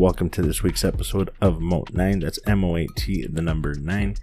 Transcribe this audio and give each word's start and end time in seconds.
welcome 0.00 0.30
to 0.30 0.40
this 0.40 0.62
week's 0.62 0.82
episode 0.82 1.30
of 1.42 1.60
Moat 1.60 1.92
9. 1.92 2.20
That's 2.20 2.38
M 2.46 2.64
O 2.64 2.74
A 2.74 2.86
T, 2.96 3.26
the 3.26 3.42
number 3.42 3.74
9. 3.74 4.16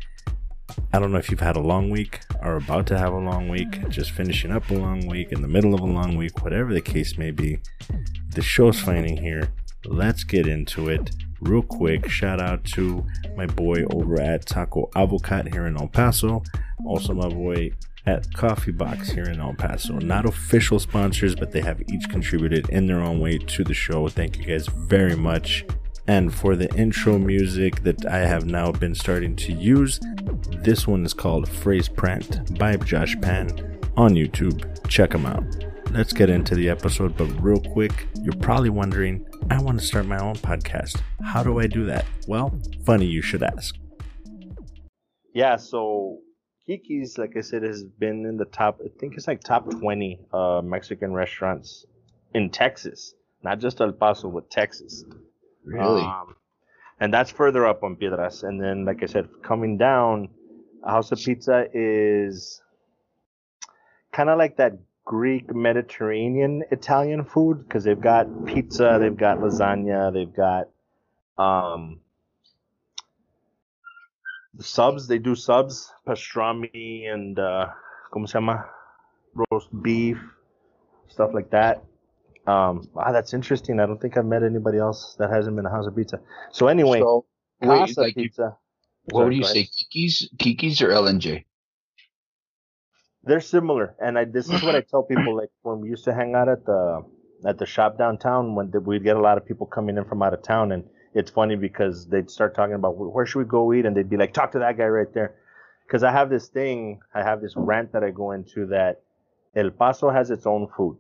I 0.92 1.00
don't 1.00 1.12
know 1.12 1.20
if 1.20 1.30
you've 1.30 1.40
had 1.40 1.56
a 1.56 1.62
long 1.62 1.92
week 1.92 2.22
or 2.42 2.56
about 2.56 2.88
to 2.88 2.98
have 2.98 3.14
a 3.14 3.20
long 3.20 3.48
week, 3.48 3.88
just 3.88 4.10
finishing 4.10 4.52
up 4.52 4.68
a 4.72 4.74
long 4.74 5.06
week, 5.06 5.32
in 5.32 5.44
the 5.44 5.48
middle 5.48 5.76
of 5.76 5.82
a 5.82 5.86
long 5.86 6.18
week, 6.18 6.42
whatever 6.44 6.74
the 6.74 6.82
case 6.82 7.20
may 7.20 7.30
be. 7.30 7.60
The 8.32 8.42
show's 8.42 8.80
finding 8.80 9.18
here. 9.18 9.54
Let's 9.86 10.24
get 10.24 10.48
into 10.48 10.90
it 10.90 11.12
real 11.42 11.62
quick. 11.62 12.10
Shout 12.10 12.42
out 12.42 12.66
to 12.74 13.06
my 13.36 13.46
boy 13.46 13.84
over 13.92 14.20
at 14.20 14.48
Taco 14.48 14.90
Avocat 14.96 15.54
here 15.54 15.68
in 15.68 15.78
El 15.78 15.90
Paso. 15.90 16.42
Also, 16.88 17.14
my 17.14 17.30
boy 17.30 17.70
at 18.08 18.34
Coffee 18.34 18.72
Box 18.72 19.10
here 19.10 19.26
in 19.26 19.42
El 19.42 19.54
Paso. 19.54 20.00
Not 20.00 20.26
official 20.26 20.80
sponsors, 20.80 21.36
but 21.36 21.52
they 21.52 21.60
have 21.60 21.82
each 21.92 22.10
contributed 22.10 22.70
in 22.70 22.88
their 22.88 23.02
own 23.02 23.20
way 23.20 23.38
to 23.38 23.64
the 23.66 23.74
show. 23.74 24.08
Thank 24.08 24.38
you 24.38 24.46
guys 24.46 24.68
very 24.68 25.16
much. 25.16 25.66
And 26.08 26.34
for 26.34 26.56
the 26.56 26.74
intro 26.76 27.20
music 27.20 27.84
that 27.84 28.06
I 28.06 28.20
have 28.20 28.46
now 28.46 28.72
been 28.72 28.96
starting 28.96 29.36
to 29.36 29.52
use, 29.52 30.00
this 30.64 30.88
one 30.88 31.06
is 31.06 31.14
called 31.14 31.50
Phrase 31.50 31.90
Print 31.90 32.58
by 32.58 32.78
Josh 32.78 33.20
Pan 33.20 33.50
on 33.98 34.14
YouTube. 34.14 34.88
Check 34.88 35.12
them 35.12 35.26
out. 35.26 35.44
Let's 35.92 36.14
get 36.14 36.30
into 36.30 36.56
the 36.56 36.70
episode, 36.70 37.18
but 37.18 37.26
real 37.44 37.60
quick, 37.60 38.08
you're 38.22 38.36
probably 38.36 38.70
wondering 38.70 39.26
I 39.50 39.62
want 39.62 39.80
to 39.82 39.86
start 39.86 40.06
my 40.06 40.20
own 40.20 40.36
podcast. 40.36 41.02
How 41.22 41.44
do 41.44 41.60
I 41.60 41.68
do 41.68 41.86
that? 41.86 42.06
Well, 42.26 42.58
funny 42.86 43.06
you 43.06 43.22
should 43.22 43.44
ask. 43.44 43.76
Yeah, 45.34 45.58
so 45.58 46.20
Kiki's, 46.68 47.18
like 47.18 47.38
I 47.38 47.42
said, 47.42 47.64
has 47.64 47.84
been 47.84 48.26
in 48.26 48.36
the 48.36 48.46
top. 48.46 48.80
I 48.84 48.90
think 49.00 49.16
it's 49.16 49.28
like 49.28 49.42
top 49.42 49.72
twenty 49.72 50.20
uh, 50.34 50.62
Mexican 50.64 51.14
restaurants 51.14 51.86
in 52.34 52.50
Texas, 52.50 53.16
not 53.42 53.60
just 53.60 53.80
El 53.80 53.94
Paso, 53.94 54.30
but 54.30 54.52
Texas. 54.52 55.06
Really? 55.64 56.02
Um, 56.02 56.36
and 57.00 57.14
that's 57.14 57.32
further 57.32 57.66
up 57.66 57.84
on 57.84 57.96
Piedras. 57.96 58.44
And 58.44 58.62
then, 58.62 58.84
like 58.84 59.02
I 59.02 59.06
said, 59.06 59.30
coming 59.44 59.78
down, 59.78 60.30
House 60.86 61.12
of 61.14 61.20
Pizza 61.20 61.68
is 61.74 62.62
kind 64.12 64.30
of 64.30 64.38
like 64.38 64.58
that 64.58 64.74
Greek 65.06 65.56
Mediterranean 65.56 66.64
Italian 66.70 67.24
food 67.24 67.64
because 67.64 67.86
they've 67.86 68.00
got 68.00 68.46
pizza, 68.46 68.98
they've 69.00 69.16
got 69.16 69.38
lasagna, 69.38 70.12
they've 70.12 70.36
got 70.36 70.68
um, 71.38 72.02
subs. 74.60 75.08
They 75.08 75.18
do 75.20 75.36
subs, 75.36 75.92
pastrami 76.08 77.08
and 77.12 77.38
uh, 77.40 77.68
¿cómo 78.14 78.28
se 78.28 78.34
llama? 78.40 78.66
Roast 79.52 79.70
beef, 79.82 80.18
stuff 81.08 81.32
like 81.34 81.50
that. 81.52 81.84
Um, 82.48 82.88
wow, 82.94 83.12
that's 83.12 83.34
interesting. 83.34 83.80
I 83.80 83.86
don't 83.86 84.00
think 84.02 84.18
I've 84.18 84.26
met 84.26 84.42
anybody 84.44 84.78
else 84.78 85.16
that 85.20 85.30
hasn't 85.30 85.56
been 85.56 85.66
a 85.66 85.70
House 85.70 85.86
of 85.86 85.96
Pizza. 85.96 86.20
So 86.52 86.68
anyway, 86.68 87.00
So, 87.02 87.26
wait, 87.62 87.98
like 87.98 88.16
you- 88.16 88.24
Pizza. 88.24 88.58
what 89.06 89.22
Sorry, 89.22 89.26
would 89.26 89.36
you 89.36 89.44
say? 89.44 89.64
Kiki's, 89.66 90.30
Kiki's 90.40 90.82
or 90.82 90.90
LNJ? 90.90 91.44
They're 93.24 93.42
similar, 93.42 93.96
and 94.00 94.18
I, 94.18 94.24
this 94.24 94.50
is 94.50 94.64
what 94.64 94.76
I 94.76 94.82
tell 94.90 95.04
people. 95.04 95.36
Like 95.36 95.50
when 95.62 95.82
we 95.82 95.90
used 95.90 96.06
to 96.06 96.14
hang 96.14 96.34
out 96.36 96.48
at 96.48 96.66
the 96.66 97.04
at 97.46 97.58
the 97.60 97.66
shop 97.66 97.98
downtown, 97.98 98.56
when 98.56 98.72
the, 98.72 98.80
we'd 98.80 99.04
get 99.04 99.18
a 99.18 99.22
lot 99.22 99.38
of 99.38 99.46
people 99.46 99.66
coming 99.68 99.98
in 99.98 100.06
from 100.06 100.24
out 100.24 100.34
of 100.34 100.42
town, 100.44 100.72
and 100.72 100.86
it's 101.14 101.32
funny 101.32 101.56
because 101.56 102.08
they'd 102.08 102.30
start 102.30 102.56
talking 102.56 102.76
about 102.76 102.98
where 102.98 103.26
should 103.26 103.40
we 103.40 103.46
go 103.46 103.74
eat, 103.74 103.86
and 103.86 103.96
they'd 103.96 104.10
be 104.10 104.18
like, 104.18 104.34
talk 104.34 104.52
to 104.52 104.60
that 104.60 104.78
guy 104.78 104.86
right 104.86 105.12
there, 105.14 105.36
because 105.86 106.04
I 106.04 106.12
have 106.12 106.30
this 106.30 106.48
thing, 106.48 107.02
I 107.14 107.24
have 107.24 107.42
this 107.42 107.54
rant 107.56 107.94
that 107.94 108.04
I 108.04 108.12
go 108.12 108.32
into 108.32 108.68
that 108.68 109.02
El 109.56 109.72
Paso 109.72 110.10
has 110.10 110.30
its 110.30 110.46
own 110.46 110.68
food. 110.76 110.98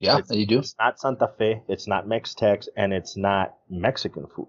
Yeah, 0.00 0.18
It's, 0.18 0.30
you 0.30 0.46
do. 0.46 0.60
It's 0.60 0.76
not 0.78 1.00
Santa 1.00 1.28
Fe. 1.38 1.62
It's 1.66 1.88
not 1.88 2.06
Mex-Tex, 2.06 2.68
and 2.76 2.92
it's 2.92 3.16
not 3.16 3.56
Mexican 3.68 4.26
food. 4.28 4.46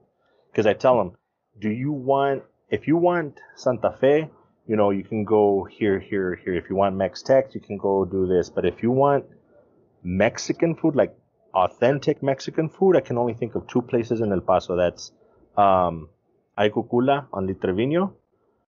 Because 0.52 0.68
I 0.68 0.74
tell 0.74 0.98
them, 0.98 1.14
do 1.60 1.70
you 1.70 1.92
want 1.92 2.44
if 2.70 2.88
you 2.88 2.98
want 2.98 3.40
Santa 3.56 3.96
Fe, 4.00 4.30
you 4.68 4.76
know, 4.76 4.92
you 4.92 5.04
can 5.04 5.24
go 5.24 5.64
here, 5.64 6.00
here, 6.00 6.36
here. 6.36 6.54
If 6.54 6.70
you 6.70 6.76
want 6.76 6.96
Mex-Tex, 6.96 7.56
you 7.56 7.62
can 7.62 7.78
go 7.78 8.06
do 8.06 8.28
this. 8.28 8.50
But 8.50 8.66
if 8.66 8.84
you 8.84 8.92
want 8.92 9.26
Mexican 10.04 10.76
food, 10.76 10.96
like 10.96 11.18
authentic 11.64 12.22
Mexican 12.32 12.70
food, 12.70 12.96
I 12.96 13.02
can 13.02 13.18
only 13.18 13.34
think 13.34 13.56
of 13.56 13.68
two 13.68 13.82
places 13.82 14.22
in 14.22 14.32
El 14.32 14.42
Paso. 14.42 14.76
That's 14.76 15.12
um, 15.58 16.10
Aycucula 16.58 17.28
on 17.34 17.48
Litrevino 17.48 18.04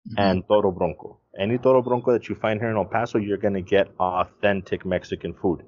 Mhm. 0.07 0.18
and 0.23 0.47
Toro 0.47 0.72
Bronco. 0.72 1.18
Any 1.45 1.57
Toro 1.57 1.81
Bronco 1.81 2.12
that 2.16 2.29
you 2.29 2.35
find 2.35 2.59
here 2.62 2.69
in 2.69 2.78
El 2.78 2.85
Paso, 2.95 3.18
you're 3.28 3.41
gonna 3.45 3.62
get 3.62 3.88
authentic 4.00 4.85
Mexican 4.85 5.34
food. 5.34 5.63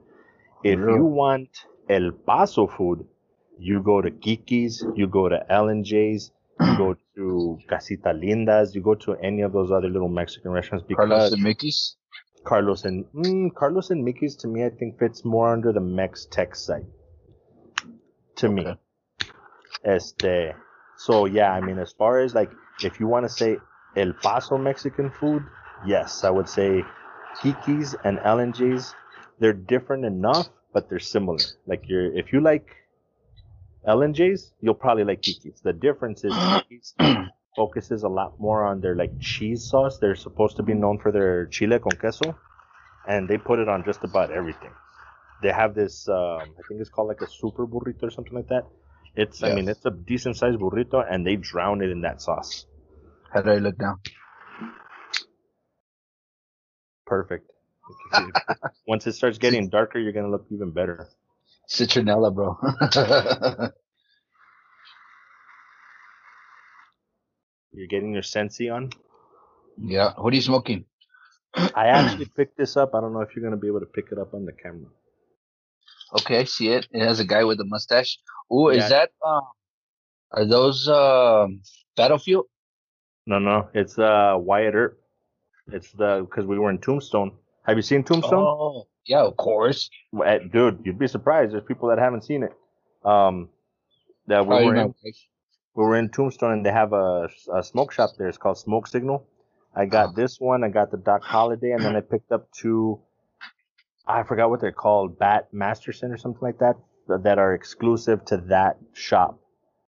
If 0.64 0.80
Really? 0.80 0.94
you 1.00 1.06
want 1.22 1.50
El 1.90 2.12
Paso 2.32 2.68
food, 2.68 3.06
you 3.70 3.82
go 3.82 4.02
to 4.02 4.12
Kiki's, 4.26 4.76
you 4.96 5.08
go 5.08 5.28
to 5.30 5.40
L 5.52 5.70
and 5.70 5.84
J's, 5.92 6.32
you 6.68 6.78
go 6.78 6.90
to 7.16 7.58
Casita 7.68 8.10
Lindas, 8.24 8.76
you 8.76 8.82
go 8.82 8.96
to 9.06 9.16
any 9.30 9.42
of 9.42 9.52
those 9.54 9.72
other 9.72 9.90
little 9.90 10.10
Mexican 10.20 10.52
restaurants 10.52 10.86
because 10.88 11.08
Carlos 11.10 11.34
and 11.34 11.44
Mickey's. 11.44 11.80
Carlos 12.44 12.86
and 12.86 13.06
mm, 13.14 13.54
Carlos 13.56 13.90
and 13.90 14.06
Mickey's 14.06 14.36
to 14.44 14.48
me, 14.48 14.64
I 14.66 14.70
think 14.70 15.00
fits 15.00 15.26
more 15.26 15.52
under 15.52 15.74
the 15.74 15.82
Mex 15.82 16.28
Tex 16.38 16.62
side. 16.70 16.86
To 18.38 18.50
me, 18.50 18.62
Okay. 18.68 18.80
este. 19.84 20.56
So 20.98 21.26
yeah, 21.26 21.52
I 21.52 21.62
mean, 21.62 21.80
as 21.80 21.92
far 21.94 22.20
as 22.20 22.34
like, 22.36 22.52
if 22.84 23.00
you 23.00 23.08
want 23.08 23.26
to 23.26 23.30
say 23.30 23.58
El 23.96 24.14
Paso 24.14 24.58
Mexican 24.58 25.10
food, 25.10 25.44
yes, 25.86 26.24
I 26.24 26.30
would 26.30 26.50
say 26.50 26.84
Kiki's 27.42 27.96
and 28.04 28.20
LNJ's. 28.20 28.96
They're 29.40 29.54
different 29.54 30.06
enough, 30.06 30.50
but 30.74 30.90
they're 30.90 31.00
similar. 31.00 31.40
Like 31.68 31.84
you're, 31.90 32.12
if 32.18 32.34
you 32.34 32.42
like 32.42 32.68
LNJ's, 33.88 34.54
you'll 34.62 34.74
probably 34.76 35.04
like 35.04 35.22
Kiki's. 35.22 35.62
The 35.62 35.74
difference 35.74 36.24
is 36.24 36.34
Kiki's 36.34 36.96
focuses 37.56 38.04
a 38.04 38.10
lot 38.10 38.40
more 38.40 38.66
on 38.66 38.82
their 38.82 38.96
like 38.96 39.20
cheese 39.20 39.66
sauce. 39.66 39.98
They're 40.00 40.16
supposed 40.16 40.58
to 40.58 40.64
be 40.64 40.74
known 40.74 41.00
for 41.00 41.12
their 41.12 41.46
chile 41.48 41.80
con 41.80 41.96
queso, 41.98 42.36
and 43.08 43.28
they 43.28 43.38
put 43.38 43.60
it 43.60 43.70
on 43.70 43.84
just 43.84 44.04
about 44.04 44.32
everything. 44.32 44.72
They 45.42 45.52
have 45.52 45.76
this, 45.76 46.08
um, 46.10 46.16
I 46.16 46.62
think 46.68 46.82
it's 46.82 46.90
called 46.90 47.08
like 47.10 47.22
a 47.22 47.28
super 47.30 47.68
burrito 47.68 48.04
or 48.04 48.10
something 48.10 48.34
like 48.34 48.48
that. 48.50 48.64
It's, 49.16 49.44
I 49.44 49.54
mean, 49.54 49.68
it's 49.68 49.86
a 49.86 49.92
decent 49.92 50.38
sized 50.38 50.60
burrito, 50.60 51.04
and 51.10 51.26
they 51.26 51.36
drown 51.36 51.82
it 51.82 51.90
in 51.90 52.02
that 52.02 52.22
sauce. 52.22 52.66
How 53.34 53.42
do 53.42 53.52
I 53.52 53.58
look 53.58 53.80
now? 53.80 54.00
Perfect. 57.06 57.52
Once 58.88 59.08
it 59.08 59.14
starts 59.14 59.38
getting 59.38 59.70
darker, 59.70 60.00
you're 60.00 60.12
gonna 60.12 60.30
look 60.30 60.46
even 60.52 60.72
better. 60.72 61.08
Citronella, 61.70 62.34
bro. 62.34 62.58
You're 67.74 67.88
getting 67.88 68.14
your 68.14 68.24
sensi 68.24 68.70
on. 68.70 68.90
yeah. 69.78 70.14
What 70.18 70.34
are 70.34 70.36
you 70.36 70.42
smoking? 70.42 70.86
I 71.76 71.88
actually 71.88 72.26
picked 72.26 72.58
this 72.58 72.76
up. 72.78 72.96
I 72.96 73.02
don't 73.02 73.14
know 73.14 73.22
if 73.22 73.36
you're 73.36 73.44
gonna 73.44 73.62
be 73.62 73.68
able 73.68 73.82
to 73.82 73.86
pick 73.86 74.12
it 74.12 74.18
up 74.18 74.34
on 74.34 74.46
the 74.46 74.52
camera. 74.52 74.90
Okay, 76.14 76.40
I 76.40 76.44
see 76.46 76.70
it. 76.70 76.88
It 76.92 77.02
has 77.06 77.20
a 77.20 77.26
guy 77.26 77.44
with 77.44 77.60
a 77.60 77.66
mustache. 77.66 78.18
Oh, 78.50 78.70
Yeah. 78.70 78.84
is 78.84 78.90
that? 78.90 79.12
Uh, 79.26 79.42
are 80.32 80.46
those 80.46 80.88
um, 80.88 81.62
Battlefield? 81.96 82.46
No, 83.26 83.40
no, 83.40 83.70
it's 83.74 84.00
uh 84.00 84.36
Wyatt 84.38 84.74
Earp. 84.76 85.00
It's 85.74 85.92
the 85.92 86.26
because 86.30 86.46
we 86.46 86.58
were 86.58 86.70
in 86.70 86.80
Tombstone. 86.80 87.32
Have 87.66 87.76
you 87.76 87.82
seen 87.82 88.04
Tombstone? 88.04 88.40
Oh, 88.48 88.88
yeah, 89.06 89.24
of 89.24 89.36
course. 89.36 89.90
Eh, 90.26 90.40
Dude, 90.52 90.80
you'd 90.86 90.98
be 91.00 91.08
surprised. 91.08 91.52
There's 91.52 91.64
people 91.66 91.90
that 91.90 91.98
haven't 92.00 92.24
seen 92.24 92.44
it. 92.44 92.54
Um, 93.04 93.50
that 94.28 94.44
we 94.44 94.48
Probably 94.48 94.66
were 94.68 94.76
in, 94.76 94.88
wife. 94.88 95.16
we 95.76 95.84
were 95.84 95.98
in 95.98 96.08
Tombstone 96.10 96.54
and 96.54 96.66
they 96.66 96.72
have 96.72 96.94
a, 96.94 97.28
a 97.54 97.64
smoke 97.64 97.92
shop 97.92 98.12
there. 98.18 98.30
It's 98.30 98.38
called 98.38 98.58
Smoke 98.58 98.88
Signal. 98.88 99.26
I 99.76 99.86
got 99.86 100.10
Oh. 100.10 100.14
this 100.16 100.40
one. 100.40 100.64
I 100.64 100.70
got 100.70 100.92
the 100.92 100.98
Doc 100.98 101.22
Holliday, 101.24 101.72
and 101.72 101.84
then 101.84 101.96
I 101.98 102.02
picked 102.02 102.32
up 102.32 102.50
two. 102.52 103.02
I 104.08 104.24
forgot 104.24 104.50
what 104.50 104.62
they're 104.62 104.72
called, 104.72 105.20
Bat 105.20 105.50
Masterson 105.52 106.12
or 106.12 106.18
something 106.18 106.42
like 106.42 106.60
that, 106.60 106.76
that 107.08 107.38
are 107.38 107.54
exclusive 107.54 108.24
to 108.26 108.38
that 108.50 108.78
shop. 108.94 109.40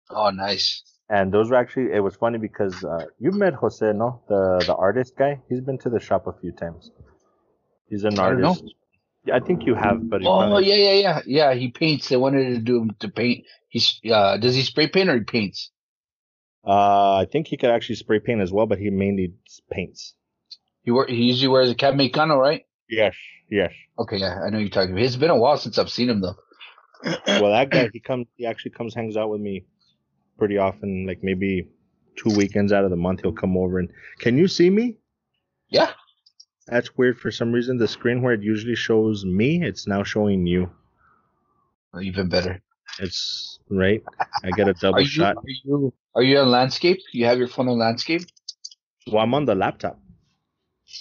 Oh, 0.09 0.29
nice. 0.29 0.83
And 1.09 1.31
those 1.31 1.49
were 1.49 1.57
actually. 1.57 1.91
It 1.93 1.99
was 1.99 2.15
funny 2.15 2.37
because 2.37 2.83
uh, 2.83 3.05
you've 3.19 3.35
met 3.35 3.53
Jose, 3.53 3.85
no, 3.93 4.21
the 4.29 4.63
the 4.65 4.75
artist 4.75 5.15
guy. 5.17 5.41
He's 5.49 5.61
been 5.61 5.77
to 5.79 5.89
the 5.89 5.99
shop 5.99 6.27
a 6.27 6.33
few 6.33 6.51
times. 6.51 6.91
He's 7.89 8.03
an 8.03 8.17
I 8.17 8.29
don't 8.29 8.41
know. 8.41 8.49
artist. 8.49 8.73
Yeah, 9.25 9.35
I 9.35 9.39
think 9.39 9.65
you 9.65 9.75
have, 9.75 10.09
but 10.09 10.21
he 10.21 10.27
Oh, 10.27 10.57
yeah, 10.59 10.75
yeah, 10.75 10.93
yeah, 10.93 11.21
yeah. 11.25 11.53
He 11.53 11.69
paints. 11.71 12.09
They 12.09 12.17
wanted 12.17 12.55
to 12.55 12.59
do 12.59 12.81
him 12.81 12.95
to 12.99 13.09
paint. 13.09 13.45
He's 13.69 13.99
uh, 14.09 14.37
does 14.37 14.55
he 14.55 14.61
spray 14.61 14.87
paint 14.87 15.09
or 15.09 15.15
he 15.15 15.23
paints? 15.23 15.71
Uh, 16.65 17.15
I 17.15 17.27
think 17.29 17.47
he 17.47 17.57
could 17.57 17.69
actually 17.69 17.95
spray 17.95 18.19
paint 18.19 18.41
as 18.41 18.51
well, 18.51 18.65
but 18.65 18.79
he 18.79 18.89
mainly 18.89 19.33
paints. 19.69 20.13
He 20.83 20.91
wear, 20.91 21.05
he 21.07 21.15
usually 21.15 21.49
wears 21.49 21.69
a 21.69 21.75
Cab 21.75 21.95
Mecano, 21.95 22.37
right? 22.39 22.65
Yes, 22.89 23.15
yes. 23.53 23.71
Okay, 23.99 24.17
yeah, 24.17 24.41
I 24.45 24.49
know 24.49 24.57
you're 24.57 24.69
talking. 24.69 24.91
about. 24.93 25.03
It's 25.05 25.15
been 25.15 25.29
a 25.29 25.37
while 25.37 25.57
since 25.57 25.77
I've 25.77 25.89
seen 25.89 26.09
him 26.09 26.21
though. 26.21 26.35
Well, 27.27 27.51
that 27.51 27.69
guy, 27.69 27.89
he 27.93 27.99
comes, 27.99 28.27
he 28.37 28.45
actually 28.45 28.71
comes, 28.71 28.93
hangs 28.95 29.17
out 29.17 29.29
with 29.29 29.41
me 29.41 29.65
pretty 30.37 30.57
often. 30.57 31.05
Like 31.05 31.21
maybe 31.21 31.67
two 32.15 32.31
weekends 32.35 32.71
out 32.71 32.83
of 32.85 32.89
the 32.91 32.95
month, 32.97 33.21
he'll 33.21 33.33
come 33.43 33.57
over 33.57 33.79
and. 33.79 33.89
Can 34.19 34.37
you 34.37 34.47
see 34.47 34.69
me? 34.69 34.97
Yeah. 35.69 35.91
That's 36.67 36.95
weird. 36.97 37.19
For 37.19 37.29
some 37.31 37.51
reason, 37.51 37.77
the 37.77 37.87
screen 37.87 38.21
where 38.21 38.33
it 38.33 38.41
usually 38.41 38.75
shows 38.75 39.25
me, 39.25 39.63
it's 39.63 39.85
now 39.85 40.03
showing 40.03 40.47
you. 40.47 40.69
Oh, 41.93 41.99
even 41.99 42.29
better. 42.29 42.61
It's 42.99 43.59
right. 43.69 44.01
I 44.43 44.51
get 44.51 44.67
a 44.69 44.73
double 44.81 44.99
Are 44.99 45.01
you, 45.01 45.07
shot. 45.07 45.35
are 45.37 45.43
you 45.65 45.93
are 46.15 46.23
you 46.23 46.37
on 46.39 46.49
landscape? 46.51 46.99
You 47.11 47.25
have 47.25 47.37
your 47.37 47.47
phone 47.49 47.67
on 47.67 47.79
landscape? 47.79 48.21
Well, 49.11 49.21
I'm 49.23 49.33
on 49.33 49.45
the 49.45 49.55
laptop. 49.55 49.99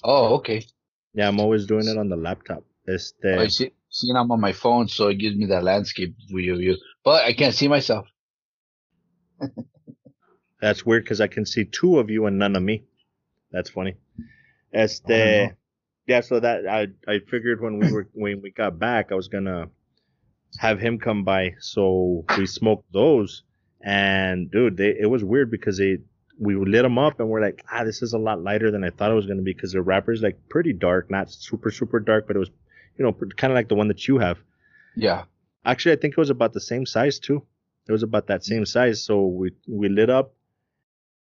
Oh, 0.02 0.34
okay. 0.36 0.66
Yeah, 1.14 1.28
I'm 1.28 1.40
always 1.40 1.66
doing 1.66 1.86
it 1.88 1.98
on 1.98 2.08
the 2.08 2.16
laptop. 2.16 2.64
Este, 2.88 3.24
I 3.38 3.46
see. 3.48 3.72
Seeing 3.90 4.16
I'm 4.16 4.30
on 4.30 4.40
my 4.40 4.52
phone, 4.52 4.88
so 4.88 5.08
it 5.08 5.16
gives 5.16 5.36
me 5.36 5.46
that 5.46 5.62
landscape 5.62 6.14
view. 6.28 6.56
view. 6.56 6.76
But 7.04 7.24
I 7.24 7.34
can't 7.34 7.54
see 7.54 7.68
myself. 7.68 8.06
That's 10.60 10.86
weird 10.86 11.04
because 11.04 11.20
I 11.20 11.26
can 11.26 11.44
see 11.44 11.64
two 11.64 11.98
of 11.98 12.08
you 12.08 12.26
and 12.26 12.38
none 12.38 12.56
of 12.56 12.62
me. 12.62 12.84
That's 13.50 13.68
funny. 13.70 13.94
Este, 14.72 15.10
Oh, 15.10 15.46
no. 15.46 15.50
yeah. 16.06 16.20
So 16.20 16.40
that 16.40 16.66
I 16.66 16.86
I 17.06 17.18
figured 17.30 17.60
when 17.60 17.78
we 17.80 17.92
were 17.92 18.08
when 18.14 18.40
we 18.40 18.50
got 18.50 18.78
back, 18.78 19.12
I 19.12 19.14
was 19.14 19.28
gonna 19.28 19.66
have 20.58 20.80
him 20.80 20.98
come 20.98 21.24
by. 21.24 21.54
So 21.60 22.24
we 22.38 22.46
smoked 22.46 22.90
those, 22.92 23.42
and 23.84 24.50
dude, 24.50 24.76
they 24.78 24.96
it 24.98 25.10
was 25.10 25.22
weird 25.24 25.50
because 25.50 25.76
they 25.78 25.98
we 26.38 26.54
lit 26.54 26.82
them 26.82 26.98
up 26.98 27.20
and 27.20 27.28
we're 27.28 27.40
like, 27.40 27.64
ah, 27.70 27.84
this 27.84 28.02
is 28.02 28.12
a 28.12 28.18
lot 28.18 28.42
lighter 28.42 28.70
than 28.70 28.84
I 28.84 28.90
thought 28.90 29.10
it 29.10 29.14
was 29.14 29.26
gonna 29.26 29.42
be 29.42 29.52
because 29.52 29.72
the 29.72 29.82
wrapper's 29.82 30.22
like 30.22 30.48
pretty 30.48 30.72
dark, 30.72 31.10
not 31.10 31.30
super 31.30 31.70
super 31.70 32.00
dark, 32.00 32.26
but 32.26 32.36
it 32.36 32.38
was 32.38 32.50
you 32.98 33.04
know 33.04 33.12
kind 33.36 33.52
of 33.52 33.54
like 33.54 33.68
the 33.68 33.74
one 33.74 33.88
that 33.88 34.06
you 34.08 34.18
have. 34.18 34.38
Yeah. 34.96 35.24
Actually, 35.64 35.92
I 35.92 35.96
think 35.96 36.12
it 36.12 36.18
was 36.18 36.30
about 36.30 36.52
the 36.52 36.60
same 36.60 36.86
size 36.86 37.18
too. 37.18 37.46
It 37.88 37.92
was 37.92 38.02
about 38.02 38.28
that 38.28 38.44
same 38.44 38.66
size. 38.66 39.04
So 39.04 39.26
we 39.26 39.52
we 39.66 39.88
lit 39.88 40.10
up, 40.10 40.34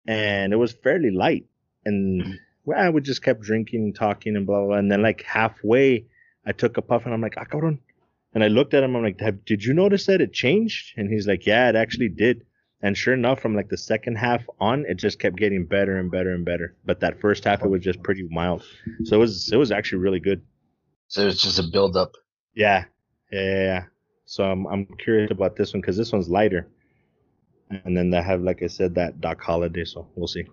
and 0.05 0.53
it 0.53 0.57
was 0.57 0.71
fairly 0.71 1.11
light. 1.11 1.45
And 1.85 2.39
well, 2.65 2.91
we 2.91 3.01
just 3.01 3.23
kept 3.23 3.41
drinking 3.41 3.81
and 3.81 3.95
talking 3.95 4.35
and 4.35 4.45
blah 4.45 4.59
blah. 4.59 4.67
blah. 4.67 4.77
And 4.77 4.91
then 4.91 5.01
like 5.01 5.23
halfway, 5.23 6.07
I 6.45 6.51
took 6.51 6.77
a 6.77 6.81
puff 6.81 7.05
and 7.05 7.13
I'm 7.13 7.21
like, 7.21 7.35
ah, 7.37 7.45
cabrón. 7.45 7.79
And 8.33 8.43
I 8.43 8.49
looked 8.49 8.73
at 8.73 8.83
him. 8.83 8.95
I'm 8.95 9.03
like, 9.03 9.21
did 9.45 9.63
you 9.63 9.73
notice 9.73 10.05
that 10.07 10.21
it 10.21 10.33
changed? 10.33 10.93
And 10.97 11.09
he's 11.09 11.27
like, 11.27 11.45
yeah, 11.45 11.69
it 11.69 11.75
actually 11.75 12.09
did. 12.09 12.45
And 12.81 12.95
sure 12.95 13.13
enough, 13.13 13.39
from 13.41 13.55
like 13.55 13.69
the 13.69 13.77
second 13.77 14.17
half 14.17 14.43
on, 14.59 14.85
it 14.87 14.95
just 14.95 15.19
kept 15.19 15.35
getting 15.35 15.65
better 15.65 15.97
and 15.97 16.11
better 16.11 16.33
and 16.33 16.45
better. 16.45 16.75
But 16.85 16.99
that 16.99 17.19
first 17.19 17.43
half, 17.43 17.63
it 17.63 17.69
was 17.69 17.81
just 17.81 18.03
pretty 18.03 18.27
mild. 18.29 18.63
So 19.05 19.15
it 19.15 19.19
was 19.19 19.51
it 19.51 19.57
was 19.57 19.71
actually 19.71 19.99
really 19.99 20.19
good. 20.19 20.43
So 21.07 21.27
it's 21.27 21.41
just 21.41 21.57
a 21.57 21.63
build 21.63 21.97
up. 21.97 22.13
Yeah, 22.53 22.85
yeah, 23.31 23.41
yeah. 23.41 23.63
yeah. 23.63 23.83
So 24.25 24.43
I'm 24.43 24.67
I'm 24.67 24.85
curious 24.99 25.31
about 25.31 25.55
this 25.55 25.73
one 25.73 25.81
because 25.81 25.97
this 25.97 26.11
one's 26.11 26.29
lighter, 26.29 26.67
and 27.69 27.97
then 27.97 28.11
they 28.11 28.21
have 28.21 28.41
like 28.41 28.61
I 28.61 28.67
said 28.67 28.93
that 28.95 29.21
Doc 29.21 29.41
Holliday. 29.41 29.85
So 29.85 30.07
we'll 30.15 30.27
see. 30.27 30.45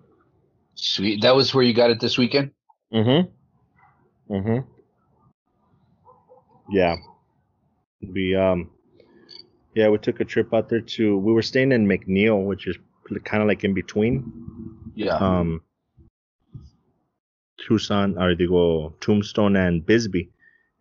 Sweet. 0.76 1.22
That 1.22 1.36
was 1.36 1.54
where 1.54 1.64
you 1.64 1.74
got 1.74 1.90
it 1.90 2.00
this 2.00 2.16
weekend. 2.16 2.52
Mm-hmm. 2.92 4.34
Mm-hmm. 4.34 4.70
Yeah. 6.70 6.96
We 8.00 8.34
um, 8.34 8.70
yeah, 9.74 9.88
we 9.88 9.98
took 9.98 10.20
a 10.20 10.24
trip 10.24 10.54
out 10.54 10.68
there 10.68 10.80
to. 10.80 11.18
We 11.18 11.32
were 11.32 11.42
staying 11.42 11.72
in 11.72 11.86
McNeal, 11.86 12.44
which 12.44 12.66
is 12.66 12.76
kind 13.24 13.42
of 13.42 13.48
like 13.48 13.64
in 13.64 13.74
between. 13.74 14.32
Yeah. 14.94 15.16
um, 15.16 15.60
Tucson, 17.58 18.18
or 18.18 18.34
digo, 18.34 18.98
Tombstone 19.00 19.56
and 19.56 19.84
Bisbee. 19.84 20.30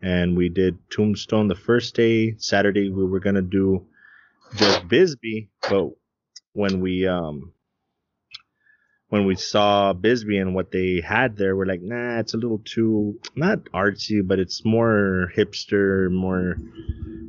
And 0.01 0.35
we 0.35 0.49
did 0.49 0.77
Tombstone 0.89 1.47
the 1.47 1.55
first 1.55 1.95
day. 1.95 2.35
Saturday 2.37 2.89
we 2.89 3.05
were 3.05 3.19
gonna 3.19 3.41
do 3.41 3.85
just 4.55 4.87
Bisbee, 4.87 5.49
but 5.69 5.89
when 6.53 6.81
we 6.81 7.07
um 7.07 7.53
when 9.13 9.25
we 9.25 9.35
saw 9.35 9.93
Bisbee 9.93 10.39
and 10.39 10.55
what 10.55 10.71
they 10.71 10.99
had 10.99 11.37
there, 11.37 11.55
we're 11.55 11.67
like, 11.67 11.83
nah, 11.83 12.17
it's 12.17 12.33
a 12.33 12.37
little 12.37 12.57
too 12.65 13.19
not 13.35 13.59
artsy, 13.65 14.27
but 14.27 14.39
it's 14.39 14.65
more 14.65 15.31
hipster, 15.37 16.09
more 16.09 16.57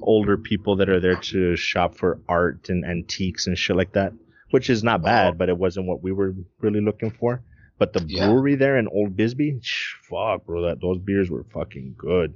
older 0.01 0.39
people 0.39 0.77
that 0.77 0.89
are 0.89 0.99
there 0.99 1.17
to 1.17 1.57
shop 1.57 1.95
for 1.95 2.23
art 2.27 2.71
and 2.71 2.87
antiques 2.87 3.47
and 3.47 3.59
shit 3.59 3.77
like 3.77 3.93
that, 3.93 4.15
which 4.51 4.71
is 4.71 4.83
not 4.83 5.03
bad, 5.03 5.37
but 5.37 5.51
it 5.51 5.59
wasn't 5.59 5.87
what 5.87 6.03
we 6.03 6.11
were 6.11 6.35
really 6.61 6.81
looking 6.81 7.11
for. 7.11 7.43
But 7.79 7.93
the 7.93 8.03
Yeah. 8.09 8.29
brewery 8.29 8.55
there 8.55 8.79
in 8.79 8.89
Old 8.89 9.15
Bisbee, 9.15 9.61
fuck, 10.09 10.47
bro, 10.47 10.63
that 10.63 10.81
those 10.81 10.97
beers 10.97 11.31
were 11.31 11.45
fucking 11.53 11.97
good 11.99 12.33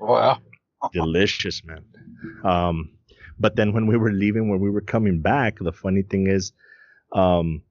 oh, 0.00 0.14
yeah. 0.16 0.36
delicious, 0.92 1.60
man. 1.64 1.84
Um, 2.44 2.90
but 3.36 3.56
then 3.56 3.72
when 3.72 3.88
we 3.88 3.96
were 3.96 4.12
leaving, 4.12 4.48
when 4.48 4.60
we 4.60 4.70
were 4.70 4.80
coming 4.80 5.22
back, 5.22 5.58
the 5.58 5.72
funny 5.72 6.02
thing 6.02 6.28
is, 6.28 6.52
um, 7.12 7.62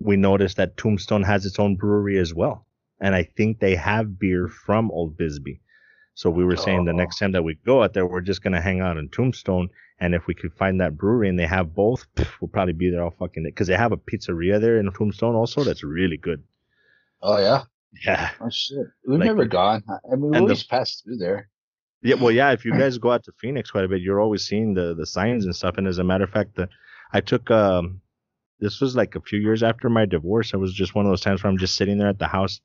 we 0.00 0.16
noticed 0.16 0.56
that 0.56 0.76
Tombstone 0.76 1.22
has 1.22 1.44
its 1.46 1.58
own 1.58 1.76
brewery 1.76 2.18
as 2.18 2.34
well, 2.34 2.66
and 3.00 3.14
I 3.14 3.24
think 3.24 3.58
they 3.60 3.74
have 3.74 4.18
beer 4.18 4.48
from 4.48 4.90
Old 4.90 5.16
Bisbee. 5.16 5.60
So 6.14 6.30
we 6.30 6.44
were 6.44 6.56
saying 6.56 6.84
the 6.84 6.92
Oh. 6.92 6.96
next 6.96 7.18
time 7.18 7.32
that 7.32 7.44
we 7.44 7.54
go 7.66 7.82
out 7.82 7.94
there, 7.94 8.06
we're 8.06 8.20
just 8.20 8.42
gonna 8.42 8.60
hang 8.60 8.80
out 8.80 8.96
in 8.96 9.08
Tombstone, 9.08 9.68
and 10.00 10.14
if 10.14 10.26
we 10.26 10.34
could 10.34 10.52
find 10.54 10.80
that 10.80 10.96
brewery 10.96 11.28
and 11.28 11.38
they 11.38 11.46
have 11.46 11.74
both, 11.74 12.06
pff, 12.16 12.40
we'll 12.40 12.48
probably 12.48 12.72
be 12.74 12.90
there 12.90 13.02
all 13.02 13.10
fucking 13.10 13.42
day 13.44 13.50
because 13.50 13.66
they 13.68 13.76
have 13.76 13.92
a 13.92 13.96
pizzeria 13.96 14.60
there 14.60 14.78
in 14.78 14.90
Tombstone 14.92 15.34
also 15.34 15.62
that's 15.64 15.84
really 15.84 16.16
good. 16.16 16.42
Oh 17.22 17.38
yeah. 17.38 17.62
Yeah. 18.04 18.30
Oh 18.40 18.50
shit. 18.50 18.86
We've 19.06 19.18
Like 19.18 19.26
never 19.26 19.44
gone. 19.46 19.82
I 19.88 20.14
mean, 20.14 20.22
we 20.22 20.26
and 20.28 20.34
the- 20.36 20.40
always 20.40 20.62
pass 20.64 21.00
through 21.00 21.16
there. 21.16 21.48
Yeah, 22.02 22.14
well, 22.14 22.30
yeah. 22.30 22.52
If 22.52 22.64
you 22.64 22.70
guys 22.72 22.96
go 22.98 23.10
out 23.10 23.24
to 23.24 23.32
Phoenix 23.40 23.72
quite 23.72 23.82
a 23.84 23.88
bit, 23.88 24.00
you're 24.02 24.20
always 24.20 24.44
seeing 24.46 24.74
the 24.74 24.94
the 24.94 25.04
signs 25.06 25.44
and 25.46 25.56
stuff. 25.56 25.78
And 25.78 25.88
as 25.88 25.98
a 25.98 26.04
matter 26.04 26.22
of 26.22 26.30
fact, 26.30 26.54
the 26.54 26.68
I 27.12 27.20
took 27.20 27.50
um, 27.50 28.00
this 28.60 28.80
was 28.80 28.96
like 28.96 29.14
a 29.14 29.20
few 29.20 29.38
years 29.38 29.62
after 29.62 29.88
my 29.88 30.04
divorce. 30.04 30.52
It 30.52 30.58
was 30.58 30.72
just 30.72 30.94
one 30.94 31.06
of 31.06 31.10
those 31.10 31.20
times 31.20 31.42
where 31.42 31.50
I'm 31.50 31.58
just 31.58 31.76
sitting 31.76 31.98
there 31.98 32.08
at 32.08 32.18
the 32.18 32.26
house, 32.26 32.60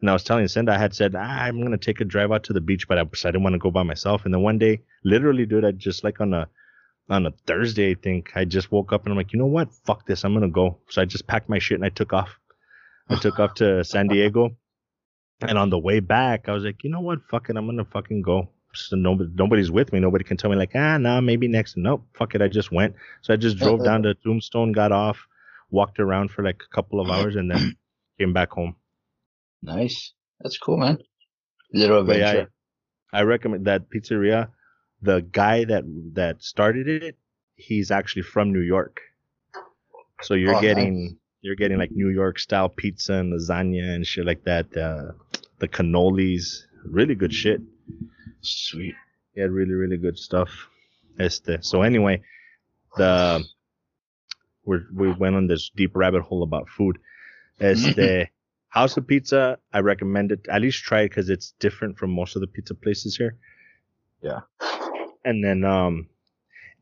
and 0.00 0.10
I 0.10 0.12
was 0.12 0.24
telling 0.24 0.46
Cinda 0.48 0.72
I 0.72 0.78
had 0.78 0.94
said 0.94 1.14
ah, 1.14 1.20
I'm 1.20 1.62
gonna 1.62 1.78
take 1.78 2.00
a 2.00 2.04
drive 2.04 2.32
out 2.32 2.44
to 2.44 2.52
the 2.52 2.60
beach, 2.60 2.88
but 2.88 2.98
I, 2.98 3.04
decided 3.04 3.28
I 3.28 3.32
didn't 3.32 3.44
want 3.44 3.54
to 3.54 3.58
go 3.58 3.70
by 3.70 3.82
myself. 3.82 4.24
And 4.24 4.34
then 4.34 4.42
one 4.42 4.58
day, 4.58 4.80
literally, 5.04 5.46
dude, 5.46 5.64
I 5.64 5.72
just 5.72 6.04
like 6.04 6.20
on 6.20 6.34
a 6.34 6.48
on 7.08 7.26
a 7.26 7.32
Thursday, 7.46 7.90
I 7.90 7.94
think 7.94 8.32
I 8.36 8.44
just 8.44 8.70
woke 8.70 8.92
up 8.92 9.04
and 9.04 9.12
I'm 9.12 9.16
like, 9.16 9.32
you 9.32 9.38
know 9.38 9.46
what? 9.46 9.74
Fuck 9.84 10.06
this, 10.06 10.24
I'm 10.24 10.34
gonna 10.34 10.48
go. 10.48 10.78
So 10.88 11.02
I 11.02 11.04
just 11.04 11.26
packed 11.26 11.48
my 11.48 11.58
shit 11.58 11.76
and 11.76 11.84
I 11.84 11.90
took 11.90 12.12
off. 12.12 12.38
I 13.08 13.16
took 13.16 13.38
off 13.38 13.54
to 13.54 13.84
San 13.92 14.06
Diego. 14.06 14.56
And 15.42 15.56
on 15.56 15.70
the 15.70 15.78
way 15.78 16.00
back, 16.00 16.48
I 16.48 16.52
was 16.52 16.64
like, 16.64 16.84
you 16.84 16.90
know 16.90 17.00
what? 17.00 17.20
Fuck 17.30 17.48
it. 17.48 17.56
I'm 17.56 17.66
going 17.66 17.78
to 17.78 17.84
fucking 17.84 18.22
go. 18.22 18.48
So 18.74 18.96
nobody, 18.96 19.30
nobody's 19.34 19.70
with 19.70 19.92
me. 19.92 19.98
Nobody 19.98 20.22
can 20.22 20.36
tell 20.36 20.50
me, 20.50 20.56
like, 20.56 20.72
ah, 20.74 20.98
nah, 20.98 21.20
maybe 21.20 21.48
next. 21.48 21.76
Nope. 21.76 22.04
Fuck 22.14 22.34
it. 22.34 22.42
I 22.42 22.48
just 22.48 22.70
went. 22.70 22.94
So 23.22 23.32
I 23.32 23.36
just 23.36 23.56
drove 23.56 23.82
down 23.82 24.02
to 24.02 24.14
Tombstone, 24.14 24.72
got 24.72 24.92
off, 24.92 25.26
walked 25.70 25.98
around 26.00 26.30
for 26.30 26.42
like 26.42 26.62
a 26.70 26.74
couple 26.74 27.00
of 27.00 27.08
hours, 27.10 27.36
and 27.36 27.50
then 27.50 27.76
came 28.18 28.32
back 28.32 28.50
home. 28.50 28.76
Nice. 29.62 30.12
That's 30.40 30.58
cool, 30.58 30.76
man. 30.78 30.98
Little 31.72 32.00
adventure. 32.00 32.50
I 33.12 33.22
recommend 33.22 33.66
that 33.66 33.90
pizzeria. 33.90 34.48
The 35.02 35.20
guy 35.22 35.64
that 35.64 35.84
that 36.14 36.42
started 36.42 36.88
it, 36.88 37.16
he's 37.56 37.90
actually 37.90 38.22
from 38.22 38.52
New 38.52 38.60
York. 38.60 39.00
So 40.22 40.34
you're 40.34 40.56
Oh, 40.56 40.60
getting 40.60 41.16
you're 41.42 41.56
getting 41.56 41.78
like 41.78 41.90
New 41.92 42.08
York 42.10 42.38
style 42.38 42.68
pizza 42.68 43.14
and 43.14 43.32
lasagna 43.32 43.94
and 43.94 44.06
shit 44.06 44.26
like 44.26 44.44
that. 44.44 44.66
Uh, 44.76 45.12
the 45.58 45.68
cannolis, 45.68 46.62
really 46.84 47.14
good 47.14 47.32
shit. 47.32 47.60
Sweet. 48.42 48.94
Yeah, 49.34 49.44
really 49.44 49.72
really 49.74 49.96
good 49.96 50.18
stuff. 50.18 50.50
Este. 51.18 51.58
So 51.62 51.82
anyway, 51.82 52.22
the 52.96 53.44
we 54.70 54.78
we 54.94 55.12
went 55.12 55.36
on 55.36 55.46
this 55.46 55.70
deep 55.74 55.92
rabbit 55.94 56.22
hole 56.22 56.42
about 56.42 56.68
food. 56.68 56.98
Este 57.60 58.30
House 58.68 58.96
of 58.96 59.06
Pizza, 59.06 59.58
I 59.72 59.80
recommend 59.80 60.30
it. 60.30 60.46
At 60.48 60.62
least 60.62 60.84
try 60.84 61.00
it 61.02 61.08
because 61.08 61.28
it's 61.28 61.54
different 61.58 61.98
from 61.98 62.10
most 62.10 62.36
of 62.36 62.40
the 62.40 62.46
pizza 62.46 62.74
places 62.74 63.16
here. 63.16 63.36
Yeah. 64.22 64.40
And 65.24 65.44
then 65.44 65.64
um, 65.64 66.08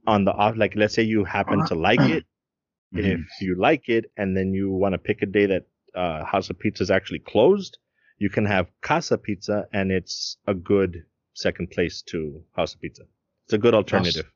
on 0.07 0.25
the 0.25 0.33
off, 0.33 0.55
like 0.57 0.75
let's 0.77 0.95
say 0.95 1.03
you 1.03 1.25
happen 1.25 1.65
to 1.67 1.75
like 1.75 2.01
it, 2.01 2.25
if 2.93 3.21
you 3.41 3.55
like 3.55 3.89
it, 3.89 4.13
and 4.19 4.37
then 4.37 4.53
you 4.53 4.71
want 4.71 4.93
to 4.93 4.99
pick 4.99 5.23
a 5.23 5.27
day 5.27 5.47
that 5.47 5.67
uh, 5.95 6.25
House 6.25 6.51
of 6.51 6.59
Pizza 6.59 6.83
is 6.83 6.91
actually 6.91 7.21
closed, 7.21 7.79
you 8.19 8.29
can 8.29 8.45
have 8.45 8.67
Casa 8.83 9.17
Pizza, 9.17 9.67
and 9.73 9.91
it's 9.91 10.37
a 10.47 10.55
good 10.55 11.05
second 11.33 11.71
place 11.71 12.03
to 12.03 12.43
House 12.55 12.75
of 12.75 12.81
Pizza. 12.83 13.05
It's 13.47 13.55
a 13.55 13.59
good 13.59 13.75
alternative. 13.75 14.31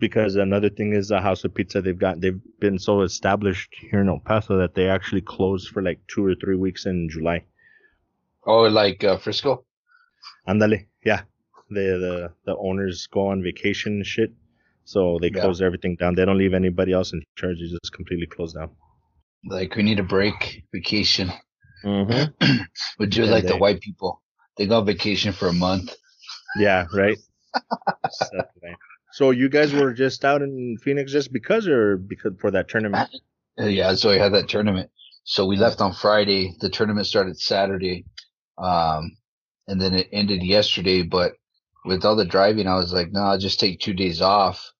Because 0.00 0.36
another 0.36 0.70
thing 0.70 0.92
is 0.94 1.10
a 1.10 1.20
House 1.20 1.44
of 1.44 1.54
Pizza, 1.54 1.82
they've 1.82 1.98
got 1.98 2.20
they've 2.20 2.40
been 2.60 2.78
so 2.78 3.02
established 3.02 3.74
here 3.80 4.00
in 4.00 4.08
El 4.08 4.20
Paso 4.20 4.56
that 4.58 4.74
they 4.74 4.88
actually 4.88 5.22
close 5.22 5.66
for 5.66 5.82
like 5.82 5.98
two 6.06 6.24
or 6.24 6.34
three 6.36 6.56
weeks 6.56 6.86
in 6.86 7.08
July. 7.10 7.44
Oh, 8.46 8.62
like 8.62 9.02
uh, 9.02 9.18
Frisco. 9.18 9.64
Andale, 10.48 10.86
yeah. 11.04 11.22
The 11.70 11.98
the 12.04 12.32
the 12.46 12.56
owners 12.56 13.08
go 13.08 13.26
on 13.28 13.42
vacation 13.42 13.94
and 13.94 14.06
shit, 14.06 14.32
so 14.84 15.18
they 15.20 15.30
Yeah. 15.34 15.40
close 15.42 15.60
everything 15.60 15.96
down. 15.96 16.14
They 16.14 16.24
don't 16.24 16.38
leave 16.38 16.54
anybody 16.54 16.92
else 16.92 17.12
in 17.12 17.22
charge. 17.36 17.58
They 17.58 17.66
just 17.66 17.92
completely 17.92 18.26
close 18.26 18.52
down. 18.54 18.70
Like 19.44 19.74
we 19.76 19.82
need 19.82 19.98
a 19.98 20.04
break, 20.04 20.64
vacation. 20.72 21.30
Mm-hmm. 21.84 22.46
We 22.98 23.06
do 23.06 23.24
Yeah, 23.24 23.30
like 23.32 23.46
the 23.46 23.56
white 23.56 23.80
people. 23.80 24.22
They 24.56 24.66
go 24.66 24.78
on 24.78 24.86
vacation 24.86 25.32
for 25.32 25.48
a 25.48 25.52
month. 25.52 25.94
Yeah, 26.56 26.86
right. 26.92 27.18
Exactly. 28.04 28.74
So 29.18 29.30
you 29.32 29.48
guys 29.48 29.72
were 29.72 29.92
just 29.92 30.24
out 30.24 30.42
in 30.42 30.78
Phoenix 30.80 31.10
just 31.10 31.32
because, 31.32 31.66
or 31.66 31.96
because 31.96 32.34
for 32.40 32.52
that 32.52 32.68
tournament? 32.68 33.10
Uh, 33.60 33.64
Yeah, 33.64 33.96
so 33.96 34.10
we 34.10 34.18
had 34.18 34.32
that 34.34 34.48
tournament. 34.48 34.90
So 35.24 35.44
we 35.44 35.56
left 35.56 35.80
on 35.80 35.92
Friday. 35.92 36.54
The 36.60 36.70
tournament 36.70 37.04
started 37.04 37.36
Saturday, 37.36 38.04
um, 38.58 39.16
and 39.66 39.80
then 39.80 39.94
it 39.94 40.08
ended 40.12 40.44
yesterday. 40.44 41.02
But 41.02 41.32
with 41.84 42.04
all 42.04 42.14
the 42.14 42.24
driving, 42.24 42.68
I 42.68 42.76
was 42.76 42.92
like, 42.92 43.10
no, 43.10 43.22
I'll 43.22 43.38
just 43.38 43.58
take 43.58 43.80
two 43.80 43.92
days 43.92 44.22
off 44.22 44.72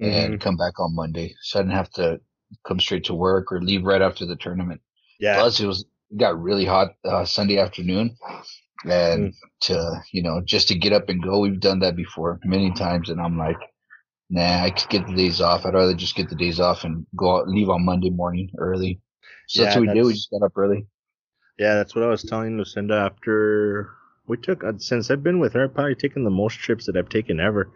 and 0.00 0.38
come 0.38 0.58
back 0.58 0.78
on 0.78 0.94
Monday, 0.94 1.34
so 1.40 1.58
I 1.58 1.62
didn't 1.62 1.74
have 1.74 1.90
to 1.92 2.20
come 2.66 2.80
straight 2.80 3.04
to 3.04 3.14
work 3.14 3.50
or 3.50 3.62
leave 3.62 3.84
right 3.84 4.02
after 4.02 4.26
the 4.26 4.36
tournament. 4.36 4.82
Yeah. 5.18 5.36
Plus, 5.36 5.60
it 5.60 5.66
was 5.66 5.86
it 6.10 6.18
got 6.18 6.38
really 6.40 6.66
hot 6.66 6.88
uh, 7.06 7.24
Sunday 7.24 7.58
afternoon, 7.58 8.16
and 8.84 9.32
Mm. 9.32 9.34
to 9.62 10.02
you 10.12 10.22
know 10.22 10.42
just 10.44 10.68
to 10.68 10.78
get 10.78 10.92
up 10.92 11.08
and 11.08 11.22
go, 11.22 11.40
we've 11.40 11.58
done 11.58 11.80
that 11.80 11.96
before 11.96 12.38
many 12.44 12.70
times, 12.72 13.08
and 13.08 13.18
I'm 13.20 13.38
like, 13.38 13.56
nah, 14.30 14.64
I 14.64 14.70
could 14.70 14.88
get 14.88 15.06
the 15.06 15.14
days 15.14 15.40
off. 15.40 15.64
I'd 15.64 15.74
rather 15.74 15.94
just 15.94 16.16
get 16.16 16.28
the 16.28 16.36
days 16.36 16.60
off 16.60 16.84
and 16.84 17.06
go 17.16 17.38
out, 17.38 17.48
leave 17.48 17.68
on 17.68 17.84
Monday 17.84 18.10
morning 18.10 18.50
early. 18.58 19.00
So 19.48 19.62
that's 19.62 19.76
what 19.76 19.88
we 19.88 19.94
did. 19.94 20.04
We 20.04 20.12
just 20.12 20.30
got 20.30 20.42
up 20.44 20.56
early. 20.56 20.86
Yeah, 21.58 21.74
that's 21.74 21.94
what 21.94 22.04
I 22.04 22.08
was 22.08 22.22
telling 22.22 22.56
Lucinda 22.56 22.94
after 22.94 23.90
we 24.26 24.36
took 24.36 24.62
uh, 24.62 24.74
since 24.78 25.10
I've 25.10 25.22
been 25.22 25.40
with 25.40 25.54
her, 25.54 25.64
I've 25.64 25.74
probably 25.74 25.94
taken 25.94 26.22
the 26.22 26.30
most 26.30 26.58
trips 26.58 26.86
that 26.86 26.96
I've 26.96 27.08
taken 27.08 27.40
ever. 27.40 27.70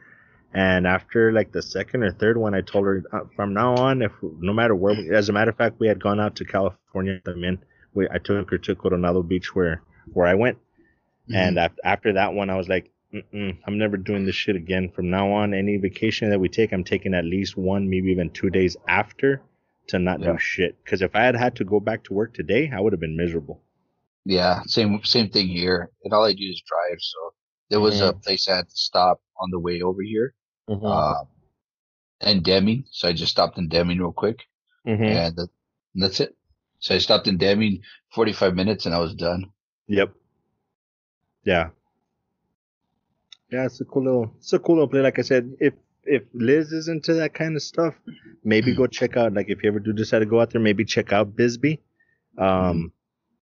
And 0.54 0.87
after 0.87 1.32
like 1.32 1.50
the 1.50 1.62
second 1.62 2.02
or 2.02 2.12
third 2.12 2.37
one, 2.37 2.54
I 2.54 2.61
told 2.61 2.85
her 2.85 3.02
uh, 3.12 3.21
from 3.35 3.54
now 3.54 3.75
on, 3.75 4.02
if 4.02 4.12
no 4.23 4.52
matter 4.52 4.75
where, 4.75 4.94
we, 4.94 5.14
as 5.14 5.30
a 5.30 5.32
matter 5.32 5.50
of 5.50 5.56
fact, 5.56 5.80
we 5.80 5.88
had 5.88 6.00
gone 6.02 6.21
out 6.21 6.37
to 6.37 6.44
California. 6.44 7.21
I 7.26 7.32
mean, 7.32 7.59
we 7.94 8.06
I 8.09 8.18
took 8.18 8.50
her 8.50 8.59
to 8.59 8.75
Coronado 8.75 9.23
Beach 9.23 9.54
where 9.54 9.82
where 10.12 10.26
I 10.26 10.35
went, 10.35 10.59
and 11.32 11.59
after 11.85 12.12
that 12.12 12.35
one, 12.35 12.50
I 12.50 12.56
was 12.56 12.68
like, 12.68 12.91
Mm-mm, 13.14 13.59
I'm 13.66 13.76
never 13.78 13.97
doing 13.97 14.25
this 14.25 14.35
shit 14.35 14.57
again. 14.57 14.90
From 14.90 15.11
now 15.11 15.31
on, 15.33 15.52
any 15.52 15.76
vacation 15.76 16.31
that 16.31 16.38
we 16.40 16.49
take, 16.49 16.73
I'm 16.73 16.85
taking 16.85 17.12
at 17.14 17.25
least 17.25 17.57
one, 17.57 17.88
maybe 17.90 18.11
even 18.11 18.31
two 18.31 18.49
days 18.50 18.76
after 18.88 19.42
to 19.88 19.99
not 19.99 20.21
Yeah. 20.21 20.33
do 20.33 20.38
shit. 20.38 20.83
Because 20.83 21.02
if 21.02 21.14
I 21.14 21.23
had 21.23 21.37
had 21.37 21.57
to 21.57 21.64
go 21.64 21.78
back 21.81 22.04
to 22.04 22.14
work 22.14 22.33
today, 22.33 22.71
I 22.73 22.81
would 22.81 22.92
have 22.92 23.00
been 23.00 23.16
miserable. 23.16 23.61
Yeah, 24.25 24.62
same 24.66 25.02
same 25.04 25.28
thing 25.31 25.49
here. 25.49 25.90
And 26.04 26.12
all 26.14 26.25
I 26.25 26.33
do 26.33 26.45
is 26.45 26.62
drive. 26.66 26.99
So 27.00 27.35
there 27.71 27.81
was 27.81 28.00
a 28.00 28.12
place 28.12 28.49
I 28.49 28.57
had 28.57 28.69
to 28.69 28.76
stop 28.76 29.21
on 29.40 29.50
the 29.50 29.59
way 29.59 29.83
over 29.83 30.00
here, 30.02 30.35
Mm-hmm. 30.71 30.87
uh, 30.87 31.25
and 32.21 32.42
Deming. 32.45 32.85
So 32.92 33.09
I 33.09 33.12
just 33.12 33.33
stopped 33.33 33.59
in 33.59 33.69
Deming 33.69 33.99
real 33.99 34.12
quick, 34.12 34.42
Mm-hmm. 34.87 35.02
and, 35.04 35.37
that- 35.37 35.49
and 35.95 36.02
that's 36.02 36.21
it. 36.21 36.37
So 36.78 36.95
I 36.95 36.99
stopped 36.99 37.26
in 37.26 37.37
Deming, 37.37 37.83
forty 38.14 38.33
five 38.33 38.54
minutes, 38.54 38.87
and 38.87 38.95
I 38.95 38.99
was 39.00 39.14
done. 39.14 39.50
Yep. 39.88 40.14
Yeah. 41.45 41.71
Yeah, 43.52 43.66
it's 43.66 43.80
a 43.82 43.85
cool 43.85 44.04
little 44.04 44.35
it's 44.38 44.52
a 44.54 44.59
cool 44.59 44.76
little 44.76 44.88
play. 44.88 45.02
Like 45.02 45.18
I 45.18 45.23
said, 45.23 45.56
if 45.61 45.75
if 46.04 46.23
Liz 46.32 46.73
is 46.73 46.88
into 46.88 47.14
that 47.14 47.35
kind 47.35 47.54
of 47.54 47.62
stuff, 47.62 47.94
maybe 48.42 48.75
go 48.75 48.87
check 48.87 49.16
out 49.16 49.35
like 49.35 49.50
if 49.50 49.62
you 49.62 49.68
ever 49.68 49.78
do 49.78 49.92
decide 49.92 50.21
to 50.21 50.26
go 50.26 50.40
out 50.40 50.50
there, 50.50 50.61
maybe 50.61 50.85
check 50.87 51.12
out 51.12 51.37
Bisbee. 51.37 51.80
Um 52.38 52.92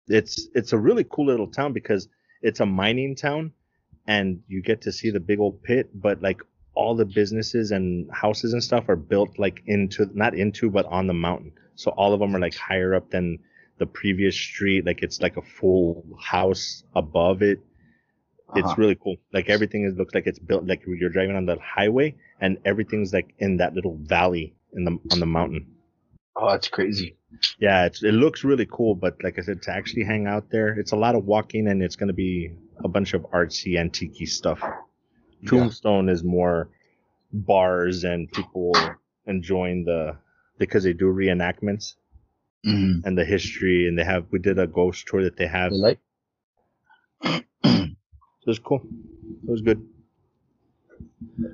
it's 0.07 0.47
it's 0.53 0.73
a 0.73 0.77
really 0.77 1.05
cool 1.09 1.25
little 1.25 1.47
town 1.47 1.73
because 1.73 2.07
it's 2.43 2.59
a 2.59 2.65
mining 2.67 3.15
town 3.15 3.51
and 4.05 4.41
you 4.47 4.61
get 4.61 4.81
to 4.81 4.91
see 4.91 5.09
the 5.09 5.19
big 5.19 5.39
old 5.39 5.63
pit, 5.63 5.89
but 5.95 6.21
like 6.21 6.41
all 6.75 6.95
the 6.95 7.05
businesses 7.05 7.71
and 7.71 8.07
houses 8.11 8.53
and 8.53 8.63
stuff 8.63 8.87
are 8.89 8.95
built 8.95 9.39
like 9.39 9.63
into 9.65 10.07
not 10.13 10.35
into 10.35 10.69
but 10.69 10.85
on 10.85 11.07
the 11.07 11.13
mountain. 11.13 11.53
So 11.73 11.89
all 11.91 12.13
of 12.13 12.19
them 12.19 12.35
are 12.35 12.39
like 12.39 12.55
higher 12.55 12.93
up 12.93 13.09
than 13.09 13.39
the 13.79 13.87
previous 13.87 14.35
street. 14.35 14.85
Like 14.85 15.01
it's 15.01 15.19
like 15.19 15.37
a 15.37 15.41
full 15.41 16.05
house 16.21 16.83
above 16.93 17.41
it. 17.41 17.59
It's 18.55 18.65
Uh-huh. 18.67 18.75
really 18.77 18.95
cool. 18.95 19.17
Like 19.33 19.49
everything 19.49 19.83
is 19.85 19.95
looks 19.95 20.13
like 20.13 20.27
it's 20.27 20.39
built 20.39 20.65
like 20.67 20.83
you're 20.87 21.09
driving 21.09 21.35
on 21.35 21.45
the 21.45 21.57
highway 21.59 22.15
and 22.39 22.57
everything's 22.65 23.11
like 23.13 23.33
in 23.39 23.57
that 23.57 23.73
little 23.73 23.97
valley 24.03 24.53
in 24.73 24.85
the 24.85 24.91
on 25.11 25.19
the 25.19 25.25
mountain. 25.25 25.67
Oh, 26.35 26.49
that's 26.51 26.67
crazy. 26.67 27.15
Yeah, 27.59 27.85
it's, 27.85 28.03
it 28.03 28.11
looks 28.13 28.43
really 28.43 28.67
cool, 28.69 28.93
but 28.93 29.15
like 29.23 29.39
I 29.39 29.41
said, 29.41 29.61
to 29.63 29.71
actually 29.71 30.03
hang 30.03 30.27
out 30.27 30.49
there, 30.51 30.77
it's 30.77 30.91
a 30.91 30.95
lot 30.97 31.15
of 31.15 31.25
walking 31.25 31.67
and 31.67 31.81
it's 31.81 31.95
going 31.95 32.07
to 32.07 32.13
be 32.13 32.51
a 32.83 32.87
bunch 32.89 33.13
of 33.13 33.21
artsy, 33.31 33.77
antique 33.79 34.27
stuff. 34.27 34.59
Yeah. 34.61 35.49
Tombstone 35.49 36.09
is 36.09 36.23
more 36.23 36.69
bars 37.33 38.03
and 38.03 38.31
people 38.31 38.73
enjoying 39.25 39.85
the 39.85 40.17
because 40.57 40.83
they 40.83 40.93
do 40.93 41.05
reenactments 41.05 41.95
Mhm. 42.65 43.03
and 43.05 43.17
the 43.17 43.25
history, 43.25 43.87
and 43.87 43.97
they 43.97 44.03
have 44.05 44.25
we 44.31 44.39
did 44.39 44.57
a 44.59 44.67
ghost 44.67 45.07
tour 45.07 45.23
that 45.23 45.35
they 45.37 45.47
have. 45.47 45.71
The 45.71 45.77
light. 45.77 45.99
It 48.45 48.49
was 48.49 48.59
cool. 48.59 48.81
It 48.83 49.49
was 49.49 49.61
good. 49.61 49.83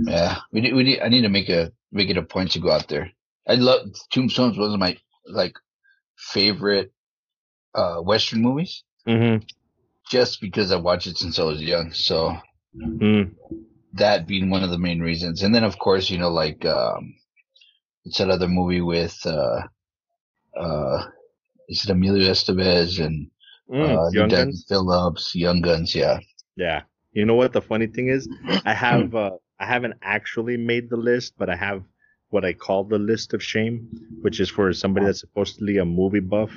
Yeah, 0.08 0.40
we 0.52 0.62
need, 0.62 0.74
we 0.74 0.84
need. 0.84 1.02
I 1.02 1.10
need 1.10 1.22
to 1.22 1.30
make 1.30 1.50
a 1.50 1.72
make 1.92 2.10
it 2.10 2.18
a 2.18 2.24
point 2.24 2.52
to 2.52 2.60
go 2.60 2.72
out 2.72 2.88
there. 2.88 3.12
I 3.48 3.56
love 3.56 3.88
Tombstone's 4.12 4.58
one 4.58 4.74
of 4.74 4.80
my 4.80 4.98
like 5.26 5.56
favorite 6.18 6.92
uh 7.76 7.98
Western 8.02 8.42
movies, 8.42 8.84
Mm-hmm. 9.08 9.44
just 10.10 10.42
because 10.42 10.72
I 10.72 10.78
watched 10.78 11.08
it 11.08 11.18
since 11.18 11.40
I 11.40 11.44
was 11.44 11.62
young. 11.62 11.94
So 11.94 12.36
Mm. 12.78 13.36
that 13.94 14.28
being 14.28 14.50
one 14.50 14.64
of 14.64 14.70
the 14.72 14.78
main 14.78 15.00
reasons, 15.02 15.44
and 15.44 15.54
then 15.54 15.64
of 15.64 15.78
course 15.80 16.10
you 16.10 16.18
know 16.18 16.30
like 16.30 16.66
um, 16.66 17.16
it's 18.06 18.18
that 18.18 18.30
other 18.30 18.48
movie 18.48 18.82
with 18.82 19.18
uh 19.26 19.62
uh 20.60 21.04
is 21.70 21.84
it 21.86 21.90
Emilio 21.92 22.32
Estevez 22.32 23.04
and 23.04 23.30
Mm. 23.70 23.98
uh, 23.98 24.10
Young 24.12 24.28
Guns. 24.30 24.66
Phillips, 24.68 25.36
Young 25.36 25.62
Guns, 25.62 25.96
yeah. 25.96 26.20
Yeah. 26.56 26.84
You 27.14 27.26
know 27.26 27.36
what 27.36 27.54
the 27.54 27.62
funny 27.62 27.88
thing 27.88 28.08
is? 28.08 28.28
I 28.66 28.74
have 28.74 29.14
uh, 29.16 29.32
I 29.60 29.66
haven't 29.66 29.96
actually 30.02 30.58
made 30.58 30.90
the 30.90 30.98
list, 30.98 31.34
but 31.38 31.50
I 31.50 31.56
have 31.56 31.84
what 32.30 32.46
I 32.46 32.54
call 32.54 32.86
the 32.86 32.98
list 32.98 33.34
of 33.34 33.44
shame, 33.44 33.90
which 34.22 34.40
is 34.40 34.50
for 34.50 34.72
somebody 34.74 35.06
that's 35.06 35.20
supposedly 35.20 35.78
a 35.78 35.86
movie 35.86 36.22
buff. 36.22 36.52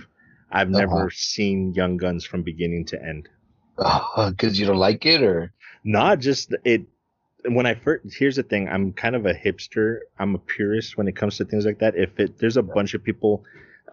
I've 0.52 0.70
never 0.70 1.06
Uh-huh. 1.06 1.08
seen 1.12 1.74
Young 1.74 1.96
Guns 1.96 2.24
from 2.24 2.42
beginning 2.42 2.84
to 2.86 3.02
end. 3.02 3.28
Because 3.76 4.58
you 4.58 4.66
don't 4.66 4.76
like 4.78 5.04
it, 5.04 5.22
or 5.22 5.52
Not 5.82 6.20
just 6.20 6.54
it. 6.64 6.82
When 7.46 7.66
I 7.66 7.74
first, 7.74 8.14
here's 8.16 8.36
the 8.36 8.42
thing. 8.44 8.68
I'm 8.68 8.92
kind 8.92 9.16
of 9.16 9.26
a 9.26 9.34
hipster. 9.34 9.98
I'm 10.18 10.34
a 10.34 10.38
purist 10.38 10.96
when 10.96 11.08
it 11.08 11.16
comes 11.16 11.36
to 11.38 11.44
things 11.44 11.66
like 11.66 11.80
that. 11.80 11.94
If 11.96 12.18
it, 12.18 12.38
there's 12.38 12.56
a 12.56 12.62
bunch 12.62 12.94
of 12.94 13.02
people, 13.04 13.44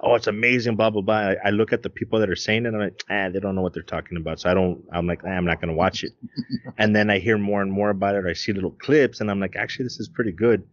oh, 0.02 0.16
it's 0.16 0.28
amazing, 0.28 0.76
blah 0.76 0.90
blah 0.90 1.02
blah. 1.02 1.16
I, 1.16 1.36
I 1.46 1.50
look 1.50 1.74
at 1.74 1.84
the 1.84 1.90
people 1.90 2.20
that 2.20 2.30
are 2.30 2.36
saying 2.36 2.66
it, 2.66 2.70
and 2.70 2.76
I'm 2.78 2.84
like, 2.84 3.04
ah, 3.10 3.30
they 3.30 3.40
don't 3.40 3.56
know 3.56 3.62
what 3.62 3.74
they're 3.74 3.84
talking 3.84 4.18
about. 4.18 4.40
So 4.40 4.50
I 4.50 4.54
don't. 4.54 4.84
I'm 4.92 5.08
like, 5.08 5.22
ah, 5.26 5.30
I'm 5.30 5.46
not 5.46 5.60
gonna 5.62 5.74
watch 5.74 6.04
it. 6.04 6.14
and 6.78 6.96
then 6.96 7.10
I 7.10 7.20
hear 7.20 7.38
more 7.38 7.62
and 7.62 7.72
more 7.72 7.90
about 7.90 8.16
it. 8.16 8.26
I 8.26 8.34
see 8.34 8.54
little 8.54 8.72
clips, 8.72 9.22
and 9.22 9.30
I'm 9.30 9.40
like, 9.40 9.56
actually, 9.56 9.86
this 9.86 10.00
is 10.00 10.10
pretty 10.10 10.32
good. 10.32 10.64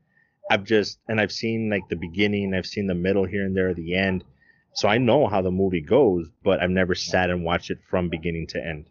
I've 0.50 0.64
just 0.64 0.98
and 1.08 1.20
I've 1.20 1.32
seen 1.32 1.68
like 1.70 1.88
the 1.90 1.96
beginning. 1.96 2.54
I've 2.54 2.66
seen 2.66 2.86
the 2.86 2.94
middle 2.94 3.24
here 3.26 3.44
and 3.44 3.56
there, 3.56 3.74
the 3.74 3.94
end. 3.96 4.24
So 4.74 4.88
I 4.88 4.98
know 4.98 5.26
how 5.26 5.42
the 5.42 5.50
movie 5.50 5.80
goes, 5.80 6.28
but 6.44 6.62
I've 6.62 6.70
never 6.70 6.94
sat 6.94 7.30
and 7.30 7.44
watched 7.44 7.70
it 7.70 7.78
from 7.90 8.08
beginning 8.08 8.46
to 8.48 8.64
end. 8.64 8.86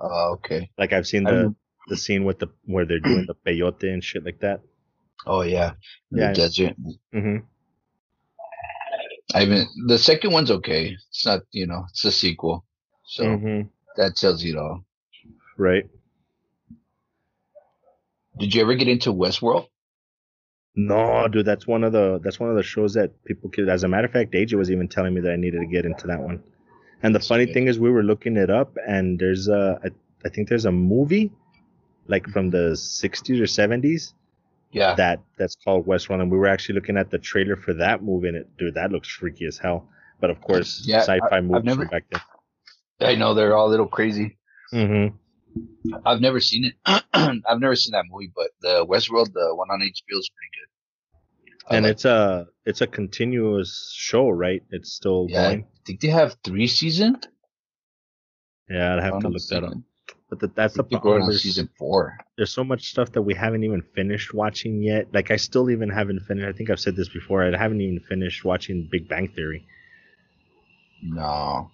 oh, 0.00 0.32
okay. 0.34 0.70
Like 0.78 0.92
I've 0.92 1.06
seen 1.06 1.24
the 1.24 1.54
the 1.88 1.96
scene 1.96 2.24
with 2.24 2.38
the 2.38 2.48
where 2.64 2.86
they're 2.86 3.00
doing 3.00 3.26
the 3.26 3.34
peyote 3.34 3.92
and 3.92 4.02
shit 4.04 4.24
like 4.24 4.40
that. 4.40 4.60
Oh 5.26 5.42
yeah, 5.42 5.72
Yeah. 6.10 6.28
the 6.28 6.34
desert. 6.34 6.76
hmm 7.12 7.36
I 9.34 9.40
haven't. 9.40 9.68
The 9.88 9.98
second 9.98 10.32
one's 10.32 10.50
okay. 10.50 10.96
It's 11.10 11.26
not, 11.26 11.42
you 11.52 11.66
know, 11.66 11.84
it's 11.90 12.04
a 12.04 12.12
sequel, 12.12 12.64
so 13.04 13.44
hmm 13.44 13.62
that 13.96 14.16
tells 14.16 14.42
you 14.42 14.54
it 14.54 14.58
all. 14.58 14.84
Right. 15.58 15.88
Did 18.38 18.54
you 18.54 18.62
ever 18.62 18.74
get 18.74 18.88
into 18.88 19.12
Westworld? 19.12 19.68
No, 20.74 21.28
dude, 21.28 21.44
that's 21.46 21.66
one 21.66 21.84
of 21.84 21.92
the 21.92 22.20
that's 22.24 22.40
one 22.40 22.50
of 22.50 22.56
the 22.56 22.62
shows 22.62 22.94
that 22.94 23.24
people 23.24 23.50
could. 23.50 23.68
As 23.68 23.84
a 23.84 23.88
matter 23.88 24.06
of 24.06 24.12
fact, 24.12 24.32
AJ 24.32 24.54
was 24.54 24.70
even 24.70 24.88
telling 24.88 25.14
me 25.14 25.20
that 25.22 25.32
I 25.32 25.36
needed 25.36 25.60
to 25.60 25.66
get 25.66 25.84
into 25.84 26.06
that 26.06 26.20
one. 26.20 26.42
And 27.02 27.14
the 27.14 27.20
funny 27.20 27.46
Sweet. 27.46 27.54
thing 27.54 27.68
is, 27.68 27.78
we 27.78 27.90
were 27.90 28.02
looking 28.02 28.36
it 28.36 28.50
up, 28.50 28.76
and 28.86 29.18
there's 29.18 29.48
a 29.48 29.80
I, 29.84 29.88
I 30.24 30.28
think 30.30 30.48
there's 30.48 30.64
a 30.64 30.72
movie, 30.72 31.30
like 32.06 32.28
from 32.28 32.50
the 32.50 32.76
60s 32.76 33.40
or 33.40 33.46
70s, 33.46 34.14
Yeah, 34.72 34.94
that 34.94 35.20
that's 35.38 35.56
called 35.56 35.86
Westworld, 35.86 36.22
and 36.22 36.30
we 36.30 36.38
were 36.38 36.48
actually 36.48 36.76
looking 36.76 36.96
at 36.96 37.10
the 37.10 37.18
trailer 37.18 37.56
for 37.56 37.74
that 37.74 38.02
movie, 38.02 38.28
and 38.28 38.36
it, 38.38 38.56
dude, 38.56 38.74
that 38.74 38.90
looks 38.90 39.08
freaky 39.08 39.44
as 39.46 39.58
hell. 39.58 39.88
But 40.20 40.30
of 40.30 40.40
course, 40.40 40.82
Yeah, 40.86 41.00
sci-fi 41.00 41.28
I've 41.30 41.44
movies 41.44 41.64
never- 41.64 41.84
back 41.86 42.04
then. 42.10 42.20
I 43.08 43.14
know 43.16 43.34
they're 43.34 43.56
all 43.56 43.68
a 43.68 43.70
little 43.70 43.88
crazy. 43.88 44.38
Mm-hmm. 44.72 45.16
I've 46.06 46.20
never 46.20 46.40
seen 46.40 46.64
it. 46.66 46.74
I've 47.12 47.60
never 47.60 47.74
seen 47.76 47.92
that 47.92 48.04
movie, 48.08 48.30
but 48.34 48.50
the 48.60 48.86
Westworld, 48.86 49.32
the 49.32 49.54
one 49.54 49.68
on 49.70 49.80
HBO, 49.80 50.18
is 50.18 50.30
pretty 50.30 50.52
good. 50.56 50.68
I 51.68 51.76
And 51.76 51.84
like- 51.84 51.90
it's 51.92 52.04
a 52.04 52.46
it's 52.64 52.80
a 52.80 52.86
continuous 52.86 53.92
show, 53.94 54.30
right? 54.30 54.62
It's 54.70 54.92
still 54.92 55.26
yeah, 55.28 55.48
going. 55.48 55.64
I 55.64 55.80
think 55.84 56.00
they 56.00 56.08
have 56.08 56.36
three 56.44 56.68
seasons. 56.68 57.26
Yeah, 58.70 58.94
I'd 58.96 59.02
have 59.02 59.20
to 59.20 59.28
look 59.28 59.42
that 59.48 59.64
up. 59.64 59.74
But 60.32 60.40
the, 60.40 60.48
that's 60.56 60.72
the 60.72 60.84
problem. 60.84 61.26
There's, 61.26 61.42
season 61.42 61.68
four. 61.78 62.16
there's 62.38 62.50
so 62.54 62.64
much 62.64 62.88
stuff 62.88 63.12
that 63.12 63.20
we 63.20 63.34
haven't 63.34 63.64
even 63.64 63.82
finished 63.94 64.32
watching 64.32 64.82
yet. 64.82 65.12
Like 65.12 65.30
I 65.30 65.36
still 65.36 65.68
even 65.68 65.90
haven't 65.90 66.20
finished. 66.20 66.48
I 66.48 66.52
think 66.56 66.70
I've 66.70 66.80
said 66.80 66.96
this 66.96 67.10
before. 67.10 67.44
I 67.44 67.54
haven't 67.54 67.82
even 67.82 68.00
finished 68.08 68.42
watching 68.42 68.88
Big 68.90 69.10
Bang 69.10 69.28
Theory. 69.28 69.66
No, 71.02 71.70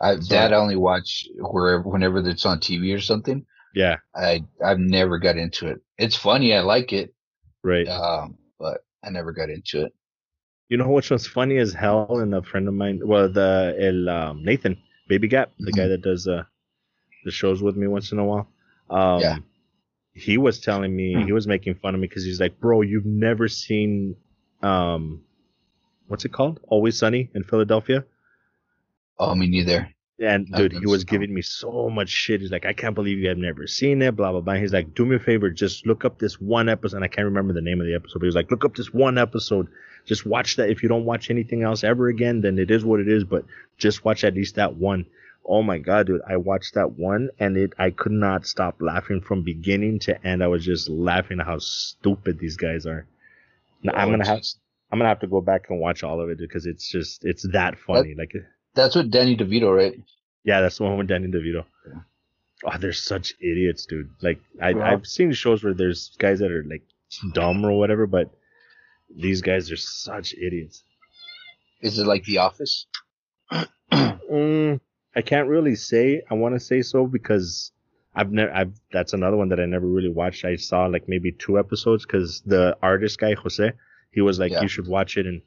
I, 0.00 0.18
So- 0.20 0.34
that 0.34 0.54
I 0.54 0.56
only 0.56 0.76
watch 0.76 1.28
wherever 1.36 1.82
whenever 1.82 2.26
it's 2.26 2.46
on 2.46 2.60
TV 2.60 2.94
or 2.96 3.00
something. 3.00 3.44
Yeah, 3.74 3.96
I 4.14 4.42
I've 4.64 4.78
never 4.78 5.18
got 5.18 5.36
into 5.36 5.66
it. 5.68 5.80
It's 5.98 6.16
funny. 6.16 6.54
I 6.54 6.60
like 6.60 6.94
it, 6.94 7.12
right. 7.62 7.86
um, 7.88 8.38
but 8.58 8.84
I 9.04 9.10
never 9.10 9.32
got 9.32 9.50
into 9.50 9.84
it. 9.84 9.92
You 10.70 10.78
know 10.78 10.88
which 10.88 11.10
one's 11.10 11.26
funny 11.26 11.58
as 11.58 11.74
hell? 11.74 12.20
And 12.20 12.34
a 12.34 12.42
friend 12.42 12.68
of 12.68 12.74
mine, 12.74 13.00
well, 13.04 13.28
the 13.30 13.76
el 13.78 14.08
um, 14.08 14.42
Nathan 14.44 14.78
Baby 15.08 15.28
Gap, 15.28 15.52
the 15.58 15.72
Mm-hmm. 15.72 15.80
guy 15.80 15.88
that 15.88 16.00
does 16.02 16.26
uh, 16.26 16.44
the 17.24 17.30
shows 17.30 17.62
with 17.62 17.76
me 17.76 17.86
once 17.86 18.12
in 18.12 18.18
a 18.18 18.24
while. 18.24 18.48
Um, 18.90 19.20
Yeah. 19.20 19.36
he 20.12 20.36
was 20.38 20.60
telling 20.60 20.94
me 20.94 21.24
he 21.24 21.32
was 21.32 21.46
making 21.46 21.74
fun 21.76 21.94
of 21.94 22.00
me 22.00 22.06
because 22.06 22.24
he's 22.24 22.40
like, 22.40 22.58
bro, 22.60 22.82
you've 22.82 23.06
never 23.06 23.48
seen 23.48 24.16
um, 24.62 25.22
what's 26.08 26.24
it 26.24 26.32
called? 26.32 26.60
Always 26.68 26.98
Sunny 26.98 27.30
in 27.34 27.42
Philadelphia. 27.44 28.04
Oh, 29.18 29.34
me 29.34 29.46
neither. 29.48 29.88
And 30.20 30.46
dude, 30.52 30.72
he 30.72 30.86
was 30.86 31.02
giving 31.04 31.34
me 31.34 31.42
so 31.42 31.90
much 31.90 32.08
shit. 32.08 32.40
He's 32.42 32.52
like, 32.52 32.64
I 32.64 32.72
can't 32.74 32.94
believe 32.94 33.18
you 33.18 33.28
have 33.28 33.38
never 33.38 33.66
seen 33.66 34.02
it, 34.02 34.14
blah 34.14 34.30
blah 34.30 34.40
blah. 34.40 34.54
He's 34.54 34.72
like, 34.72 34.94
do 34.94 35.04
me 35.04 35.16
a 35.16 35.18
favor, 35.18 35.50
just 35.50 35.84
look 35.84 36.04
up 36.04 36.18
this 36.18 36.40
one 36.40 36.68
episode. 36.68 36.96
And 36.98 37.04
I 37.04 37.08
can't 37.08 37.24
remember 37.24 37.52
the 37.52 37.60
name 37.60 37.80
of 37.80 37.86
the 37.88 37.94
episode, 37.94 38.20
but 38.20 38.24
he 38.26 38.26
was 38.26 38.36
like, 38.36 38.50
look 38.50 38.64
up 38.64 38.76
this 38.76 38.92
one 38.94 39.18
episode. 39.18 39.66
Just 40.04 40.24
watch 40.24 40.56
that. 40.56 40.70
If 40.70 40.82
you 40.82 40.88
don't 40.88 41.04
watch 41.04 41.28
anything 41.30 41.62
else 41.64 41.82
ever 41.82 42.06
again, 42.08 42.40
then 42.40 42.58
it 42.58 42.70
is 42.70 42.84
what 42.84 43.00
it 43.00 43.08
is. 43.08 43.24
But 43.24 43.44
just 43.78 44.04
watch 44.04 44.22
at 44.22 44.34
least 44.34 44.54
that 44.56 44.76
one. 44.76 45.06
Oh 45.44 45.62
my 45.62 45.78
god, 45.78 46.06
dude! 46.06 46.20
I 46.28 46.36
watched 46.36 46.74
that 46.74 46.92
one, 46.92 47.30
and 47.38 47.56
it 47.56 47.72
I 47.78 47.90
could 47.90 48.12
not 48.12 48.46
stop 48.46 48.76
laughing 48.80 49.20
from 49.20 49.42
beginning 49.42 49.98
to 50.00 50.26
end. 50.26 50.42
I 50.42 50.46
was 50.46 50.64
just 50.64 50.88
laughing 50.88 51.40
at 51.40 51.46
how 51.46 51.58
stupid 51.58 52.38
these 52.38 52.56
guys 52.56 52.86
are. 52.86 53.06
Now, 53.82 53.94
I'm 53.94 54.10
gonna 54.10 54.26
have 54.26 54.42
I'm 54.90 54.98
gonna 54.98 55.08
have 55.08 55.20
to 55.20 55.26
go 55.26 55.40
back 55.40 55.70
and 55.70 55.80
watch 55.80 56.02
all 56.04 56.20
of 56.20 56.28
it 56.28 56.38
because 56.38 56.66
it's 56.66 56.88
just 56.88 57.24
it's 57.24 57.46
that 57.52 57.78
funny. 57.78 58.14
That, 58.14 58.20
like 58.20 58.32
that's 58.74 58.94
what 58.94 59.10
Danny 59.10 59.36
DeVito, 59.36 59.74
right? 59.74 59.94
Yeah, 60.44 60.60
that's 60.60 60.78
the 60.78 60.84
one 60.84 60.98
with 60.98 61.08
Danny 61.08 61.28
DeVito. 61.28 61.64
Yeah. 61.86 62.00
Oh, 62.64 62.78
they're 62.78 62.92
such 62.92 63.34
idiots, 63.40 63.86
dude. 63.86 64.10
Like 64.20 64.40
I, 64.60 64.72
well, 64.74 64.84
I've 64.84 65.06
seen 65.06 65.32
shows 65.32 65.64
where 65.64 65.74
there's 65.74 66.14
guys 66.18 66.38
that 66.38 66.52
are 66.52 66.64
like 66.64 66.82
dumb 67.32 67.64
or 67.64 67.72
whatever, 67.72 68.06
but 68.06 68.30
these 69.14 69.42
guys 69.42 69.70
are 69.72 69.76
such 69.76 70.34
idiots. 70.34 70.84
Is 71.80 71.98
it 71.98 72.06
like 72.06 72.24
The 72.24 72.38
Office? 72.38 72.86
mm, 73.92 74.80
I 75.14 75.22
can't 75.22 75.48
really 75.48 75.74
say. 75.74 76.22
I 76.30 76.34
want 76.34 76.54
to 76.54 76.60
say 76.60 76.82
so 76.82 77.06
because 77.06 77.72
I've 78.14 78.32
never. 78.32 78.52
I've 78.52 78.72
that's 78.92 79.12
another 79.12 79.36
one 79.36 79.48
that 79.50 79.60
I 79.60 79.66
never 79.66 79.86
really 79.86 80.08
watched. 80.08 80.44
I 80.44 80.56
saw 80.56 80.86
like 80.86 81.08
maybe 81.08 81.32
two 81.32 81.58
episodes 81.58 82.04
because 82.06 82.42
the 82.46 82.76
artist 82.82 83.18
guy 83.18 83.34
Jose, 83.34 83.72
he 84.10 84.20
was 84.20 84.38
like, 84.38 84.52
yeah. 84.52 84.62
you 84.62 84.68
should 84.68 84.88
watch 84.88 85.16
it, 85.16 85.26
and 85.26 85.42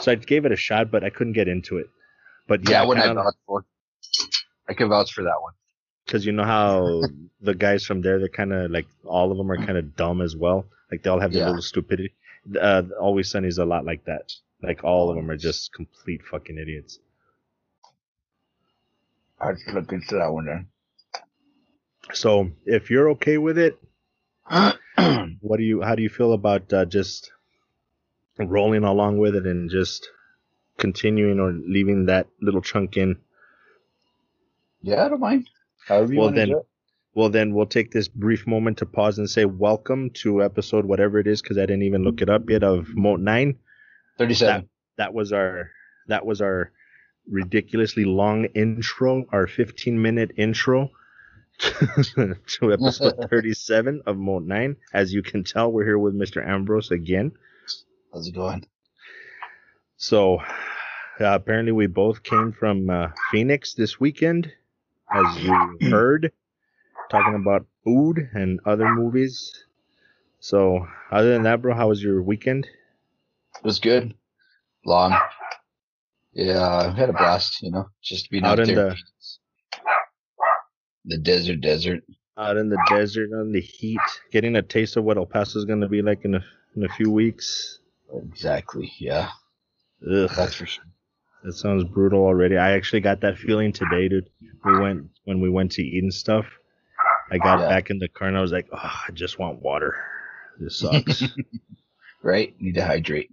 so 0.00 0.12
I 0.12 0.14
gave 0.16 0.44
it 0.44 0.52
a 0.52 0.56
shot, 0.56 0.90
but 0.90 1.04
I 1.04 1.10
couldn't 1.10 1.34
get 1.34 1.48
into 1.48 1.78
it. 1.78 1.88
But 2.46 2.68
yeah, 2.68 2.82
yeah 2.82 2.86
what 2.86 2.98
I 2.98 3.12
vouch 3.12 3.34
for. 3.46 3.64
I 4.68 4.74
can 4.74 4.88
vouch 4.88 5.12
for 5.12 5.24
that 5.24 5.40
one. 5.40 5.52
Because 6.04 6.26
you 6.26 6.32
know 6.32 6.44
how 6.44 7.02
the 7.40 7.54
guys 7.54 7.84
from 7.84 8.02
there, 8.02 8.18
they're 8.18 8.28
kind 8.28 8.52
of 8.52 8.70
like 8.70 8.86
all 9.04 9.30
of 9.30 9.38
them 9.38 9.50
are 9.50 9.56
kind 9.56 9.78
of 9.78 9.96
dumb 9.96 10.20
as 10.20 10.36
well. 10.36 10.66
Like 10.90 11.02
they 11.02 11.10
all 11.10 11.20
have 11.20 11.32
their 11.32 11.42
yeah. 11.42 11.48
little 11.48 11.62
stupidity. 11.62 12.14
Uh, 12.60 12.82
Always 13.00 13.30
Sunny's 13.30 13.58
a 13.58 13.64
lot 13.64 13.84
like 13.84 14.04
that. 14.06 14.32
Like 14.62 14.82
all 14.84 15.10
of 15.10 15.16
them 15.16 15.30
are 15.30 15.36
just 15.36 15.72
complete 15.72 16.22
fucking 16.24 16.58
idiots. 16.58 16.98
I'd 19.40 19.56
look 19.72 19.92
into 19.92 20.16
that 20.16 20.32
one 20.32 20.46
then. 20.46 20.68
So 22.12 22.50
if 22.66 22.90
you're 22.90 23.10
okay 23.10 23.38
with 23.38 23.58
it, 23.58 23.78
what 25.40 25.56
do 25.56 25.62
you? 25.62 25.80
How 25.82 25.94
do 25.94 26.02
you 26.02 26.08
feel 26.08 26.32
about 26.32 26.72
uh, 26.72 26.84
just 26.84 27.30
rolling 28.38 28.84
along 28.84 29.18
with 29.18 29.36
it 29.36 29.46
and 29.46 29.70
just 29.70 30.08
continuing 30.78 31.38
or 31.38 31.52
leaving 31.52 32.06
that 32.06 32.26
little 32.40 32.62
chunk 32.62 32.96
in? 32.96 33.16
Yeah, 34.82 35.04
I 35.04 35.08
don't 35.08 35.20
mind. 35.20 35.48
However 35.86 36.14
well 36.16 36.30
then, 36.30 36.54
well 37.14 37.28
then 37.28 37.54
we'll 37.54 37.66
take 37.66 37.92
this 37.92 38.08
brief 38.08 38.46
moment 38.46 38.78
to 38.78 38.86
pause 38.86 39.18
and 39.18 39.28
say 39.28 39.44
welcome 39.44 40.10
to 40.10 40.42
episode 40.42 40.84
whatever 40.84 41.18
it 41.18 41.26
is 41.26 41.40
because 41.40 41.58
I 41.58 41.62
didn't 41.62 41.82
even 41.82 42.02
look 42.02 42.22
it 42.22 42.28
up 42.28 42.48
yet 42.50 42.64
of 42.64 42.88
Moat 42.96 43.20
Nine. 43.20 43.58
Thirty-seven. 44.18 44.62
That, 44.96 45.04
that 45.04 45.14
was 45.14 45.32
our 45.32 45.70
that 46.08 46.26
was 46.26 46.40
our 46.40 46.72
ridiculously 47.30 48.04
long 48.04 48.46
intro, 48.46 49.24
our 49.32 49.46
15 49.46 50.00
minute 50.00 50.32
intro 50.36 50.90
to 51.58 52.72
episode 52.72 53.26
37 53.30 54.02
of 54.06 54.16
Moat 54.16 54.44
9. 54.44 54.76
As 54.92 55.12
you 55.12 55.22
can 55.22 55.44
tell, 55.44 55.70
we're 55.70 55.84
here 55.84 55.98
with 55.98 56.14
Mr. 56.14 56.46
Ambrose 56.46 56.90
again. 56.90 57.32
How's 58.12 58.26
it 58.26 58.34
going? 58.34 58.66
So, 59.96 60.38
uh, 61.20 61.34
apparently, 61.34 61.72
we 61.72 61.86
both 61.86 62.22
came 62.22 62.52
from 62.52 62.88
uh, 62.88 63.08
Phoenix 63.30 63.74
this 63.74 64.00
weekend, 64.00 64.50
as 65.12 65.36
you 65.44 65.78
heard, 65.90 66.32
talking 67.10 67.34
about 67.34 67.66
food 67.84 68.30
and 68.32 68.60
other 68.64 68.88
movies. 68.94 69.64
So, 70.40 70.86
other 71.10 71.32
than 71.34 71.42
that, 71.42 71.60
bro, 71.60 71.74
how 71.74 71.88
was 71.88 72.02
your 72.02 72.22
weekend? 72.22 72.64
It 72.64 73.64
was 73.64 73.78
good. 73.78 74.14
Long. 74.86 75.14
Yeah, 76.40 76.66
I 76.66 76.90
had 76.92 77.10
a 77.10 77.12
blast, 77.12 77.60
you 77.60 77.70
know, 77.70 77.90
just 78.02 78.30
being 78.30 78.44
out, 78.44 78.58
out 78.58 78.66
in 78.66 78.74
there. 78.74 78.96
The, 81.04 81.16
the 81.16 81.18
desert, 81.18 81.60
desert. 81.60 82.02
Out 82.38 82.56
in 82.56 82.70
the 82.70 82.82
desert, 82.88 83.28
on 83.34 83.52
the 83.52 83.60
heat, 83.60 84.00
getting 84.32 84.56
a 84.56 84.62
taste 84.62 84.96
of 84.96 85.04
what 85.04 85.18
El 85.18 85.26
Paso 85.26 85.58
is 85.58 85.66
going 85.66 85.82
to 85.82 85.88
be 85.88 86.00
like 86.00 86.24
in 86.24 86.34
a 86.36 86.44
in 86.76 86.84
a 86.84 86.88
few 86.88 87.10
weeks. 87.10 87.80
Exactly. 88.14 88.90
Yeah. 88.98 89.28
Ugh. 90.10 90.30
That's 90.34 90.54
for 90.54 90.64
sure. 90.64 90.84
That 91.44 91.52
sounds 91.52 91.84
brutal 91.84 92.20
already. 92.20 92.56
I 92.56 92.72
actually 92.72 93.00
got 93.00 93.20
that 93.20 93.36
feeling 93.36 93.70
today, 93.70 94.08
dude. 94.08 94.30
We 94.64 94.78
went 94.78 95.10
when 95.24 95.42
we 95.42 95.50
went 95.50 95.72
to 95.72 95.82
eat 95.82 96.02
and 96.02 96.12
stuff. 96.12 96.46
I 97.30 97.36
got 97.36 97.60
yeah. 97.60 97.68
back 97.68 97.90
in 97.90 97.98
the 97.98 98.08
car 98.08 98.28
and 98.28 98.38
I 98.38 98.40
was 98.40 98.52
like, 98.52 98.68
oh, 98.72 98.78
I 98.78 99.10
just 99.12 99.38
want 99.38 99.60
water. 99.60 99.94
This 100.58 100.78
sucks. 100.78 101.22
right? 102.22 102.54
Need 102.58 102.76
to 102.76 102.84
hydrate. 102.86 103.30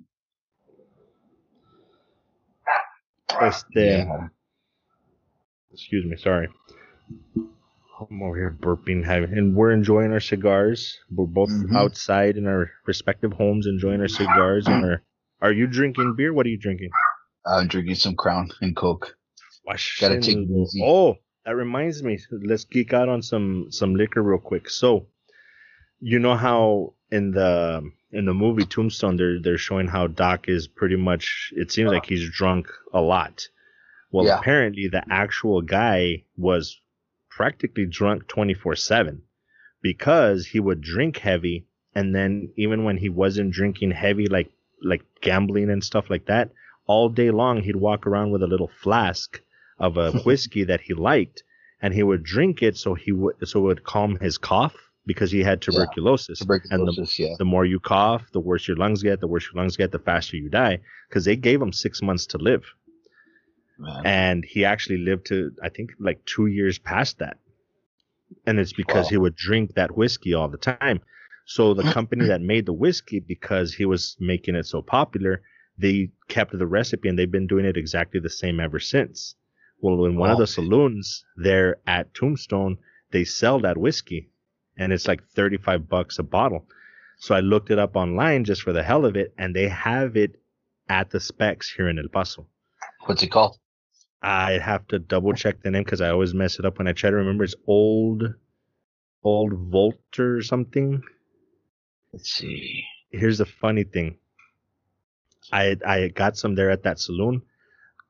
Este, 3.42 3.66
yeah. 3.76 4.28
Excuse 5.72 6.06
me, 6.06 6.18
sorry. 6.18 6.50
I'm 7.36 8.22
over 8.22 8.36
here 8.36 8.58
burping, 8.60 9.08
and 9.08 9.56
we're 9.56 9.72
enjoying 9.72 10.12
our 10.12 10.20
cigars. 10.20 10.98
We're 11.10 11.26
both 11.26 11.50
mm-hmm. 11.50 11.76
outside 11.76 12.38
in 12.38 12.48
our 12.48 12.70
respective 12.86 13.34
homes, 13.34 13.66
enjoying 13.66 14.02
our 14.02 14.08
cigars. 14.08 14.68
and 14.68 14.86
our, 14.86 15.04
are 15.42 15.52
you 15.52 15.68
drinking 15.68 16.16
beer? 16.16 16.34
What 16.34 16.46
are 16.46 16.50
you 16.50 16.58
drinking? 16.58 16.90
I'm 17.46 17.68
drinking 17.68 17.96
some 17.96 18.16
Crown 18.16 18.52
and 18.62 18.76
Coke. 18.76 19.18
Gotta 20.00 20.22
take 20.22 20.38
it 20.38 20.50
easy. 20.50 20.82
Oh, 20.84 21.16
that 21.46 21.56
reminds 21.56 22.04
me. 22.04 22.20
Let's 22.32 22.66
geek 22.66 22.94
out 22.94 23.10
on 23.10 23.22
some 23.22 23.68
some 23.70 23.96
liquor 23.96 24.22
real 24.22 24.40
quick. 24.40 24.70
So, 24.70 25.08
you 26.00 26.20
know 26.20 26.36
how 26.36 26.94
in 27.12 27.32
the 27.32 27.92
in 28.12 28.26
the 28.26 28.34
movie 28.34 28.66
Tombstone, 28.66 29.18
they're 29.18 29.40
they're 29.40 29.58
showing 29.58 29.88
how 29.88 30.08
Doc 30.08 30.48
is 30.48 30.68
pretty 30.68 30.96
much. 30.96 31.54
It 31.56 31.72
seems 31.72 31.92
like 31.92 32.06
he's 32.06 32.30
drunk 32.30 32.68
a 32.94 33.02
lot. 33.02 33.48
Well, 34.12 34.26
yeah. 34.26 34.40
apparently 34.40 34.88
the 34.88 35.04
actual 35.10 35.62
guy 35.62 36.24
was 36.38 36.80
practically 37.30 37.86
drunk 37.86 38.28
24 38.28 38.76
7 38.76 39.22
because 39.82 40.48
he 40.48 40.60
would 40.60 40.82
drink 40.82 41.18
heavy 41.18 41.68
and 41.94 42.16
then 42.16 42.50
even 42.56 42.84
when 42.84 42.98
he 42.98 43.10
wasn't 43.10 43.52
drinking 43.52 43.92
heavy 43.92 44.26
like 44.26 44.50
like 44.82 45.04
gambling 45.22 45.70
and 45.70 45.84
stuff 45.84 46.10
like 46.10 46.26
that 46.26 46.50
all 46.88 47.10
day 47.10 47.30
long 47.30 47.62
he'd 47.62 47.76
walk 47.76 48.08
around 48.08 48.32
with 48.32 48.42
a 48.42 48.48
little 48.48 48.72
flask 48.82 49.40
of 49.78 49.98
a 49.98 50.12
whiskey 50.26 50.64
that 50.64 50.82
he 50.82 50.96
liked 50.96 51.44
and 51.80 51.94
he 51.94 52.02
would 52.02 52.24
drink 52.24 52.64
it 52.64 52.76
so 52.76 52.96
he 52.96 53.12
would 53.12 53.36
so 53.48 53.60
it 53.60 53.64
would 53.64 53.84
calm 53.84 54.18
his 54.20 54.40
cough 54.40 54.87
because 55.08 55.32
he 55.32 55.42
had 55.42 55.62
tuberculosis. 55.62 56.40
Yeah, 56.42 56.44
tuberculosis 56.44 56.98
and 56.98 57.08
the, 57.08 57.24
yeah. 57.24 57.36
the 57.40 57.46
more 57.46 57.66
you 57.66 57.80
cough, 57.80 58.30
the 58.34 58.42
worse 58.42 58.68
your 58.68 58.78
lungs 58.78 59.02
get. 59.02 59.22
The 59.22 59.28
worse 59.28 59.46
your 59.46 59.60
lungs 59.60 59.78
get, 59.78 59.92
the 59.92 60.00
faster 60.00 60.36
you 60.36 60.50
die. 60.50 60.80
Because 61.08 61.26
they 61.26 61.38
gave 61.38 61.62
him 61.62 61.72
six 61.72 62.02
months 62.02 62.28
to 62.28 62.38
live. 62.38 62.66
Man. 63.80 64.06
And 64.06 64.46
he 64.46 64.66
actually 64.66 64.98
lived 64.98 65.28
to, 65.28 65.52
I 65.64 65.70
think, 65.70 65.92
like 66.00 66.24
two 66.26 66.48
years 66.48 66.78
past 66.78 67.20
that. 67.20 67.38
And 68.46 68.60
it's 68.60 68.74
because 68.74 69.06
wow. 69.06 69.10
he 69.10 69.18
would 69.18 69.36
drink 69.36 69.76
that 69.76 69.96
whiskey 69.96 70.34
all 70.34 70.50
the 70.50 70.58
time. 70.58 71.00
So 71.46 71.74
the 71.74 71.84
company 71.94 72.26
that 72.28 72.42
made 72.42 72.66
the 72.66 72.74
whiskey, 72.74 73.20
because 73.22 73.74
he 73.74 73.86
was 73.86 74.18
making 74.20 74.56
it 74.56 74.66
so 74.66 74.82
popular, 74.82 75.42
they 75.78 76.10
kept 76.28 76.58
the 76.58 76.68
recipe 76.68 77.08
and 77.08 77.18
they've 77.18 77.32
been 77.32 77.48
doing 77.48 77.66
it 77.66 77.78
exactly 77.78 78.20
the 78.20 78.30
same 78.30 78.60
ever 78.60 78.80
since. 78.80 79.36
Well, 79.80 80.06
in 80.06 80.18
one 80.18 80.32
of 80.32 80.40
the 80.40 80.48
saloons 80.48 81.24
there 81.38 81.78
at 81.86 82.14
Tombstone, 82.14 82.80
they 83.12 83.24
sell 83.24 83.60
that 83.62 83.78
whiskey 83.78 84.32
and 84.78 84.94
it's 84.94 85.08
like 85.08 85.24
35 85.30 85.90
bucks 85.90 86.20
a 86.20 86.24
bottle. 86.24 86.66
So 87.20 87.36
I 87.36 87.40
looked 87.40 87.72
it 87.72 87.80
up 87.80 87.96
online 87.96 88.44
just 88.44 88.62
for 88.62 88.74
the 88.74 88.84
hell 88.84 89.06
of 89.06 89.16
it 89.16 89.34
and 89.38 89.56
they 89.56 89.68
have 89.68 90.16
it 90.16 90.40
at 90.88 91.10
the 91.10 91.20
specs 91.20 91.72
here 91.72 91.90
in 91.90 91.98
El 91.98 92.08
Paso. 92.08 92.46
What's 93.06 93.24
it 93.24 93.32
called? 93.32 93.58
I 94.22 94.54
have 94.54 94.88
to 94.88 95.00
double 95.00 95.34
check 95.34 95.62
the 95.62 95.72
name 95.72 95.84
because 95.84 96.02
I 96.02 96.10
always 96.10 96.34
mess 96.34 96.60
it 96.60 96.66
up 96.66 96.78
when 96.78 96.88
I 96.88 96.94
try 96.94 97.10
to 97.10 97.16
remember. 97.16 97.44
It's 97.44 97.56
old, 97.68 98.24
old 99.24 99.72
Volter 99.72 100.38
or 100.38 100.42
something. 100.42 101.02
Let's 102.14 102.32
see. 102.32 102.84
Here's 103.12 103.38
the 103.38 103.46
funny 103.46 103.84
thing. 103.84 104.18
I 105.52 105.78
I 105.86 106.08
got 106.10 106.38
some 106.38 106.56
there 106.56 106.72
at 106.72 106.84
that 106.84 107.00
saloon. 107.00 107.42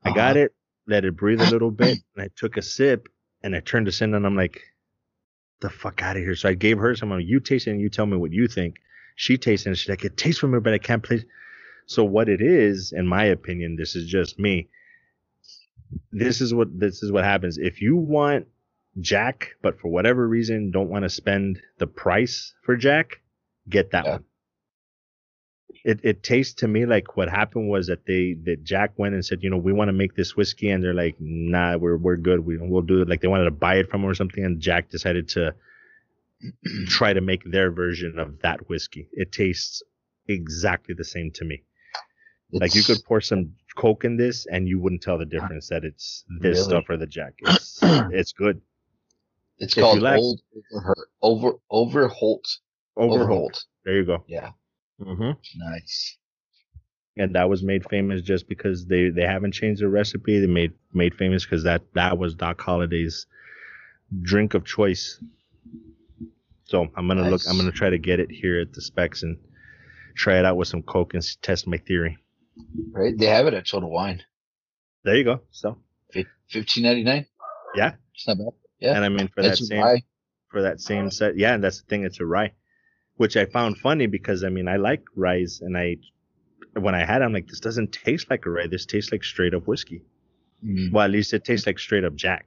I 0.04 0.08
uh-huh. 0.08 0.16
got 0.16 0.36
it, 0.36 0.54
let 0.86 1.04
it 1.04 1.16
breathe 1.16 1.40
a 1.40 1.50
little 1.50 1.70
bit, 1.70 1.98
and 2.14 2.24
I 2.24 2.28
took 2.34 2.56
a 2.56 2.62
sip, 2.62 3.08
and 3.42 3.54
I 3.54 3.60
turned 3.60 3.86
this 3.86 4.00
in, 4.00 4.14
and 4.14 4.26
I'm 4.26 4.36
like, 4.36 4.62
the 5.60 5.70
fuck 5.70 6.02
out 6.02 6.16
of 6.16 6.22
here. 6.22 6.34
So 6.36 6.48
I 6.48 6.54
gave 6.54 6.78
her 6.78 6.94
some. 6.94 7.18
You 7.20 7.40
taste 7.40 7.66
it, 7.66 7.70
and 7.72 7.80
you 7.80 7.88
tell 7.88 8.06
me 8.06 8.16
what 8.16 8.32
you 8.32 8.48
think. 8.48 8.76
She 9.16 9.36
tastes 9.36 9.66
it, 9.66 9.70
and 9.70 9.78
she's 9.78 9.88
like, 9.88 10.04
it 10.04 10.16
tastes 10.16 10.40
familiar, 10.40 10.60
but 10.60 10.74
I 10.74 10.78
can't 10.78 11.02
place. 11.02 11.24
So 11.86 12.04
what 12.04 12.28
it 12.28 12.40
is, 12.40 12.92
in 12.92 13.06
my 13.06 13.24
opinion, 13.24 13.76
this 13.76 13.96
is 13.96 14.06
just 14.08 14.38
me 14.38 14.68
this 16.12 16.40
is 16.40 16.52
what 16.54 16.78
this 16.78 17.02
is 17.02 17.12
what 17.12 17.24
happens. 17.24 17.58
If 17.58 17.80
you 17.80 17.96
want 17.96 18.46
Jack, 19.00 19.56
but 19.62 19.80
for 19.80 19.88
whatever 19.88 20.26
reason 20.26 20.70
don't 20.70 20.88
want 20.88 21.04
to 21.04 21.08
spend 21.08 21.60
the 21.78 21.86
price 21.86 22.54
for 22.62 22.76
Jack, 22.76 23.20
get 23.68 23.90
that 23.92 24.04
Yeah. 24.04 24.10
one. 24.12 24.24
It 25.84 26.00
it 26.02 26.22
tastes 26.22 26.54
to 26.54 26.68
me 26.68 26.86
like 26.86 27.16
what 27.16 27.28
happened 27.28 27.68
was 27.68 27.86
that 27.86 28.04
they 28.06 28.34
that 28.44 28.64
Jack 28.64 28.92
went 28.98 29.14
and 29.14 29.24
said, 29.24 29.42
you 29.42 29.50
know, 29.50 29.56
we 29.56 29.72
want 29.72 29.88
to 29.88 29.92
make 29.92 30.14
this 30.16 30.36
whiskey, 30.36 30.70
and 30.70 30.82
they're 30.82 30.94
like, 30.94 31.16
nah, 31.20 31.76
we're 31.76 31.96
we're 31.96 32.16
good. 32.16 32.44
We 32.44 32.56
we'll 32.58 32.82
do 32.82 33.02
it. 33.02 33.08
Like 33.08 33.20
they 33.20 33.28
wanted 33.28 33.44
to 33.44 33.50
buy 33.52 33.76
it 33.76 33.90
from 33.90 34.02
him 34.02 34.10
or 34.10 34.14
something, 34.14 34.44
and 34.44 34.60
Jack 34.60 34.90
decided 34.90 35.28
to 35.30 35.54
try 36.88 37.12
to 37.12 37.20
make 37.20 37.42
their 37.44 37.70
version 37.70 38.18
of 38.18 38.40
that 38.42 38.68
whiskey. 38.68 39.08
It 39.12 39.32
tastes 39.32 39.82
exactly 40.26 40.94
the 40.96 41.04
same 41.04 41.30
to 41.32 41.44
me. 41.44 41.62
Like 42.52 42.74
you 42.74 42.82
could 42.82 43.04
pour 43.04 43.20
some 43.20 43.52
Coke 43.76 44.04
in 44.04 44.16
this, 44.16 44.46
and 44.46 44.66
you 44.68 44.80
wouldn't 44.80 45.02
tell 45.02 45.18
the 45.18 45.26
difference 45.26 45.68
that 45.68 45.84
it's 45.84 46.24
this 46.40 46.56
Really? 46.58 46.68
stuff 46.70 46.84
or 46.88 46.96
the 46.96 47.06
Jack. 47.06 47.34
It's 47.40 47.78
it's 47.82 48.32
good. 48.32 48.60
It's 49.58 49.76
if 49.76 49.82
called 49.82 50.00
like- 50.00 50.18
Old 50.18 50.40
Over 50.72 51.06
Over 51.22 51.58
Overholt. 51.70 52.48
Overholt. 52.96 53.20
Overholt. 53.20 53.64
There 53.84 53.96
you 53.96 54.04
go. 54.04 54.24
Yeah, 54.26 54.50
hmm 55.02 55.30
nice. 55.56 56.16
And 57.16 57.34
that 57.34 57.48
was 57.48 57.62
made 57.62 57.88
famous 57.88 58.22
just 58.22 58.48
because 58.48 58.86
they 58.86 59.10
they 59.10 59.22
haven't 59.22 59.52
changed 59.52 59.82
the 59.82 59.88
recipe. 59.88 60.38
They 60.38 60.46
made 60.46 60.72
made 60.92 61.14
famous 61.14 61.44
because 61.44 61.64
that 61.64 61.82
that 61.94 62.16
was 62.18 62.34
Doc 62.34 62.60
Holliday's 62.60 63.26
drink 64.22 64.54
of 64.54 64.64
choice. 64.64 65.20
So 66.64 66.86
I'm 66.96 67.08
gonna 67.08 67.28
look. 67.28 67.42
I'm 67.48 67.56
gonna 67.56 67.72
try 67.72 67.90
to 67.90 67.98
get 67.98 68.20
it 68.20 68.30
here 68.30 68.60
at 68.60 68.72
the 68.72 68.82
specs 68.82 69.22
and 69.22 69.38
try 70.16 70.38
it 70.38 70.44
out 70.44 70.56
with 70.56 70.68
some 70.68 70.82
Coke 70.82 71.14
and 71.14 71.24
test 71.42 71.66
my 71.66 71.78
theory. 71.78 72.18
Right? 72.92 73.16
They 73.16 73.26
have 73.26 73.46
it 73.46 73.54
at 73.54 73.66
Total 73.66 73.90
Wine. 73.90 74.22
There 75.04 75.16
you 75.16 75.24
go. 75.24 75.40
So 75.50 75.78
Fifteen 76.48 76.84
ninety 76.84 77.04
nine. 77.04 77.26
Yeah. 77.74 77.92
it's 78.14 78.26
not 78.26 78.38
bad. 78.38 78.52
Yeah, 78.80 78.94
and 78.94 79.04
I 79.04 79.08
mean 79.08 79.28
for 79.28 79.42
that's 79.42 79.60
that 79.60 79.66
same 79.66 79.80
why. 79.80 80.02
for 80.50 80.62
that 80.62 80.80
same 80.80 81.10
set. 81.10 81.36
Yeah, 81.36 81.54
and 81.54 81.62
that's 81.62 81.80
the 81.80 81.86
thing. 81.86 82.04
It's 82.04 82.20
a 82.20 82.24
rye, 82.24 82.52
which 83.18 83.36
I 83.36 83.44
found 83.44 83.78
funny 83.78 84.06
because 84.06 84.42
I 84.42 84.48
mean 84.48 84.66
I 84.68 84.76
like 84.76 85.02
rye, 85.14 85.44
and 85.60 85.76
I 85.76 85.96
when 86.74 86.94
I 86.94 87.04
had, 87.04 87.22
it, 87.22 87.24
I'm 87.24 87.32
like, 87.32 87.48
this 87.48 87.60
doesn't 87.60 87.92
taste 87.92 88.30
like 88.30 88.46
a 88.46 88.50
rye. 88.50 88.66
This 88.68 88.86
tastes 88.86 89.12
like 89.12 89.24
straight 89.24 89.54
up 89.54 89.66
whiskey. 89.66 90.02
Mm, 90.64 90.92
Well, 90.92 91.04
at 91.04 91.10
least 91.10 91.34
it 91.34 91.44
tastes 91.44 91.66
like 91.66 91.78
straight 91.78 92.04
up 92.04 92.14
Jack. 92.14 92.46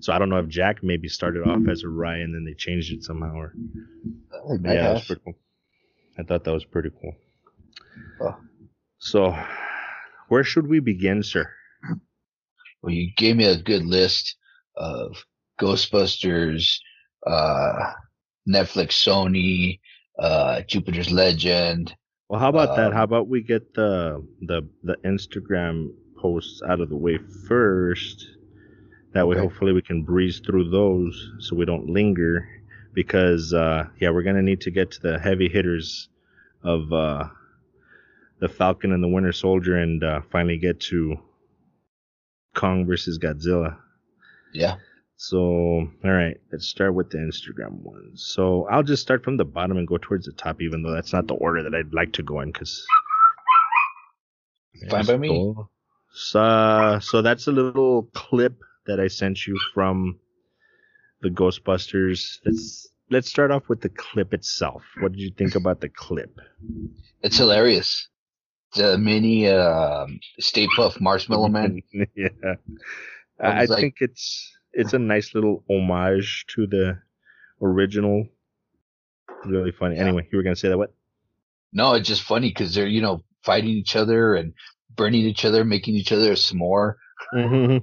So 0.00 0.12
I 0.12 0.18
don't 0.18 0.30
know 0.30 0.38
if 0.38 0.48
Jack 0.48 0.82
maybe 0.82 1.08
started 1.08 1.42
off 1.46 1.68
as 1.68 1.82
a 1.82 1.88
rye 1.88 2.18
and 2.18 2.34
then 2.34 2.44
they 2.44 2.54
changed 2.54 2.92
it 2.92 3.04
somehow. 3.04 3.34
Or 3.34 3.54
might 4.58 4.74
yeah, 4.74 4.82
that 4.82 4.92
was 4.94 5.04
pretty 5.04 5.22
cool. 5.24 5.34
I 6.18 6.22
thought 6.22 6.44
that 6.44 6.52
was 6.52 6.64
pretty 6.64 6.90
cool. 7.00 7.14
Oh. 8.20 8.36
So, 8.98 9.36
where 10.28 10.44
should 10.44 10.66
we 10.66 10.80
begin, 10.80 11.22
sir? 11.22 11.50
Well, 12.82 12.92
you 12.94 13.10
gave 13.16 13.36
me 13.36 13.44
a 13.46 13.56
good 13.60 13.84
list 13.84 14.36
of 14.76 15.24
Ghostbusters, 15.60 16.78
uh, 17.26 17.92
Netflix, 18.48 18.92
Sony, 18.92 19.80
uh, 20.18 20.62
Jupiter's 20.62 21.10
Legend. 21.10 21.94
Well, 22.28 22.40
how 22.40 22.48
about 22.48 22.76
that? 22.76 22.86
Um, 22.88 22.92
How 22.92 23.02
about 23.04 23.28
we 23.28 23.42
get 23.42 23.74
the 23.74 24.26
the 24.40 24.66
the 24.82 24.96
Instagram 25.04 25.90
posts 26.16 26.62
out 26.66 26.80
of 26.80 26.88
the 26.88 26.96
way 26.96 27.18
first? 27.48 28.26
That 29.12 29.28
way, 29.28 29.36
Okay. 29.36 29.42
hopefully, 29.46 29.72
we 29.72 29.82
can 29.82 30.02
breeze 30.02 30.40
through 30.40 30.70
those 30.70 31.30
so 31.40 31.56
we 31.56 31.64
don't 31.66 31.88
linger. 31.90 32.48
Because 32.94 33.52
uh, 33.54 33.84
yeah, 34.00 34.10
we're 34.10 34.22
gonna 34.22 34.42
need 34.42 34.60
to 34.62 34.70
get 34.70 34.90
to 34.92 35.00
the 35.00 35.18
heavy 35.18 35.48
hitters 35.48 36.08
of 36.62 36.92
uh, 36.92 37.24
the 38.38 38.48
Falcon 38.48 38.92
and 38.92 39.02
the 39.02 39.08
Winter 39.08 39.32
Soldier, 39.32 39.76
and 39.76 40.02
uh, 40.04 40.20
finally 40.30 40.58
get 40.58 40.80
to 40.80 41.16
Kong 42.54 42.86
versus 42.86 43.18
Godzilla. 43.18 43.76
Yeah. 44.52 44.76
So, 45.24 45.38
all 45.38 46.10
right, 46.10 46.36
let's 46.50 46.66
start 46.66 46.94
with 46.94 47.10
the 47.10 47.18
Instagram 47.18 47.74
ones. 47.74 48.24
So, 48.34 48.66
I'll 48.68 48.82
just 48.82 49.02
start 49.02 49.22
from 49.22 49.36
the 49.36 49.44
bottom 49.44 49.76
and 49.76 49.86
go 49.86 49.96
towards 49.96 50.26
the 50.26 50.32
top, 50.32 50.60
even 50.60 50.82
though 50.82 50.90
that's 50.92 51.12
not 51.12 51.28
the 51.28 51.34
order 51.34 51.62
that 51.62 51.72
I'd 51.72 51.94
like 51.94 52.12
to 52.14 52.24
go 52.24 52.40
in, 52.40 52.50
because. 52.50 52.84
Fine 54.90 55.06
by 55.06 55.16
me. 55.16 55.54
So, 56.12 56.98
so 57.00 57.22
that's 57.22 57.46
a 57.46 57.52
little 57.52 58.08
clip 58.14 58.56
that 58.88 58.98
I 58.98 59.06
sent 59.06 59.46
you 59.46 59.56
from 59.72 60.18
the 61.20 61.28
Ghostbusters. 61.28 62.40
Let's 62.44 62.88
let's 63.08 63.30
start 63.30 63.52
off 63.52 63.68
with 63.68 63.80
the 63.80 63.90
clip 63.90 64.34
itself. 64.34 64.82
What 64.98 65.12
did 65.12 65.20
you 65.20 65.30
think 65.38 65.54
about 65.54 65.80
the 65.80 65.88
clip? 65.88 66.36
It's 67.22 67.38
hilarious. 67.38 68.08
The 68.74 68.98
mini 68.98 69.48
um 69.48 70.18
Stay 70.40 70.66
Puft 70.76 71.00
Marshmallow 71.00 71.48
Man. 71.48 71.80
yeah, 72.16 72.28
I 73.40 73.46
I, 73.46 73.50
I 73.50 73.64
like- 73.66 73.78
think 73.78 73.94
it's 74.00 74.52
it's 74.72 74.92
a 74.92 74.98
nice 74.98 75.34
little 75.34 75.64
homage 75.68 76.46
to 76.54 76.66
the 76.66 76.98
original. 77.60 78.26
Really 79.44 79.72
funny. 79.72 79.96
Yeah. 79.96 80.02
Anyway, 80.02 80.28
you 80.30 80.36
were 80.36 80.42
gonna 80.42 80.56
say 80.56 80.68
that 80.68 80.78
what? 80.78 80.94
No, 81.72 81.94
it's 81.94 82.08
just 82.08 82.22
funny 82.22 82.48
because 82.48 82.74
they're 82.74 82.86
you 82.86 83.00
know 83.00 83.22
fighting 83.44 83.70
each 83.70 83.96
other 83.96 84.34
and 84.34 84.54
burning 84.94 85.22
each 85.22 85.44
other, 85.44 85.64
making 85.64 85.94
each 85.94 86.12
other 86.12 86.32
a 86.32 86.34
s'more. 86.34 86.94
Mm-hmm. 87.34 87.78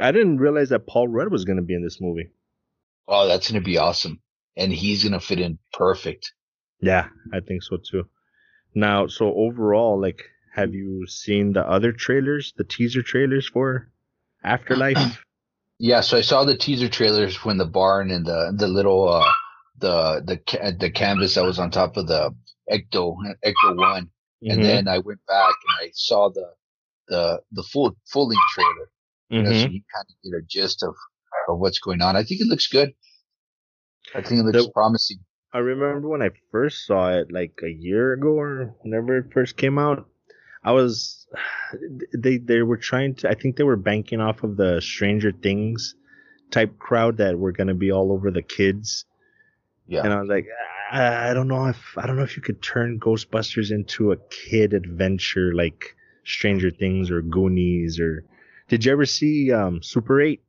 I 0.00 0.12
didn't 0.12 0.38
realize 0.38 0.68
that 0.70 0.86
Paul 0.86 1.08
Rudd 1.08 1.30
was 1.30 1.44
gonna 1.44 1.62
be 1.62 1.74
in 1.74 1.82
this 1.82 2.00
movie. 2.00 2.30
Oh, 3.06 3.26
that's 3.26 3.50
gonna 3.50 3.64
be 3.64 3.78
awesome, 3.78 4.20
and 4.56 4.72
he's 4.72 5.04
gonna 5.04 5.20
fit 5.20 5.40
in 5.40 5.58
perfect. 5.72 6.32
Yeah, 6.80 7.08
I 7.32 7.40
think 7.40 7.62
so 7.62 7.76
too. 7.76 8.08
Now, 8.74 9.06
so 9.06 9.34
overall, 9.34 10.00
like, 10.00 10.22
have 10.54 10.74
you 10.74 11.06
seen 11.06 11.52
the 11.52 11.68
other 11.68 11.92
trailers, 11.92 12.52
the 12.56 12.64
teaser 12.64 13.02
trailers 13.02 13.48
for 13.48 13.90
Afterlife? 14.44 15.18
Yeah, 15.80 16.00
so 16.00 16.16
I 16.18 16.22
saw 16.22 16.42
the 16.44 16.56
teaser 16.56 16.88
trailers 16.88 17.44
when 17.44 17.56
the 17.56 17.64
barn 17.64 18.10
and 18.10 18.26
the 18.26 18.52
the 18.56 18.66
little 18.66 19.08
uh 19.08 19.30
the 19.78 20.20
the 20.26 20.72
the 20.76 20.90
canvas 20.90 21.36
that 21.36 21.44
was 21.44 21.60
on 21.60 21.70
top 21.70 21.96
of 21.96 22.08
the 22.08 22.34
Ecto 22.68 23.14
Ecto 23.44 23.76
One, 23.76 24.10
and 24.42 24.58
Mhm, 24.58 24.62
then 24.64 24.88
I 24.88 24.98
went 24.98 25.20
back 25.28 25.54
and 25.54 25.86
I 25.86 25.90
saw 25.94 26.30
the 26.30 26.50
the 27.06 27.40
the 27.52 27.62
full 27.62 27.96
full 28.12 28.26
length 28.26 28.42
trailer. 28.54 28.90
You 29.30 29.42
know, 29.42 29.50
so 29.52 29.68
you 29.70 29.82
kind 29.94 30.04
of 30.10 30.16
get 30.24 30.36
a 30.36 30.42
gist 30.48 30.82
of 30.82 30.96
of 31.48 31.60
what's 31.60 31.78
going 31.78 32.02
on. 32.02 32.16
I 32.16 32.24
think 32.24 32.40
it 32.40 32.48
looks 32.48 32.66
good. 32.66 32.92
I 34.16 34.20
think 34.22 34.40
it 34.40 34.44
looks 34.46 34.64
The- 34.66 34.72
promising. 34.72 35.18
I 35.52 35.58
remember 35.58 36.08
when 36.08 36.22
I 36.22 36.30
first 36.50 36.86
saw 36.86 37.10
it, 37.16 37.30
like 37.30 37.60
a 37.62 37.70
year 37.70 38.14
ago 38.14 38.30
or 38.30 38.74
whenever 38.80 39.16
it 39.18 39.32
first 39.32 39.56
came 39.56 39.78
out. 39.78 40.08
I 40.68 40.72
was, 40.72 41.26
they 42.16 42.36
they 42.36 42.60
were 42.62 42.76
trying 42.76 43.14
to. 43.16 43.30
I 43.30 43.34
think 43.34 43.56
they 43.56 43.64
were 43.64 43.76
banking 43.76 44.20
off 44.20 44.42
of 44.42 44.56
the 44.56 44.80
Stranger 44.80 45.32
Things 45.32 45.94
type 46.50 46.78
crowd 46.78 47.16
that 47.18 47.38
were 47.38 47.52
gonna 47.52 47.74
be 47.74 47.90
all 47.90 48.12
over 48.12 48.30
the 48.30 48.42
kids. 48.42 49.06
Yeah, 49.86 50.02
And 50.04 50.12
I 50.12 50.20
was 50.20 50.28
like, 50.28 50.46
I, 50.92 51.30
I 51.30 51.34
don't 51.34 51.48
know 51.48 51.66
if 51.68 51.96
I 51.96 52.06
don't 52.06 52.16
know 52.16 52.22
if 52.22 52.36
you 52.36 52.42
could 52.42 52.60
turn 52.60 53.00
Ghostbusters 53.00 53.70
into 53.70 54.12
a 54.12 54.16
kid 54.30 54.74
adventure 54.74 55.54
like 55.54 55.96
Stranger 56.24 56.70
Things 56.70 57.10
or 57.10 57.22
Goonies 57.22 57.98
or. 57.98 58.24
Did 58.68 58.84
you 58.84 58.92
ever 58.92 59.06
see 59.06 59.50
um, 59.50 59.82
Super 59.82 60.20
Eight? 60.20 60.42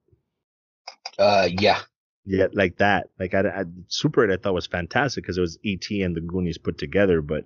uh, 1.17 1.47
yeah, 1.59 1.79
Yeah, 2.25 2.47
like 2.53 2.77
that. 2.77 3.09
Like 3.17 3.33
I, 3.33 3.41
I 3.41 3.63
Super 3.87 4.29
8 4.29 4.33
I 4.33 4.37
thought 4.37 4.53
was 4.53 4.67
fantastic 4.67 5.23
because 5.23 5.37
it 5.37 5.41
was 5.41 5.57
ET 5.65 5.89
and 5.89 6.13
the 6.13 6.21
Goonies 6.21 6.57
put 6.57 6.77
together, 6.77 7.21
but 7.21 7.45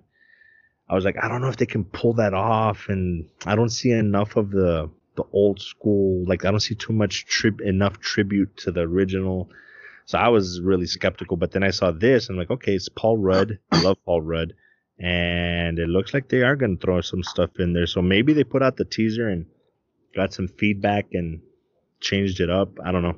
I 0.88 0.94
was 0.94 1.04
like, 1.04 1.16
I 1.22 1.28
don't 1.28 1.40
know 1.40 1.48
if 1.48 1.56
they 1.56 1.66
can 1.66 1.84
pull 1.84 2.14
that 2.14 2.34
off, 2.34 2.88
and 2.88 3.26
I 3.46 3.54
don't 3.54 3.70
see 3.70 3.90
enough 3.90 4.36
of 4.36 4.50
the 4.50 4.90
the 5.16 5.24
old 5.32 5.60
school. 5.60 6.24
Like 6.26 6.44
I 6.44 6.50
don't 6.50 6.60
see 6.60 6.74
too 6.74 6.92
much 6.92 7.26
trib 7.26 7.60
enough 7.60 8.00
tribute 8.00 8.56
to 8.58 8.72
the 8.72 8.80
original. 8.80 9.48
So 10.06 10.18
I 10.18 10.28
was 10.28 10.60
really 10.60 10.86
skeptical, 10.86 11.36
but 11.36 11.52
then 11.52 11.62
I 11.62 11.70
saw 11.70 11.90
this 11.90 12.28
and 12.28 12.34
I'm 12.34 12.40
like, 12.40 12.50
okay, 12.50 12.74
it's 12.74 12.88
Paul 12.88 13.18
Rudd. 13.18 13.58
I 13.70 13.80
love 13.80 13.96
Paul 14.04 14.22
Rudd, 14.22 14.52
and 14.98 15.78
it 15.78 15.88
looks 15.88 16.12
like 16.12 16.28
they 16.28 16.42
are 16.42 16.56
gonna 16.56 16.76
throw 16.76 17.00
some 17.00 17.22
stuff 17.22 17.50
in 17.58 17.72
there. 17.72 17.86
So 17.86 18.02
maybe 18.02 18.32
they 18.32 18.44
put 18.44 18.62
out 18.62 18.76
the 18.76 18.84
teaser 18.84 19.28
and 19.28 19.46
got 20.14 20.34
some 20.34 20.48
feedback 20.48 21.06
and 21.12 21.40
changed 22.00 22.40
it 22.40 22.50
up. 22.50 22.78
I 22.84 22.92
don't 22.92 23.02
know. 23.02 23.16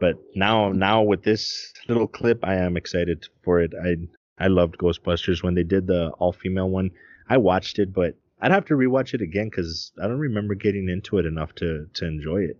But 0.00 0.16
now, 0.36 0.70
now 0.70 1.02
with 1.02 1.24
this 1.24 1.72
little 1.88 2.06
clip, 2.06 2.44
I 2.44 2.56
am 2.56 2.76
excited 2.76 3.26
for 3.42 3.60
it. 3.60 3.72
I 3.74 3.96
I 4.40 4.46
loved 4.48 4.78
Ghostbusters 4.78 5.42
when 5.42 5.54
they 5.54 5.64
did 5.64 5.86
the 5.86 6.10
all 6.18 6.32
female 6.32 6.70
one. 6.70 6.90
I 7.28 7.36
watched 7.38 7.78
it, 7.78 7.92
but 7.92 8.16
I'd 8.40 8.52
have 8.52 8.64
to 8.66 8.74
rewatch 8.74 9.14
it 9.14 9.20
again 9.20 9.48
because 9.48 9.92
I 10.02 10.06
don't 10.06 10.18
remember 10.18 10.54
getting 10.54 10.88
into 10.88 11.18
it 11.18 11.26
enough 11.26 11.54
to 11.56 11.86
to 11.94 12.06
enjoy 12.06 12.42
it. 12.44 12.58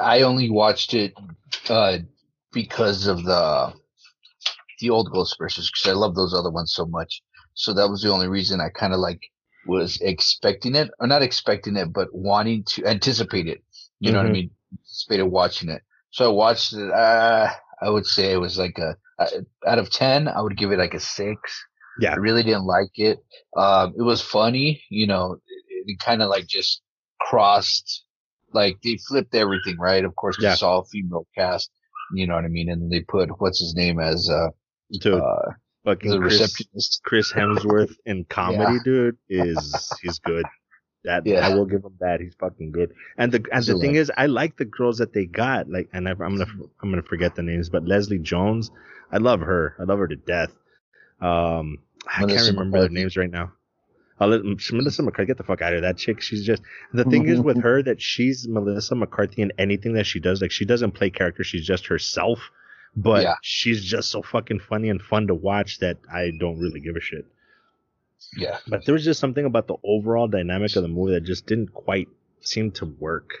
I 0.00 0.22
only 0.22 0.50
watched 0.50 0.94
it 0.94 1.14
uh 1.68 1.98
because 2.52 3.06
of 3.06 3.24
the 3.24 3.74
the 4.80 4.90
old 4.90 5.10
Ghostbusters 5.12 5.70
because 5.70 5.86
I 5.86 5.92
love 5.92 6.14
those 6.14 6.34
other 6.34 6.50
ones 6.50 6.72
so 6.74 6.86
much. 6.86 7.22
So 7.54 7.72
that 7.74 7.88
was 7.90 8.02
the 8.02 8.10
only 8.10 8.28
reason 8.28 8.60
I 8.60 8.68
kind 8.70 8.92
of 8.92 9.00
like 9.00 9.20
was 9.66 10.00
expecting 10.00 10.74
it, 10.74 10.90
or 10.98 11.06
not 11.06 11.22
expecting 11.22 11.76
it, 11.76 11.92
but 11.92 12.08
wanting 12.12 12.64
to 12.70 12.86
anticipate 12.86 13.46
it. 13.46 13.62
You 14.00 14.12
know 14.12 14.18
what 14.18 14.26
I 14.26 14.30
Mhm. 14.30 14.32
mean? 14.32 14.50
Anticipated 14.72 15.24
watching 15.24 15.68
it. 15.68 15.82
So 16.10 16.24
I 16.24 16.32
watched 16.32 16.72
it. 16.72 16.90
Uh, 16.90 17.50
I 17.82 17.90
would 17.90 18.06
say 18.06 18.32
it 18.32 18.38
was 18.40 18.58
like 18.58 18.78
a 18.78 18.96
out 19.66 19.78
of 19.78 19.90
ten. 19.90 20.28
I 20.28 20.40
would 20.40 20.56
give 20.56 20.72
it 20.72 20.78
like 20.78 20.94
a 20.94 21.00
six. 21.00 21.38
Yeah. 22.00 22.12
I 22.12 22.16
really 22.16 22.42
didn't 22.42 22.64
like 22.64 22.90
it. 22.94 23.18
Um, 23.56 23.94
it 23.98 24.02
was 24.02 24.22
funny, 24.22 24.82
you 24.90 25.06
know. 25.06 25.34
It, 25.68 25.84
it 25.86 25.98
kind 25.98 26.22
of 26.22 26.28
like 26.30 26.46
just 26.46 26.80
crossed 27.20 28.04
like 28.52 28.76
they 28.82 28.98
flipped 29.08 29.34
everything, 29.34 29.76
right? 29.78 30.04
Of 30.04 30.16
course, 30.16 30.36
Yeah. 30.40 30.52
it's 30.52 30.62
all 30.62 30.84
female 30.84 31.26
cast. 31.36 31.70
You 32.14 32.26
know 32.26 32.34
what 32.34 32.44
I 32.44 32.48
mean? 32.48 32.70
And 32.70 32.90
they 32.90 33.00
put 33.00 33.28
what's 33.40 33.60
his 33.60 33.74
name 33.74 34.00
as 34.00 34.28
uh, 34.28 34.48
Dude, 35.00 35.14
uh 35.14 35.52
fucking 35.84 36.10
the 36.10 36.18
Chris, 36.18 36.40
receptionist. 36.40 37.00
Chris 37.04 37.32
Hemsworth 37.32 37.94
in 38.06 38.24
comedy, 38.28 38.78
dude, 38.84 39.16
is 39.28 39.92
he's 40.02 40.18
good. 40.18 40.44
That 41.04 41.26
Yeah. 41.26 41.46
I 41.46 41.54
will 41.54 41.64
give 41.64 41.82
him 41.84 41.94
that. 42.00 42.20
He's 42.20 42.34
fucking 42.34 42.72
good. 42.72 42.92
And 43.16 43.32
the 43.32 43.44
and 43.52 43.64
the 43.64 43.78
thing 43.78 43.94
is, 43.94 44.12
I 44.16 44.26
like 44.26 44.56
the 44.56 44.64
girls 44.66 44.98
that 44.98 45.12
they 45.14 45.24
got. 45.26 45.68
Like, 45.68 45.88
and 45.92 46.06
I, 46.08 46.12
I'm 46.12 46.36
gonna 46.36 46.46
I'm 46.82 46.90
gonna 46.90 47.02
forget 47.02 47.34
the 47.36 47.42
names, 47.42 47.68
but 47.70 47.84
Leslie 47.86 48.18
Jones, 48.18 48.70
I 49.10 49.16
love 49.18 49.40
her. 49.40 49.76
I 49.78 49.84
love 49.84 49.98
her 49.98 50.08
to 50.08 50.16
death. 50.16 50.50
Um, 51.20 51.78
I 52.06 52.20
Melissa 52.22 52.44
can't 52.46 52.58
remember 52.58 52.80
their 52.80 52.88
names 52.88 53.16
right 53.16 53.30
now. 53.30 53.52
I'll 54.18 54.28
let 54.28 54.42
Melissa 54.44 55.02
McCarthy 55.02 55.28
get 55.28 55.38
the 55.38 55.44
fuck 55.44 55.62
out 55.62 55.72
of 55.72 55.76
here. 55.76 55.80
That 55.80 55.96
chick, 55.96 56.20
she's 56.20 56.44
just 56.44 56.62
the 56.92 57.04
thing 57.04 57.26
is 57.28 57.40
with 57.40 57.62
her 57.62 57.82
that 57.82 58.02
she's 58.02 58.46
Melissa 58.46 58.94
McCarthy 58.94 59.40
in 59.40 59.50
anything 59.58 59.94
that 59.94 60.04
she 60.04 60.20
does. 60.20 60.42
Like 60.42 60.50
she 60.50 60.66
doesn't 60.66 60.90
play 60.92 61.08
character, 61.08 61.42
she's 61.42 61.64
just 61.66 61.86
herself. 61.86 62.50
But 62.94 63.22
Yeah. 63.22 63.34
she's 63.42 63.82
just 63.82 64.10
so 64.10 64.20
fucking 64.20 64.60
funny 64.60 64.90
and 64.90 65.00
fun 65.00 65.28
to 65.28 65.34
watch 65.34 65.78
that 65.78 65.98
I 66.12 66.32
don't 66.38 66.58
really 66.58 66.80
give 66.80 66.96
a 66.96 67.00
shit. 67.00 67.24
Yeah. 68.36 68.58
But 68.66 68.84
there 68.84 68.92
was 68.92 69.04
just 69.04 69.20
something 69.20 69.44
about 69.44 69.66
the 69.66 69.76
overall 69.82 70.28
dynamic 70.28 70.76
of 70.76 70.82
the 70.82 70.88
movie 70.88 71.12
that 71.12 71.24
just 71.24 71.46
didn't 71.46 71.72
quite 71.72 72.08
seem 72.40 72.70
to 72.72 72.86
work. 72.86 73.32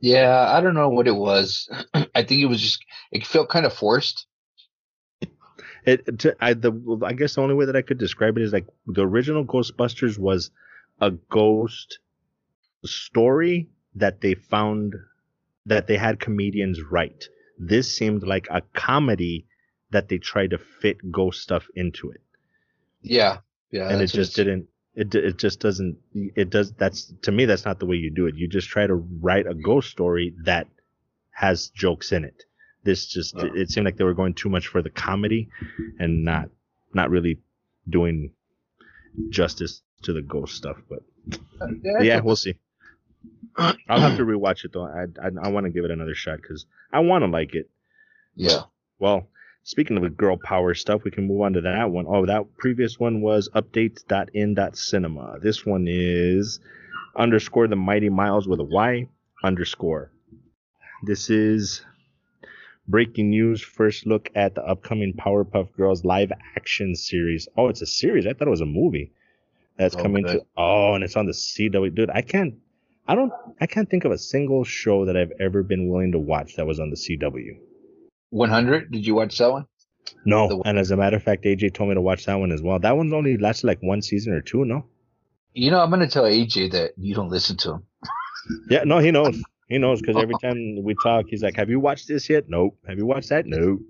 Yeah, 0.00 0.52
I 0.52 0.60
don't 0.60 0.74
know 0.74 0.88
what 0.88 1.08
it 1.08 1.16
was. 1.16 1.68
I 1.94 2.22
think 2.22 2.42
it 2.42 2.46
was 2.46 2.60
just 2.60 2.84
it 3.10 3.26
felt 3.26 3.48
kind 3.48 3.66
of 3.66 3.72
forced. 3.72 4.26
It, 5.84 6.18
to, 6.18 6.36
I, 6.40 6.54
the, 6.54 7.00
I 7.04 7.12
guess 7.12 7.36
the 7.36 7.42
only 7.42 7.54
way 7.54 7.66
that 7.66 7.76
I 7.76 7.82
could 7.82 7.98
describe 7.98 8.36
it 8.36 8.42
is 8.42 8.52
like 8.52 8.66
the 8.86 9.06
original 9.06 9.44
Ghostbusters 9.44 10.18
was 10.18 10.50
a 11.00 11.12
ghost 11.12 12.00
story 12.84 13.68
that 13.94 14.20
they 14.20 14.34
found 14.34 14.94
that 15.66 15.86
they 15.86 15.96
had 15.96 16.18
comedians 16.18 16.82
write. 16.82 17.28
This 17.58 17.96
seemed 17.96 18.24
like 18.24 18.48
a 18.50 18.62
comedy 18.74 19.46
that 19.90 20.08
they 20.08 20.18
tried 20.18 20.50
to 20.50 20.58
fit 20.58 21.10
ghost 21.10 21.40
stuff 21.40 21.68
into 21.74 22.10
it, 22.10 22.20
Yeah. 23.06 23.38
Yeah. 23.70 23.88
and 23.90 24.00
it 24.02 24.06
just 24.08 24.36
didn't. 24.36 24.68
It 24.94 25.14
it 25.14 25.36
just 25.38 25.60
doesn't. 25.60 25.98
It 26.14 26.48
does. 26.50 26.72
That's 26.72 27.12
to 27.22 27.32
me. 27.32 27.44
That's 27.44 27.64
not 27.64 27.78
the 27.80 27.86
way 27.86 27.96
you 27.96 28.10
do 28.10 28.26
it. 28.26 28.34
You 28.36 28.48
just 28.48 28.68
try 28.68 28.86
to 28.86 28.94
write 28.94 29.46
a 29.46 29.54
ghost 29.54 29.90
story 29.90 30.34
that 30.44 30.68
has 31.30 31.68
jokes 31.68 32.12
in 32.12 32.24
it. 32.24 32.44
This 32.84 33.06
just 33.06 33.34
Oh. 33.36 33.44
it 33.54 33.70
seemed 33.70 33.84
like 33.84 33.96
they 33.98 34.04
were 34.04 34.14
going 34.14 34.32
too 34.34 34.48
much 34.48 34.68
for 34.68 34.80
the 34.80 34.88
comedy, 34.90 35.48
and 35.98 36.24
not 36.24 36.48
not 36.94 37.10
really 37.10 37.40
doing 37.88 38.32
justice 39.28 39.82
to 40.02 40.12
the 40.12 40.22
ghost 40.22 40.54
stuff. 40.56 40.78
But 40.88 41.02
Yeah, 41.82 42.00
yeah, 42.02 42.20
we'll 42.20 42.36
see. 42.36 42.54
I'll 43.58 44.00
have 44.00 44.16
to 44.16 44.24
rewatch 44.24 44.64
it 44.64 44.72
though. 44.72 44.86
I 44.86 45.04
I, 45.22 45.30
I 45.42 45.48
want 45.48 45.64
to 45.66 45.70
give 45.70 45.84
it 45.84 45.90
another 45.90 46.14
shot 46.14 46.40
because 46.40 46.64
I 46.92 47.00
want 47.00 47.22
to 47.22 47.28
like 47.30 47.54
it. 47.54 47.68
yeah. 48.34 48.62
Well, 48.98 49.28
speaking 49.66 49.96
of 49.96 50.02
the 50.04 50.08
girl 50.10 50.36
power 50.36 50.72
stuff, 50.74 51.02
we 51.04 51.10
can 51.10 51.26
move 51.26 51.40
on 51.42 51.52
to 51.52 51.60
that 51.60 51.90
one. 51.90 52.06
Oh, 52.08 52.24
that 52.24 52.56
previous 52.56 52.98
one 53.00 53.20
was 53.20 53.48
updates.in.cinema. 53.54 55.38
This 55.42 55.66
one 55.66 55.86
is 55.88 56.60
underscore 57.16 57.66
the 57.68 57.76
mighty 57.76 58.08
miles 58.08 58.46
with 58.46 58.60
a 58.60 58.64
Y 58.64 59.08
underscore. 59.42 60.10
This 61.04 61.30
is 61.30 61.84
breaking 62.88 63.30
news. 63.30 63.60
First 63.60 64.06
look 64.06 64.30
at 64.34 64.54
the 64.54 64.62
upcoming 64.64 65.12
Powerpuff 65.14 65.72
Girls 65.76 66.04
live 66.04 66.30
action 66.56 66.94
series. 66.94 67.48
Oh, 67.56 67.68
it's 67.68 67.82
a 67.82 67.86
series. 67.86 68.26
I 68.26 68.32
thought 68.34 68.46
it 68.48 68.50
was 68.50 68.60
a 68.60 68.66
movie 68.66 69.10
that's 69.76 69.96
Oh, 69.96 70.02
coming 70.02 70.24
good. 70.24 70.40
to. 70.40 70.46
Oh, 70.56 70.94
and 70.94 71.02
it's 71.02 71.16
on 71.16 71.26
the 71.26 71.32
CW. 71.32 71.92
Dude, 71.94 72.10
I 72.10 72.22
can't. 72.22 72.54
I 73.08 73.14
don't. 73.14 73.32
I 73.60 73.66
can't 73.66 73.90
think 73.90 74.04
of 74.04 74.12
a 74.12 74.18
single 74.18 74.62
show 74.64 75.04
that 75.06 75.16
I've 75.16 75.32
ever 75.40 75.62
been 75.62 75.88
willing 75.88 76.12
to 76.12 76.18
watch 76.18 76.56
that 76.56 76.66
was 76.66 76.78
on 76.80 76.90
the 76.90 76.96
CW. 76.96 77.56
100. 78.30 78.90
Did 78.90 79.06
you 79.06 79.14
watch 79.14 79.38
that 79.38 79.50
one? 79.52 79.66
No, 80.24 80.48
The- 80.48 80.62
and 80.64 80.78
as 80.78 80.90
a 80.90 80.96
matter 80.96 81.16
of 81.16 81.22
fact, 81.22 81.44
AJ 81.44 81.74
told 81.74 81.88
me 81.88 81.94
to 81.94 82.00
watch 82.00 82.26
that 82.26 82.34
one 82.36 82.52
as 82.52 82.62
well. 82.62 82.78
That 82.78 82.96
one's 82.96 83.12
only 83.12 83.36
lasted 83.36 83.66
like 83.66 83.82
one 83.82 84.02
season 84.02 84.32
or 84.32 84.40
two, 84.40 84.64
no? 84.64 84.86
You 85.54 85.70
know, 85.70 85.80
I'm 85.80 85.90
gonna 85.90 86.08
tell 86.08 86.24
AJ 86.24 86.72
that 86.72 86.92
you 86.96 87.14
don't 87.14 87.30
listen 87.30 87.56
to 87.58 87.72
him. 87.74 87.82
Yeah, 88.70 88.84
no, 88.84 88.98
he 88.98 89.10
knows. 89.10 89.42
He 89.68 89.78
knows 89.78 90.00
because 90.00 90.16
every 90.16 90.36
time 90.40 90.80
we 90.84 90.94
talk, 91.02 91.24
he's 91.28 91.42
like, 91.42 91.56
"Have 91.56 91.68
you 91.68 91.80
watched 91.80 92.06
this 92.06 92.30
yet? 92.30 92.44
Nope. 92.48 92.78
Have 92.86 92.98
you 92.98 93.04
watched 93.06 93.30
that? 93.30 93.46
Nope." 93.46 93.80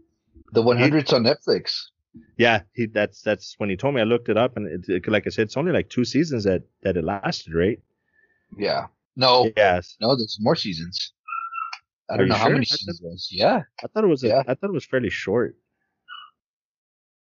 The 0.52 0.62
100's 0.62 1.12
on 1.12 1.22
Netflix. 1.24 1.78
Yeah, 2.38 2.62
he 2.72 2.86
that's 2.86 3.20
that's 3.20 3.56
when 3.58 3.68
he 3.68 3.76
told 3.76 3.94
me. 3.94 4.00
I 4.00 4.04
looked 4.04 4.30
it 4.30 4.38
up, 4.38 4.56
and 4.56 4.66
it, 4.66 4.88
it- 4.88 5.06
like 5.06 5.26
I 5.26 5.28
said, 5.30 5.42
it's 5.42 5.56
only 5.58 5.72
like 5.72 5.90
two 5.90 6.06
seasons 6.06 6.44
that 6.44 6.62
that 6.82 6.96
it 6.96 7.04
lasted, 7.04 7.52
right? 7.54 7.78
Yeah. 8.56 8.86
No, 9.16 9.50
Yes, 9.54 9.96
no, 10.00 10.16
there's 10.16 10.38
more 10.40 10.56
seasons. 10.56 11.12
I 12.10 12.16
don't 12.16 12.28
know 12.28 12.34
how 12.36 12.44
sure? 12.44 12.52
many 12.52 12.62
I 12.62 12.68
thought- 12.70 12.78
seasons 12.78 13.00
was. 13.02 13.28
Yeah. 13.30 13.62
I 13.82 13.86
thought 13.88 14.04
it 14.04 14.08
was. 14.08 14.22
A, 14.24 14.28
Yeah. 14.28 14.42
I 14.46 14.54
thought 14.54 14.70
it 14.70 14.72
was 14.72 14.84
fairly 14.86 15.10
short. 15.10 15.56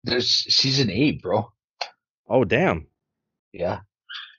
There's 0.05 0.29
season 0.31 0.91
eight, 0.91 1.21
bro. 1.23 1.53
Oh 2.29 2.45
damn! 2.45 2.87
Yeah. 3.53 3.81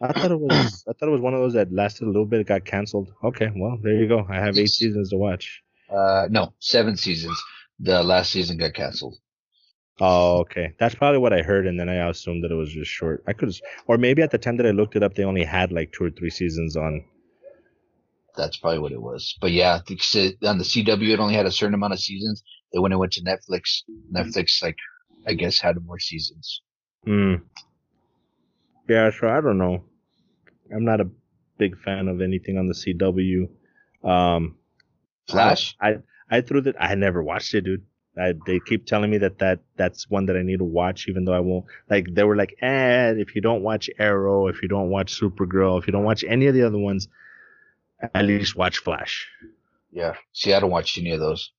I 0.01 0.11
thought 0.13 0.31
it 0.31 0.39
was. 0.39 0.83
I 0.89 0.93
thought 0.93 1.07
it 1.09 1.11
was 1.11 1.21
one 1.21 1.33
of 1.33 1.39
those 1.41 1.53
that 1.53 1.71
lasted 1.71 2.05
a 2.05 2.07
little 2.07 2.25
bit, 2.25 2.47
got 2.47 2.65
canceled. 2.65 3.13
Okay, 3.23 3.51
well 3.55 3.77
there 3.81 3.93
you 3.95 4.07
go. 4.07 4.25
I 4.29 4.35
have 4.37 4.57
eight 4.57 4.69
seasons 4.69 5.09
to 5.09 5.17
watch. 5.17 5.61
Uh, 5.89 6.27
no, 6.31 6.53
seven 6.59 6.95
seasons. 6.95 7.39
The 7.79 8.01
last 8.01 8.31
season 8.31 8.57
got 8.57 8.73
canceled. 8.73 9.17
Oh, 9.99 10.39
okay. 10.39 10.73
That's 10.79 10.95
probably 10.95 11.19
what 11.19 11.33
I 11.33 11.41
heard, 11.43 11.67
and 11.67 11.79
then 11.79 11.89
I 11.89 12.09
assumed 12.09 12.43
that 12.43 12.51
it 12.51 12.55
was 12.55 12.71
just 12.71 12.89
short. 12.89 13.23
I 13.27 13.33
could, 13.33 13.53
or 13.87 13.97
maybe 13.97 14.21
at 14.23 14.31
the 14.31 14.37
time 14.37 14.57
that 14.57 14.65
I 14.65 14.71
looked 14.71 14.95
it 14.95 15.03
up, 15.03 15.13
they 15.13 15.25
only 15.25 15.43
had 15.43 15.71
like 15.71 15.91
two 15.91 16.05
or 16.05 16.09
three 16.11 16.29
seasons 16.31 16.75
on. 16.75 17.03
That's 18.41 18.57
probably 18.57 18.79
what 18.79 18.91
it 18.91 19.01
was. 19.01 19.37
But 19.39 19.51
yeah, 19.51 19.75
I 19.75 19.77
on 19.77 20.57
the 20.57 20.63
CW, 20.63 21.13
it 21.13 21.19
only 21.19 21.35
had 21.35 21.45
a 21.45 21.51
certain 21.51 21.75
amount 21.75 21.93
of 21.93 21.99
seasons. 21.99 22.43
Then 22.73 22.81
when 22.81 22.91
it 22.91 22.97
went 22.97 23.11
to 23.13 23.23
Netflix, 23.23 23.83
Netflix, 24.11 24.63
like, 24.63 24.77
I 25.27 25.35
guess 25.35 25.59
had 25.59 25.77
more 25.85 25.99
seasons. 25.99 26.63
Hmm. 27.05 27.35
Yeah, 28.89 29.11
sure. 29.11 29.29
I 29.29 29.41
don't 29.41 29.59
know. 29.59 29.83
I'm 30.73 30.83
not 30.83 31.01
a 31.01 31.09
big 31.59 31.79
fan 31.83 32.07
of 32.07 32.19
anything 32.19 32.57
on 32.57 32.67
the 32.67 32.73
CW. 32.73 33.47
Um, 34.03 34.55
Flash? 35.29 35.75
I 35.79 35.97
I 36.31 36.41
threw 36.41 36.61
that. 36.61 36.81
I 36.81 36.95
never 36.95 37.21
watched 37.21 37.53
it, 37.53 37.61
dude. 37.61 37.85
I, 38.19 38.33
they 38.47 38.59
keep 38.59 38.87
telling 38.87 39.11
me 39.11 39.19
that, 39.19 39.37
that 39.37 39.59
that's 39.77 40.09
one 40.09 40.25
that 40.25 40.35
I 40.35 40.41
need 40.41 40.57
to 40.57 40.65
watch, 40.65 41.07
even 41.07 41.25
though 41.25 41.33
I 41.33 41.39
won't. 41.41 41.65
Like 41.91 42.07
they 42.11 42.23
were 42.23 42.35
like, 42.35 42.55
eh, 42.61 43.13
if 43.17 43.35
you 43.35 43.41
don't 43.41 43.61
watch 43.61 43.87
Arrow, 43.99 44.47
if 44.47 44.63
you 44.63 44.67
don't 44.67 44.89
watch 44.89 45.19
Supergirl, 45.19 45.79
if 45.79 45.85
you 45.85 45.93
don't 45.93 46.03
watch 46.03 46.23
any 46.27 46.47
of 46.47 46.55
the 46.55 46.63
other 46.63 46.79
ones, 46.79 47.07
at 48.13 48.25
least 48.25 48.55
watch 48.55 48.79
Flash. 48.79 49.27
Yeah. 49.91 50.15
See, 50.33 50.53
I 50.53 50.59
don't 50.59 50.71
watch 50.71 50.97
any 50.97 51.11
of 51.11 51.19
those. 51.19 51.51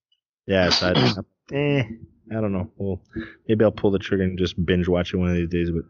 Yeah, 0.46 0.70
so 0.70 0.92
I, 0.94 1.54
eh, 1.54 1.84
I 2.30 2.34
don't 2.34 2.52
know. 2.52 2.70
Well, 2.76 3.00
maybe 3.46 3.64
I'll 3.64 3.72
pull 3.72 3.90
the 3.90 3.98
trigger 3.98 4.24
and 4.24 4.38
just 4.38 4.62
binge 4.64 4.88
watch 4.88 5.12
it 5.12 5.18
one 5.18 5.30
of 5.30 5.36
these 5.36 5.48
days. 5.48 5.70
But 5.70 5.84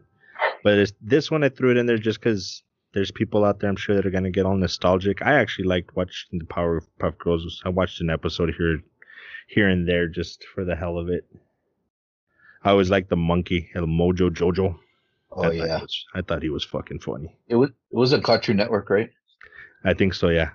but 0.63 0.77
it's, 0.77 0.93
this 1.01 1.31
one 1.31 1.43
I 1.43 1.49
threw 1.49 1.71
it 1.71 1.77
in 1.77 1.85
there 1.85 1.97
just 1.97 2.19
because 2.19 2.63
there's 2.93 3.11
people 3.11 3.43
out 3.43 3.59
there 3.59 3.69
I'm 3.69 3.75
sure 3.75 3.95
that 3.95 4.05
are 4.05 4.11
gonna 4.11 4.29
get 4.29 4.45
all 4.45 4.55
nostalgic. 4.55 5.21
I 5.21 5.33
actually 5.39 5.65
liked 5.65 5.95
watching 5.95 6.39
the 6.39 6.45
Powerpuff 6.45 7.17
Girls. 7.17 7.61
I 7.65 7.69
watched 7.69 8.01
an 8.01 8.09
episode 8.09 8.53
here 8.55 8.83
here 9.47 9.69
and 9.69 9.87
there 9.87 10.07
just 10.07 10.45
for 10.53 10.63
the 10.63 10.75
hell 10.75 10.97
of 10.97 11.09
it. 11.09 11.25
I 12.63 12.71
always 12.71 12.89
liked 12.89 13.09
the 13.09 13.17
monkey, 13.17 13.69
El 13.75 13.85
Mojo 13.85 14.29
Jojo. 14.29 14.77
Oh 15.31 15.43
I 15.43 15.51
yeah. 15.51 15.81
was, 15.81 16.05
I 16.13 16.21
thought 16.21 16.43
he 16.43 16.49
was 16.49 16.63
fucking 16.63 16.99
funny. 16.99 17.35
It 17.47 17.55
was 17.55 17.69
it 17.69 17.97
was 17.97 18.13
a 18.13 18.21
Cartoon 18.21 18.57
Network, 18.57 18.89
right? 18.89 19.09
I 19.83 19.93
think 19.93 20.13
so, 20.13 20.29
yeah. 20.29 20.51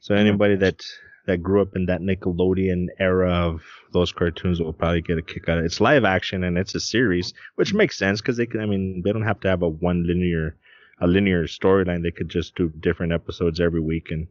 So 0.00 0.14
anybody 0.14 0.56
that 0.56 0.82
that 1.26 1.42
grew 1.42 1.60
up 1.60 1.76
in 1.76 1.86
that 1.86 2.00
Nickelodeon 2.00 2.86
era 2.98 3.30
of 3.30 3.62
those 3.92 4.12
cartoons 4.12 4.60
will 4.60 4.72
probably 4.72 5.02
get 5.02 5.18
a 5.18 5.22
kick 5.22 5.46
out 5.48 5.58
of 5.58 5.64
it. 5.64 5.66
It's 5.66 5.80
live 5.80 6.04
action 6.04 6.42
and 6.42 6.56
it's 6.56 6.74
a 6.74 6.80
series, 6.80 7.34
which 7.56 7.74
makes 7.74 7.98
sense 7.98 8.22
because 8.22 8.38
they 8.38 8.46
can. 8.46 8.60
I 8.60 8.66
mean, 8.66 9.02
they 9.04 9.12
don't 9.12 9.22
have 9.22 9.40
to 9.40 9.48
have 9.48 9.62
a 9.62 9.68
one 9.68 10.06
linear 10.06 10.56
a 11.00 11.06
linear 11.06 11.44
storyline. 11.44 12.02
They 12.02 12.10
could 12.10 12.28
just 12.28 12.54
do 12.54 12.70
different 12.80 13.12
episodes 13.12 13.60
every 13.60 13.80
week, 13.80 14.10
and 14.10 14.28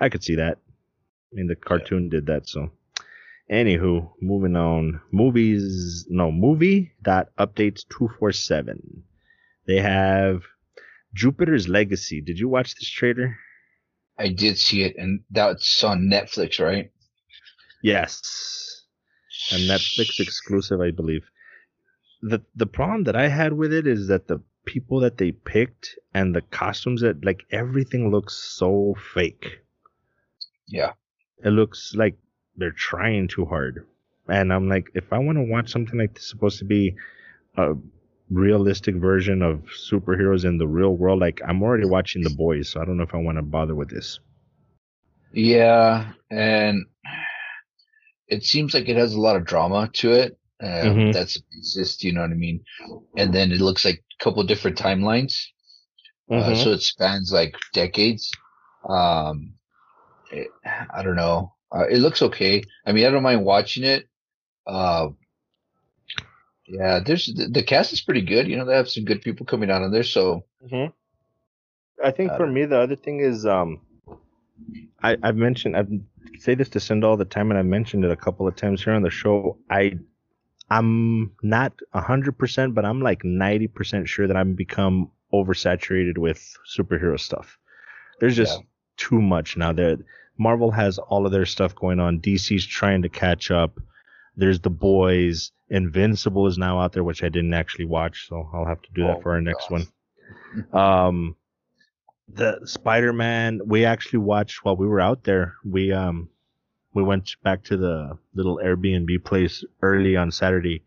I 0.00 0.08
could 0.08 0.24
see 0.24 0.34
that. 0.36 0.58
I 1.32 1.36
mean, 1.36 1.46
the 1.46 1.56
cartoon 1.56 2.08
did 2.08 2.26
that, 2.26 2.48
so. 2.48 2.70
Anywho, 3.50 4.10
moving 4.20 4.56
on. 4.56 5.00
Movies, 5.10 6.06
no, 6.08 6.32
movie 6.32 6.92
dot 7.02 7.28
updates 7.38 7.86
247. 7.88 9.02
They 9.66 9.80
have 9.80 10.42
Jupiter's 11.14 11.68
Legacy. 11.68 12.20
Did 12.20 12.38
you 12.38 12.48
watch 12.48 12.74
this 12.74 12.88
trailer? 12.88 13.38
I 14.18 14.28
did 14.28 14.58
see 14.58 14.82
it, 14.82 14.96
and 14.96 15.20
that's 15.30 15.82
on 15.82 16.08
Netflix, 16.10 16.60
right? 16.60 16.90
Yes. 17.82 18.82
A 19.50 19.56
Netflix 19.56 20.20
exclusive, 20.20 20.80
I 20.80 20.90
believe. 20.90 21.24
The 22.22 22.40
the 22.54 22.66
problem 22.66 23.04
that 23.04 23.16
I 23.16 23.28
had 23.28 23.52
with 23.52 23.72
it 23.72 23.86
is 23.86 24.06
that 24.08 24.28
the 24.28 24.40
people 24.64 25.00
that 25.00 25.18
they 25.18 25.32
picked 25.32 25.98
and 26.14 26.34
the 26.34 26.40
costumes 26.40 27.00
that 27.00 27.24
like 27.24 27.44
everything 27.50 28.10
looks 28.10 28.34
so 28.34 28.94
fake. 29.14 29.62
Yeah. 30.68 30.92
It 31.44 31.50
looks 31.50 31.94
like 31.96 32.16
they're 32.56 32.70
trying 32.70 33.26
too 33.26 33.44
hard. 33.44 33.84
And 34.28 34.52
I'm 34.52 34.68
like, 34.68 34.90
if 34.94 35.12
I 35.12 35.18
want 35.18 35.38
to 35.38 35.42
watch 35.42 35.70
something 35.72 35.98
like 35.98 36.14
this 36.14 36.28
supposed 36.28 36.60
to 36.60 36.64
be 36.64 36.94
uh 37.56 37.74
realistic 38.32 38.96
version 38.96 39.42
of 39.42 39.62
superheroes 39.90 40.44
in 40.44 40.58
the 40.58 40.66
real 40.66 40.96
world. 40.96 41.20
Like 41.20 41.40
I'm 41.46 41.62
already 41.62 41.86
watching 41.86 42.22
The 42.22 42.30
Boys, 42.30 42.68
so 42.70 42.80
I 42.80 42.84
don't 42.84 42.96
know 42.96 43.02
if 43.04 43.14
I 43.14 43.18
want 43.18 43.38
to 43.38 43.42
bother 43.42 43.74
with 43.74 43.90
this. 43.90 44.20
Yeah, 45.32 46.12
and 46.30 46.84
it 48.28 48.44
seems 48.44 48.74
like 48.74 48.88
it 48.88 48.96
has 48.96 49.14
a 49.14 49.20
lot 49.20 49.36
of 49.36 49.44
drama 49.44 49.88
to 49.94 50.12
it. 50.12 50.38
Um, 50.62 50.70
Mhm. 50.70 51.12
That's 51.12 51.38
basis, 51.52 52.02
you 52.04 52.12
know 52.12 52.20
what 52.22 52.30
I 52.30 52.34
mean? 52.34 52.64
And 53.16 53.32
then 53.32 53.50
it 53.52 53.60
looks 53.60 53.84
like 53.84 54.04
a 54.20 54.24
couple 54.24 54.42
different 54.44 54.78
timelines. 54.78 55.34
Uh, 56.30 56.52
Mhm. 56.52 56.56
so 56.64 56.70
it 56.72 56.82
spans 56.82 57.32
like 57.32 57.56
decades. 57.72 58.30
Um, 58.88 59.54
it, 60.30 60.48
I 60.64 61.02
don't 61.02 61.16
know. 61.16 61.54
Uh, 61.74 61.86
it 61.88 61.98
looks 61.98 62.22
okay. 62.22 62.62
I 62.86 62.92
mean, 62.92 63.06
I 63.06 63.10
don't 63.10 63.22
mind 63.22 63.44
watching 63.44 63.84
it. 63.84 64.08
Uh, 64.66 65.08
yeah, 66.66 67.00
there's 67.04 67.26
the, 67.26 67.48
the 67.48 67.62
cast 67.62 67.92
is 67.92 68.00
pretty 68.00 68.22
good. 68.22 68.46
You 68.48 68.56
know, 68.56 68.64
they 68.64 68.76
have 68.76 68.88
some 68.90 69.04
good 69.04 69.22
people 69.22 69.46
coming 69.46 69.70
out 69.70 69.82
on 69.82 69.90
there. 69.92 70.02
So 70.04 70.44
hmm 70.68 70.86
I 72.02 72.10
think 72.10 72.32
Uh, 72.32 72.36
for 72.36 72.46
me, 72.46 72.64
the 72.64 72.78
other 72.78 72.96
thing 72.96 73.20
is, 73.20 73.46
um, 73.46 73.80
I, 75.02 75.16
I've 75.22 75.36
mentioned 75.36 75.76
I 75.76 75.84
say 76.38 76.54
this 76.54 76.68
to 76.70 76.80
Cinda 76.80 77.06
all 77.06 77.16
the 77.16 77.24
time, 77.24 77.50
and 77.50 77.58
I've 77.58 77.66
mentioned 77.66 78.04
it 78.04 78.10
a 78.10 78.16
couple 78.16 78.46
of 78.48 78.56
times 78.56 78.82
here 78.82 78.92
on 78.94 79.02
the 79.02 79.10
show. 79.10 79.58
I 79.70 79.98
I'm 80.70 81.32
not 81.42 81.72
hundred 81.94 82.38
percent, 82.38 82.74
but 82.74 82.84
I'm 82.84 83.00
like 83.00 83.24
ninety 83.24 83.68
percent 83.68 84.08
sure 84.08 84.26
that 84.26 84.36
I'm 84.36 84.54
become 84.54 85.10
oversaturated 85.32 86.18
with 86.18 86.56
superhero 86.76 87.18
stuff. 87.18 87.58
There's 88.20 88.36
just 88.36 88.60
too 88.96 89.20
much 89.20 89.56
now. 89.56 89.72
That 89.72 89.98
Marvel 90.38 90.70
has 90.70 90.98
all 90.98 91.26
of 91.26 91.32
their 91.32 91.46
stuff 91.46 91.74
going 91.74 92.00
on. 92.00 92.20
DC's 92.20 92.66
trying 92.66 93.02
to 93.02 93.08
catch 93.08 93.50
up. 93.50 93.78
There's 94.36 94.60
the 94.60 94.70
boys. 94.70 95.52
Invincible 95.72 96.46
is 96.46 96.58
now 96.58 96.78
out 96.78 96.92
there, 96.92 97.02
which 97.02 97.24
I 97.24 97.28
didn't 97.30 97.54
actually 97.54 97.86
watch, 97.86 98.28
so 98.28 98.48
I'll 98.52 98.66
have 98.66 98.82
to 98.82 98.90
do 98.94 99.06
that 99.06 99.18
Oh 99.18 99.20
for 99.22 99.32
our 99.32 99.40
next 99.40 99.68
gosh. 99.70 99.70
one. 99.70 99.86
Um, 100.72 101.36
the 102.28 102.60
Spider-Man 102.64 103.60
we 103.66 103.84
actually 103.84 104.20
watched 104.20 104.64
while 104.64 104.76
we 104.76 104.86
were 104.86 105.00
out 105.00 105.24
there. 105.24 105.54
We 105.64 105.92
um 105.92 106.28
we 106.94 107.02
went 107.02 107.36
back 107.42 107.64
to 107.64 107.76
the 107.76 108.18
little 108.34 108.60
Airbnb 108.62 109.24
place 109.24 109.64
early 109.82 110.14
on 110.16 110.30
Saturday 110.30 110.82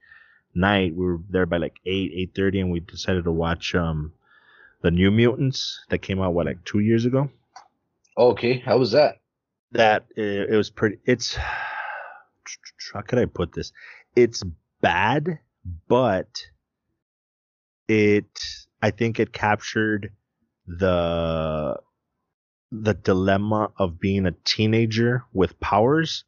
night. 0.53 0.95
We 0.95 1.05
were 1.05 1.19
there 1.29 1.45
by 1.47 1.57
like 1.57 1.77
eight 1.85 2.11
eight 2.15 2.31
thirty, 2.35 2.59
and 2.59 2.71
we 2.71 2.79
decided 2.79 3.23
to 3.25 3.31
watch 3.31 3.73
um 3.75 4.13
the 4.81 4.91
New 4.91 5.09
Mutants 5.11 5.83
that 5.89 5.99
came 5.99 6.21
out 6.21 6.33
what 6.33 6.45
like 6.45 6.63
two 6.63 6.79
years 6.79 7.05
ago. 7.05 7.29
okay, 8.17 8.59
how 8.59 8.77
was 8.77 8.91
that? 8.91 9.17
That 9.71 10.05
it, 10.15 10.51
it 10.51 10.55
was 10.55 10.69
pretty. 10.69 10.99
It's 11.05 11.35
how 12.93 13.01
could 13.01 13.19
I 13.19 13.25
put 13.25 13.51
this? 13.53 13.73
It's 14.15 14.43
bad, 14.85 15.39
but 15.87 16.29
it 17.87 18.25
I 18.81 18.91
think 18.91 19.19
it 19.19 19.33
captured 19.33 20.11
the 20.67 21.77
the 22.71 22.93
dilemma 22.93 23.71
of 23.77 23.99
being 23.99 24.25
a 24.25 24.31
teenager 24.43 25.23
with 25.33 25.59
powers 25.59 26.25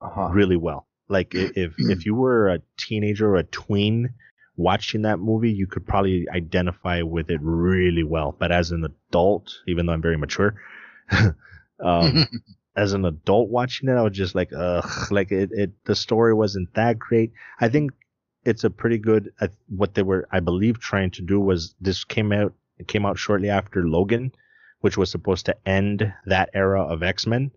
Uh-huh. 0.00 0.30
really 0.32 0.56
well. 0.56 0.86
Like 1.08 1.34
if 1.34 1.74
if 1.78 2.06
you 2.06 2.14
were 2.14 2.48
a 2.48 2.60
teenager 2.78 3.30
or 3.30 3.36
a 3.36 3.44
tween 3.44 4.14
watching 4.56 5.02
that 5.02 5.18
movie, 5.18 5.52
you 5.52 5.66
could 5.66 5.86
probably 5.86 6.26
identify 6.30 7.02
with 7.02 7.30
it 7.30 7.40
really 7.42 8.04
well. 8.04 8.36
But 8.38 8.52
as 8.52 8.70
an 8.72 8.84
adult, 8.84 9.50
even 9.68 9.86
though 9.86 9.92
I'm 9.92 10.02
very 10.02 10.18
mature, 10.18 10.54
um, 11.84 12.26
as 12.76 12.92
an 12.92 13.04
adult 13.04 13.50
watching 13.50 13.88
it, 13.88 13.94
I 13.94 14.02
was 14.02 14.16
just 14.16 14.34
like, 14.34 14.50
ugh, 14.56 15.10
like 15.10 15.30
it, 15.30 15.50
it, 15.52 15.72
the 15.84 15.94
story 15.94 16.34
wasn't 16.34 16.72
that 16.74 16.98
great. 16.98 17.32
I 17.60 17.68
think 17.68 17.92
it's 18.44 18.64
a 18.64 18.70
pretty 18.70 18.98
good, 18.98 19.32
uh, 19.40 19.48
what 19.68 19.94
they 19.94 20.02
were, 20.02 20.26
I 20.32 20.40
believe, 20.40 20.80
trying 20.80 21.10
to 21.12 21.22
do 21.22 21.40
was 21.40 21.74
this 21.80 22.04
came 22.04 22.32
out, 22.32 22.54
it 22.78 22.88
came 22.88 23.06
out 23.06 23.18
shortly 23.18 23.50
after 23.50 23.86
Logan, 23.86 24.32
which 24.80 24.96
was 24.96 25.10
supposed 25.10 25.46
to 25.46 25.56
end 25.68 26.12
that 26.26 26.50
era 26.54 26.82
of 26.82 27.02
X-Men. 27.02 27.50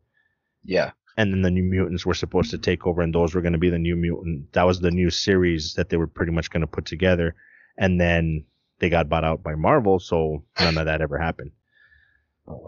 yeah. 0.63 0.91
And 1.17 1.31
then 1.31 1.43
the 1.43 1.49
New 1.49 1.63
Mutants 1.63 2.05
were 2.05 2.13
supposed 2.13 2.51
to 2.51 2.57
take 2.57 2.85
over, 2.85 3.01
and 3.01 3.15
those 3.15 3.33
were 3.33 3.41
going 3.41 3.53
to 3.53 3.57
be 3.57 3.69
the 3.69 3.79
New 3.79 3.95
Mutant. 3.95 4.51
That 4.51 4.63
was 4.63 4.81
the 4.81 4.91
new 4.91 5.09
series 5.09 5.75
that 5.75 5.87
they 5.87 5.95
were 5.95 6.07
pretty 6.07 6.33
much 6.33 6.49
going 6.49 6.59
to 6.59 6.67
put 6.67 6.85
together. 6.85 7.35
And 7.77 8.01
then 8.01 8.43
they 8.79 8.89
got 8.89 9.07
bought 9.07 9.23
out 9.23 9.41
by 9.41 9.55
Marvel, 9.55 9.99
so 9.99 10.43
none 10.59 10.77
of 10.77 10.87
that 10.87 10.99
ever 11.01 11.17
happened. 11.17 11.51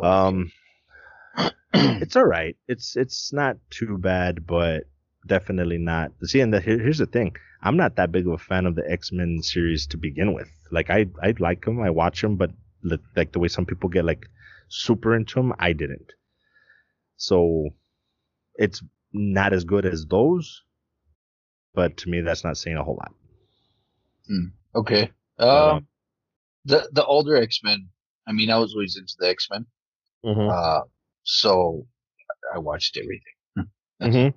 Um, 0.02 0.52
it's 2.02 2.16
all 2.16 2.26
right. 2.26 2.56
It's 2.68 2.96
it's 2.96 3.34
not 3.34 3.58
too 3.70 3.98
bad, 3.98 4.46
but 4.48 4.84
definitely 5.26 5.78
not. 5.78 6.12
See, 6.24 6.40
and 6.40 6.54
the, 6.54 6.60
here, 6.62 6.80
here's 6.80 6.98
the 7.00 7.06
thing: 7.06 7.36
I'm 7.62 7.78
not 7.78 7.96
that 7.96 8.12
big 8.12 8.28
of 8.28 8.34
a 8.34 8.38
fan 8.38 8.66
of 8.66 8.76
the 8.76 8.90
X 8.90 9.12
Men 9.12 9.42
series 9.42 9.88
to 9.88 9.98
begin 9.98 10.34
with. 10.34 10.50
Like 10.72 10.90
I 10.90 11.08
I 11.22 11.34
like 11.40 11.66
them, 11.66 11.82
I 11.82 11.90
watch 11.90 12.22
them, 12.22 12.36
but 12.38 12.52
li- 12.84 13.00
like 13.16 13.32
the 13.32 13.40
way 13.40 13.48
some 13.48 13.66
people 13.66 13.90
get 13.90 14.06
like 14.06 14.26
super 14.70 15.16
into 15.16 15.36
them, 15.36 15.54
I 15.60 15.74
didn't. 15.74 16.14
So 17.18 17.70
it's 18.56 18.84
not 19.14 19.54
as 19.54 19.64
good 19.64 19.86
as 19.86 20.06
those, 20.06 20.64
but 21.74 21.98
to 21.98 22.10
me, 22.10 22.22
that's 22.22 22.44
not 22.44 22.58
saying 22.58 22.78
a 22.78 22.84
whole 22.84 22.96
lot. 22.98 23.14
Okay. 24.76 25.12
Um, 25.40 25.50
um, 25.50 25.88
the 26.66 26.90
the 26.92 27.06
older 27.06 27.36
X 27.36 27.62
Men. 27.64 27.90
I 28.28 28.34
mean, 28.34 28.50
I 28.50 28.58
was 28.58 28.74
always 28.74 28.98
into 28.98 29.16
the 29.20 29.30
X 29.30 29.48
Men. 29.50 29.66
Mhm. 30.26 30.50
Uh, 30.52 30.82
so 31.28 31.86
I 32.54 32.60
watched 32.60 32.98
everything. 32.98 33.70
Mhm. 34.02 34.34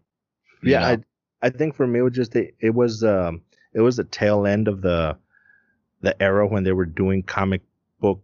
Yeah, 0.62 0.80
know? 0.80 1.02
I 1.42 1.46
I 1.46 1.50
think 1.50 1.74
for 1.74 1.86
me 1.86 2.00
it 2.00 2.02
was 2.02 2.14
just 2.14 2.32
the, 2.32 2.50
it 2.60 2.74
was 2.74 3.04
um 3.04 3.42
it 3.72 3.80
was 3.80 3.96
the 3.96 4.04
tail 4.04 4.46
end 4.46 4.68
of 4.68 4.82
the 4.82 5.16
the 6.02 6.20
era 6.20 6.46
when 6.46 6.64
they 6.64 6.72
were 6.72 6.86
doing 6.86 7.22
comic 7.22 7.62
book 8.00 8.22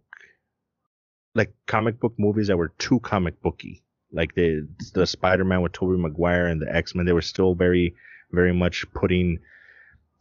like 1.33 1.53
comic 1.67 1.99
book 1.99 2.13
movies 2.17 2.47
that 2.47 2.57
were 2.57 2.73
too 2.79 2.99
comic 2.99 3.41
booky. 3.41 3.83
Like 4.11 4.35
the 4.35 4.67
the 4.93 5.05
Spider 5.07 5.45
Man 5.45 5.61
with 5.61 5.71
Tobey 5.73 5.97
Maguire 5.97 6.47
and 6.47 6.61
the 6.61 6.73
X 6.75 6.93
Men, 6.95 7.05
they 7.05 7.13
were 7.13 7.21
still 7.21 7.55
very 7.55 7.95
very 8.31 8.53
much 8.53 8.85
putting 8.93 9.39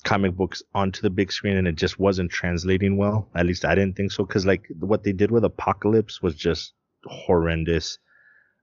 comic 0.04 0.36
books 0.36 0.62
onto 0.74 1.02
the 1.02 1.10
big 1.10 1.32
screen 1.32 1.56
and 1.56 1.66
it 1.66 1.74
just 1.74 1.98
wasn't 1.98 2.30
translating 2.30 2.96
well. 2.96 3.28
At 3.34 3.46
least 3.46 3.64
I 3.64 3.74
didn't 3.74 3.96
think 3.96 4.12
so 4.12 4.24
because 4.24 4.46
like 4.46 4.66
what 4.78 5.02
they 5.02 5.12
did 5.12 5.32
with 5.32 5.44
Apocalypse 5.44 6.22
was 6.22 6.36
just 6.36 6.74
horrendous. 7.04 7.98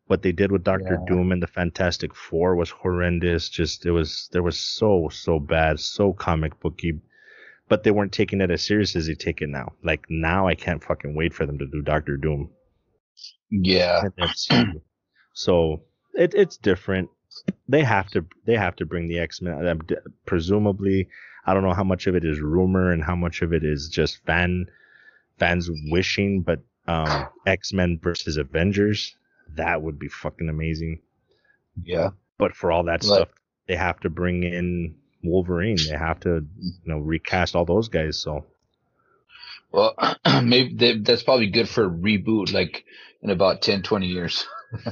What 0.07 0.21
they 0.21 0.31
did 0.33 0.51
with 0.51 0.63
Doctor 0.63 0.99
Yeah. 0.99 1.05
Doom 1.07 1.31
and 1.31 1.41
the 1.41 1.47
Fantastic 1.47 2.13
Four 2.15 2.55
was 2.55 2.69
horrendous. 2.69 3.49
Just 3.49 3.85
it 3.85 3.91
was 3.91 4.29
there 4.31 4.43
was 4.43 4.59
so 4.59 5.09
so 5.11 5.39
bad, 5.39 5.79
so 5.79 6.13
comic 6.13 6.59
booky. 6.59 6.99
But 7.69 7.83
they 7.83 7.91
weren't 7.91 8.11
taking 8.11 8.41
it 8.41 8.51
as 8.51 8.63
serious 8.65 8.95
as 8.95 9.07
they 9.07 9.15
take 9.15 9.41
it 9.41 9.49
now. 9.49 9.71
Like 9.83 10.05
now, 10.09 10.47
I 10.47 10.55
can't 10.55 10.83
fucking 10.83 11.15
wait 11.15 11.33
for 11.33 11.45
them 11.45 11.57
to 11.59 11.65
do 11.65 11.81
Doctor 11.81 12.17
Doom. 12.17 12.49
yeah. 13.49 14.01
So 15.33 15.81
it, 16.13 16.33
it's 16.35 16.57
different. 16.57 17.09
They 17.67 17.81
have 17.83 18.09
to 18.11 18.25
they 18.45 18.55
have 18.55 18.75
to 18.77 18.85
bring 18.85 19.07
the 19.07 19.19
X 19.19 19.41
Men. 19.41 19.79
Presumably, 20.25 21.07
I 21.45 21.53
don't 21.53 21.63
know 21.63 21.73
how 21.73 21.83
much 21.83 22.07
of 22.07 22.15
it 22.15 22.23
is 22.25 22.39
rumor 22.39 22.91
and 22.91 23.03
how 23.03 23.15
much 23.15 23.41
of 23.41 23.53
it 23.53 23.63
is 23.63 23.89
just 23.89 24.23
fan 24.25 24.65
fans 25.39 25.69
wishing. 25.89 26.41
But 26.41 26.59
um, 26.87 27.27
X 27.47 27.73
Men 27.73 27.99
versus 28.03 28.37
Avengers, 28.37 29.15
that 29.55 29.81
would 29.81 29.99
be 29.99 30.07
fucking 30.07 30.49
amazing. 30.49 31.01
Yeah. 31.81 32.09
But 32.37 32.55
for 32.55 32.71
all 32.71 32.83
that 32.85 33.03
Like- 33.03 33.17
stuff, 33.17 33.29
they 33.67 33.75
have 33.75 33.99
to 34.01 34.09
bring 34.09 34.43
in 34.43 34.95
Wolverine. 35.23 35.77
They 35.89 35.97
have 35.97 36.19
to 36.21 36.45
you 36.59 36.71
know 36.85 36.99
recast 36.99 37.55
all 37.55 37.65
those 37.65 37.87
guys. 37.89 38.19
So 38.19 38.45
Well, 39.71 39.95
maybe 40.43 40.73
they, 40.75 40.97
that's 40.97 41.23
probably 41.23 41.47
good 41.47 41.69
for 41.69 41.85
a 41.85 41.89
reboot, 41.89 42.51
like 42.53 42.83
in 43.21 43.29
about 43.29 43.61
10, 43.61 43.83
20 43.83 44.07
years. 44.07 44.45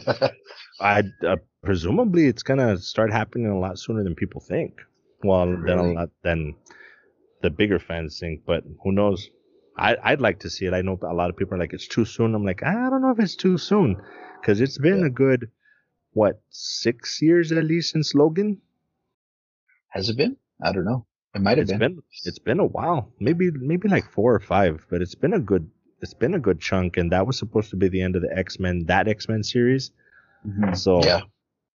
I 0.80 1.04
uh, 1.28 1.36
presumably 1.64 2.28
it's 2.28 2.44
gonna 2.44 2.78
start 2.78 3.12
happening 3.12 3.48
a 3.48 3.60
lot 3.60 3.78
sooner 3.78 4.04
than 4.04 4.16
people 4.16 4.42
think. 4.42 4.80
Well, 5.24 5.46
than 5.46 5.78
a 5.78 5.92
lot 5.94 6.10
than 6.24 6.56
the 7.42 7.50
bigger 7.50 7.80
fans 7.80 8.20
think, 8.20 8.42
but 8.46 8.64
who 8.84 8.92
knows? 8.92 9.30
I 9.78 9.98
I'd 10.04 10.22
like 10.22 10.40
to 10.40 10.50
see 10.50 10.66
it. 10.66 10.74
I 10.74 10.82
know 10.82 10.98
a 11.02 11.14
lot 11.14 11.30
of 11.30 11.38
people 11.38 11.56
are 11.56 11.60
like 11.60 11.74
it's 11.74 11.88
too 11.88 12.06
soon. 12.06 12.34
I'm 12.36 12.46
like 12.46 12.64
I 12.64 12.90
don't 12.90 13.02
know 13.02 13.12
if 13.12 13.20
it's 13.20 13.36
too 13.36 13.58
soon 13.58 14.02
because 14.42 14.60
it's 14.62 14.78
been 14.78 15.00
Yeah. 15.02 15.08
a 15.08 15.10
good 15.10 15.50
what 16.14 16.42
six 16.50 17.22
years 17.22 17.52
at 17.52 17.64
least 17.64 17.92
since 17.92 18.14
Logan. 18.16 18.60
Has 19.90 20.10
it 20.10 20.18
been? 20.18 20.38
I 20.64 20.72
don't 20.74 20.86
know. 20.86 21.06
It 21.34 21.42
might 21.42 21.58
have 21.58 21.70
It's 21.70 21.72
been. 21.72 21.96
been 21.96 22.04
it's 22.26 22.40
been 22.40 22.60
a 22.60 22.66
while, 22.66 23.14
maybe 23.20 23.52
maybe 23.52 23.88
like 23.88 24.06
four 24.12 24.34
or 24.36 24.40
five, 24.40 24.86
but 24.90 25.02
it's 25.02 25.16
been 25.16 25.34
a 25.34 25.40
good 25.40 25.70
it's 26.02 26.14
been 26.16 26.34
a 26.34 26.40
good 26.40 26.60
chunk, 26.60 26.98
and 26.98 27.12
that 27.12 27.26
was 27.28 27.38
supposed 27.38 27.70
to 27.70 27.76
be 27.76 27.88
the 27.88 28.02
end 28.02 28.16
of 28.16 28.22
the 28.24 28.38
X 28.38 28.60
Men 28.60 28.86
that 28.88 29.08
X 29.08 29.30
Men 29.30 29.44
series. 29.44 29.92
Mhm. 30.46 30.76
So 30.76 31.04
Yeah. 31.04 31.22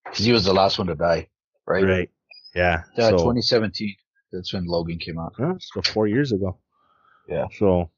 Because 0.04 0.24
he 0.24 0.32
was 0.32 0.44
the 0.44 0.52
last 0.52 0.78
one 0.78 0.86
to 0.88 0.94
die, 0.94 1.28
right? 1.66 1.84
right, 1.84 2.10
yeah. 2.54 2.84
Yeah, 2.96 3.10
so, 3.10 3.16
2017. 3.18 3.94
That's 4.32 4.52
when 4.52 4.66
Logan 4.66 4.98
came 4.98 5.18
out. 5.18 5.34
Huh? 5.36 5.54
So 5.58 5.82
four 5.82 6.06
years 6.06 6.32
ago. 6.32 6.58
Yeah. 7.28 7.46
So 7.58 7.90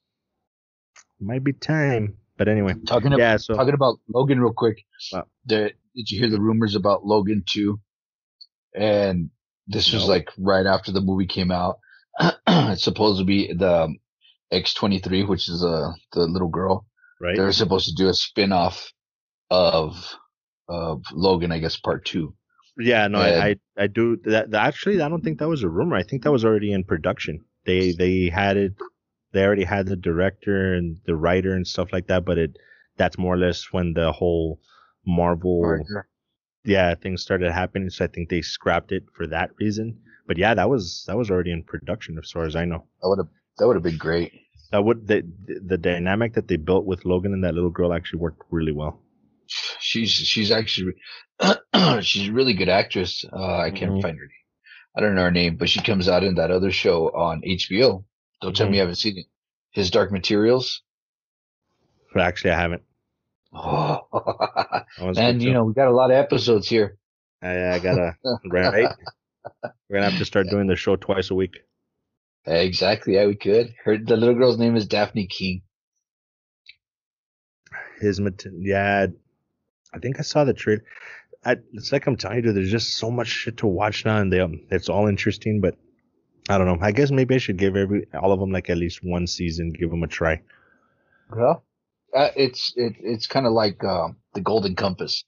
might 1.21 1.43
be 1.45 1.53
time. 1.53 2.17
But 2.39 2.49
anyway, 2.49 2.75
Talking 2.87 3.09
about 3.09 3.19
yeah. 3.19 3.37
So 3.37 3.55
talking 3.55 3.75
about 3.75 3.99
Logan 4.09 4.41
real 4.41 4.53
quick. 4.53 4.85
Wow. 5.13 5.27
The, 5.45 5.73
did 5.95 6.11
you 6.11 6.21
hear 6.21 6.31
the 6.31 6.41
rumors 6.41 6.77
about 6.77 7.05
Logan 7.05 7.43
2? 7.47 7.79
And 8.75 9.31
this 9.67 9.93
was 9.93 10.09
like 10.09 10.31
right 10.39 10.65
after 10.65 10.93
the 10.93 11.01
movie 11.01 11.27
came 11.27 11.51
out. 11.51 11.81
it's 12.47 12.85
supposed 12.85 13.19
to 13.19 13.25
be 13.25 13.53
the 13.53 13.95
X23, 14.53 15.29
which 15.29 15.49
is 15.49 15.65
uh 15.65 15.93
the 16.13 16.21
little 16.21 16.49
girl. 16.49 16.87
right? 17.21 17.37
They 17.37 17.43
were 17.43 17.53
supposed 17.53 17.87
to 17.89 17.95
do 17.95 18.09
a 18.09 18.15
spin-off 18.15 18.93
of 19.51 19.97
of 20.69 21.03
Logan, 21.13 21.53
I 21.53 21.59
guess, 21.59 21.77
part 21.77 22.05
two. 22.05 22.35
Yeah, 22.79 23.09
no, 23.09 23.19
Yeah. 23.19 23.25
I, 23.43 23.49
I, 23.49 23.57
I 23.85 23.87
do 23.89 24.17
that. 24.25 24.55
Actually, 24.55 25.03
I 25.03 25.09
don't 25.09 25.23
think 25.23 25.39
that 25.41 25.49
was 25.49 25.65
a 25.65 25.69
rumor. 25.69 25.97
I 25.97 26.05
think 26.05 26.23
that 26.23 26.33
was 26.33 26.45
already 26.45 26.73
in 26.73 26.85
production. 26.85 27.45
They, 27.65 27.93
they 27.93 28.29
had 28.29 28.57
it. 28.57 28.75
They 29.33 29.45
already 29.45 29.65
had 29.65 29.87
the 29.87 29.97
director 29.97 30.75
and 30.75 30.99
the 31.07 31.17
writer 31.17 31.55
and 31.55 31.67
stuff 31.67 31.93
like 31.93 32.07
that. 32.09 32.25
But 32.25 32.39
it, 32.39 32.57
that's 32.97 33.19
more 33.19 33.35
or 33.35 33.39
less 33.39 33.73
when 33.73 33.93
the 33.95 34.13
whole 34.13 34.61
Marvel, 35.07 35.85
yeah, 36.65 36.95
things 36.95 37.23
started 37.23 37.53
happening. 37.53 37.91
So 37.91 38.05
I 38.05 38.09
think 38.09 38.29
they 38.29 38.43
scrapped 38.43 38.93
it 38.93 39.05
for 39.15 39.27
that 39.29 39.51
reason. 39.59 39.99
But 40.27 40.37
yeah, 40.39 40.55
that 40.55 40.69
was 40.69 41.05
that 41.07 41.17
was 41.17 41.31
already 41.31 41.53
in 41.53 41.63
production 41.63 42.19
as 42.23 42.31
far 42.31 42.45
as 42.45 42.55
I 42.57 42.65
know. 42.65 42.85
That 43.03 43.09
would 43.09 43.19
have 43.19 43.29
that 43.59 43.67
would 43.67 43.77
have 43.77 43.83
been 43.83 43.97
great. 43.97 44.33
That 44.71 44.85
would 44.85 45.07
the 45.07 45.23
the 45.65 45.79
dynamic 45.79 46.35
that 46.35 46.49
they 46.49 46.57
built 46.57 46.85
with 46.85 47.05
Logan 47.07 47.33
and 47.33 47.43
that 47.45 47.55
little 47.55 47.71
girl 47.71 47.93
actually 47.95 48.21
worked 48.21 48.43
really 48.51 48.73
well. 48.73 49.01
She's 49.81 50.11
she's 50.11 50.51
actually 50.51 50.93
she's 52.03 52.29
a 52.29 52.33
really 52.33 52.53
good 52.53 52.69
actress. 52.69 53.25
Uh, 53.33 53.57
I 53.57 53.71
can't 53.71 53.93
Mhm. 53.93 54.03
find 54.03 54.19
her 54.19 54.25
name. 54.27 54.45
I 54.95 55.01
don't 55.01 55.15
know 55.15 55.23
her 55.23 55.31
name, 55.31 55.57
but 55.57 55.71
she 55.71 55.81
comes 55.81 56.09
out 56.09 56.25
in 56.25 56.35
that 56.35 56.51
other 56.51 56.71
show 56.71 57.09
on 57.11 57.41
HBO. 57.43 58.05
Don't 58.41 58.55
tell 58.57 58.67
Mhm. 58.67 58.71
me 58.71 58.77
you 58.77 58.81
haven't 58.83 58.97
seen 58.97 59.19
it. 59.19 59.27
His 59.71 59.91
Dark 59.91 60.13
Materials. 60.13 60.83
But 62.15 62.23
actually, 62.23 62.53
I 62.53 62.61
haven't. 62.61 62.83
Oh, 63.53 64.83
and 65.17 65.43
you 65.43 65.53
know 65.53 65.65
we 65.65 65.73
got 65.73 65.89
a 65.89 65.95
lot 65.95 66.11
of 66.11 66.17
episodes 66.17 66.69
here. 66.69 66.99
I, 67.43 67.75
I 67.75 67.79
gotta 67.79 68.17
right. 68.47 68.91
We're 69.89 69.99
gonna 69.99 70.11
have 70.11 70.19
to 70.19 70.25
start 70.25 70.49
doing 70.49 70.67
the 70.67 70.77
show 70.77 70.97
twice 70.97 71.31
a 71.31 71.35
week. 71.35 71.59
Exactly. 72.47 73.15
Yeah, 73.15 73.27
we 73.27 73.37
could. 73.37 73.75
Her 73.85 73.97
the 73.99 74.17
little 74.17 74.35
girl's 74.35 74.59
name 74.59 74.77
is 74.77 74.87
Dafne 74.87 75.29
Keen. 75.29 75.63
His 78.01 78.21
yeah, 78.61 79.07
I 79.93 79.99
think 79.99 80.19
I 80.19 80.23
saw 80.23 80.45
the 80.45 80.55
trailer. 80.55 80.85
I, 81.45 81.57
it's 81.73 81.93
like 81.93 82.07
I'm 82.07 82.17
telling 82.17 82.45
you, 82.45 82.53
there's 82.53 82.71
just 82.71 82.97
so 82.97 83.11
much 83.11 83.29
shit 83.29 83.59
to 83.59 83.67
watch 83.67 84.05
now, 84.05 84.19
and 84.21 84.33
they, 84.33 84.41
um, 84.41 84.61
it's 84.71 84.89
all 84.89 85.07
interesting. 85.07 85.61
But 85.61 85.77
I 86.49 86.59
don't 86.59 86.67
know. 86.67 86.79
I 86.85 86.93
guess 86.93 87.11
maybe 87.11 87.35
I 87.35 87.39
should 87.39 87.57
give 87.59 87.77
every 87.77 88.07
all 88.15 88.33
of 88.33 88.41
them 88.41 88.51
like 88.51 88.69
at 88.71 88.77
least 88.79 89.05
one 89.05 89.27
season, 89.27 89.73
give 89.73 89.91
them 89.91 90.03
a 90.03 90.07
try. 90.09 90.43
Yeah, 91.35 91.55
uh, 92.17 92.31
it's 92.37 92.73
it, 92.77 92.95
it's 93.01 93.27
kind 93.27 93.47
of 93.47 93.53
like 93.53 93.83
um, 93.85 94.19
the 94.35 94.41
Golden 94.41 94.77
Compass. 94.77 95.25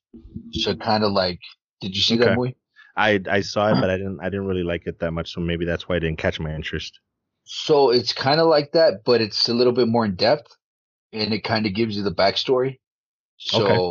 So 0.50 0.76
kind 0.76 1.04
of 1.04 1.12
like, 1.12 1.40
did 1.80 1.96
you 1.96 2.02
see 2.02 2.16
Okay. 2.16 2.18
that 2.18 2.32
movie? 2.32 2.56
I 2.96 3.20
I 3.30 3.40
saw 3.40 3.70
it, 3.70 3.80
but 3.80 3.90
I 3.90 3.96
didn't 3.96 4.20
I 4.20 4.24
didn't 4.26 4.46
really 4.46 4.62
like 4.64 4.86
it 4.86 4.98
that 5.00 5.12
much, 5.12 5.32
so 5.32 5.40
maybe 5.40 5.64
that's 5.64 5.88
why 5.88 5.96
it 5.96 6.00
didn't 6.00 6.18
catch 6.18 6.40
my 6.40 6.54
interest. 6.54 7.00
So 7.44 7.90
it's 7.90 8.12
kind 8.12 8.40
of 8.40 8.46
like 8.46 8.72
that, 8.72 9.04
but 9.04 9.20
it's 9.20 9.48
a 9.48 9.54
little 9.54 9.72
bit 9.72 9.88
more 9.88 10.04
in 10.04 10.14
depth, 10.14 10.56
and 11.12 11.34
it 11.34 11.44
kind 11.44 11.66
of 11.66 11.74
gives 11.74 11.96
you 11.96 12.02
the 12.02 12.14
backstory. 12.14 12.80
So 13.38 13.58
Okay. 13.60 13.84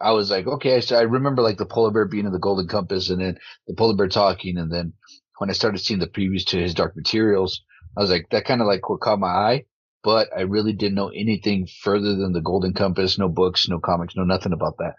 I 0.00 0.12
was 0.12 0.30
like, 0.30 0.46
okay. 0.46 0.80
So 0.80 0.96
I 0.96 1.02
remember 1.02 1.42
like 1.42 1.58
the 1.58 1.66
polar 1.66 1.90
bear 1.90 2.04
being 2.06 2.26
in 2.26 2.32
the 2.32 2.38
Golden 2.38 2.68
Compass, 2.68 3.10
and 3.10 3.20
then 3.20 3.38
the 3.66 3.74
polar 3.74 3.94
bear 3.96 4.08
talking, 4.08 4.58
and 4.58 4.72
then 4.72 4.92
when 5.38 5.50
I 5.50 5.54
started 5.54 5.78
seeing 5.78 6.00
the 6.00 6.06
previews 6.06 6.44
to 6.46 6.58
his 6.58 6.74
Dark 6.74 6.96
Materials, 6.96 7.62
I 7.96 8.00
was 8.00 8.10
like, 8.10 8.28
that 8.30 8.44
kind 8.44 8.60
of 8.60 8.66
like 8.66 8.88
what 8.88 9.00
caught 9.00 9.18
my 9.18 9.28
eye. 9.28 9.64
But 10.02 10.28
I 10.36 10.42
really 10.42 10.72
didn't 10.72 10.94
know 10.94 11.08
anything 11.08 11.66
further 11.82 12.14
than 12.14 12.32
the 12.32 12.40
Golden 12.40 12.72
Compass. 12.74 13.18
No 13.18 13.28
books, 13.28 13.68
no 13.68 13.80
comics, 13.80 14.14
no 14.16 14.22
nothing 14.24 14.52
about 14.52 14.76
that. 14.78 14.94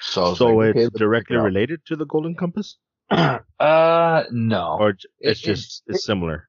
So, 0.00 0.34
So 0.34 0.48
like, 0.54 0.76
it's 0.76 0.84
let's 0.84 0.98
directly 0.98 1.36
it 1.36 1.40
related 1.40 1.84
to 1.86 1.96
the 1.96 2.06
Golden 2.06 2.36
Compass, 2.36 2.76
uh, 3.10 4.22
no. 4.30 4.76
or 4.78 4.92
j- 4.92 5.08
It- 5.18 5.30
it's 5.30 5.40
just 5.40 5.82
it- 5.88 5.94
it's 5.96 6.04
similar. 6.04 6.48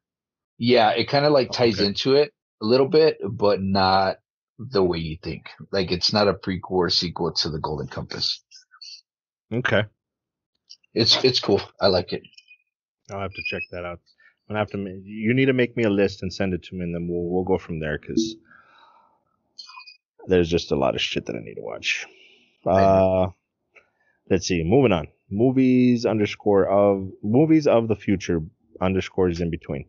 Yeah, 0.60 0.92
it 0.92 1.06
kind 1.10 1.26
of 1.26 1.32
like 1.32 1.52
ties 1.52 1.80
Okay. 1.80 1.88
into 1.88 2.14
it 2.16 2.32
a 2.62 2.66
little 2.66 2.88
bit, 2.90 3.18
but 3.28 3.62
not 3.62 4.18
the 4.60 4.84
way 4.84 5.00
you 5.00 5.18
think. 5.24 5.50
Like 5.72 5.92
it's 5.92 6.14
not 6.14 6.28
a 6.28 6.34
prequel 6.34 6.72
or 6.72 6.90
sequel 6.90 7.32
to 7.32 7.50
the 7.50 7.60
Golden 7.60 7.88
Compass. 7.88 8.44
Okay, 9.52 9.86
It's 10.94 11.24
it's 11.24 11.40
cool. 11.40 11.62
I 11.82 11.88
like 11.88 12.14
it. 12.14 12.22
I'll 13.12 13.22
have 13.22 13.34
to 13.34 13.44
check 13.46 13.62
that 13.72 13.86
out. 13.86 14.00
I'm 14.50 14.56
gonna 14.56 14.60
have 14.60 14.72
to. 14.72 15.02
You 15.04 15.34
need 15.34 15.46
to 15.46 15.54
make 15.54 15.78
me 15.78 15.84
a 15.84 15.90
list 15.90 16.24
and 16.24 16.34
send 16.34 16.54
it 16.54 16.64
to 16.64 16.76
me, 16.76 16.84
and 16.84 16.96
then 16.96 17.08
we'll 17.08 17.30
we'll 17.30 17.44
go 17.44 17.58
from 17.58 17.80
there 17.80 18.00
because 18.00 18.36
there's 20.28 20.50
just 20.50 20.72
a 20.72 20.76
lot 20.76 20.96
of 20.96 21.02
shit 21.02 21.26
that 21.28 21.36
I 21.36 21.40
need 21.40 21.56
to 21.56 21.62
watch. 21.62 22.06
Uh, 22.66 23.28
let's 24.30 24.48
see. 24.48 24.64
Moving 24.64 24.92
on. 24.92 25.08
Movies 25.30 26.06
underscore 26.06 26.68
of 26.68 27.10
movies 27.24 27.68
of 27.68 27.88
the 27.88 27.96
future 27.96 28.42
underscores 28.82 29.42
in 29.42 29.50
between. 29.50 29.86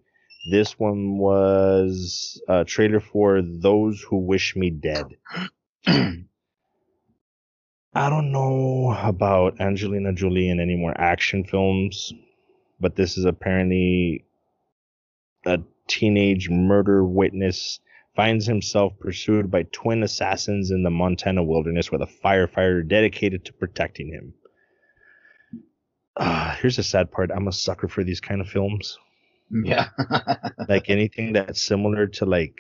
This 0.51 0.79
one 0.79 1.19
was 1.19 2.41
a 2.49 2.65
trailer 2.65 3.01
for 3.01 3.43
Those 3.43 4.01
Who 4.01 4.19
Wish 4.19 4.57
Me 4.57 4.71
Dead. 4.71 5.07
I 5.87 6.25
don't 8.09 8.33
know 8.33 8.97
about 9.03 9.61
Angelina 9.61 10.13
Jolie 10.13 10.49
in 10.49 10.61
any 10.61 10.77
more 10.77 10.99
action 10.99 11.45
films, 11.45 12.13
but 12.81 12.97
this 12.97 13.19
is 13.19 13.25
apparently 13.25 14.25
a 15.47 15.61
teenage 15.87 16.49
murder 16.51 17.05
witness 17.05 17.81
finds 18.17 18.47
himself 18.47 18.93
pursued 18.99 19.51
by 19.51 19.63
twin 19.65 20.03
assassins 20.03 20.71
in 20.71 20.83
the 20.83 20.91
Montana 20.91 21.43
wilderness 21.43 21.91
with 21.93 22.03
a 22.03 22.07
firefighter 22.25 22.87
dedicated 22.87 23.45
to 23.45 23.53
protecting 23.53 24.09
him. 24.09 24.35
Ah, 26.17 26.59
here's 26.61 26.77
the 26.77 26.83
sad 26.83 27.11
part. 27.11 27.31
I'm 27.35 27.49
a 27.49 27.53
sucker 27.53 27.89
for 27.89 28.05
these 28.05 28.21
kind 28.21 28.41
of 28.41 28.49
films. 28.49 28.99
yeah. 29.51 29.89
Like 30.69 30.91
anything 30.91 31.33
that's 31.33 31.63
similar 31.63 32.07
to 32.09 32.27
like 32.27 32.59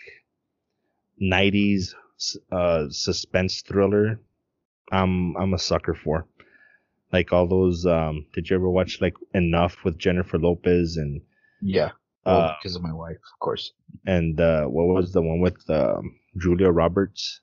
90s 1.22 1.94
uh 2.52 2.88
suspense 2.90 3.62
thriller. 3.62 4.20
I'm 4.90 5.36
I'm 5.36 5.54
a 5.54 5.58
sucker 5.58 5.94
for. 5.94 6.26
Like 7.12 7.32
all 7.32 7.46
those 7.46 7.86
um 7.86 8.26
did 8.32 8.48
you 8.48 8.56
ever 8.56 8.70
watch 8.70 9.00
like 9.00 9.14
Enough 9.34 9.84
with 9.84 9.98
Jennifer 9.98 10.38
Lopez 10.38 10.96
and 10.96 11.20
yeah. 11.60 11.90
Well, 12.24 12.40
uh 12.40 12.54
because 12.60 12.76
of 12.76 12.82
my 12.82 12.92
wife, 12.92 13.16
of 13.16 13.38
course. 13.40 13.72
and 14.06 14.40
uh 14.40 14.64
what 14.66 14.86
was 14.86 15.12
the 15.12 15.22
one 15.22 15.40
with 15.40 15.68
um 15.70 16.16
Julia 16.38 16.70
Roberts 16.70 17.40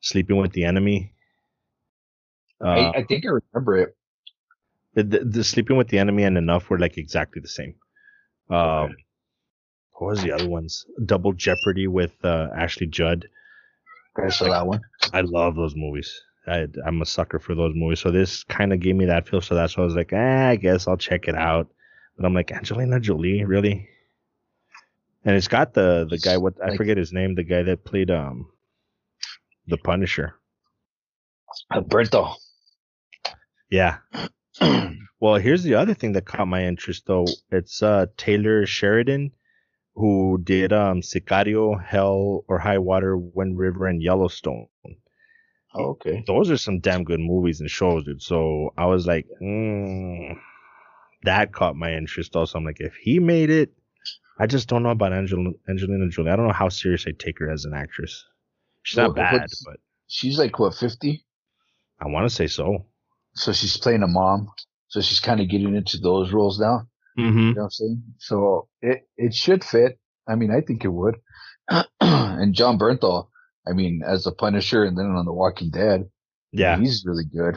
sleeping 0.00 0.36
with 0.36 0.52
the 0.52 0.64
enemy? 0.64 1.12
Uh, 2.64 2.68
I, 2.68 2.98
I 2.98 3.04
think 3.04 3.24
I 3.24 3.38
remember 3.54 3.76
it. 3.76 3.96
the, 4.94 5.20
the, 5.24 5.44
sleeping 5.44 5.76
with 5.76 5.88
the 5.88 5.98
enemy 5.98 6.24
and 6.24 6.36
enough 6.36 6.70
were 6.70 6.78
like 6.78 6.98
exactly 6.98 7.40
the 7.40 7.48
same. 7.48 7.74
Um, 8.50 8.96
what 9.92 10.08
was 10.08 10.22
the 10.22 10.32
other 10.32 10.48
ones? 10.48 10.84
Double 11.04 11.32
Jeopardy 11.32 11.86
with 11.86 12.12
uh, 12.24 12.48
Ashley 12.56 12.86
Judd. 12.86 13.28
I 14.16 14.28
saw 14.30 14.48
that 14.48 14.66
one. 14.66 14.80
I 15.12 15.20
love 15.20 15.54
those 15.54 15.74
movies. 15.76 16.12
I, 16.48 16.66
I'm 16.84 17.02
a 17.02 17.06
sucker 17.06 17.38
for 17.38 17.54
those 17.54 17.74
movies. 17.74 18.00
So 18.00 18.10
this 18.10 18.44
kind 18.44 18.72
of 18.72 18.80
gave 18.80 18.96
me 18.96 19.06
that 19.06 19.28
feel. 19.28 19.40
So 19.40 19.54
that's 19.54 19.76
why 19.76 19.82
I 19.82 19.86
was 19.86 19.94
like, 19.94 20.12
eh, 20.12 20.48
I 20.50 20.56
guess 20.56 20.88
I'll 20.88 20.96
check 20.96 21.28
it 21.28 21.34
out. 21.34 21.68
But 22.16 22.26
I'm 22.26 22.34
like, 22.34 22.50
Angelina 22.50 22.98
Jolie, 23.00 23.44
really? 23.44 23.88
And 25.24 25.36
it's 25.36 25.48
got 25.48 25.74
the 25.74 26.06
the 26.08 26.18
guy. 26.18 26.36
What 26.36 26.54
I 26.62 26.76
forget 26.76 26.96
his 26.96 27.12
name. 27.12 27.34
The 27.34 27.44
guy 27.44 27.62
that 27.62 27.84
played 27.84 28.10
um 28.10 28.50
the 29.66 29.76
Punisher. 29.76 30.34
Alberto. 31.72 32.34
Yeah. 33.70 33.98
Well, 35.20 35.34
here's 35.34 35.64
the 35.64 35.74
other 35.74 35.94
thing 35.94 36.12
that 36.12 36.26
caught 36.26 36.46
my 36.46 36.64
interest 36.64 37.06
though. 37.06 37.26
It's 37.50 37.82
uh 37.82 38.06
Taylor 38.16 38.66
Sheridan 38.66 39.32
who 39.98 40.38
did 40.42 40.72
um 40.72 41.00
Sicario, 41.00 41.82
Hell 41.84 42.44
or 42.46 42.60
High 42.60 42.78
Water, 42.78 43.18
Wind 43.18 43.58
River, 43.58 43.86
and 43.86 44.00
Yellowstone. 44.00 44.68
Oh, 45.74 45.90
okay. 45.90 46.24
Those 46.26 46.50
are 46.50 46.56
some 46.56 46.80
damn 46.80 47.04
good 47.04 47.20
movies 47.20 47.60
and 47.60 47.70
shows, 47.70 48.04
dude. 48.04 48.22
So 48.22 48.72
I 48.76 48.86
was 48.86 49.06
like, 49.06 49.26
mm, 49.42 50.36
that 51.24 51.52
caught 51.52 51.76
my 51.76 51.92
interest 51.94 52.34
also. 52.36 52.58
I'm 52.58 52.64
like, 52.64 52.80
if 52.80 52.94
he 52.94 53.18
made 53.18 53.50
it, 53.50 53.72
I 54.38 54.46
just 54.46 54.68
don't 54.68 54.82
know 54.82 54.90
about 54.90 55.12
Angel- 55.12 55.52
Angelina 55.68 56.08
Jolie. 56.08 56.30
I 56.30 56.36
don't 56.36 56.46
know 56.46 56.52
how 56.52 56.68
serious 56.68 57.06
I 57.06 57.12
take 57.18 57.38
her 57.40 57.50
as 57.50 57.64
an 57.64 57.74
actress. 57.74 58.24
She's 58.82 58.96
not 58.96 59.14
bad, 59.14 59.46
but 59.64 59.76
She's 60.06 60.38
like 60.38 60.58
what 60.58 60.74
fifty, 60.74 61.26
I 62.00 62.06
want 62.06 62.24
to 62.28 62.34
say 62.34 62.46
so. 62.46 62.86
so 63.34 63.52
she's 63.52 63.76
playing 63.76 64.02
a 64.02 64.06
mom. 64.06 64.48
So 64.86 65.02
she's 65.02 65.20
kind 65.20 65.40
of 65.40 65.50
getting 65.50 65.74
into 65.74 65.98
those 65.98 66.32
roles 66.32 66.58
now. 66.58 66.88
Mm-hmm. 67.18 67.38
You 67.38 67.54
know 67.54 67.60
what 67.60 67.64
I'm 67.64 67.70
saying? 67.70 68.02
So 68.18 68.68
it 68.80 69.06
it 69.18 69.34
should 69.34 69.62
fit. 69.64 69.98
I 70.26 70.34
mean, 70.36 70.50
I 70.50 70.62
think 70.62 70.84
it 70.84 70.88
would. 70.88 71.16
and 72.00 72.54
Jon 72.54 72.78
Bernthal, 72.78 73.28
I 73.68 73.72
mean, 73.72 74.02
as 74.06 74.24
the 74.24 74.32
Punisher 74.32 74.84
and 74.84 74.96
then 74.96 75.06
on 75.06 75.24
The 75.24 75.32
Walking 75.32 75.70
Dead, 75.70 76.08
Yeah. 76.52 76.78
he's 76.78 77.04
really 77.06 77.24
good. 77.24 77.56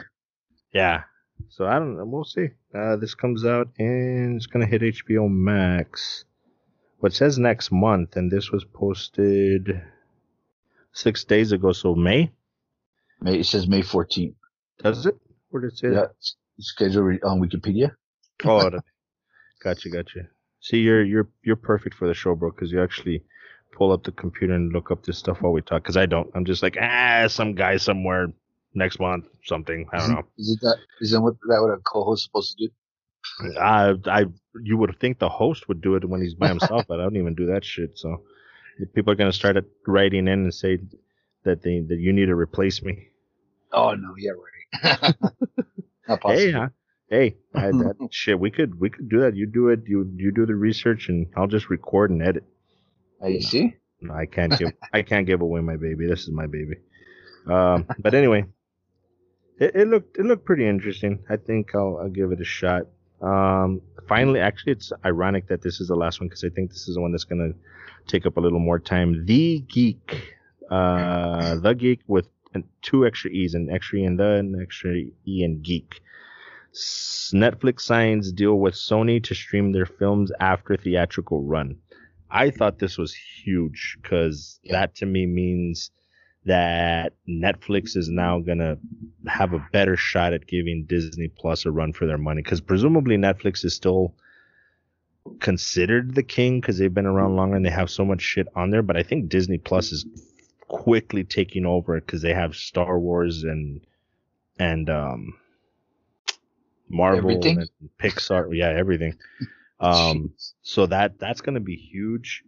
Yeah. 0.72 1.04
So 1.48 1.66
I 1.66 1.78
don't 1.78 1.96
know. 1.96 2.04
We'll 2.04 2.24
see. 2.24 2.48
Uh, 2.74 2.96
this 2.96 3.14
comes 3.14 3.44
out 3.44 3.68
and 3.78 4.36
it's 4.36 4.46
gonna 4.46 4.66
hit 4.66 4.82
HBO 4.82 5.28
Max. 5.30 6.24
What 6.98 7.12
says 7.12 7.38
next 7.38 7.72
month, 7.72 8.16
and 8.16 8.30
this 8.30 8.50
was 8.52 8.64
posted 8.64 9.82
six 10.92 11.24
days 11.24 11.52
ago. 11.52 11.72
So 11.72 11.94
May 11.94 12.30
May, 13.20 13.40
it 13.40 13.46
says 13.46 13.66
May 13.66 13.82
14th. 13.82 14.34
does 14.82 15.06
it? 15.06 15.16
Where 15.50 15.62
did 15.62 15.72
it 15.72 15.78
say? 15.78 15.88
Yeah, 15.88 15.94
that? 15.94 16.10
it's 16.20 16.36
scheduled 16.60 17.22
on 17.24 17.40
Wikipedia. 17.40 17.92
Oh, 18.44 18.70
gotcha, 19.62 19.88
gotcha. 19.90 20.28
See, 20.60 20.78
you're 20.78 21.02
you're 21.04 21.28
you're 21.42 21.56
perfect 21.56 21.96
for 21.96 22.06
the 22.06 22.14
show, 22.14 22.34
bro, 22.34 22.50
because 22.50 22.70
you 22.70 22.80
actually 22.82 23.24
pull 23.72 23.92
up 23.92 24.04
the 24.04 24.12
computer 24.12 24.54
and 24.54 24.72
look 24.72 24.90
up 24.90 25.04
this 25.04 25.18
stuff 25.18 25.40
while 25.40 25.52
we 25.52 25.62
talk 25.62 25.82
because 25.82 25.96
I 25.96 26.06
don't. 26.06 26.30
I'm 26.34 26.44
just 26.44 26.62
like 26.62 26.76
ah, 26.80 27.26
some 27.28 27.54
guy 27.54 27.76
somewhere 27.76 28.28
next 28.74 29.00
month, 29.00 29.26
something. 29.44 29.88
I 29.92 29.98
don't 29.98 30.10
know. 30.10 30.22
Is 30.38 30.50
it 30.50 30.60
that? 30.62 30.76
Is 31.00 31.10
that 31.10 31.20
what 31.20 31.34
that 31.48 31.60
what 31.60 31.70
a 31.70 31.78
co-host 31.78 32.20
is 32.20 32.24
supposed 32.24 32.58
to 32.58 32.66
do? 32.66 32.72
I, 33.60 33.94
I, 34.06 34.24
you 34.62 34.76
would 34.76 34.98
think 35.00 35.18
the 35.18 35.28
host 35.28 35.68
would 35.68 35.80
do 35.80 35.94
it 35.94 36.08
when 36.08 36.22
he's 36.22 36.34
by 36.34 36.48
himself, 36.48 36.86
but 36.88 37.00
I 37.00 37.04
don't 37.04 37.16
even 37.16 37.34
do 37.34 37.46
that 37.46 37.64
shit. 37.64 37.98
So 37.98 38.22
people 38.94 39.12
are 39.12 39.16
gonna 39.16 39.32
start 39.32 39.56
writing 39.86 40.28
in 40.28 40.44
and 40.44 40.54
say 40.54 40.78
that 41.44 41.62
they 41.62 41.80
that 41.80 41.98
you 41.98 42.12
need 42.12 42.26
to 42.26 42.34
replace 42.34 42.82
me. 42.82 43.08
Oh 43.72 43.94
no, 43.94 44.14
yeah, 44.18 44.32
right. 44.32 45.14
Not 46.08 46.20
possible. 46.20 46.40
Hey, 46.40 46.52
huh? 46.52 46.68
hey, 47.08 47.36
I, 47.54 47.70
that 47.70 47.96
shit. 48.10 48.38
We 48.38 48.50
could 48.50 48.78
we 48.78 48.90
could 48.90 49.08
do 49.08 49.20
that. 49.20 49.36
You 49.36 49.46
do 49.46 49.68
it. 49.68 49.80
You 49.86 50.10
you 50.16 50.32
do 50.32 50.46
the 50.46 50.54
research, 50.54 51.08
and 51.08 51.26
I'll 51.36 51.46
just 51.46 51.70
record 51.70 52.10
and 52.10 52.22
edit. 52.22 52.44
Oh, 53.22 53.28
you 53.28 53.40
see? 53.40 53.76
No, 54.00 54.14
I 54.14 54.26
can't 54.26 54.58
give 54.58 54.72
I 54.92 55.02
can't 55.02 55.26
give 55.26 55.40
away 55.40 55.60
my 55.60 55.76
baby. 55.76 56.06
This 56.06 56.22
is 56.22 56.30
my 56.30 56.46
baby. 56.46 56.76
Um, 57.46 57.86
but 57.98 58.14
anyway, 58.14 58.44
it, 59.58 59.74
it 59.74 59.88
looked 59.88 60.18
it 60.18 60.26
looked 60.26 60.44
pretty 60.44 60.66
interesting. 60.66 61.20
I 61.30 61.36
think 61.36 61.74
I'll 61.74 61.98
I'll 62.02 62.08
give 62.08 62.32
it 62.32 62.40
a 62.40 62.44
shot. 62.44 62.86
Um, 63.20 63.80
finally, 64.08 64.40
actually, 64.40 64.72
it's 64.72 64.92
ironic 65.04 65.46
that 65.48 65.62
this 65.62 65.80
is 65.80 65.88
the 65.88 65.94
last 65.94 66.20
one 66.20 66.28
because 66.28 66.42
I 66.42 66.48
think 66.48 66.70
this 66.70 66.88
is 66.88 66.96
the 66.96 67.00
one 67.00 67.12
that's 67.12 67.24
gonna 67.24 67.52
take 68.08 68.26
up 68.26 68.36
a 68.36 68.40
little 68.40 68.58
more 68.58 68.80
time. 68.80 69.24
The 69.24 69.60
Geek, 69.60 70.34
uh, 70.68 71.56
the 71.56 71.74
Geek 71.74 72.00
with 72.08 72.26
two 72.82 73.06
extra 73.06 73.30
e's, 73.30 73.54
an 73.54 73.70
extra 73.70 74.00
e 74.00 74.04
and 74.04 74.18
the, 74.18 74.34
an 74.34 74.60
extra 74.60 74.94
e 74.94 75.44
and 75.44 75.62
geek. 75.62 76.00
Netflix 76.74 77.80
signs 77.82 78.32
deal 78.32 78.58
with 78.58 78.74
Sony 78.74 79.22
to 79.24 79.34
stream 79.34 79.72
their 79.72 79.86
films 79.86 80.32
after 80.40 80.76
theatrical 80.76 81.42
run. 81.42 81.76
I 82.32 82.50
thought 82.50 82.78
this 82.78 82.96
was 82.96 83.14
huge 83.14 83.98
because 84.02 84.58
yeah. 84.62 84.72
that 84.72 84.94
to 84.96 85.06
me 85.06 85.26
means 85.26 85.90
that 86.44 87.12
Netflix 87.28 87.96
is 87.96 88.08
now 88.08 88.40
gonna 88.40 88.78
have 89.28 89.52
a 89.52 89.64
better 89.72 89.96
shot 89.96 90.32
at 90.32 90.46
giving 90.46 90.84
Disney 90.84 91.28
Plus 91.28 91.66
a 91.66 91.70
run 91.70 91.92
for 91.92 92.06
their 92.06 92.18
money 92.18 92.42
because 92.42 92.60
presumably 92.60 93.16
Netflix 93.16 93.64
is 93.64 93.74
still 93.74 94.14
considered 95.40 96.14
the 96.14 96.22
king 96.22 96.60
because 96.60 96.78
they've 96.78 96.92
been 96.92 97.06
around 97.06 97.36
longer 97.36 97.56
and 97.56 97.64
they 97.64 97.70
have 97.70 97.90
so 97.90 98.04
much 98.04 98.22
shit 98.22 98.48
on 98.56 98.70
there. 98.70 98.82
But 98.82 98.96
I 98.96 99.02
think 99.02 99.28
Disney 99.28 99.58
Plus 99.58 99.92
is 99.92 100.06
quickly 100.68 101.22
taking 101.22 101.66
over 101.66 102.00
because 102.00 102.22
they 102.22 102.34
have 102.34 102.56
Star 102.56 102.98
Wars 102.98 103.44
and 103.44 103.80
and 104.58 104.88
um 104.88 105.34
Marvel 106.88 107.30
everything? 107.30 107.58
and 107.58 107.90
Pixar. 107.98 108.56
Yeah, 108.56 108.70
everything. 108.70 109.16
Um, 109.82 110.32
so 110.62 110.86
that 110.86 111.18
that's 111.18 111.40
gonna 111.40 111.60
be 111.60 111.76
huge 111.76 112.44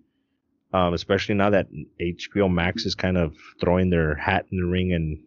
um, 0.74 0.92
especially 0.92 1.36
now 1.36 1.50
that 1.50 1.68
HBO 2.00 2.52
Max 2.52 2.84
is 2.84 2.96
kind 2.96 3.16
of 3.16 3.36
throwing 3.60 3.90
their 3.90 4.16
hat 4.16 4.46
in 4.50 4.58
the 4.58 4.66
ring 4.66 4.92
and 4.92 5.22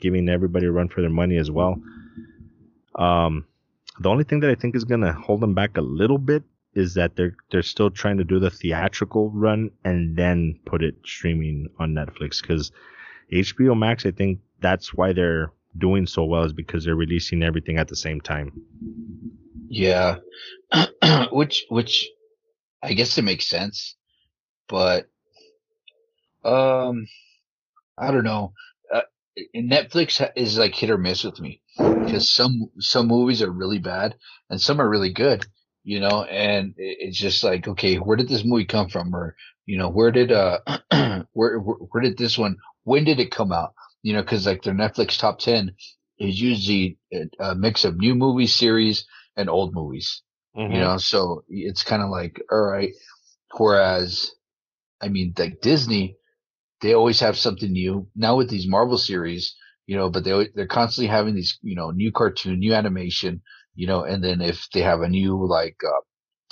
giving 0.00 0.28
everybody 0.28 0.66
a 0.66 0.70
run 0.70 0.88
for 0.88 1.00
their 1.00 1.10
money 1.10 1.36
as 1.36 1.50
well. 1.50 1.76
Um, 2.94 3.46
the 3.98 4.08
only 4.08 4.22
thing 4.22 4.40
that 4.40 4.50
I 4.50 4.54
think 4.54 4.76
is 4.76 4.84
gonna 4.84 5.12
hold 5.12 5.40
them 5.40 5.54
back 5.54 5.76
a 5.76 5.80
little 5.80 6.18
bit 6.18 6.44
is 6.74 6.94
that 6.94 7.16
they're 7.16 7.34
they're 7.50 7.62
still 7.62 7.90
trying 7.90 8.18
to 8.18 8.24
do 8.24 8.38
the 8.38 8.50
theatrical 8.50 9.30
run 9.30 9.72
and 9.84 10.16
then 10.16 10.60
put 10.66 10.84
it 10.84 10.94
streaming 11.04 11.68
on 11.80 11.92
Netflix 11.92 12.40
because 12.40 12.70
HBO 13.32 13.76
Max 13.76 14.06
I 14.06 14.12
think 14.12 14.38
that's 14.60 14.94
why 14.94 15.12
they're 15.12 15.50
doing 15.76 16.06
so 16.06 16.24
well 16.24 16.44
is 16.44 16.52
because 16.52 16.84
they're 16.84 16.94
releasing 16.94 17.42
everything 17.42 17.76
at 17.76 17.88
the 17.88 17.96
same 17.96 18.20
time. 18.20 18.52
Yeah, 19.68 20.16
which 21.32 21.66
which 21.70 22.08
I 22.82 22.94
guess 22.94 23.18
it 23.18 23.22
makes 23.22 23.48
sense 23.48 23.96
but 24.68 25.06
um, 26.44 27.06
I 27.98 28.10
don't 28.12 28.24
know. 28.24 28.52
Uh, 28.92 29.02
Netflix 29.56 30.26
is 30.36 30.58
like 30.58 30.74
hit 30.74 30.90
or 30.90 30.98
miss 30.98 31.24
with 31.24 31.40
me 31.40 31.62
because 32.04 32.32
some 32.32 32.70
some 32.80 33.08
movies 33.08 33.42
are 33.42 33.50
really 33.50 33.78
bad 33.78 34.16
and 34.50 34.60
some 34.60 34.80
are 34.80 34.88
really 34.88 35.12
good, 35.12 35.46
you 35.84 36.00
know. 36.00 36.24
And 36.24 36.74
it's 36.78 37.18
just 37.18 37.44
like, 37.44 37.68
okay, 37.68 37.96
where 37.96 38.16
did 38.16 38.28
this 38.28 38.44
movie 38.44 38.66
come 38.66 38.88
from, 38.88 39.14
or 39.14 39.36
you 39.66 39.78
know, 39.78 39.90
where 39.90 40.10
did 40.12 40.32
uh, 40.32 40.60
where, 41.32 41.58
where 41.60 41.76
where 41.76 42.02
did 42.02 42.18
this 42.18 42.38
one? 42.38 42.56
When 42.84 43.04
did 43.04 43.20
it 43.20 43.30
come 43.32 43.52
out? 43.52 43.74
You 44.02 44.14
know, 44.14 44.22
because 44.22 44.46
like 44.46 44.62
their 44.62 44.74
Netflix 44.74 45.18
top 45.18 45.38
ten 45.40 45.72
is 46.18 46.40
usually 46.40 46.98
a 47.40 47.54
mix 47.54 47.84
of 47.84 47.98
new 47.98 48.14
movie 48.14 48.46
series 48.46 49.04
and 49.36 49.50
old 49.50 49.74
movies. 49.74 50.22
Mm-hmm. 50.56 50.74
You 50.74 50.80
know, 50.80 50.96
so 50.96 51.44
it's 51.48 51.82
kind 51.82 52.02
of 52.02 52.10
like, 52.10 52.40
all 52.50 52.62
right. 52.62 52.92
Whereas 53.56 54.32
I 55.00 55.08
mean, 55.08 55.34
like 55.38 55.60
Disney, 55.60 56.16
they 56.80 56.94
always 56.94 57.20
have 57.20 57.36
something 57.38 57.70
new. 57.72 58.08
Now 58.14 58.36
with 58.36 58.50
these 58.50 58.66
Marvel 58.68 58.98
series, 58.98 59.54
you 59.86 59.96
know, 59.96 60.10
but 60.10 60.24
they 60.24 60.48
they're 60.54 60.66
constantly 60.66 61.08
having 61.08 61.34
these, 61.34 61.58
you 61.62 61.76
know, 61.76 61.90
new 61.90 62.12
cartoon, 62.12 62.58
new 62.58 62.74
animation, 62.74 63.42
you 63.74 63.86
know, 63.86 64.04
and 64.04 64.22
then 64.24 64.40
if 64.40 64.68
they 64.72 64.80
have 64.80 65.00
a 65.00 65.08
new 65.08 65.46
like 65.46 65.76
uh, 65.86 66.00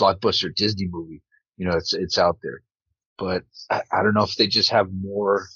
blockbuster 0.01 0.55
Disney 0.55 0.89
movie, 0.91 1.23
you 1.57 1.67
know, 1.67 1.77
it's 1.77 1.95
it's 1.95 2.19
out 2.19 2.39
there. 2.43 2.63
But 3.19 3.45
I, 3.71 3.83
I 3.93 4.03
don't 4.03 4.15
know 4.15 4.25
if 4.25 4.37
they 4.37 4.47
just 4.47 4.71
have 4.71 4.89
more. 4.93 5.47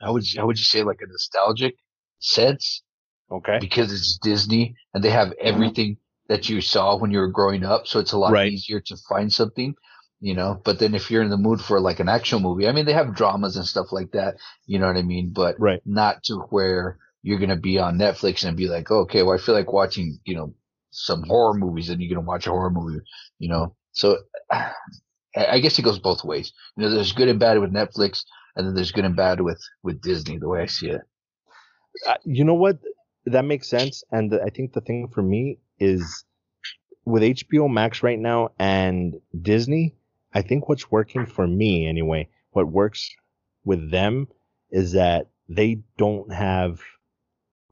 How 0.00 0.12
would 0.14 0.30
you, 0.30 0.40
how 0.40 0.46
would 0.46 0.58
you 0.58 0.64
say 0.64 0.82
like 0.82 1.00
a 1.02 1.06
nostalgic 1.06 1.76
sense? 2.20 2.82
Okay. 3.30 3.58
Because 3.60 3.92
it's 3.92 4.18
Disney 4.18 4.76
and 4.94 5.04
they 5.04 5.10
have 5.10 5.32
everything 5.40 5.96
that 6.28 6.48
you 6.48 6.60
saw 6.60 6.96
when 6.96 7.10
you 7.10 7.18
were 7.18 7.28
growing 7.28 7.64
up, 7.64 7.86
so 7.86 7.98
it's 7.98 8.12
a 8.12 8.18
lot 8.18 8.32
right. 8.32 8.52
easier 8.52 8.80
to 8.80 8.96
find 9.08 9.32
something 9.32 9.74
you 10.20 10.34
know? 10.34 10.60
But 10.64 10.78
then 10.78 10.94
if 10.94 11.10
you're 11.10 11.22
in 11.22 11.30
the 11.30 11.36
mood 11.36 11.60
for 11.60 11.80
like 11.80 11.98
an 11.98 12.08
action 12.08 12.42
movie 12.42 12.68
i 12.68 12.72
mean 12.72 12.84
they 12.84 12.92
have 12.92 13.16
dramas 13.16 13.56
and 13.56 13.66
stuff 13.66 13.86
like 13.90 14.12
that 14.12 14.36
you 14.66 14.78
know 14.78 14.86
what 14.86 14.96
i 14.96 15.02
mean? 15.02 15.32
But 15.34 15.56
right. 15.58 15.80
not 15.84 16.22
to 16.24 16.36
where 16.50 16.98
you're 17.22 17.38
going 17.38 17.50
to 17.50 17.56
be 17.56 17.78
on 17.78 17.98
netflix 17.98 18.44
and 18.44 18.56
be 18.56 18.68
like 18.68 18.90
okay 18.90 19.22
well 19.22 19.34
i 19.34 19.38
feel 19.38 19.54
like 19.54 19.72
watching 19.72 20.18
you 20.24 20.34
know 20.34 20.54
some 20.90 21.22
horror 21.24 21.54
movies 21.54 21.88
and 21.88 22.00
you're 22.00 22.14
going 22.14 22.24
to 22.24 22.28
watch 22.28 22.46
a 22.46 22.50
horror 22.50 22.70
movie 22.70 23.00
you 23.38 23.48
know? 23.48 23.74
So 23.92 24.18
i 25.36 25.58
guess 25.60 25.78
it 25.78 25.82
goes 25.82 25.98
both 25.98 26.24
ways. 26.24 26.52
You 26.76 26.84
know 26.84 26.90
there's 26.90 27.12
good 27.12 27.28
and 27.28 27.40
bad 27.40 27.58
with 27.58 27.72
netflix 27.72 28.24
and 28.56 28.66
then 28.66 28.74
there's 28.74 28.92
good 28.92 29.04
and 29.04 29.16
bad 29.16 29.40
with 29.40 29.60
with 29.82 30.02
disney 30.02 30.38
the 30.38 30.48
way 30.48 30.62
i 30.62 30.66
see 30.66 30.90
it. 30.90 31.00
Uh, 32.06 32.14
you 32.24 32.44
know 32.44 32.54
what 32.54 32.78
that 33.32 33.44
makes 33.44 33.68
sense 33.68 34.04
and 34.10 34.34
i 34.44 34.50
think 34.50 34.72
the 34.72 34.80
thing 34.80 35.08
for 35.08 35.22
me 35.22 35.58
is 35.78 36.24
with 37.04 37.22
hbo 37.22 37.70
max 37.70 38.02
right 38.02 38.18
now 38.18 38.50
and 38.58 39.20
disney 39.40 39.94
I 40.32 40.42
think 40.42 40.68
what's 40.68 40.90
working 40.90 41.26
for 41.26 41.46
me 41.46 41.86
anyway, 41.86 42.28
what 42.50 42.68
works 42.68 43.14
with 43.64 43.90
them 43.90 44.28
is 44.70 44.92
that 44.92 45.28
they 45.48 45.82
don't 45.96 46.32
have 46.32 46.80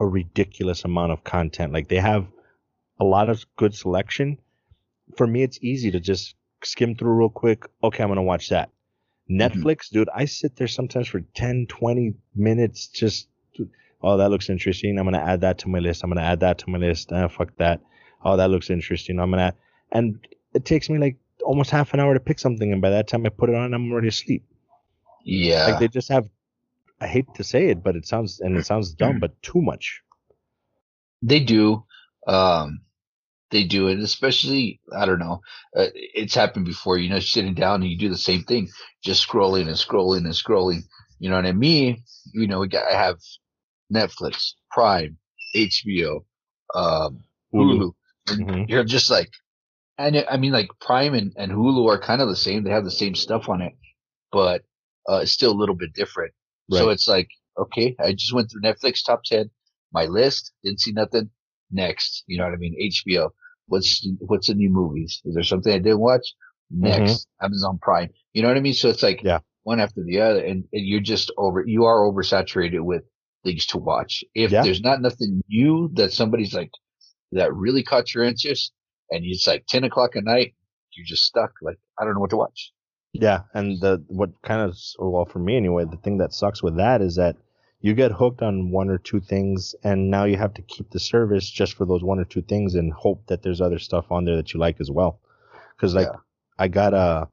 a 0.00 0.06
ridiculous 0.06 0.84
amount 0.84 1.12
of 1.12 1.24
content. 1.24 1.72
Like 1.72 1.88
they 1.88 2.00
have 2.00 2.26
a 2.98 3.04
lot 3.04 3.30
of 3.30 3.44
good 3.56 3.74
selection. 3.74 4.38
For 5.16 5.26
me, 5.26 5.42
it's 5.42 5.58
easy 5.62 5.90
to 5.92 6.00
just 6.00 6.34
skim 6.64 6.96
through 6.96 7.12
real 7.12 7.28
quick. 7.28 7.64
Okay, 7.82 8.02
I'm 8.02 8.08
going 8.08 8.16
to 8.16 8.22
watch 8.22 8.48
that. 8.48 8.70
Mm-hmm. 9.30 9.40
Netflix, 9.40 9.86
mm-hmm. 9.86 9.98
dude, 9.98 10.08
I 10.12 10.24
sit 10.24 10.56
there 10.56 10.68
sometimes 10.68 11.06
for 11.08 11.20
10, 11.20 11.66
20 11.68 12.14
minutes 12.34 12.88
just, 12.88 13.28
oh, 14.02 14.16
that 14.16 14.30
looks 14.30 14.50
interesting. 14.50 14.98
I'm 14.98 15.04
going 15.04 15.14
to 15.14 15.26
add 15.26 15.40
that 15.42 15.58
to 15.58 15.68
my 15.68 15.78
list. 15.78 16.02
I'm 16.02 16.10
going 16.10 16.22
to 16.22 16.28
add 16.28 16.40
that 16.40 16.58
to 16.58 16.70
my 16.70 16.78
list. 16.78 17.12
Ah, 17.12 17.28
fuck 17.28 17.56
that. 17.58 17.80
Oh, 18.24 18.36
that 18.36 18.50
looks 18.50 18.70
interesting. 18.70 19.20
I'm 19.20 19.30
going 19.30 19.50
to, 19.50 19.54
and 19.92 20.18
it 20.54 20.64
takes 20.64 20.90
me 20.90 20.98
like 20.98 21.16
almost 21.44 21.70
half 21.70 21.94
an 21.94 22.00
hour 22.00 22.14
to 22.14 22.20
pick 22.20 22.38
something, 22.38 22.72
and 22.72 22.82
by 22.82 22.90
that 22.90 23.08
time 23.08 23.24
I 23.24 23.28
put 23.28 23.48
it 23.48 23.54
on, 23.54 23.74
I'm 23.74 23.90
already 23.92 24.08
asleep. 24.08 24.44
Yeah, 25.24 25.66
like 25.66 25.80
they 25.80 25.88
just 25.88 26.08
have. 26.08 26.28
I 27.00 27.06
hate 27.06 27.26
to 27.34 27.44
say 27.44 27.68
it, 27.68 27.82
but 27.82 27.94
it 27.94 28.06
sounds 28.06 28.40
and 28.40 28.56
it 28.56 28.66
sounds 28.66 28.92
dumb, 28.92 29.20
but 29.20 29.40
too 29.40 29.62
much. 29.62 30.02
They 31.22 31.38
do. 31.40 31.84
Um, 32.26 32.80
they 33.50 33.64
do 33.64 33.88
it, 33.88 33.98
especially 34.00 34.80
I 34.94 35.06
don't 35.06 35.18
know. 35.18 35.40
Uh, 35.76 35.86
it's 35.94 36.34
happened 36.34 36.66
before, 36.66 36.98
you 36.98 37.08
know, 37.08 37.20
sitting 37.20 37.54
down 37.54 37.82
and 37.82 37.90
you 37.90 37.98
do 37.98 38.08
the 38.08 38.16
same 38.16 38.42
thing, 38.42 38.68
just 39.02 39.26
scrolling 39.26 39.68
and 39.68 39.76
scrolling 39.76 40.24
and 40.24 40.34
scrolling. 40.34 40.82
You 41.18 41.30
know, 41.30 41.38
and 41.38 41.46
at 41.46 41.56
me, 41.56 42.04
you 42.32 42.46
know, 42.46 42.64
I 42.64 42.92
have 42.92 43.18
Netflix, 43.92 44.52
Prime, 44.70 45.18
HBO, 45.54 46.24
um, 46.74 47.24
Hulu. 47.54 47.92
Mm-hmm. 48.28 48.64
You're 48.68 48.84
just 48.84 49.10
like, 49.10 49.30
and 49.96 50.24
I 50.30 50.36
mean, 50.36 50.52
like 50.52 50.68
Prime 50.80 51.14
and, 51.14 51.32
and 51.36 51.50
Hulu 51.50 51.88
are 51.88 51.98
kind 51.98 52.22
of 52.22 52.28
the 52.28 52.36
same. 52.36 52.62
They 52.62 52.70
have 52.70 52.84
the 52.84 52.90
same 52.90 53.14
stuff 53.14 53.48
on 53.48 53.62
it, 53.62 53.72
but 54.30 54.62
uh, 55.08 55.20
it's 55.22 55.32
still 55.32 55.52
a 55.52 55.58
little 55.58 55.74
bit 55.74 55.92
different. 55.94 56.32
Right. 56.70 56.78
So 56.78 56.90
it's 56.90 57.08
like, 57.08 57.28
okay, 57.58 57.96
I 57.98 58.12
just 58.12 58.32
went 58.32 58.50
through 58.50 58.62
Netflix 58.62 59.04
top 59.04 59.24
10, 59.24 59.50
my 59.92 60.04
list, 60.04 60.52
didn't 60.62 60.80
see 60.80 60.92
nothing. 60.92 61.30
Next, 61.70 62.24
you 62.26 62.38
know 62.38 62.44
what 62.44 62.54
I 62.54 62.56
mean? 62.56 62.76
HBO. 62.80 63.30
What's, 63.66 64.06
what's 64.20 64.46
the 64.46 64.54
new 64.54 64.70
movies? 64.70 65.20
Is 65.24 65.34
there 65.34 65.44
something 65.44 65.72
I 65.72 65.78
didn't 65.78 65.98
watch? 65.98 66.34
Next, 66.70 67.12
mm-hmm. 67.12 67.46
Amazon 67.46 67.78
Prime. 67.80 68.10
You 68.32 68.42
know 68.42 68.48
what 68.48 68.56
I 68.56 68.60
mean? 68.60 68.74
So 68.74 68.88
it's 68.88 69.02
like 69.02 69.22
yeah. 69.22 69.40
one 69.64 69.80
after 69.80 70.02
the 70.02 70.20
other 70.20 70.40
and, 70.40 70.64
and 70.72 70.86
you're 70.86 71.00
just 71.00 71.30
over, 71.36 71.64
you 71.66 71.84
are 71.84 71.98
oversaturated 72.00 72.80
with 72.80 73.02
things 73.48 73.66
to 73.66 73.78
watch. 73.78 74.12
If 74.34 74.50
yeah. 74.50 74.62
there's 74.64 74.82
not 74.88 75.00
nothing 75.08 75.32
new 75.48 75.90
that 75.94 76.12
somebody's 76.12 76.54
like, 76.60 76.70
that 77.32 77.54
really 77.64 77.82
caught 77.90 78.12
your 78.14 78.24
interest, 78.24 78.72
and 79.10 79.24
it's 79.24 79.46
like 79.46 79.64
10 79.68 79.84
o'clock 79.84 80.16
at 80.16 80.24
night, 80.24 80.50
you're 80.94 81.06
just 81.14 81.24
stuck. 81.24 81.52
Like, 81.68 81.78
I 81.98 82.04
don't 82.04 82.14
know 82.14 82.20
what 82.20 82.30
to 82.30 82.36
watch. 82.44 82.60
Yeah, 83.26 83.40
and 83.54 83.80
the 83.80 83.92
what 84.20 84.30
kind 84.42 84.60
of 84.66 84.76
well 84.98 85.24
for 85.32 85.38
me 85.38 85.56
anyway, 85.56 85.84
the 85.84 85.96
thing 86.04 86.18
that 86.18 86.32
sucks 86.34 86.62
with 86.62 86.76
that 86.76 87.00
is 87.08 87.14
that 87.16 87.36
you 87.80 87.94
get 87.94 88.12
hooked 88.20 88.42
on 88.42 88.70
one 88.70 88.90
or 88.90 88.98
two 88.98 89.20
things, 89.20 89.74
and 89.82 90.10
now 90.10 90.24
you 90.24 90.36
have 90.36 90.54
to 90.54 90.62
keep 90.62 90.90
the 90.90 91.00
service 91.00 91.48
just 91.60 91.72
for 91.76 91.86
those 91.86 92.02
one 92.04 92.18
or 92.18 92.24
two 92.24 92.42
things, 92.42 92.74
and 92.74 92.92
hope 92.92 93.20
that 93.28 93.42
there's 93.42 93.60
other 93.62 93.78
stuff 93.78 94.06
on 94.10 94.24
there 94.24 94.36
that 94.36 94.52
you 94.52 94.60
like 94.60 94.78
as 94.80 94.90
well. 94.90 95.12
Because 95.74 95.94
like 95.94 96.08
Yeah. 96.12 96.20
I 96.58 96.68
got 96.68 96.92
a 96.92 97.28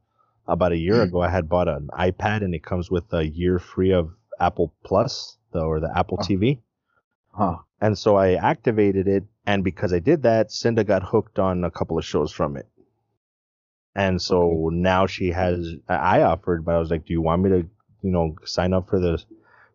about 0.47 0.71
a 0.71 0.77
year 0.77 0.95
Mm. 0.95 1.07
ago, 1.07 1.21
I 1.21 1.29
had 1.29 1.49
bought 1.49 1.67
an 1.67 1.89
iPad, 2.09 2.39
and 2.45 2.53
it 2.55 2.63
comes 2.63 2.89
with 2.95 3.07
a 3.13 3.23
year 3.41 3.59
free 3.59 3.93
of 4.01 4.05
Apple 4.39 4.69
Plus, 4.83 5.37
the, 5.55 5.61
or 5.61 5.79
the 5.79 5.91
Apple. 5.95 6.17
TV. 6.17 6.59
Huh. 7.33 7.57
And 7.81 7.97
so 7.97 8.15
I 8.15 8.35
activated 8.35 9.07
it, 9.07 9.25
and 9.45 9.63
because 9.63 9.93
I 9.93 9.99
did 9.99 10.23
that, 10.23 10.51
Cinda 10.51 10.83
got 10.83 11.03
hooked 11.03 11.39
on 11.39 11.63
a 11.63 11.71
couple 11.71 11.97
of 11.97 12.05
shows 12.05 12.31
from 12.31 12.55
it. 12.55 12.67
And 13.95 14.21
so 14.21 14.69
now 14.71 15.05
she 15.07 15.31
has. 15.31 15.75
I 15.87 15.95
I 15.95 16.23
offered, 16.23 16.65
but 16.65 16.75
I 16.75 16.79
was 16.79 16.91
like, 16.91 17.05
"Do 17.05 17.13
you 17.13 17.21
want 17.21 17.43
me 17.43 17.49
to, 17.49 17.67
you 18.01 18.11
know, 18.11 18.35
sign 18.45 18.73
up 18.73 18.89
for 18.89 18.99
the 18.99 19.23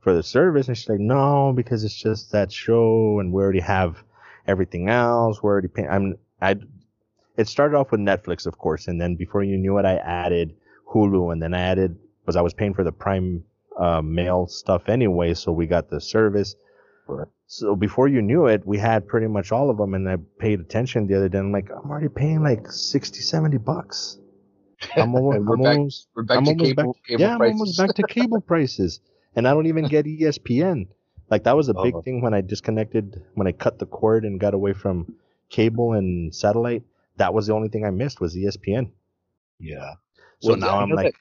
for 0.00 0.14
the 0.14 0.22
service?" 0.22 0.68
And 0.68 0.76
she's 0.76 0.88
like, 0.88 1.00
"No, 1.00 1.52
because 1.54 1.84
it's 1.84 1.94
just 1.94 2.32
that 2.32 2.52
show, 2.52 3.18
and 3.20 3.32
we 3.32 3.42
already 3.42 3.60
have 3.60 4.02
everything 4.46 4.88
else. 4.88 5.42
We're 5.42 5.52
already 5.52 5.68
paying." 5.68 5.88
I'm. 5.88 6.16
I. 6.40 6.56
It 7.36 7.48
started 7.48 7.76
off 7.76 7.92
with 7.92 8.00
Netflix, 8.00 8.46
of 8.46 8.58
course, 8.58 8.88
and 8.88 9.00
then 9.00 9.14
before 9.16 9.42
you 9.42 9.56
knew 9.56 9.78
it, 9.78 9.86
I 9.86 9.96
added 9.96 10.54
Hulu, 10.92 11.32
and 11.32 11.42
then 11.42 11.54
I 11.54 11.60
added 11.60 11.96
because 12.20 12.36
I 12.36 12.42
was 12.42 12.52
paying 12.52 12.74
for 12.74 12.84
the 12.84 12.92
Prime 12.92 13.44
uh, 13.80 14.02
mail 14.02 14.46
stuff 14.46 14.88
anyway, 14.88 15.34
so 15.34 15.50
we 15.52 15.66
got 15.66 15.88
the 15.90 16.00
service. 16.00 16.54
So 17.46 17.74
before 17.74 18.06
you 18.06 18.22
knew 18.22 18.46
it, 18.46 18.64
we 18.64 18.78
had 18.78 19.08
pretty 19.08 19.26
much 19.26 19.50
all 19.50 19.70
of 19.70 19.76
them, 19.78 19.94
and 19.94 20.08
I 20.08 20.16
paid 20.38 20.60
attention 20.60 21.08
the 21.08 21.16
other 21.16 21.28
day. 21.28 21.38
I'm 21.38 21.50
like, 21.50 21.68
I'm 21.70 21.90
already 21.90 22.08
paying 22.08 22.42
like 22.44 22.70
60, 22.70 23.18
70 23.20 23.56
bucks. 23.58 24.18
I'm 24.96 25.14
almost, 25.16 25.44
we're 25.46 25.54
I'm 25.56 25.62
back- 25.62 25.76
almost, 25.76 26.08
We're 26.14 26.22
back 26.22 26.38
I'm 26.38 26.44
to 26.44 26.54
cable, 26.54 26.92
back, 26.94 27.02
cable 27.08 27.20
yeah, 27.20 27.32
I'm 27.32 27.38
prices. 27.38 27.52
almost 27.60 27.78
back 27.78 27.94
to 27.96 28.02
cable 28.04 28.40
prices, 28.52 29.00
and 29.34 29.48
I 29.48 29.54
don't 29.54 29.66
even 29.66 29.88
get 29.88 30.06
ESPN. 30.06 30.86
Like 31.30 31.42
that 31.44 31.56
was 31.56 31.68
a 31.68 31.74
big 31.74 31.94
Oh. 31.96 32.02
thing 32.02 32.20
when 32.22 32.34
I 32.34 32.40
disconnected, 32.42 33.20
when 33.34 33.46
I 33.48 33.52
cut 33.52 33.78
the 33.80 33.86
cord 33.86 34.24
and 34.24 34.38
got 34.38 34.54
away 34.54 34.72
from 34.72 35.14
cable 35.48 35.94
and 35.94 36.32
satellite. 36.34 36.84
That 37.16 37.34
was 37.34 37.46
the 37.48 37.54
only 37.54 37.68
thing 37.68 37.84
I 37.84 37.90
missed 37.90 38.20
was 38.20 38.36
ESPN. 38.36 38.90
yeah. 39.58 39.94
So 40.40 40.50
Well, 40.50 40.58
now 40.58 40.78
I'm 40.78 40.90
like, 40.90 41.14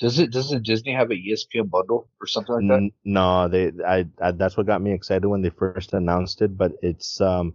Does 0.00 0.18
it? 0.18 0.32
Doesn't 0.32 0.64
Disney 0.64 0.92
have 0.92 1.10
a 1.10 1.14
E 1.14 1.32
ESPN 1.34 1.68
bundle 1.68 2.08
or 2.20 2.26
something 2.26 2.54
like 2.54 2.66
that? 2.68 2.90
No, 3.04 3.48
they 3.48 3.70
I, 3.86 4.06
I 4.20 4.32
that's 4.32 4.56
what 4.56 4.66
got 4.66 4.80
me 4.80 4.92
excited 4.92 5.28
when 5.28 5.42
they 5.42 5.50
first 5.50 5.92
announced 5.92 6.40
it. 6.40 6.56
But 6.56 6.72
it's 6.82 7.20
um, 7.20 7.54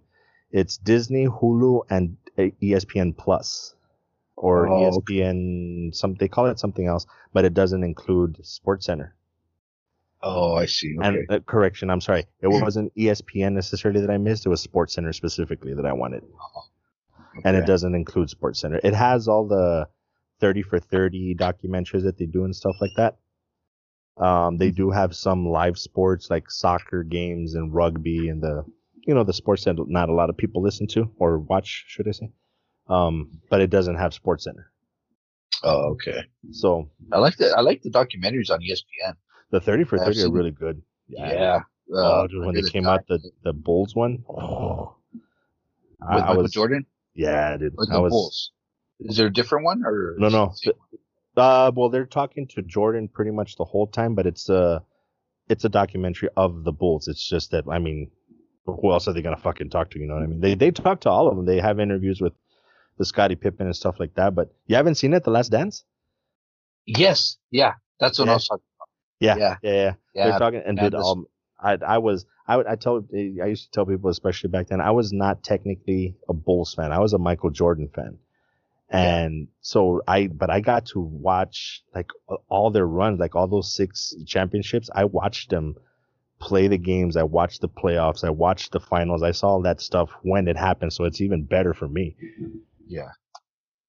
it's 0.51 0.77
Disney, 0.77 1.25
Hulu, 1.27 1.81
and 1.89 2.17
uh, 2.37 2.43
ESPN 2.61 3.17
Plus, 3.17 3.73
or 4.35 4.67
Oh, 4.67 4.91
ESPN. 4.91 5.95
Some 5.95 6.13
they 6.15 6.27
call 6.27 6.45
it 6.45 6.59
something 6.59 6.85
else, 6.85 7.07
but 7.33 7.45
it 7.45 7.55
doesn't 7.55 7.83
include 7.83 8.45
Sports 8.45 8.85
Center. 8.85 9.15
Oh, 10.21 10.53
I 10.55 10.65
see. 10.67 10.95
Okay. 10.99 11.07
And 11.07 11.31
uh, 11.31 11.39
correction, 11.39 11.89
I'm 11.89 12.01
sorry, 12.01 12.25
it 12.41 12.47
wasn't 12.47 12.91
E 12.95 13.05
ESPN 13.05 13.53
necessarily 13.53 14.01
that 14.01 14.09
I 14.11 14.17
missed. 14.17 14.45
It 14.45 14.49
was 14.49 14.61
Sports 14.61 14.93
Center 14.93 15.13
specifically 15.13 15.73
that 15.73 15.85
I 15.85 15.93
wanted, 15.93 16.23
and 17.43 17.57
it 17.57 17.65
doesn't 17.65 17.95
include 17.95 18.29
Sports 18.29 18.59
Center. 18.59 18.79
It 18.83 18.93
has 18.93 19.27
all 19.27 19.47
the 19.47 19.87
30 20.39 20.61
for 20.63 20.79
30 20.79 21.35
documentaries 21.35 22.03
that 22.03 22.17
they 22.17 22.25
do 22.25 22.43
and 22.43 22.55
stuff 22.55 22.75
like 22.81 22.91
that. 22.97 23.17
Um, 24.17 24.57
they 24.57 24.71
do 24.71 24.91
have 24.91 25.15
some 25.15 25.45
live 25.47 25.77
sports 25.77 26.29
like 26.29 26.49
soccer 26.49 27.03
games 27.03 27.53
and 27.55 27.73
rugby 27.73 28.29
and 28.29 28.41
the, 28.41 28.63
you 29.05 29.13
know, 29.13 29.23
the 29.23 29.33
sports 29.33 29.65
that 29.65 29.75
not 29.87 30.09
a 30.09 30.13
lot 30.13 30.29
of 30.29 30.37
people 30.37 30.61
listen 30.61 30.87
to 30.87 31.11
or 31.17 31.39
watch, 31.39 31.85
should 31.87 32.07
I 32.07 32.11
say? 32.11 32.31
Um, 32.87 33.41
but 33.49 33.61
it 33.61 33.69
doesn't 33.69 33.95
have 33.95 34.13
Sports 34.13 34.43
Center. 34.45 34.71
Oh, 35.63 35.91
okay. 35.93 36.23
So 36.51 36.89
I 37.11 37.17
like 37.19 37.35
the 37.37 37.53
I 37.57 37.61
like 37.61 37.81
the 37.81 37.89
documentaries 37.89 38.51
on 38.51 38.59
ESPN. 38.61 39.15
the 39.51 39.59
30 39.59 39.83
for 39.85 39.99
I've 39.99 40.05
30 40.07 40.23
are 40.23 40.31
really 40.31 40.51
good. 40.51 40.81
Yeah. 41.07 41.61
Oh, 41.93 41.97
Uh, 42.23 42.27
dude, 42.27 42.45
when 42.45 42.55
they 42.55 42.61
came 42.63 42.87
out, 42.87 43.05
the, 43.07 43.19
the 43.43 43.53
Bulls 43.53 43.95
one. 43.95 44.23
Oh, 44.29 44.95
with 45.13 46.09
I, 46.09 46.19
Michael 46.19 46.43
was, 46.43 46.51
Jordan 46.51 46.85
yeah, 47.15 47.57
dude. 47.57 47.73
or 47.77 47.85
I 47.89 47.95
the 47.95 48.01
was, 48.01 48.11
Bulls. 48.11 48.51
Is 48.99 49.17
there 49.17 49.27
a 49.27 49.33
different 49.33 49.65
one 49.65 49.83
or 49.85 50.15
No, 50.17 50.29
no. 50.29 50.51
is 50.51 50.61
it 50.63 50.75
the 50.91 50.97
same 50.97 50.99
Uh, 51.37 51.71
well, 51.75 51.89
they're 51.89 52.05
talking 52.05 52.47
to 52.47 52.61
Jordan 52.61 53.07
pretty 53.09 53.31
much 53.31 53.55
the 53.57 53.65
whole 53.65 53.87
time, 53.87 54.15
but 54.15 54.25
it's 54.25 54.47
a, 54.49 54.83
it's 55.49 55.65
a 55.65 55.69
documentary 55.69 56.29
of 56.37 56.63
the 56.63 56.71
Bulls. 56.71 57.07
It's 57.07 57.27
just 57.27 57.51
that 57.51 57.65
I 57.69 57.79
mean, 57.79 58.09
who 58.65 58.91
else 58.91 59.07
are 59.07 59.13
they 59.13 59.21
gonna 59.21 59.37
fucking 59.37 59.69
talk 59.69 59.91
to? 59.91 59.99
You 59.99 60.07
know 60.07 60.15
what 60.15 60.23
I 60.23 60.27
mean? 60.27 60.39
They 60.39 60.55
they 60.55 60.71
talk 60.71 61.01
to 61.01 61.09
all 61.09 61.27
of 61.27 61.35
them. 61.35 61.45
They 61.45 61.59
have 61.59 61.79
interviews 61.79 62.19
with 62.21 62.33
the 62.97 63.05
Scottie 63.05 63.35
Pippen 63.35 63.65
and 63.67 63.75
stuff 63.75 63.99
like 63.99 64.15
that. 64.15 64.33
But 64.33 64.53
you 64.65 64.75
haven't 64.77 64.95
seen 64.95 65.13
it, 65.13 65.23
The 65.23 65.29
Last 65.31 65.49
Dance? 65.51 65.83
Yes. 66.85 67.37
Yeah. 67.51 67.73
That's 67.99 68.17
what 68.19 68.25
Yeah. 68.25 68.31
I 68.31 68.35
was 68.35 68.47
talking. 68.47 68.63
Yeah, 69.19 69.35
Yeah. 69.37 69.55
yeah, 69.61 69.71
yeah. 69.73 69.93
Yeah. 70.13 70.29
They're 70.29 70.39
talking 70.39 70.61
and 70.65 70.77
yeah, 70.77 70.83
did 70.85 70.93
this- 70.93 71.05
um. 71.05 71.25
I 71.59 71.73
I 71.75 71.97
was 71.99 72.25
I 72.47 72.57
would 72.57 72.67
I 72.67 72.75
tell 72.75 73.05
I 73.13 73.45
used 73.47 73.65
to 73.65 73.71
tell 73.71 73.85
people 73.85 74.09
especially 74.09 74.49
back 74.49 74.67
then 74.67 74.81
I 74.81 74.91
was 74.91 75.13
not 75.13 75.41
technically 75.43 76.15
a 76.29 76.33
Bulls 76.33 76.73
fan. 76.73 76.91
I 76.91 76.99
was 76.99 77.13
a 77.13 77.17
Michael 77.17 77.49
Jordan 77.49 77.89
fan. 77.93 78.17
Yeah. 78.95 79.17
And 79.17 79.47
so 79.61 80.01
I, 80.07 80.27
but 80.27 80.49
I 80.49 80.59
got 80.61 80.85
to 80.87 80.99
watch 80.99 81.83
like 81.93 82.09
all 82.49 82.71
their 82.71 82.87
runs, 82.87 83.19
like 83.19 83.35
all 83.35 83.47
those 83.47 83.73
six 83.73 84.13
championships. 84.25 84.89
I 84.93 85.05
watched 85.05 85.49
them 85.49 85.75
play 86.39 86.67
the 86.67 86.77
games. 86.77 87.15
I 87.17 87.23
watched 87.23 87.61
the 87.61 87.69
playoffs. 87.69 88.23
I 88.23 88.29
watched 88.29 88.71
the 88.71 88.79
finals. 88.79 89.23
I 89.23 89.31
saw 89.31 89.47
all 89.49 89.61
that 89.63 89.81
stuff 89.81 90.09
when 90.21 90.47
it 90.47 90.57
happened. 90.57 90.93
So 90.93 91.03
it's 91.05 91.21
even 91.21 91.43
better 91.43 91.73
for 91.73 91.87
me. 91.87 92.15
Yeah. 92.87 93.09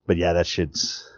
But 0.05 0.17
yeah, 0.17 0.33
that 0.33 0.47
shit's, 0.47 1.09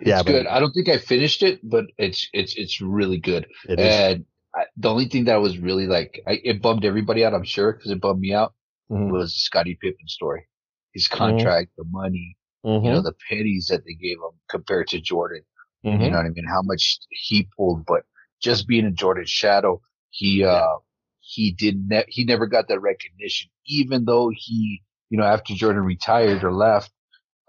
It's 0.00 0.08
Yeah, 0.08 0.22
but- 0.22 0.30
good. 0.32 0.46
I 0.46 0.60
don't 0.60 0.72
think 0.72 0.88
I 0.88 0.98
finished 0.98 1.42
it, 1.42 1.60
but 1.62 1.86
it's 1.98 2.28
it's 2.32 2.54
it's 2.56 2.80
really 2.80 3.18
good. 3.18 3.46
it. 3.68 3.78
And 3.80 4.24
I, 4.54 4.64
the 4.76 4.88
only 4.90 5.06
thing 5.06 5.24
that 5.24 5.36
was 5.40 5.58
really 5.58 5.86
like 5.86 6.20
I, 6.26 6.40
it 6.44 6.62
bummed 6.62 6.84
everybody 6.84 7.24
out. 7.24 7.34
I'm 7.34 7.44
sure 7.44 7.72
because 7.72 7.90
it 7.90 8.00
bummed 8.00 8.20
me 8.20 8.32
out 8.32 8.54
Mhm. 8.90 9.10
was 9.10 9.34
Scottie 9.34 9.76
Pippen 9.80 10.06
story. 10.06 10.46
His 10.94 11.08
contract, 11.08 11.70
the 11.76 11.84
money, 11.90 12.35
you 12.80 12.90
know, 12.90 13.00
Mhm. 13.00 13.04
the 13.04 13.14
pennies 13.28 13.68
that 13.70 13.84
they 13.84 13.94
gave 13.94 14.18
him 14.18 14.38
compared 14.50 14.88
to 14.88 15.00
Jordan. 15.00 15.42
Mhm. 15.84 16.04
You 16.04 16.10
know 16.10 16.16
what 16.18 16.26
I 16.26 16.30
mean? 16.30 16.46
How 16.46 16.62
much 16.62 16.98
he 17.10 17.48
pulled, 17.56 17.86
but 17.86 18.04
just 18.42 18.66
being 18.68 18.84
in 18.86 18.96
Jordan's 18.96 19.30
shadow, 19.30 19.80
he 20.10 20.44
uh 20.44 20.76
he 21.20 21.52
did 21.52 21.88
ne- 21.88 22.04
he 22.08 22.24
never 22.24 22.46
got 22.46 22.68
that 22.68 22.80
recognition, 22.80 23.50
even 23.66 24.04
though 24.04 24.30
he 24.34 24.82
you 25.10 25.18
know 25.18 25.24
after 25.24 25.54
Jordan 25.54 25.84
retired 25.84 26.44
or 26.44 26.52
left, 26.52 26.92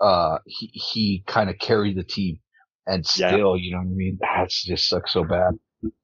uh 0.01 0.39
he 0.45 0.67
he 0.73 1.23
kind 1.27 1.49
of 1.49 1.57
carried 1.59 1.97
the 1.97 2.03
team, 2.03 2.39
and 2.87 3.05
Yeah. 3.17 3.31
still 3.31 3.57
you 3.57 3.71
know 3.71 3.79
what 3.79 3.85
I 3.87 3.95
mean? 4.03 4.17
That's 4.21 4.63
just 4.65 4.87
sucks 4.89 5.13
so 5.13 5.23
bad. 5.23 5.53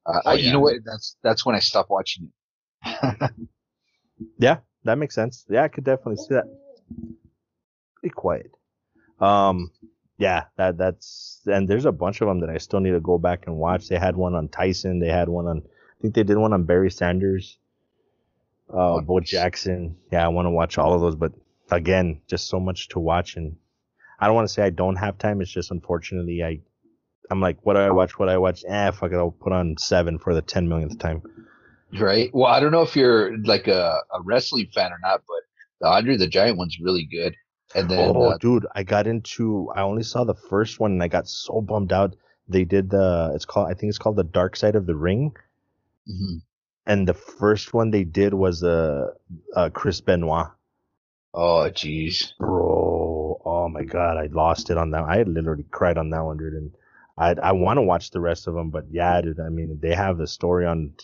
Uh, 0.06 0.20
Oh, 0.26 0.30
I, 0.30 0.34
yeah. 0.34 0.46
You 0.46 0.52
know 0.52 0.60
what? 0.60 0.74
That's 0.84 1.16
that's 1.22 1.46
when 1.46 1.54
I 1.54 1.60
stopped 1.60 1.90
watching 1.90 2.30
it. 2.84 3.30
Yeah, 4.38 4.58
that 4.84 4.98
makes 4.98 5.14
sense. 5.14 5.44
Yeah, 5.48 5.64
I 5.64 5.68
could 5.68 5.84
definitely 5.84 6.16
see 6.16 6.34
that. 6.34 6.44
Be 8.02 8.10
quiet. 8.10 8.50
Um, 9.20 9.70
yeah, 10.18 10.44
that 10.56 10.78
that's 10.78 11.40
and 11.46 11.68
there's 11.68 11.84
a 11.86 11.92
bunch 11.92 12.20
of 12.20 12.28
them 12.28 12.40
that 12.40 12.50
I 12.50 12.58
still 12.58 12.80
need 12.80 12.92
to 12.92 13.00
go 13.00 13.18
back 13.18 13.46
and 13.46 13.56
watch. 13.56 13.88
They 13.88 13.98
had 13.98 14.16
one 14.16 14.34
on 14.34 14.48
Tyson. 14.48 15.00
They 15.00 15.08
had 15.08 15.28
one 15.28 15.46
on. 15.46 15.62
I 15.64 16.02
think 16.02 16.14
they 16.14 16.22
did 16.22 16.36
one 16.36 16.52
on 16.52 16.64
Barry 16.64 16.90
Sanders. 16.90 17.58
Uh, 18.72 18.94
Oh, 18.94 19.00
Bo. 19.00 19.20
Jackson. 19.20 19.96
Yeah, 20.12 20.24
I 20.24 20.28
want 20.28 20.46
to 20.46 20.50
watch 20.50 20.78
all 20.78 20.94
of 20.94 21.00
those, 21.00 21.16
but 21.16 21.32
again, 21.70 22.20
just 22.26 22.48
so 22.48 22.58
much 22.60 22.88
to 22.90 22.98
watch, 23.00 23.36
and 23.36 23.56
I 24.18 24.26
don't 24.26 24.34
want 24.34 24.48
to 24.48 24.52
say 24.54 24.62
I 24.62 24.70
don't 24.70 24.96
have 24.96 25.18
time. 25.18 25.40
It's 25.40 25.50
just 25.50 25.70
unfortunately 25.70 26.42
I. 26.42 26.60
I'm 27.30 27.40
like, 27.40 27.56
what 27.62 27.72
do 27.74 27.80
I 27.80 27.90
watch? 27.90 28.18
What 28.18 28.26
do 28.26 28.32
I 28.32 28.36
watch? 28.36 28.64
Eh, 28.68 28.90
fuck 28.90 29.10
it. 29.10 29.16
I'll 29.16 29.30
put 29.30 29.52
on 29.54 29.76
seven 29.78 30.18
for 30.18 30.34
the 30.34 30.42
ten 30.42 30.68
millionth 30.68 30.98
time. 30.98 31.22
Right. 31.98 32.30
Well, 32.34 32.52
I 32.52 32.60
don't 32.60 32.70
know 32.72 32.82
if 32.82 32.94
you're 32.96 33.38
like 33.38 33.66
a, 33.66 33.98
a 34.12 34.20
wrestling 34.22 34.68
fan 34.74 34.92
or 34.92 34.98
not, 35.00 35.22
but 35.26 35.40
the 35.80 35.88
Andre 35.88 36.16
the 36.18 36.26
Giant 36.26 36.58
one's 36.58 36.78
really 36.80 37.04
good. 37.10 37.34
And 37.74 37.90
then 37.90 38.16
oh, 38.16 38.24
uh, 38.26 38.38
dude, 38.38 38.66
I 38.74 38.82
got 38.84 39.06
into. 39.06 39.70
I 39.74 39.82
only 39.82 40.02
saw 40.04 40.24
the 40.24 40.34
first 40.34 40.80
one, 40.80 40.92
and 40.92 41.02
I 41.02 41.08
got 41.08 41.28
so 41.28 41.60
bummed 41.60 41.92
out. 41.92 42.16
They 42.48 42.64
did 42.64 42.90
the. 42.90 43.32
It's 43.34 43.44
called. 43.44 43.68
I 43.70 43.74
think 43.74 43.90
it's 43.90 43.98
called 43.98 44.16
the 44.16 44.24
Dark 44.24 44.56
Side 44.56 44.76
of 44.76 44.86
the 44.86 44.96
Ring. 44.96 45.34
mhm. 46.08 46.42
And 46.86 47.06
the 47.06 47.12
first 47.12 47.74
one 47.74 47.90
they 47.90 48.04
did 48.04 48.32
was 48.32 48.62
uh, 48.64 49.12
uh 49.54 49.68
Chris 49.68 50.00
Benoit. 50.00 50.46
oh 51.34 51.70
jeez. 51.70 52.32
Bro, 52.38 53.40
oh 53.44 53.68
my 53.68 53.84
god, 53.84 54.16
I 54.16 54.26
lost 54.26 54.70
it 54.70 54.78
on 54.78 54.90
that. 54.92 55.04
I 55.04 55.22
literally 55.22 55.64
cried 55.70 55.98
on 55.98 56.10
that 56.10 56.24
one, 56.24 56.36
dude. 56.38 56.54
And 56.54 56.74
I 57.18 57.34
I 57.34 57.52
want 57.52 57.78
to 57.78 57.82
watch 57.82 58.10
the 58.10 58.20
rest 58.20 58.46
of 58.46 58.54
them, 58.54 58.70
but 58.70 58.86
yeah, 58.90 59.20
dude. 59.20 59.40
I 59.40 59.48
mean, 59.50 59.78
they 59.80 59.94
have 59.94 60.18
the 60.18 60.26
story 60.26 60.66
on 60.66 60.94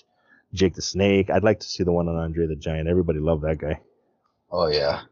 Jake 0.55 0.75
the 0.75 0.83
Snake. 0.83 1.31
I'd 1.31 1.45
like 1.45 1.61
to 1.61 1.67
see 1.69 1.85
the 1.85 1.93
one 1.93 2.09
on 2.09 2.17
Andre 2.17 2.47
the 2.47 2.57
Giant. 2.57 2.89
Everybody 2.89 3.21
loved 3.21 3.43
that 3.45 3.59
guy. 3.59 3.81
Oh 4.51 4.69
yeah. 4.69 5.03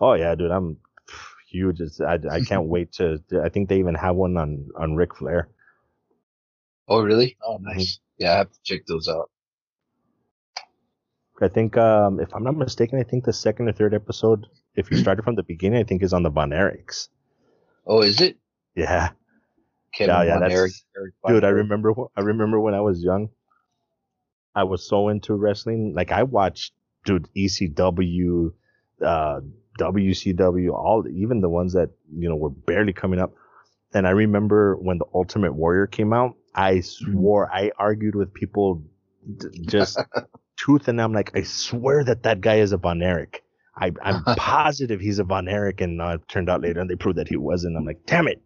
Oh 0.00 0.14
yeah, 0.14 0.34
dude. 0.34 0.50
I'm 0.50 0.78
huge. 1.48 1.80
It's, 1.80 2.00
I 2.00 2.18
I 2.30 2.40
can't 2.40 2.66
wait 2.66 2.92
to. 2.94 3.22
I 3.44 3.48
think 3.48 3.68
they 3.68 3.78
even 3.78 3.94
have 3.94 4.16
one 4.16 4.36
on 4.36 4.68
on 4.76 4.94
Ric 4.96 5.14
Flair. 5.16 5.48
Oh 6.88 7.02
really? 7.02 7.36
Oh 7.46 7.58
nice. 7.60 8.00
Yeah, 8.18 8.32
I 8.34 8.36
have 8.38 8.52
to 8.52 8.58
check 8.64 8.86
those 8.86 9.08
out. 9.08 9.30
I 11.40 11.48
think, 11.48 11.76
um, 11.76 12.20
if 12.20 12.32
I'm 12.36 12.44
not 12.44 12.56
mistaken, 12.56 13.00
I 13.00 13.02
think 13.02 13.24
the 13.24 13.32
second 13.32 13.68
or 13.68 13.72
third 13.72 13.94
episode, 13.94 14.46
if 14.76 14.92
you 14.92 14.96
started 14.96 15.24
from 15.24 15.34
the 15.34 15.42
beginning, 15.42 15.80
I 15.80 15.82
think 15.82 16.02
is 16.04 16.12
on 16.12 16.22
the 16.22 16.30
Von 16.30 16.50
Erichs. 16.50 17.08
Oh, 17.84 18.00
is 18.00 18.20
it? 18.20 18.36
Yeah, 18.76 19.10
Kevin 19.92 20.14
Yeah, 20.14 20.22
yeah, 20.22 20.38
that's- 20.38 20.84
Eric 20.96 21.14
Von 21.22 21.32
Dude, 21.34 21.44
I 21.44 21.48
remember. 21.48 21.94
I 22.16 22.20
remember 22.20 22.60
when 22.60 22.74
I 22.74 22.80
was 22.80 23.02
young. 23.02 23.30
I 24.54 24.62
was 24.64 24.86
so 24.88 25.08
into 25.08 25.34
wrestling. 25.34 25.94
Like 25.96 26.12
I 26.12 26.22
watched, 26.22 26.74
dude, 27.04 27.28
ECW, 27.36 28.52
uh, 29.04 29.40
WCW, 29.78 30.72
all 30.72 31.04
even 31.08 31.40
the 31.40 31.48
ones 31.48 31.72
that 31.74 31.90
you 32.16 32.28
know 32.28 32.36
were 32.36 32.50
barely 32.50 32.92
coming 32.92 33.20
up. 33.20 33.32
And 33.94 34.06
I 34.06 34.10
remember 34.10 34.76
when 34.76 34.98
the 34.98 35.04
Ultimate 35.14 35.52
Warrior 35.54 35.86
came 35.86 36.12
out, 36.12 36.34
I 36.54 36.80
swore 36.80 37.50
I 37.52 37.72
argued 37.78 38.14
with 38.14 38.32
people, 38.32 38.82
d- 39.38 39.48
just 39.66 39.98
tooth 40.56 40.88
and 40.88 41.00
I'm 41.00 41.12
like, 41.12 41.30
I 41.36 41.42
swear 41.42 42.02
that 42.04 42.22
that 42.22 42.40
guy 42.40 42.56
is 42.56 42.72
a 42.72 42.78
Von 42.78 43.02
Erich. 43.02 43.42
I, 43.76 43.92
I'm 44.02 44.22
positive 44.36 45.00
he's 45.00 45.18
a 45.18 45.24
Von 45.24 45.48
Erich, 45.48 45.80
and 45.80 46.00
uh, 46.00 46.18
it 46.20 46.28
turned 46.28 46.48
out 46.50 46.60
later, 46.62 46.80
and 46.80 46.88
they 46.90 46.94
proved 46.96 47.18
that 47.18 47.28
he 47.28 47.36
wasn't. 47.36 47.76
I'm 47.76 47.84
like, 47.86 48.00
damn 48.06 48.28
it. 48.28 48.40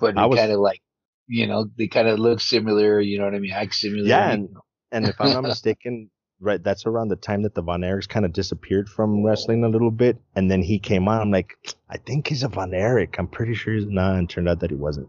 but 0.00 0.16
I 0.18 0.26
was- 0.26 0.38
kind 0.38 0.52
of 0.52 0.60
like, 0.60 0.80
you 1.26 1.46
know, 1.46 1.66
they 1.78 1.86
kind 1.88 2.06
of 2.08 2.18
look 2.18 2.40
similar. 2.40 3.00
You 3.00 3.18
know 3.18 3.24
what 3.24 3.34
I 3.34 3.38
mean? 3.38 3.52
Act 3.52 3.74
similar. 3.74 4.06
Yeah, 4.06 4.30
and- 4.30 4.48
And 4.92 5.08
if 5.08 5.20
I'm 5.20 5.32
not 5.32 5.42
mistaken, 5.42 6.10
right, 6.40 6.62
that's 6.62 6.86
around 6.86 7.08
the 7.08 7.16
time 7.16 7.42
that 7.42 7.54
the 7.54 7.62
Von 7.62 7.82
Erichs 7.82 8.08
kind 8.08 8.24
of 8.24 8.32
disappeared 8.32 8.88
from 8.88 9.24
wrestling 9.24 9.64
a 9.64 9.68
little 9.68 9.90
bit. 9.90 10.18
And 10.34 10.50
then 10.50 10.62
he 10.62 10.78
came 10.78 11.08
on. 11.08 11.20
I'm 11.20 11.30
like, 11.30 11.56
I 11.88 11.96
think 11.96 12.28
he's 12.28 12.42
a 12.42 12.48
Von 12.48 12.74
Erich. 12.74 13.16
I'm 13.18 13.28
pretty 13.28 13.54
sure 13.54 13.74
he's 13.74 13.86
not. 13.86 14.16
And 14.16 14.28
turned 14.28 14.48
out 14.48 14.60
that 14.60 14.70
he 14.70 14.76
wasn't. 14.76 15.08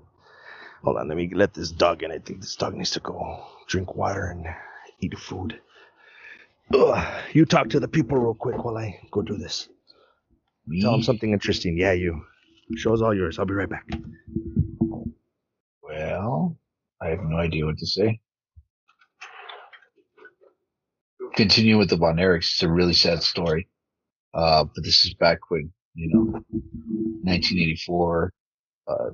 Hold 0.83 0.97
on, 0.97 1.07
let 1.07 1.17
me 1.17 1.31
let 1.33 1.53
this 1.53 1.71
dog 1.71 2.03
in. 2.03 2.11
I 2.11 2.19
think 2.19 2.41
this 2.41 2.55
dog 2.55 2.75
needs 2.75 2.91
to 2.91 2.99
go 2.99 3.43
drink 3.67 3.95
water 3.95 4.27
and 4.27 4.45
eat 4.99 5.17
food. 5.17 5.59
Ugh. 6.73 7.23
You 7.33 7.45
talk 7.45 7.69
to 7.69 7.79
the 7.79 7.87
people 7.87 8.17
real 8.17 8.35
quick 8.35 8.63
while 8.63 8.77
I 8.77 8.99
go 9.11 9.21
do 9.21 9.37
this. 9.37 9.67
Tell 10.81 10.91
them 10.91 11.03
something 11.03 11.31
interesting. 11.31 11.77
Yeah, 11.77 11.93
you. 11.93 12.25
Show's 12.75 13.01
all 13.01 13.13
yours. 13.13 13.37
I'll 13.37 13.45
be 13.45 13.53
right 13.53 13.69
back. 13.69 13.87
Well, 15.81 16.57
I 17.01 17.09
have 17.09 17.23
no 17.23 17.37
idea 17.37 17.65
what 17.65 17.77
to 17.77 17.85
say. 17.85 18.19
Continue 21.35 21.77
with 21.77 21.89
the 21.89 21.97
Von 21.97 22.17
Erichs. 22.17 22.51
It's 22.51 22.63
a 22.63 22.69
really 22.69 22.93
sad 22.93 23.23
story. 23.23 23.67
Uh, 24.33 24.63
but 24.63 24.83
this 24.83 25.05
is 25.05 25.13
back 25.13 25.39
when, 25.49 25.71
you 25.93 26.09
know, 26.13 26.43
1984. 27.23 28.33
Uh, 28.87 29.09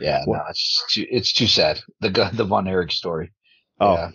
yeah, 0.00 0.24
no, 0.26 0.42
it's 0.48 0.84
too, 0.90 1.06
it's 1.10 1.32
too 1.32 1.46
sad. 1.46 1.80
The 2.00 2.30
the 2.32 2.44
Von 2.44 2.66
Erich 2.66 2.92
story. 2.92 3.32
Oh, 3.80 3.94
yeah, 3.94 4.10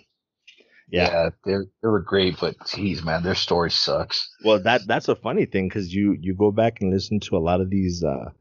yeah. 0.89 1.11
yeah, 1.11 1.29
they 1.45 1.53
they 1.81 1.87
were 1.87 2.01
great, 2.01 2.37
but 2.39 2.55
geez, 2.67 3.03
man, 3.03 3.23
their 3.23 3.35
story 3.35 3.71
sucks. 3.71 4.29
Well, 4.43 4.61
that 4.63 4.81
that's 4.87 5.07
a 5.07 5.15
funny 5.15 5.45
thing 5.45 5.67
because 5.67 5.93
you 5.93 6.15
you 6.19 6.33
go 6.33 6.51
back 6.51 6.81
and 6.81 6.91
listen 6.91 7.19
to 7.21 7.37
a 7.37 7.39
lot 7.39 7.61
of 7.61 7.69
these 7.69 8.03
uh, 8.03 8.31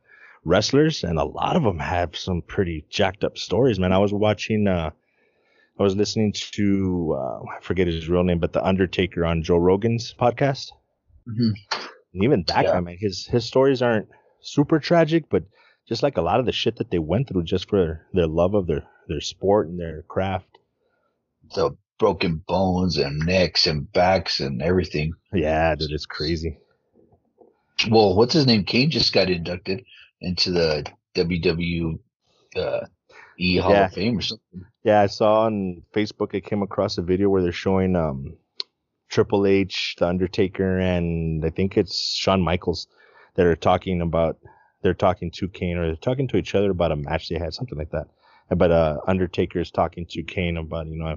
wrestlers, 0.44 1.04
and 1.04 1.18
a 1.18 1.24
lot 1.24 1.56
of 1.56 1.62
them 1.62 1.78
have 1.78 2.16
some 2.16 2.42
pretty 2.42 2.86
jacked 2.90 3.24
up 3.24 3.38
stories. 3.38 3.78
Man, 3.78 3.92
I 3.92 3.98
was 3.98 4.12
watching, 4.12 4.66
uh, 4.66 4.90
I 5.78 5.82
was 5.82 5.96
listening 5.96 6.32
to 6.52 7.16
uh, 7.18 7.40
I 7.56 7.60
forget 7.60 7.86
his 7.86 8.08
real 8.08 8.22
name, 8.22 8.38
but 8.38 8.52
the 8.52 8.64
Undertaker 8.64 9.24
on 9.24 9.42
Joe 9.42 9.56
Rogan's 9.58 10.14
podcast, 10.14 10.70
Mhm. 11.28 11.52
and 12.12 12.22
even 12.24 12.44
that 12.48 12.64
Yeah. 12.64 12.72
guy, 12.72 12.80
man, 12.80 12.96
his 12.98 13.26
his 13.26 13.44
stories 13.44 13.82
aren't 13.82 14.08
super 14.40 14.78
tragic, 14.78 15.24
but 15.28 15.44
just 15.88 16.02
like 16.02 16.16
a 16.16 16.22
lot 16.22 16.40
of 16.40 16.46
the 16.46 16.52
shit 16.52 16.76
that 16.76 16.90
they 16.90 16.98
went 16.98 17.28
through 17.28 17.42
just 17.44 17.68
for 17.68 18.06
their 18.12 18.26
love 18.28 18.54
of 18.54 18.66
their 18.66 18.84
their 19.08 19.20
sport 19.20 19.68
and 19.68 19.78
their 19.78 20.02
craft. 20.02 20.58
The 21.54 21.76
broken 21.98 22.36
bones 22.46 22.96
and 22.96 23.18
necks 23.26 23.66
and 23.66 23.90
backs 23.92 24.40
and 24.40 24.62
everything. 24.62 25.12
Yeah, 25.32 25.74
dude, 25.74 25.90
it's 25.92 26.06
crazy. 26.06 26.58
Well, 27.90 28.16
what's 28.16 28.32
his 28.32 28.46
name? 28.46 28.64
Kane 28.64 28.90
just 28.90 29.12
got 29.12 29.28
inducted 29.28 29.84
into 30.20 30.52
the 30.52 30.86
WW 31.14 31.98
uh, 32.56 32.86
E 33.38 33.56
Hall 33.58 33.72
Yeah. 33.72 33.86
of 33.86 33.92
Fame 33.92 34.18
or 34.18 34.22
something. 34.22 34.64
Yeah, 34.82 35.00
I 35.00 35.06
saw 35.06 35.42
on 35.46 35.82
Facebook. 35.92 36.34
I 36.34 36.40
came 36.40 36.62
across 36.62 36.98
a 36.98 37.02
video 37.02 37.28
where 37.28 37.42
they're 37.42 37.52
showing 37.52 37.96
um, 37.96 38.36
Triple 39.08 39.46
H, 39.46 39.96
The 39.98 40.06
Undertaker, 40.08 40.78
and 40.78 41.44
I 41.44 41.50
think 41.50 41.76
it's 41.76 42.14
Shawn 42.14 42.42
Michaels 42.42 42.88
that 43.34 43.46
are 43.46 43.56
talking 43.56 44.00
about. 44.00 44.38
They're 44.82 44.94
talking 44.94 45.30
to 45.32 45.48
Kane, 45.48 45.78
or 45.78 45.86
they're 45.86 45.96
talking 45.96 46.28
to 46.28 46.36
each 46.36 46.54
other 46.54 46.70
about 46.70 46.92
a 46.92 46.96
match 46.96 47.28
they 47.28 47.38
had, 47.38 47.54
something 47.54 47.78
like 47.78 47.90
that. 47.90 48.08
But 48.54 48.70
uh, 48.70 48.98
Undertaker 49.08 49.60
is 49.60 49.70
talking 49.70 50.04
to 50.10 50.22
Kane 50.22 50.58
about, 50.58 50.86
you 50.86 50.96
know, 50.98 51.16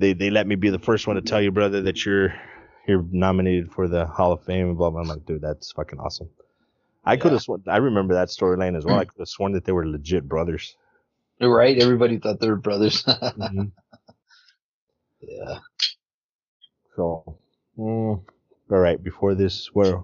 they 0.00 0.12
they 0.12 0.30
let 0.30 0.46
me 0.48 0.56
be 0.56 0.70
the 0.70 0.78
first 0.80 1.06
one 1.06 1.14
to 1.16 1.22
tell 1.22 1.40
you, 1.40 1.52
brother, 1.52 1.80
that 1.82 2.04
you're 2.04 2.34
you're 2.88 3.04
nominated 3.12 3.70
for 3.72 3.86
the 3.86 4.06
Hall 4.06 4.32
of 4.32 4.42
Fame 4.44 4.68
and 4.68 4.76
blah 4.76 4.90
blah. 4.90 5.02
I'm 5.02 5.08
like, 5.08 5.24
dude, 5.26 5.42
that's 5.42 5.70
fucking 5.72 6.00
awesome. 6.00 6.28
I 7.04 7.16
could 7.16 7.32
have 7.32 7.42
sworn. 7.42 7.62
I 7.68 7.76
remember 7.76 8.14
that 8.14 8.28
storyline 8.28 8.76
as 8.76 8.84
well. 8.84 8.98
I 8.98 9.04
could 9.06 9.20
have 9.20 9.28
sworn 9.28 9.52
that 9.52 9.64
they 9.64 9.72
were 9.72 9.86
legit 9.86 10.28
brothers. 10.28 10.74
Right? 11.40 11.78
Everybody 11.78 12.18
thought 12.18 12.40
they 12.40 12.48
were 12.48 12.56
brothers. 12.56 13.04
Mhm. 13.38 13.72
yeah. 15.22 15.58
So, 16.96 17.38
mm, 17.78 18.22
all 18.22 18.24
right. 18.78 19.02
Before 19.02 19.34
this, 19.34 19.70
we're 19.74 20.02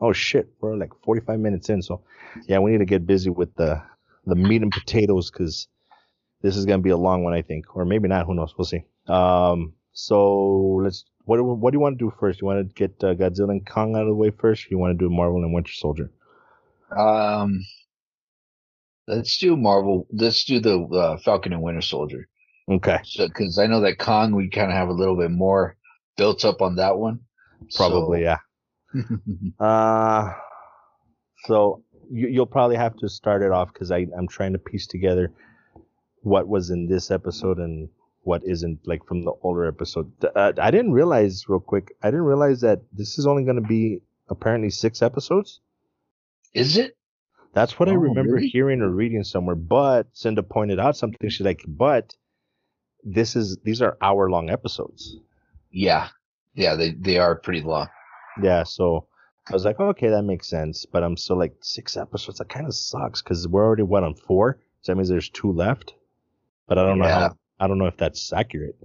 oh 0.00 0.12
shit, 0.12 0.48
we're 0.60 0.76
like 0.76 0.92
45 1.04 1.40
minutes 1.40 1.70
in. 1.70 1.82
So, 1.82 2.02
yeah, 2.48 2.58
we 2.58 2.72
need 2.72 2.78
to 2.78 2.84
get 2.86 3.06
busy 3.06 3.30
with 3.30 3.54
the 3.56 3.82
the 4.26 4.34
meat 4.36 4.62
and 4.62 4.72
potatoes 4.72 5.30
because 5.30 5.68
this 6.42 6.56
is 6.56 6.66
gonna 6.66 6.82
be 6.82 6.90
a 6.90 6.96
long 6.96 7.24
one, 7.24 7.34
I 7.34 7.42
think, 7.42 7.76
or 7.76 7.84
maybe 7.84 8.08
not. 8.08 8.26
Who 8.26 8.34
knows? 8.34 8.54
We'll 8.56 8.66
see. 8.66 8.84
Um, 9.08 9.74
so 9.92 10.80
let's. 10.82 11.04
What 11.24 11.38
do 11.38 11.44
what 11.44 11.72
do 11.72 11.76
you 11.76 11.80
want 11.80 11.98
to 11.98 12.04
do 12.04 12.14
first? 12.20 12.40
You 12.40 12.46
want 12.46 12.68
to 12.68 12.74
get 12.74 13.02
uh, 13.02 13.14
Godzilla 13.14 13.50
and 13.50 13.66
Kong 13.66 13.96
out 13.96 14.02
of 14.02 14.08
the 14.08 14.14
way 14.14 14.30
first? 14.30 14.64
Or 14.66 14.68
you 14.70 14.78
want 14.78 14.96
to 14.98 15.04
do 15.04 15.12
Marvel 15.12 15.42
and 15.42 15.52
Winter 15.52 15.72
Soldier? 15.72 16.10
Um, 16.96 17.60
let's 19.06 19.36
do 19.38 19.56
Marvel. 19.56 20.06
Let's 20.12 20.44
do 20.44 20.60
the 20.60 20.78
uh, 20.78 21.18
Falcon 21.18 21.52
and 21.52 21.62
Winter 21.62 21.80
Soldier. 21.80 22.28
Okay, 22.68 22.98
So, 23.04 23.28
because 23.28 23.58
I 23.58 23.66
know 23.66 23.80
that 23.82 23.98
Kong, 23.98 24.34
we 24.34 24.50
kind 24.50 24.70
of 24.70 24.76
have 24.76 24.88
a 24.88 24.92
little 24.92 25.16
bit 25.16 25.30
more 25.30 25.76
built 26.16 26.44
up 26.44 26.60
on 26.60 26.76
that 26.76 26.98
one. 26.98 27.20
probably 27.74 28.22
yeah. 28.22 28.38
yeah. 28.94 29.02
Uh, 29.60 30.32
so 31.44 31.84
you, 32.10 32.28
you'll 32.28 32.46
probably 32.46 32.76
have 32.76 32.96
to 32.96 33.08
start 33.08 33.42
it 33.42 33.52
off 33.52 33.72
because 33.72 33.90
I'm 33.90 34.28
trying 34.28 34.52
to 34.54 34.58
piece 34.58 34.86
together 34.86 35.32
what 36.22 36.48
was 36.48 36.70
in 36.70 36.88
this 36.88 37.10
episode 37.10 37.58
and 37.58 37.88
what 38.22 38.42
isn't, 38.44 38.80
like 38.86 39.06
from 39.06 39.24
the 39.24 39.32
older 39.42 39.66
episode. 39.66 40.10
Uh, 40.24 40.52
I 40.60 40.70
didn't 40.72 40.92
realize, 40.92 41.44
real 41.48 41.60
quick, 41.60 41.94
I 42.02 42.08
didn't 42.08 42.24
realize 42.24 42.60
that 42.62 42.80
this 42.92 43.18
is 43.18 43.26
only 43.26 43.44
going 43.44 43.62
to 43.62 43.68
be 43.68 44.00
apparently 44.28 44.70
six 44.70 45.02
episodes. 45.02 45.60
Is 46.52 46.76
it? 46.76 46.96
That's 47.56 47.78
what 47.78 47.88
I 47.88 47.92
Oh, 47.92 47.96
remember 47.96 48.34
really? 48.34 48.48
hearing 48.48 48.82
or 48.82 48.90
reading 48.90 49.24
somewhere. 49.24 49.56
But 49.56 50.08
Cinda 50.12 50.42
pointed 50.42 50.78
out 50.78 50.94
something. 50.96 51.28
She's 51.30 51.40
like, 51.46 51.64
but 51.66 52.14
this 53.02 53.34
is 53.34 53.56
these 53.64 53.80
are 53.80 53.96
hour 54.02 54.28
long 54.30 54.50
episodes. 54.50 55.16
Yeah. 55.70 56.08
Yeah, 56.54 56.74
they, 56.74 56.90
they 56.92 57.16
are 57.18 57.34
pretty 57.34 57.62
long. 57.62 57.88
Yeah, 58.42 58.62
so 58.64 59.06
I 59.48 59.52
was 59.54 59.64
like, 59.64 59.76
oh, 59.78 59.88
okay, 59.88 60.08
that 60.10 60.22
makes 60.22 60.48
sense. 60.50 60.84
But 60.84 61.02
I'm 61.02 61.16
still 61.16 61.38
like 61.38 61.54
six 61.62 61.96
episodes. 61.96 62.38
That 62.38 62.50
kind 62.50 62.66
of 62.66 62.74
sucks 62.74 63.22
because 63.22 63.48
we're 63.48 63.64
already 63.64 63.84
what 63.84 64.02
on 64.04 64.14
four. 64.14 64.58
So 64.82 64.92
that 64.92 64.96
means 64.96 65.08
there's 65.08 65.30
two 65.30 65.50
left. 65.52 65.94
But 66.68 66.76
I 66.78 66.84
don't 66.86 66.98
know 66.98 67.06
Yeah. 67.06 67.28
how. 67.30 67.36
I 67.58 67.66
don't 67.68 67.78
know 67.78 67.86
if 67.86 67.96
that's 67.96 68.34
accurate. 68.34 68.76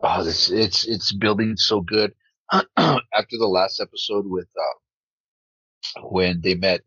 Oh, 0.00 0.24
this 0.24 0.50
it's 0.50 0.86
it's 0.86 1.12
building 1.12 1.54
so 1.58 1.82
good. 1.82 2.14
After 2.52 3.36
the 3.38 3.46
last 3.46 3.78
episode 3.78 4.24
with 4.26 4.48
uh, 4.58 6.02
when 6.08 6.40
they 6.40 6.54
met 6.54 6.80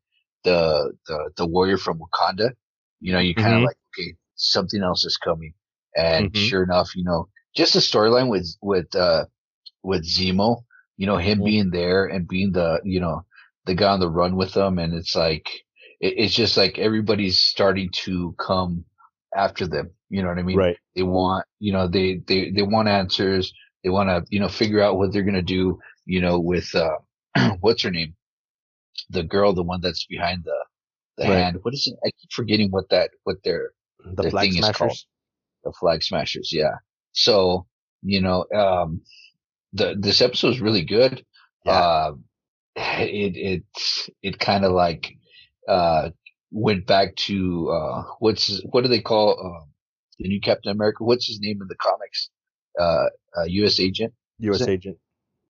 the 0.44 0.94
the 1.08 1.32
the 1.38 1.46
warrior 1.48 1.78
from 1.78 2.00
Wakanda, 2.00 2.52
you 3.00 3.14
know, 3.14 3.20
you 3.20 3.36
kind 3.36 3.56
of 3.56 3.62
Mhm. 3.62 3.64
like 3.64 3.78
okay, 3.98 4.16
something 4.36 4.82
else 4.84 5.06
is 5.06 5.18
coming, 5.18 5.54
and 5.96 6.30
Mhm. 6.30 6.36
sure 6.36 6.64
enough, 6.64 6.96
you 6.96 7.04
know, 7.04 7.28
just 7.56 7.74
the 7.74 7.80
storyline 7.80 8.30
with 8.30 8.48
with 8.62 8.94
uh 8.96 9.26
with 9.84 10.06
Zemo, 10.06 10.64
you 10.98 11.08
know, 11.08 11.18
him 11.18 11.42
Mhm. 11.42 11.44
being 11.44 11.70
there 11.72 12.06
and 12.06 12.28
being 12.28 12.52
the 12.52 12.80
you 12.84 13.00
know 13.00 13.26
the 13.66 13.76
guy 13.76 13.92
on 13.92 14.00
the 14.00 14.10
run 14.10 14.36
with 14.36 14.54
them, 14.54 14.80
and 14.80 14.94
it's 14.94 15.16
like 15.16 15.48
it, 16.00 16.14
it's 16.18 16.36
just 16.36 16.58
like 16.58 16.78
everybody's 16.80 17.40
starting 17.40 17.90
to 18.06 18.36
come 18.40 18.86
after 19.36 19.68
them. 19.68 19.92
You 20.10 20.22
know 20.24 20.30
what 20.30 20.40
I 20.40 20.44
mean? 20.44 20.66
right. 20.66 20.78
they 20.96 21.04
want 21.04 21.46
you 21.60 21.72
know 21.74 21.88
they 21.88 22.22
they 22.28 22.52
they 22.52 22.64
want 22.64 22.88
answers 22.88 23.54
they 23.84 23.90
want 23.90 24.10
to 24.10 24.26
you 24.30 24.40
know 24.40 24.50
figure 24.50 24.82
out 24.82 24.98
what 24.98 25.14
they're 25.14 25.24
going 25.24 25.34
to 25.36 25.42
do 25.42 25.80
you 26.06 26.20
know 26.22 26.40
with 26.40 26.74
uh 26.76 26.98
what's 27.62 27.84
her 27.84 27.92
name 27.92 28.16
the 29.10 29.24
girl 29.24 29.54
the 29.54 29.64
one 29.64 29.82
that's 29.82 30.06
behind 30.06 30.44
the 30.44 30.58
the 31.18 31.26
Right. 31.30 31.38
hand 31.40 31.58
what 31.64 31.74
is 31.74 31.88
it 31.88 31.98
i 32.06 32.12
keep 32.20 32.32
forgetting 32.32 32.70
what 32.72 32.90
that 32.90 33.12
what 33.24 33.38
their 33.44 33.72
The 34.06 34.24
the 34.24 34.30
Flag 34.32 34.50
thing 34.52 34.58
is 34.60 34.66
called. 34.66 34.76
Smashers. 34.76 35.08
the 35.66 35.74
flag 35.80 36.04
smashers 36.04 36.50
yeah 36.54 36.76
so 37.12 37.66
you 38.04 38.22
know 38.22 38.46
um 38.56 39.02
the 39.74 39.96
this 40.00 40.22
episode 40.22 40.52
is 40.56 40.62
really 40.62 40.84
good 40.84 41.26
Yeah. 41.66 41.74
uh 41.80 42.12
it 42.76 43.36
it 43.36 43.64
it 44.22 44.40
kind 44.40 44.64
of 44.66 44.72
like 44.72 45.12
uh 45.68 46.10
went 46.52 46.86
back 46.88 47.16
to 47.28 47.70
uh 47.70 48.04
what's 48.20 48.62
what 48.72 48.82
do 48.84 48.88
they 48.88 49.02
call 49.02 49.28
um 49.46 49.70
the 50.20 50.28
new 50.30 50.40
captain 50.42 50.72
america 50.72 51.04
what's 51.04 51.28
his 51.28 51.40
name 51.42 51.62
in 51.62 51.68
the 51.68 51.76
comics 51.76 52.30
uh, 52.80 53.08
uh 53.38 53.44
U.S. 53.48 53.80
Agent 53.80 54.14
U.S. 54.40 54.68
Agent. 54.68 54.98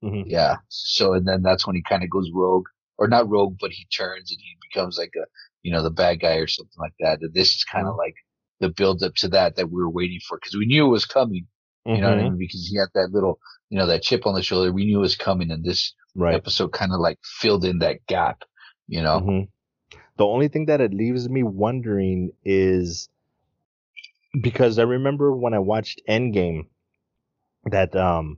hmm 0.02 0.22
yeah 0.26 0.58
so 0.70 1.14
and 1.14 1.28
then 1.28 1.42
that's 1.44 1.68
when 1.68 1.76
he 1.76 1.84
kind 1.84 2.04
of 2.04 2.10
goes 2.10 2.30
rogue 2.34 2.66
or 3.00 3.08
not 3.10 3.30
rogue 3.30 3.58
but 3.60 3.72
he 3.72 3.88
turns 3.88 4.32
and 4.32 4.40
he 4.42 4.58
becomes 4.72 5.00
like 5.00 5.14
a 5.18 5.26
you 5.64 5.72
know, 5.72 5.84
the 5.84 5.92
bad 5.92 6.22
guy 6.22 6.36
or 6.36 6.48
something 6.48 6.80
like 6.80 6.94
that. 7.00 7.20
That 7.22 7.34
this 7.34 7.56
is 7.56 7.64
kind 7.66 7.88
of 7.88 7.96
like 7.98 8.16
the 8.62 8.70
build 8.70 9.04
up 9.04 9.16
to 9.16 9.30
that 9.30 9.56
that 9.58 9.72
we 9.72 9.82
were 9.82 9.90
waiting 9.90 10.20
for 10.28 10.38
because 10.38 10.56
we 10.58 10.66
knew 10.68 10.86
it 10.88 10.90
was 10.90 11.06
coming. 11.06 11.48
You 11.92 12.02
know 12.02 12.10
what 12.10 12.20
I 12.20 12.24
Mhm. 12.24 12.24
mean? 12.24 12.38
Because 12.38 12.68
he 12.70 12.78
had 12.78 12.90
that 12.96 13.12
little, 13.12 13.40
you 13.70 13.78
know, 13.80 13.88
that 13.88 14.04
chip 14.04 14.26
on 14.28 14.36
the 14.36 14.44
shoulder. 14.44 14.72
We 14.72 14.86
knew 14.86 15.00
it 15.00 15.02
was 15.02 15.16
coming, 15.16 15.52
and 15.52 15.64
this 15.64 15.94
Right. 16.16 16.44
episode 16.44 16.72
kind 16.74 16.94
of 16.94 17.00
like 17.00 17.20
filled 17.24 17.66
in 17.66 17.80
that 17.80 18.06
gap. 18.08 18.44
You 18.88 19.02
know? 19.02 19.28
Mhm. 19.28 19.50
The 20.18 20.26
only 20.26 20.48
thing 20.50 20.66
that 20.68 20.82
it 20.82 20.94
leaves 20.94 21.30
me 21.30 21.44
wondering 21.44 22.34
is 22.46 23.10
because 24.42 24.80
I 24.80 24.84
remember 24.84 25.36
when 25.36 25.54
I 25.54 25.60
watched 25.60 26.02
Endgame 26.10 26.68
that 27.66 27.96
um 27.96 28.38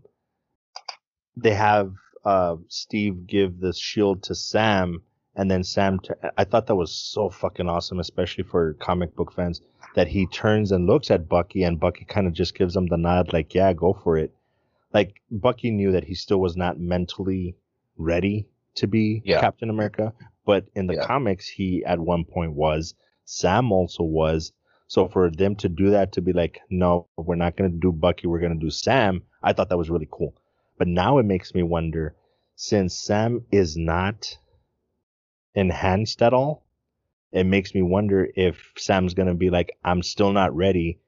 they 1.35 1.53
have 1.53 1.93
uh 2.25 2.55
Steve 2.67 3.27
give 3.27 3.59
the 3.59 3.73
shield 3.73 4.23
to 4.23 4.35
Sam 4.35 5.01
and 5.35 5.49
then 5.49 5.63
Sam 5.63 5.99
t- 5.99 6.09
I 6.37 6.43
thought 6.43 6.67
that 6.67 6.75
was 6.75 6.91
so 6.93 7.29
fucking 7.29 7.67
awesome 7.69 7.99
especially 7.99 8.43
for 8.43 8.73
comic 8.75 9.15
book 9.15 9.33
fans 9.33 9.61
that 9.95 10.07
he 10.07 10.27
turns 10.27 10.71
and 10.71 10.87
looks 10.87 11.09
at 11.11 11.27
Bucky 11.29 11.63
and 11.63 11.79
Bucky 11.79 12.05
kind 12.05 12.27
of 12.27 12.33
just 12.33 12.53
gives 12.55 12.75
him 12.75 12.87
the 12.87 12.97
nod 12.97 13.33
like 13.33 13.53
yeah 13.55 13.73
go 13.73 13.93
for 14.03 14.17
it 14.17 14.33
like 14.93 15.21
Bucky 15.31 15.71
knew 15.71 15.91
that 15.93 16.03
he 16.03 16.13
still 16.15 16.39
was 16.39 16.55
not 16.57 16.79
mentally 16.79 17.55
ready 17.97 18.47
to 18.75 18.87
be 18.87 19.21
Yeah. 19.25 19.39
Captain 19.41 19.69
America 19.69 20.13
but 20.45 20.65
in 20.75 20.87
the 20.87 20.95
Yeah. 20.95 21.05
comics 21.05 21.47
he 21.47 21.83
at 21.85 21.99
one 21.99 22.23
point 22.25 22.53
was 22.53 22.93
Sam 23.25 23.71
also 23.71 24.03
was 24.03 24.51
so 24.87 25.07
for 25.07 25.31
them 25.31 25.55
to 25.55 25.69
do 25.69 25.91
that 25.91 26.11
to 26.13 26.21
be 26.21 26.33
like 26.33 26.59
no 26.69 27.07
we're 27.17 27.35
not 27.35 27.55
going 27.55 27.71
to 27.71 27.77
do 27.77 27.91
Bucky 27.91 28.27
we're 28.27 28.39
going 28.39 28.57
to 28.59 28.65
do 28.65 28.69
Sam 28.69 29.23
I 29.41 29.53
thought 29.53 29.69
that 29.69 29.77
was 29.77 29.89
really 29.89 30.07
cool 30.11 30.35
but 30.81 30.87
now 30.87 31.19
it 31.19 31.27
makes 31.27 31.53
me 31.53 31.61
wonder 31.61 32.15
since 32.55 32.95
Sam 32.95 33.45
is 33.51 33.77
not 33.77 34.35
enhanced 35.53 36.23
at 36.23 36.33
all 36.33 36.65
it 37.31 37.43
makes 37.45 37.75
me 37.75 37.83
wonder 37.83 38.27
if 38.35 38.71
Sam's 38.77 39.13
going 39.13 39.27
to 39.27 39.35
be 39.35 39.51
like 39.51 39.77
I'm 39.85 40.01
still 40.01 40.33
not 40.33 40.55
ready 40.55 40.99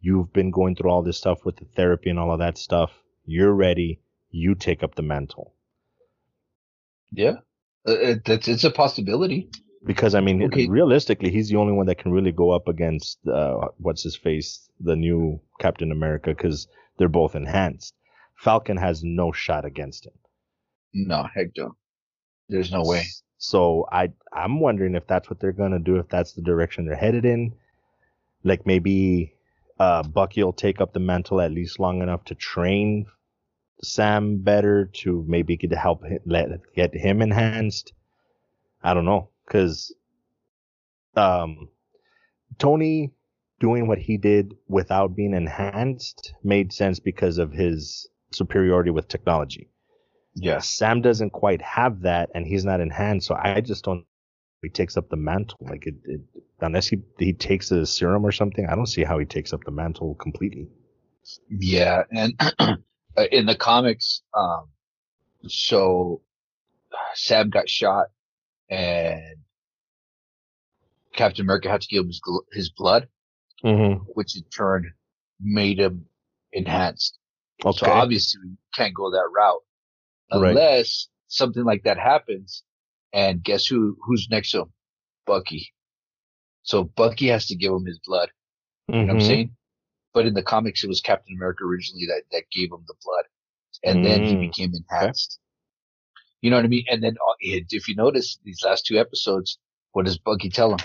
you've 0.00 0.32
been 0.32 0.50
going 0.50 0.74
through 0.74 0.90
all 0.90 1.04
this 1.04 1.18
stuff 1.18 1.44
with 1.44 1.58
the 1.58 1.64
therapy 1.76 2.10
and 2.10 2.18
all 2.18 2.32
of 2.32 2.40
that 2.40 2.58
stuff 2.58 2.90
you're 3.24 3.54
ready 3.54 4.00
you 4.32 4.56
take 4.56 4.82
up 4.82 4.96
the 4.96 5.02
mantle 5.02 5.54
Yeah. 7.12 7.36
Uh, 7.88 7.98
it, 8.00 8.24
that's 8.24 8.48
it's 8.48 8.64
a 8.64 8.70
possibility. 8.70 9.48
because 9.86 10.16
I 10.16 10.20
mean, 10.20 10.42
Okay. 10.42 10.68
realistically, 10.68 11.30
he's 11.30 11.48
the 11.48 11.56
only 11.56 11.72
one 11.72 11.86
that 11.86 11.98
can 11.98 12.12
really 12.12 12.32
go 12.32 12.50
up 12.50 12.68
against 12.68 13.18
uh, 13.28 13.68
what's 13.78 14.02
his 14.02 14.16
face, 14.16 14.68
the 14.80 14.96
new 14.96 15.40
Captain 15.60 15.92
America, 15.92 16.30
because 16.30 16.68
they're 16.98 17.08
both 17.08 17.36
enhanced. 17.36 17.94
Falcon 18.40 18.78
has 18.78 19.04
no 19.04 19.32
shot 19.32 19.66
against 19.66 20.06
him. 20.06 20.14
No, 20.94 21.26
heck 21.34 21.48
no. 21.58 21.76
There's 22.48 22.72
no 22.72 22.82
way. 22.82 23.04
So 23.36 23.86
I 23.92 24.08
I'm 24.32 24.60
wondering 24.60 24.94
if 24.94 25.06
that's 25.06 25.28
what 25.28 25.40
they're 25.40 25.52
gonna 25.52 25.78
do, 25.78 25.96
if 25.96 26.08
that's 26.08 26.32
the 26.32 26.40
direction 26.42 26.86
they're 26.86 26.96
headed 26.96 27.26
in. 27.26 27.52
Like 28.42 28.66
maybe 28.66 29.34
uh, 29.78 30.02
Bucky 30.04 30.42
will 30.42 30.54
take 30.54 30.80
up 30.80 30.94
the 30.94 31.00
mantle 31.00 31.42
at 31.42 31.52
least 31.52 31.78
long 31.78 32.00
enough 32.00 32.24
to 32.24 32.34
train 32.34 33.04
Sam 33.82 34.38
better 34.38 34.86
to 34.86 35.22
maybe 35.28 35.58
get 35.58 35.70
to 35.70 35.76
help 35.76 36.02
hi- 36.02 36.20
let 36.24 36.48
get 36.74 36.94
him 36.94 37.20
enhanced. 37.20 37.92
I 38.82 38.94
don't 38.94 39.04
know, 39.04 39.28
because 39.46 39.94
um, 41.14 41.68
Tony 42.58 43.12
doing 43.58 43.86
what 43.86 43.98
he 43.98 44.16
did 44.16 44.56
without 44.66 45.14
being 45.14 45.34
enhanced 45.34 46.32
made 46.42 46.72
sense 46.72 46.98
because 46.98 47.36
of 47.36 47.52
his 47.52 48.08
superiority 48.32 48.90
with 48.90 49.08
technology. 49.08 49.70
Yes. 50.34 50.68
Sam 50.68 51.00
doesn't 51.02 51.30
quite 51.30 51.60
have 51.62 52.02
that, 52.02 52.30
and 52.34 52.46
he's 52.46 52.64
not 52.64 52.80
enhanced. 52.80 53.26
So 53.26 53.34
I 53.34 53.60
just 53.60 53.84
don't. 53.84 54.04
He 54.62 54.68
takes 54.68 54.96
up 54.96 55.08
the 55.08 55.16
mantle, 55.16 55.58
like 55.62 55.86
it, 55.86 55.94
it 56.04 56.20
unless 56.60 56.86
he 56.86 56.98
he 57.18 57.32
takes 57.32 57.70
a 57.70 57.86
serum 57.86 58.24
or 58.26 58.32
something. 58.32 58.66
I 58.66 58.74
don't 58.74 58.86
see 58.86 59.04
how 59.04 59.18
he 59.18 59.24
takes 59.24 59.52
up 59.52 59.64
the 59.64 59.70
mantle 59.70 60.14
completely. 60.16 60.68
Yeah, 61.48 62.02
and 62.12 62.34
uh, 62.58 62.76
in 63.32 63.46
the 63.46 63.56
comics, 63.56 64.22
um, 64.34 64.68
so 65.48 66.20
Sam 67.14 67.50
got 67.50 67.68
shot, 67.68 68.08
and 68.68 69.36
Captain 71.14 71.44
America 71.44 71.68
had 71.70 71.80
to 71.82 71.88
give 71.88 72.02
him 72.02 72.08
his, 72.08 72.20
his 72.52 72.70
blood, 72.70 73.08
Mm-hmm. 73.64 74.04
which 74.14 74.36
in 74.36 74.44
turn 74.44 74.92
made 75.40 75.78
him 75.78 76.06
enhanced. 76.52 77.18
Okay. 77.64 77.78
So 77.86 77.92
obviously, 77.92 78.40
we 78.44 78.56
can't 78.74 78.94
go 78.94 79.10
that 79.10 79.28
route 79.34 79.62
Right. 80.32 80.50
unless 80.50 81.08
something 81.28 81.64
like 81.64 81.82
that 81.84 81.98
happens. 81.98 82.62
And 83.12 83.42
guess 83.42 83.66
who? 83.66 83.96
Who's 84.04 84.28
next 84.30 84.52
to 84.52 84.60
him? 84.60 84.72
Bucky. 85.26 85.72
So 86.62 86.84
Bucky 86.84 87.28
has 87.28 87.46
to 87.46 87.56
give 87.56 87.72
him 87.72 87.86
his 87.86 87.98
blood. 88.04 88.30
You 88.88 88.94
know 88.94 89.06
what 89.06 89.10
I'm 89.12 89.18
Mhm. 89.18 89.26
saying? 89.26 89.56
But 90.12 90.26
in 90.26 90.34
the 90.34 90.42
comics, 90.42 90.84
it 90.84 90.88
was 90.88 91.00
Captain 91.00 91.36
America 91.36 91.64
originally 91.64 92.06
that, 92.06 92.22
that 92.32 92.44
gave 92.52 92.72
him 92.72 92.84
the 92.86 92.94
blood. 93.04 93.24
And 93.84 94.04
then 94.04 94.24
he 94.24 94.36
Mm. 94.36 94.40
became 94.40 94.72
enhanced. 94.74 95.38
You 96.42 96.50
know 96.50 96.56
what 96.56 96.64
I 96.64 96.68
mean? 96.68 96.84
And 96.88 97.02
then 97.02 97.16
uh, 97.28 97.34
if 97.40 97.88
you 97.88 97.94
notice 97.96 98.38
these 98.44 98.62
last 98.64 98.86
two 98.86 98.98
episodes, 98.98 99.58
what 99.92 100.06
does 100.06 100.18
Bucky 100.18 100.48
tell 100.50 100.72
him? 100.72 100.80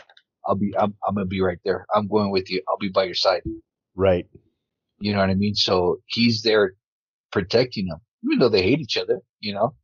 I'll 0.45 0.55
be, 0.55 0.75
I'm, 0.77 0.95
I'm 1.07 1.15
going 1.15 1.25
to 1.25 1.29
be 1.29 1.41
right 1.41 1.59
there. 1.65 1.85
I'm 1.93 2.07
going 2.07 2.31
with 2.31 2.49
you. 2.51 2.61
I'll 2.67 2.77
be 2.77 2.89
by 2.89 3.05
your 3.05 3.15
side. 3.15 3.41
Right. 3.95 4.27
You 4.99 5.13
know 5.13 5.19
what 5.19 5.29
I 5.29 5.33
mean? 5.35 5.55
So 5.55 5.99
he's 6.05 6.41
there 6.41 6.73
protecting 7.31 7.87
them, 7.87 7.99
even 8.23 8.39
though 8.39 8.49
they 8.49 8.63
hate 8.63 8.79
each 8.79 8.97
other, 8.97 9.19
you 9.39 9.53
know? 9.53 9.75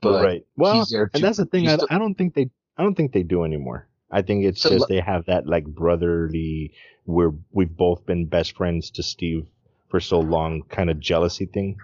But 0.00 0.24
right. 0.24 0.46
Well, 0.56 0.74
he's 0.76 0.90
there 0.90 1.10
and 1.14 1.22
that's 1.22 1.38
the 1.38 1.46
thing. 1.46 1.68
I, 1.68 1.74
still- 1.76 1.88
I 1.90 1.98
don't 1.98 2.14
think 2.14 2.34
they. 2.34 2.50
I 2.76 2.82
don't 2.82 2.94
think 2.94 3.12
they 3.12 3.22
do 3.22 3.44
anymore. 3.44 3.88
I 4.10 4.22
think 4.22 4.44
it's 4.44 4.60
So 4.60 4.70
just 4.70 4.88
they 4.88 5.00
have 5.00 5.26
that 5.26 5.46
like 5.46 5.64
brotherly. 5.64 6.72
We're 7.06 7.32
we've 7.52 7.74
both 7.74 8.04
been 8.06 8.26
best 8.26 8.56
friends 8.56 8.90
to 8.92 9.02
Steve 9.02 9.46
for 9.90 10.00
so 10.00 10.18
long, 10.20 10.62
kind 10.68 10.90
of 10.90 10.98
jealousy 11.00 11.46
thing. 11.46 11.76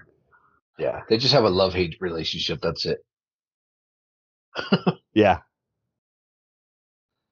yeah, 0.79 1.03
they 1.09 1.17
just 1.19 1.33
have 1.35 1.45
a 1.45 1.51
love 1.51 1.75
hate 1.75 1.97
relationship. 2.01 2.61
That's 2.63 2.87
it. 2.87 2.99
Yeah. 5.15 5.39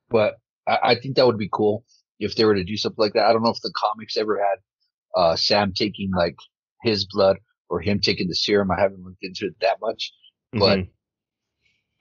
but 0.08 0.34
I, 0.66 0.78
I 0.82 0.94
think 0.96 1.16
that 1.16 1.26
would 1.26 1.38
be 1.38 1.48
cool 1.52 1.84
if 2.18 2.34
they 2.34 2.44
were 2.44 2.54
to 2.56 2.64
do 2.64 2.76
something 2.76 3.00
like 3.02 3.12
that. 3.14 3.26
I 3.26 3.32
don't 3.32 3.42
know 3.42 3.50
if 3.50 3.60
the 3.62 3.72
comics 3.74 4.16
ever 4.16 4.38
had 4.38 4.58
uh, 5.20 5.36
Sam 5.36 5.72
taking 5.74 6.10
like 6.16 6.36
his 6.82 7.06
blood 7.12 7.38
or 7.68 7.80
him 7.80 8.00
taking 8.00 8.28
the 8.28 8.34
serum. 8.44 8.70
I 8.70 8.80
haven't 8.80 9.04
looked 9.04 9.24
into 9.24 9.46
it 9.46 9.56
that 9.60 9.78
much, 9.80 10.12
but 10.52 10.78
Mhm. 10.80 10.90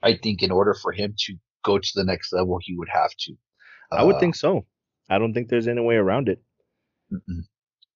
I 0.02 0.16
think 0.22 0.42
in 0.42 0.50
order 0.52 0.74
for 0.74 0.92
him 0.92 1.14
to 1.26 1.36
go 1.64 1.78
to 1.78 1.92
the 1.94 2.04
next 2.04 2.32
level, 2.32 2.58
he 2.62 2.76
would 2.78 2.88
have 3.00 3.12
to. 3.24 3.34
I 3.90 4.04
would 4.04 4.16
Uh, 4.16 4.20
think 4.20 4.36
so. 4.36 4.66
I 5.10 5.18
don't 5.18 5.34
think 5.34 5.48
there's 5.48 5.68
any 5.68 5.82
way 5.82 5.96
around 5.96 6.28
it. 6.28 6.40
mm-mm. 7.12 7.42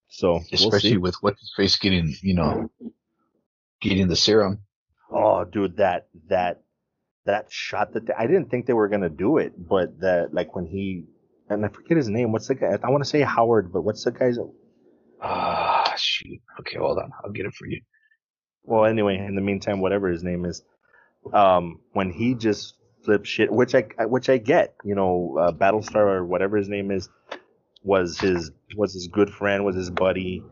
So 0.08 0.32
we'll 0.32 0.42
especially 0.52 0.90
see. 0.90 0.96
with 1.06 1.16
what's 1.22 1.40
his 1.40 1.52
face 1.56 1.76
getting, 1.78 2.14
you 2.22 2.34
know, 2.34 2.70
getting 3.80 4.08
the 4.08 4.16
serum. 4.16 4.64
Oh, 5.10 5.44
dude, 5.44 5.76
that 5.76 6.08
that 6.28 6.62
that 7.24 7.50
shot 7.50 7.92
that 7.94 8.06
they, 8.06 8.14
I 8.14 8.26
didn't 8.26 8.50
think 8.50 8.66
they 8.66 8.72
were 8.72 8.88
gonna 8.88 9.08
do 9.08 9.38
it, 9.38 9.52
but 9.56 10.00
that 10.00 10.34
like 10.34 10.54
when 10.56 10.66
he 10.66 11.04
and 11.48 11.64
I 11.64 11.68
forget 11.68 11.96
his 11.96 12.08
name. 12.08 12.32
What's 12.32 12.48
the 12.48 12.54
guy? 12.54 12.78
I 12.82 12.90
want 12.90 13.04
to 13.04 13.08
say 13.10 13.20
Howard, 13.22 13.72
but 13.72 13.82
what's 13.82 14.04
the 14.04 14.10
guy's? 14.12 14.38
Ah, 15.22 15.94
shoot. 15.96 16.40
Okay, 16.60 16.78
hold 16.78 16.98
on. 16.98 17.10
I'll 17.24 17.30
get 17.30 17.46
it 17.46 17.54
for 17.54 17.66
you. 17.66 17.80
Well, 18.64 18.84
anyway, 18.84 19.16
in 19.18 19.34
the 19.34 19.40
meantime, 19.40 19.80
whatever 19.80 20.08
his 20.08 20.22
name 20.22 20.44
is, 20.44 20.62
um, 21.32 21.80
when 21.92 22.10
he 22.10 22.34
just 22.34 22.74
flips 23.04 23.28
shit, 23.28 23.50
which 23.52 23.74
I 23.74 23.82
which 24.06 24.28
I 24.28 24.38
get, 24.38 24.74
you 24.84 24.94
know, 24.94 25.36
uh, 25.38 25.52
Battlestar 25.52 25.96
or 25.96 26.24
whatever 26.24 26.56
his 26.56 26.68
name 26.68 26.90
is, 26.90 27.08
was 27.82 28.18
his 28.18 28.50
was 28.76 28.94
his 28.94 29.08
good 29.08 29.30
friend, 29.30 29.64
was 29.64 29.76
his 29.76 29.90
buddy. 29.90 30.42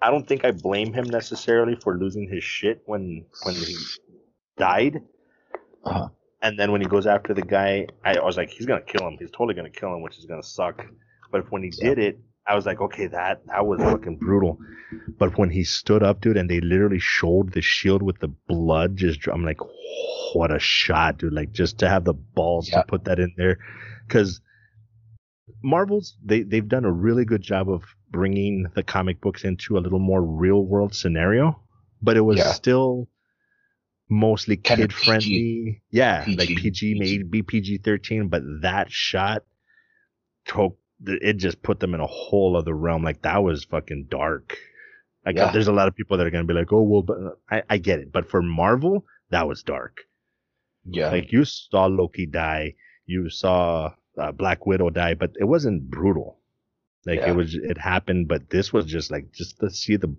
I 0.00 0.10
don't 0.10 0.26
think 0.26 0.44
I 0.44 0.50
blame 0.50 0.92
him 0.92 1.04
necessarily 1.06 1.74
for 1.74 1.96
losing 1.96 2.28
his 2.28 2.44
shit 2.44 2.82
when 2.86 3.24
when 3.44 3.54
he 3.54 3.76
died. 4.56 5.02
Uh-huh. 5.84 6.08
And 6.42 6.58
then 6.58 6.70
when 6.70 6.80
he 6.80 6.86
goes 6.86 7.06
after 7.06 7.34
the 7.34 7.42
guy, 7.42 7.86
I, 8.04 8.18
I 8.18 8.24
was 8.24 8.36
like, 8.36 8.50
he's 8.50 8.66
gonna 8.66 8.82
kill 8.82 9.06
him. 9.06 9.16
He's 9.18 9.30
totally 9.30 9.54
gonna 9.54 9.70
kill 9.70 9.94
him, 9.94 10.02
which 10.02 10.18
is 10.18 10.26
gonna 10.26 10.42
suck. 10.42 10.84
But 11.32 11.50
when 11.50 11.62
he 11.62 11.72
Yeah. 11.78 11.88
did 11.94 11.98
it, 11.98 12.20
I 12.48 12.54
was 12.54 12.64
like, 12.66 12.80
okay, 12.80 13.06
that 13.08 13.44
that 13.46 13.66
was 13.66 13.80
fucking 13.80 14.16
brutal. 14.18 14.58
But 15.18 15.36
when 15.36 15.50
he 15.50 15.64
stood 15.64 16.02
up, 16.02 16.20
dude, 16.20 16.36
and 16.36 16.48
they 16.48 16.60
literally 16.60 17.00
showed 17.00 17.52
the 17.52 17.60
shield 17.60 18.02
with 18.02 18.20
the 18.20 18.28
blood, 18.28 18.96
just 18.96 19.26
I'm 19.26 19.44
like, 19.44 19.60
what 20.34 20.52
a 20.54 20.58
shot, 20.58 21.18
dude! 21.18 21.32
Like 21.32 21.52
just 21.52 21.78
to 21.78 21.88
have 21.88 22.04
the 22.04 22.14
balls 22.14 22.68
Yeah. 22.68 22.80
to 22.82 22.86
put 22.86 23.04
that 23.04 23.18
in 23.18 23.32
there, 23.36 23.58
because 24.06 24.40
Marvel's 25.62 26.16
they 26.24 26.42
they've 26.42 26.68
done 26.68 26.84
a 26.84 26.92
really 26.92 27.24
good 27.24 27.42
job 27.42 27.68
of 27.68 27.82
bringing 28.10 28.66
the 28.74 28.82
comic 28.82 29.20
books 29.20 29.44
into 29.44 29.76
a 29.76 29.80
little 29.80 29.98
more 29.98 30.22
real 30.22 30.64
world 30.64 30.94
scenario, 30.94 31.60
but 32.00 32.16
it 32.16 32.20
was 32.20 32.38
Yeah. 32.38 32.52
still 32.52 33.08
mostly 34.08 34.56
Kinda 34.56 34.84
kid 34.84 34.92
friendly. 34.92 35.82
Yeah, 35.90 36.24
like 36.28 36.48
PG, 36.48 36.60
PG, 36.60 36.94
made 36.98 37.30
BPG 37.30 37.82
thirteen, 37.82 38.28
but 38.28 38.42
that 38.62 38.90
shot 38.92 39.42
took 40.44 40.78
it 41.04 41.34
just 41.34 41.62
put 41.62 41.80
them 41.80 41.94
in 41.94 42.00
a 42.00 42.06
whole 42.06 42.56
other 42.56 42.74
realm. 42.74 43.02
Like 43.02 43.22
that 43.22 43.42
was 43.42 43.64
fucking 43.64 44.06
dark. 44.10 44.56
Like 45.24 45.36
Yeah. 45.36 45.50
there's 45.52 45.68
a 45.68 45.72
lot 45.72 45.88
of 45.88 45.96
people 45.96 46.16
that 46.16 46.26
are 46.26 46.30
gonna 46.30 46.44
be 46.44 46.54
like, 46.54 46.72
oh 46.72 46.82
well, 46.82 47.02
but 47.02 47.18
I, 47.50 47.62
I 47.68 47.78
get 47.78 47.98
it. 48.00 48.12
But 48.12 48.30
for 48.30 48.42
Marvel, 48.42 49.04
that 49.30 49.46
was 49.48 49.62
dark. 49.62 49.98
Yeah. 50.84 51.10
Like 51.10 51.32
you 51.32 51.44
saw 51.44 51.86
Loki 51.86 52.26
die, 52.26 52.74
you 53.06 53.28
saw 53.28 53.92
uh, 54.18 54.32
Black 54.32 54.66
Widow 54.66 54.90
die, 54.90 55.14
but 55.14 55.32
it 55.38 55.44
wasn't 55.44 55.90
brutal. 55.90 56.38
Like 57.04 57.20
Yeah. 57.20 57.30
it 57.30 57.36
was, 57.36 57.54
it 57.54 57.76
happened, 57.78 58.28
but 58.28 58.50
this 58.50 58.72
was 58.72 58.86
just 58.86 59.10
like 59.10 59.32
just 59.32 59.58
to 59.60 59.70
see 59.70 59.96
the 59.96 60.16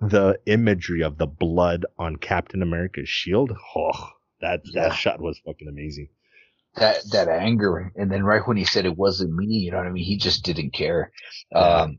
the 0.00 0.38
imagery 0.46 1.02
of 1.02 1.18
the 1.18 1.26
blood 1.26 1.84
on 1.98 2.14
Captain 2.16 2.62
America's 2.62 3.08
shield. 3.08 3.52
Oh, 3.74 4.10
that 4.40 4.60
Yeah. 4.64 4.88
that 4.88 4.94
shot 4.94 5.20
was 5.20 5.40
fucking 5.44 5.66
amazing. 5.68 6.08
That 6.76 6.96
that 7.12 7.28
anger 7.28 7.92
and 7.96 8.10
then 8.10 8.22
right 8.22 8.46
when 8.46 8.56
he 8.56 8.64
said 8.64 8.84
it 8.86 8.96
wasn't 8.96 9.32
me 9.34 9.46
you 9.46 9.70
know 9.70 9.78
what 9.78 9.86
i 9.86 9.90
mean 9.90 10.04
he 10.04 10.16
just 10.16 10.44
didn't 10.44 10.72
care 10.72 11.10
um 11.54 11.98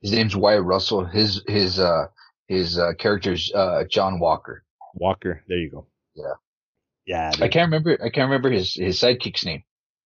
his 0.00 0.12
name's 0.12 0.36
wyatt 0.36 0.62
russell 0.64 1.04
his 1.04 1.42
his 1.46 1.78
uh 1.78 2.06
his 2.48 2.78
uh 2.78 2.92
character's 2.98 3.52
uh 3.54 3.84
john 3.90 4.18
walker 4.18 4.62
Walker, 4.96 5.42
there 5.48 5.58
you 5.58 5.70
go. 5.70 5.86
Yeah. 6.14 6.34
yeah. 7.06 7.30
i 7.44 7.48
can't 7.48 7.66
remember 7.66 7.98
i 8.02 8.08
can't 8.08 8.30
remember 8.30 8.50
his 8.50 8.74
his 8.74 9.00
sidekick's 9.00 9.44
name 9.44 9.62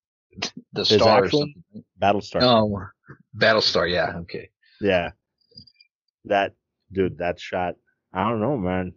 the 0.73 0.81
His 0.85 0.89
star 1.01 1.21
or 1.23 1.25
actual- 1.27 1.41
something 1.41 1.85
Battlestar. 2.01 2.41
no 2.41 2.81
battlestar 3.37 3.91
yeah 3.91 4.19
okay 4.21 4.51
Yeah. 4.81 5.11
That 6.25 6.53
dude, 6.93 7.19
that 7.19 7.41
shot. 7.41 7.75
I 8.13 8.29
don't 8.29 8.41
know, 8.41 8.57
man. 8.57 8.93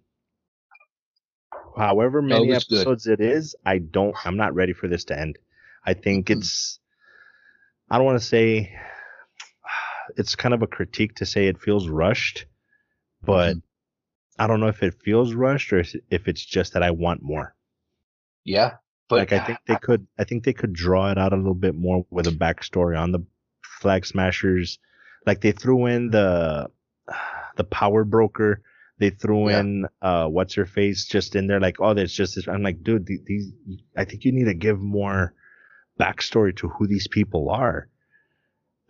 However 1.77 2.21
it 2.21 2.23
many 2.23 2.47
good. 2.69 2.87
episodes 2.87 3.07
it 3.07 3.19
is, 3.21 3.55
I 3.65 3.79
don't 3.79 4.15
I'm 4.25 4.37
not 4.37 4.55
ready 4.55 4.73
for 4.73 4.87
this 4.87 5.05
to 5.05 5.19
end. 5.19 5.37
I 5.85 5.93
think 5.93 6.29
Mm-hmm. 6.29 6.39
it's 6.39 6.79
I 7.91 7.97
don't 7.97 8.05
want 8.05 8.19
to 8.19 8.25
say 8.25 8.73
it's 10.17 10.35
kind 10.35 10.53
of 10.53 10.61
a 10.61 10.67
critique 10.67 11.15
to 11.15 11.25
say 11.25 11.47
it 11.47 11.59
feels 11.61 11.87
rushed, 11.89 12.45
but 13.21 13.57
Mhm. 13.57 13.61
I 14.39 14.47
don't 14.47 14.59
know 14.59 14.67
if 14.67 14.83
it 14.83 15.01
feels 15.03 15.33
rushed 15.33 15.73
or 15.73 15.79
if 15.79 15.95
if 16.09 16.27
it's 16.27 16.45
just 16.45 16.73
that 16.73 16.83
I 16.83 16.91
want 16.91 17.21
more. 17.23 17.55
yeah 18.43 18.75
but 19.09 19.19
like 19.19 19.31
I 19.33 19.39
think 19.39 19.59
they 19.67 19.75
could 19.75 20.07
I 20.17 20.23
think 20.23 20.43
they 20.43 20.53
could 20.53 20.73
draw 20.73 21.11
it 21.11 21.17
out 21.17 21.33
a 21.33 21.37
little 21.37 21.53
bit 21.53 21.75
more 21.75 22.05
with 22.09 22.27
a 22.27 22.31
backstory 22.31 22.99
on 22.99 23.11
the 23.11 23.19
flag 23.81 24.05
smashers. 24.05 24.79
Like 25.25 25.41
they 25.41 25.51
threw 25.51 25.85
in 25.87 26.09
the 26.11 26.69
the 27.57 27.63
power 27.65 28.03
broker. 28.03 28.61
They 29.01 29.09
threw 29.09 29.49
Yeah. 29.49 29.59
in 29.61 29.87
uh 30.01 30.27
what's 30.35 30.53
her 30.59 30.65
face 30.79 30.99
just 31.15 31.35
in 31.35 31.47
there 31.47 31.59
like 31.59 31.77
oh 31.81 31.93
there's 31.95 32.13
just 32.21 32.35
this 32.35 32.47
I'm 32.47 32.63
like 32.63 32.83
dude 32.83 33.07
these 33.07 33.45
I 33.97 34.05
think 34.05 34.23
you 34.25 34.31
need 34.31 34.45
to 34.53 34.53
give 34.67 34.79
more 34.79 35.33
backstory 35.99 36.55
to 36.57 36.69
who 36.69 36.87
these 36.87 37.07
people 37.17 37.49
are. 37.49 37.89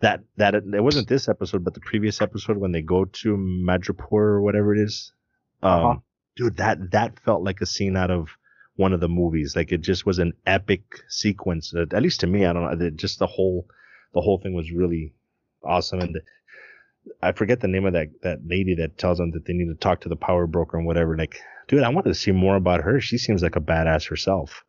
That 0.00 0.20
that 0.36 0.54
it, 0.54 0.64
it 0.74 0.82
wasn't 0.82 1.08
this 1.08 1.28
episode 1.28 1.64
but 1.64 1.74
the 1.74 1.80
previous 1.90 2.20
episode 2.20 2.58
when 2.58 2.72
they 2.72 2.82
go 2.82 3.04
to 3.22 3.36
Madripoor 3.68 4.12
or 4.36 4.42
whatever 4.42 4.74
it 4.76 4.80
is. 4.88 5.12
Um 5.62 5.72
Uh-huh. 5.72 5.96
dude 6.36 6.56
that 6.58 6.76
that 6.96 7.18
felt 7.26 7.42
like 7.48 7.60
a 7.62 7.66
scene 7.74 7.96
out 7.96 8.10
of 8.10 8.28
one 8.76 8.92
of 8.94 9.00
the 9.00 9.08
movies. 9.08 9.54
Like 9.56 9.70
it 9.72 9.80
just 9.82 10.04
was 10.06 10.18
an 10.18 10.32
epic 10.46 10.82
sequence. 11.08 11.74
At 11.74 11.94
at 11.94 12.02
least 12.02 12.20
to 12.20 12.26
me, 12.26 12.44
I 12.46 12.52
don't 12.52 12.64
know. 12.78 12.90
Just 12.90 13.18
the 13.18 13.26
whole, 13.36 13.66
the 14.14 14.20
whole 14.20 14.38
thing 14.42 14.54
was 14.54 14.72
really 14.82 15.14
awesome. 15.62 16.00
And 16.00 16.14
the, 16.14 16.20
I 17.22 17.32
forget 17.32 17.60
the 17.60 17.68
name 17.68 17.86
of 17.86 17.94
that 17.94 18.08
that 18.22 18.46
lady 18.46 18.74
that 18.76 18.98
tells 18.98 19.18
them 19.18 19.30
that 19.32 19.44
they 19.46 19.52
need 19.54 19.68
to 19.68 19.74
talk 19.74 20.00
to 20.02 20.08
the 20.08 20.16
power 20.16 20.46
broker 20.46 20.76
and 20.78 20.86
whatever. 20.86 21.16
Like, 21.16 21.40
dude, 21.68 21.82
I 21.82 21.88
wanted 21.88 22.10
to 22.10 22.14
see 22.14 22.32
more 22.32 22.56
about 22.56 22.82
her. 22.82 23.00
She 23.00 23.18
seems 23.18 23.42
like 23.42 23.56
a 23.56 23.60
badass 23.60 24.08
herself. 24.08 24.64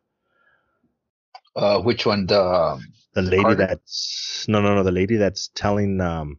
uh 1.56 1.80
which 1.82 2.06
one 2.06 2.26
the 2.26 2.40
um, 2.40 2.92
The 3.14 3.22
lady 3.22 3.42
Carter? 3.42 3.56
that's 3.56 4.44
no, 4.48 4.60
no, 4.60 4.74
no. 4.74 4.82
The 4.84 4.92
lady 4.92 5.16
that's 5.16 5.48
telling 5.48 6.00
um. 6.00 6.38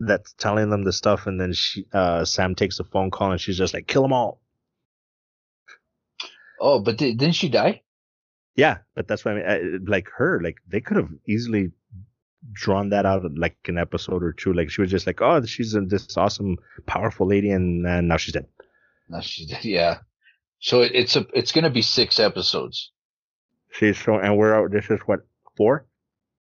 That's 0.00 0.32
telling 0.34 0.70
them 0.70 0.84
the 0.84 0.92
stuff, 0.92 1.26
and 1.26 1.40
then 1.40 1.52
she, 1.52 1.86
uh, 1.92 2.24
Sam 2.24 2.54
takes 2.54 2.78
a 2.78 2.84
phone 2.84 3.10
call, 3.10 3.32
and 3.32 3.40
she's 3.40 3.58
just 3.58 3.74
like, 3.74 3.86
"Kill 3.88 4.02
them 4.02 4.12
all." 4.12 4.40
oh 6.60 6.80
but 6.80 6.96
di- 6.98 7.14
didn't 7.14 7.34
she 7.36 7.48
die 7.48 7.82
Yeah, 8.56 8.78
but 8.94 9.08
that's 9.08 9.24
what 9.24 9.32
I 9.32 9.34
mean. 9.34 9.46
I, 9.84 9.90
like 9.90 10.08
her, 10.16 10.40
like 10.42 10.58
they 10.68 10.80
could 10.80 10.96
have 10.96 11.10
easily 11.26 11.72
drawn 12.52 12.90
that 12.90 13.06
out 13.06 13.22
like 13.36 13.56
an 13.66 13.78
episode 13.78 14.22
or 14.22 14.32
two. 14.32 14.52
Like 14.52 14.70
she 14.70 14.80
was 14.80 14.90
just 14.90 15.06
like, 15.06 15.20
oh, 15.20 15.44
she's 15.44 15.76
this 15.88 16.16
awesome, 16.16 16.58
powerful 16.86 17.26
lady, 17.26 17.50
and, 17.50 17.86
and 17.86 18.08
now 18.08 18.16
she's 18.16 18.34
dead. 18.34 18.46
no 19.08 19.20
she 19.20 19.44
did 19.46 19.64
yeah 19.64 19.98
so 20.60 20.80
it, 20.80 20.92
it's 20.94 21.14
a 21.14 21.26
it's 21.34 21.52
gonna 21.52 21.70
be 21.70 21.82
six 21.82 22.18
episodes 22.18 22.92
She's 23.74 23.98
so, 23.98 24.18
and 24.18 24.38
we're 24.38 24.54
out. 24.54 24.70
This 24.70 24.88
is 24.88 25.00
what 25.06 25.26
four? 25.56 25.86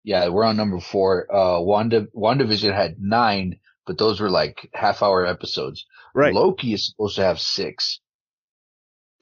Yeah, 0.03 0.29
we're 0.29 0.43
on 0.43 0.57
number 0.57 0.79
four. 0.79 1.33
Uh, 1.33 1.61
Wanda 1.61 2.07
WandaVision 2.15 2.73
had 2.73 2.99
nine, 2.99 3.59
but 3.85 3.99
those 3.99 4.19
were 4.19 4.29
like 4.29 4.67
half 4.73 5.03
hour 5.03 5.25
episodes. 5.25 5.85
Right. 6.15 6.33
Loki 6.33 6.73
is 6.73 6.87
supposed 6.87 7.17
to 7.17 7.23
have 7.23 7.39
six. 7.39 7.99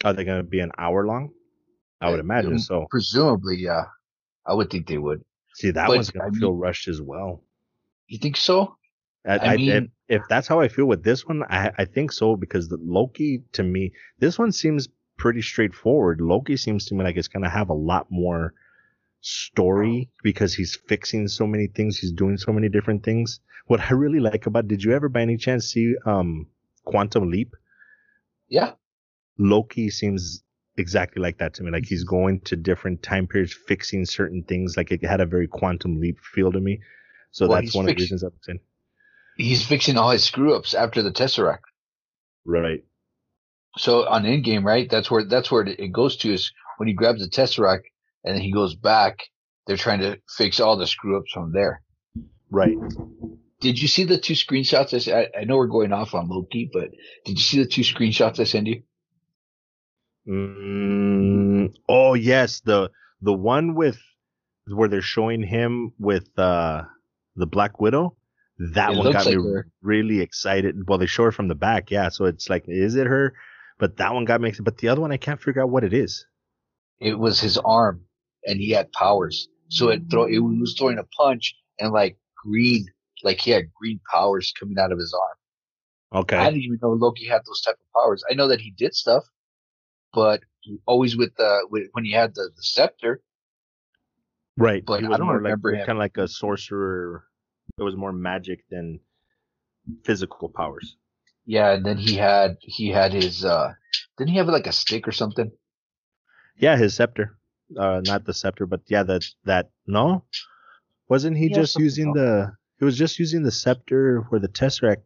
Are 0.05 0.13
they 0.13 0.23
going 0.23 0.37
to 0.37 0.47
be 0.47 0.61
an 0.61 0.71
hour 0.77 1.05
long? 1.05 1.31
I 1.99 2.09
would 2.09 2.21
imagine 2.21 2.59
so. 2.59 2.87
Presumably, 2.89 3.57
yeah. 3.57 3.87
I 4.45 4.53
would 4.53 4.69
think 4.69 4.87
they 4.87 4.97
would. 4.97 5.25
See, 5.59 5.71
that 5.71 5.87
but, 5.87 5.95
one's 5.97 6.09
going 6.09 6.23
I 6.23 6.25
to 6.27 6.31
mean- 6.31 6.39
feel 6.39 6.53
rushed 6.53 6.87
as 6.87 7.01
well. 7.01 7.43
You 8.07 8.17
think 8.17 8.37
so? 8.37 8.75
I, 9.27 9.37
I 9.37 9.53
I, 9.53 9.57
mean- 9.57 9.91
if, 10.07 10.21
if 10.21 10.27
that's 10.29 10.47
how 10.47 10.59
I 10.61 10.67
feel 10.69 10.85
with 10.85 11.03
this 11.03 11.27
one, 11.27 11.43
I, 11.49 11.71
I 11.77 11.85
think 11.85 12.11
so 12.11 12.35
because 12.35 12.69
the 12.69 12.77
Loki 12.81 13.43
to 13.53 13.63
me, 13.63 13.91
this 14.19 14.39
one 14.39 14.51
seems 14.51 14.87
pretty 15.17 15.41
straightforward. 15.41 16.21
Loki 16.21 16.55
seems 16.57 16.85
to 16.85 16.95
me 16.95 17.03
like 17.03 17.17
it's 17.17 17.27
going 17.27 17.43
to 17.43 17.49
have 17.49 17.69
a 17.69 17.73
lot 17.73 18.07
more 18.09 18.53
story 19.21 20.09
because 20.23 20.53
he's 20.53 20.77
fixing 20.87 21.27
so 21.27 21.45
many 21.45 21.67
things. 21.67 21.97
He's 21.97 22.13
doing 22.13 22.37
so 22.37 22.53
many 22.53 22.69
different 22.69 23.03
things. 23.03 23.41
What 23.67 23.81
I 23.81 23.93
really 23.93 24.21
like 24.21 24.45
about, 24.45 24.67
did 24.69 24.81
you 24.83 24.93
ever 24.93 25.09
by 25.09 25.21
any 25.21 25.35
chance 25.37 25.65
see, 25.73 25.93
um, 26.05 26.47
Quantum 26.85 27.29
Leap? 27.29 27.53
Yeah. 28.47 28.71
Loki 29.37 29.89
seems 29.89 30.41
exactly 30.79 31.21
like 31.21 31.37
that 31.37 31.53
to 31.55 31.63
me. 31.63 31.71
Like 31.71 31.85
he's 31.85 32.03
going 32.03 32.41
to 32.41 32.55
different 32.55 33.03
time 33.03 33.27
periods, 33.27 33.53
fixing 33.53 34.05
certain 34.05 34.43
things. 34.43 34.75
Like 34.77 34.91
it 34.91 35.03
had 35.03 35.21
a 35.21 35.25
very 35.25 35.47
Quantum 35.47 35.99
Leap 35.99 36.17
feel 36.19 36.51
to 36.51 36.59
me. 36.59 36.79
So 37.31 37.47
Well, 37.47 37.61
that's 37.61 37.75
one 37.75 37.87
of 37.87 37.95
the 37.95 38.01
reasons 38.01 38.23
I'm 38.23 38.31
saying. 38.41 38.59
He's 39.37 39.65
fixing 39.65 39.97
all 39.97 40.11
his 40.11 40.23
screw 40.23 40.55
ups 40.55 40.73
after 40.73 41.01
the 41.01 41.11
Tesseract. 41.11 41.59
Right. 42.45 42.83
So 43.77 44.07
on 44.07 44.23
Endgame, 44.23 44.63
right? 44.63 44.89
That's 44.89 45.09
where 45.11 45.23
that's 45.23 45.51
where 45.51 45.65
it 45.65 45.91
goes 45.91 46.17
to 46.17 46.33
is 46.33 46.51
when 46.77 46.87
he 46.87 46.93
grabs 46.93 47.21
the 47.21 47.29
Tesseract 47.29 47.83
and 48.23 48.35
then 48.35 48.41
he 48.41 48.51
goes 48.51 48.75
back. 48.75 49.19
They're 49.67 49.77
trying 49.77 49.99
to 49.99 50.19
fix 50.35 50.59
all 50.59 50.77
the 50.77 50.87
screw 50.87 51.17
ups 51.17 51.31
from 51.31 51.53
there. 51.53 51.83
Right. 52.49 52.75
Did 53.61 53.79
you 53.79 53.87
see 53.87 54.05
the 54.05 54.17
two 54.17 54.33
screenshots? 54.33 55.13
I, 55.13 55.29
I 55.37 55.43
know 55.43 55.57
we're 55.57 55.67
going 55.67 55.93
off 55.93 56.15
on 56.15 56.29
Loki, 56.29 56.69
but 56.71 56.89
did 57.25 57.37
you 57.37 57.43
see 57.43 57.59
the 57.59 57.67
two 57.67 57.81
screenshots 57.81 58.39
I 58.39 58.45
sent 58.45 58.67
you? 58.67 58.83
Mm, 60.27 61.73
oh 61.87 62.13
yes, 62.13 62.61
the 62.61 62.91
the 63.21 63.33
one 63.33 63.75
with 63.75 63.99
where 64.67 64.87
they're 64.89 65.01
showing 65.01 65.43
him 65.43 65.93
with 65.99 66.27
uh 66.37 66.83
the 67.35 67.47
Black 67.47 67.79
Widow. 67.79 68.15
That 68.73 68.93
It 68.93 68.97
one 68.97 69.11
got 69.11 69.25
me 69.25 69.33
her. 69.33 69.67
really 69.81 70.21
excited. 70.21 70.87
Well, 70.87 70.97
they 70.97 71.05
show 71.05 71.23
her 71.23 71.31
from 71.31 71.47
the 71.47 71.55
back, 71.55 71.89
yeah. 71.91 72.09
So 72.09 72.25
it's 72.25 72.49
like, 72.49 72.65
is 72.67 72.95
it 72.95 73.07
her? 73.07 73.33
But 73.79 73.97
that 73.97 74.13
one 74.13 74.25
got 74.25 74.41
me. 74.41 74.49
excited. 74.49 74.65
But 74.65 74.77
the 74.79 74.89
other 74.89 75.01
one, 75.01 75.11
I 75.13 75.17
can't 75.17 75.41
figure 75.41 75.61
out 75.61 75.69
what 75.69 75.83
it 75.85 75.93
is. 75.93 76.25
It 76.99 77.17
was 77.17 77.39
his 77.39 77.57
arm, 77.57 78.05
and 78.45 78.59
he 78.59 78.71
had 78.71 78.91
powers. 78.91 79.47
So 79.69 79.89
it 79.89 80.03
throw 80.09 80.25
it 80.25 80.39
was 80.39 80.75
throwing 80.77 80.97
a 80.97 81.03
punch 81.03 81.55
and 81.79 81.91
like 81.93 82.17
green, 82.43 82.85
like 83.23 83.39
he 83.39 83.51
had 83.51 83.73
green 83.73 83.99
powers 84.11 84.51
coming 84.59 84.77
out 84.77 84.91
of 84.91 84.99
his 84.99 85.13
arm. 85.13 85.37
Okay. 86.21 86.37
I 86.37 86.45
didn't 86.49 86.63
even 86.63 86.79
know 86.81 86.91
Loki 86.91 87.25
had 87.27 87.41
those 87.45 87.61
type 87.61 87.75
of 87.75 88.01
powers. 88.01 88.23
I 88.29 88.33
know 88.33 88.47
that 88.47 88.61
he 88.61 88.71
did 88.71 88.95
stuff, 88.95 89.23
but 90.13 90.41
always 90.85 91.15
with 91.17 91.35
the 91.37 91.67
with, 91.69 91.87
when 91.93 92.05
he 92.05 92.11
had 92.11 92.33
the, 92.35 92.49
the 92.55 92.63
scepter. 92.63 93.21
right. 94.57 94.83
but 94.85 94.99
He 94.99 95.05
I 95.05 95.09
was 95.09 95.17
don't 95.17 95.27
more 95.27 95.37
remember 95.37 95.71
like 95.71 95.81
him. 95.81 95.85
kind 95.85 95.97
of 95.97 96.01
like 96.01 96.17
a 96.17 96.27
sorcerer. 96.27 97.25
It 97.77 97.83
was 97.83 97.95
more 97.95 98.11
magic 98.11 98.65
than 98.69 98.99
physical 100.03 100.49
powers. 100.49 100.97
Yeah, 101.45 101.71
and 101.73 101.85
then 101.85 101.97
he 101.97 102.15
had 102.15 102.57
he 102.61 102.89
had 102.89 103.13
his 103.13 103.43
uh 103.45 103.73
didn't 104.17 104.31
he 104.31 104.37
have 104.37 104.47
like 104.47 104.67
a 104.67 104.71
stick 104.71 105.07
or 105.07 105.11
something? 105.11 105.51
Yeah, 106.57 106.75
his 106.77 106.93
scepter. 106.93 107.37
Uh, 107.77 108.01
not 108.03 108.25
the 108.25 108.33
scepter, 108.33 108.65
but 108.65 108.81
yeah, 108.87 109.03
that 109.03 109.23
that 109.45 109.69
no, 109.87 110.25
wasn't 111.07 111.37
he 111.37 111.47
Yeah, 111.47 111.55
just 111.55 111.77
using 111.77 112.07
else. 112.09 112.15
the? 112.17 112.51
He 112.79 112.85
was 112.85 112.97
just 112.97 113.19
using 113.19 113.43
the 113.43 113.51
scepter 113.51 114.25
for 114.29 114.39
the 114.39 114.47
tesseract. 114.47 115.03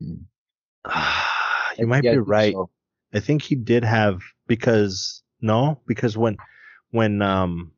Hmm. 0.00 0.14
you 1.78 1.86
might 1.86 2.04
Yeah, 2.04 2.12
be 2.12 2.18
right. 2.18 2.52
so. 2.52 2.70
I 3.12 3.20
think 3.20 3.42
he 3.42 3.54
did 3.54 3.84
have 3.84 4.20
because 4.46 5.22
no, 5.40 5.80
because 5.86 6.16
when 6.16 6.36
when 6.90 7.22
um 7.22 7.72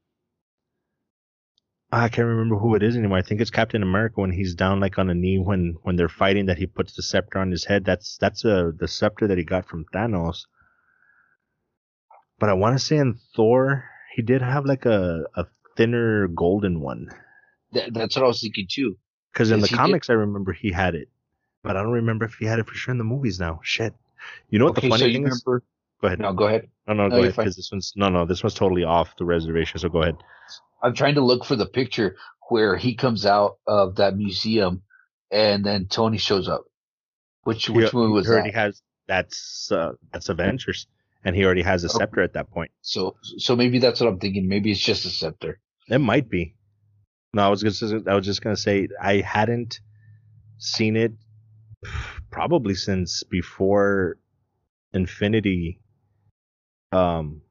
I 1.93 2.09
can't 2.09 2.29
remember 2.29 2.57
who 2.57 2.77
it 2.77 2.83
is 2.85 2.97
anymore. 2.97 3.19
I 3.19 3.23
think 3.23 3.41
it's 3.41 3.51
Captain 3.51 3.83
America 3.83 4.21
when 4.21 4.31
he's 4.31 4.55
down 4.55 4.79
like 4.81 4.99
on 4.99 5.11
a 5.11 5.15
knee 5.15 5.39
when 5.39 5.77
when 5.83 5.97
they're 5.97 6.09
fighting 6.09 6.47
that 6.47 6.59
he 6.59 6.67
puts 6.67 6.95
the 6.95 7.03
scepter 7.03 7.39
on 7.39 7.51
his 7.51 7.65
head. 7.65 7.85
That's 7.85 8.17
that's 8.19 8.45
uh, 8.45 8.71
the 8.79 8.89
scepter 8.89 9.27
that 9.27 9.39
he 9.39 9.45
got 9.45 9.67
from 9.67 9.85
Thanos. 9.93 10.47
But 12.39 12.49
I 12.49 12.55
want 12.55 12.79
to 12.79 12.85
say 12.85 12.97
in 12.97 13.19
Thor 13.37 13.85
he 14.15 14.23
did 14.23 14.41
have 14.43 14.65
like 14.65 14.87
a 14.87 15.25
a 15.35 15.47
thinner 15.77 16.29
golden 16.29 16.81
one. 16.81 17.09
That, 17.73 17.93
that's 17.95 18.17
what 18.17 18.25
I 18.25 18.29
was 18.29 18.41
thinking 18.41 18.67
too. 18.71 18.97
Because 19.33 19.51
in 19.51 19.61
the 19.61 19.67
he 19.69 19.77
did. 19.77 19.77
comics 19.77 20.11
I 20.11 20.15
remember 20.15 20.53
he 20.53 20.73
had 20.73 20.95
it, 20.95 21.09
but 21.63 21.77
I 21.77 21.83
don't 21.83 21.93
remember 21.93 22.25
if 22.25 22.35
he 22.35 22.47
had 22.47 22.59
it 22.59 22.67
for 22.67 22.75
sure 22.75 22.93
in 22.93 22.99
the 22.99 23.05
movies 23.05 23.39
now. 23.41 23.61
Shit. 23.63 23.95
You 24.49 24.59
know 24.59 24.67
what 24.67 24.79
okay, 24.79 24.89
the 24.89 24.91
funny 24.91 25.01
so 25.01 25.07
you 25.07 25.13
thing 25.15 25.27
is? 25.27 25.43
remember 25.47 25.65
Go 26.01 26.07
ahead. 26.07 26.19
No, 26.19 26.33
go 26.33 26.47
ahead. 26.47 26.69
No, 26.89 26.95
no, 26.95 27.09
No, 27.09 27.17
go 27.17 27.23
ahead. 27.23 27.37
Because 27.37 27.57
this 27.57 27.71
one's 27.71 27.93
no, 27.95 28.09
no. 28.09 28.25
This 28.25 28.43
one's 28.43 28.55
totally 28.55 28.85
off 28.85 29.15
the 29.19 29.25
reservation. 29.25 29.79
So 29.79 29.89
go 29.89 30.03
ahead. 30.03 30.17
I'm 30.83 30.95
trying 30.95 31.15
to 31.17 31.21
look 31.21 31.45
for 31.45 31.57
the 31.57 31.67
picture 31.67 32.17
where 32.49 32.77
he 32.77 32.95
comes 32.95 33.27
out 33.27 33.59
of 33.67 33.97
that 33.97 34.17
museum, 34.17 34.83
and 35.31 35.65
then 35.65 35.87
Tony 35.87 36.17
shows 36.19 36.49
up. 36.49 36.65
Which 37.45 37.69
which 37.69 37.91
he, 37.91 37.97
movie 37.97 38.13
was 38.13 38.27
he 38.27 38.33
already 38.33 38.51
that? 38.51 38.59
has 38.59 38.83
that's 39.07 39.71
uh, 39.71 39.93
that's 40.13 40.31
Avengers, 40.31 40.87
and 41.25 41.37
he 41.37 41.45
already 41.45 41.63
has 41.63 41.85
a 41.85 41.89
Oh. 41.89 41.99
scepter 41.99 42.23
at 42.23 42.33
that 42.33 42.51
point. 42.51 42.71
So 42.81 43.17
so 43.37 43.55
maybe 43.55 43.79
that's 43.79 44.01
what 44.01 44.09
I'm 44.09 44.19
thinking. 44.19 44.49
Maybe 44.49 44.71
it's 44.71 44.81
just 44.81 45.05
a 45.05 45.11
scepter. 45.11 45.61
It 45.89 45.99
might 45.99 46.31
be. 46.31 46.55
No, 47.35 47.43
I 47.43 47.49
was 47.49 47.61
just 47.61 47.83
I 47.83 48.15
was 48.15 48.25
just 48.25 48.41
gonna 48.41 48.57
say 48.57 48.89
I 49.01 49.17
hadn't 49.21 49.81
seen 50.59 50.97
it 50.97 51.13
probably 52.31 52.75
since 52.75 53.23
before 53.25 54.17
Infinity. 54.93 55.81
Um, 56.93 57.43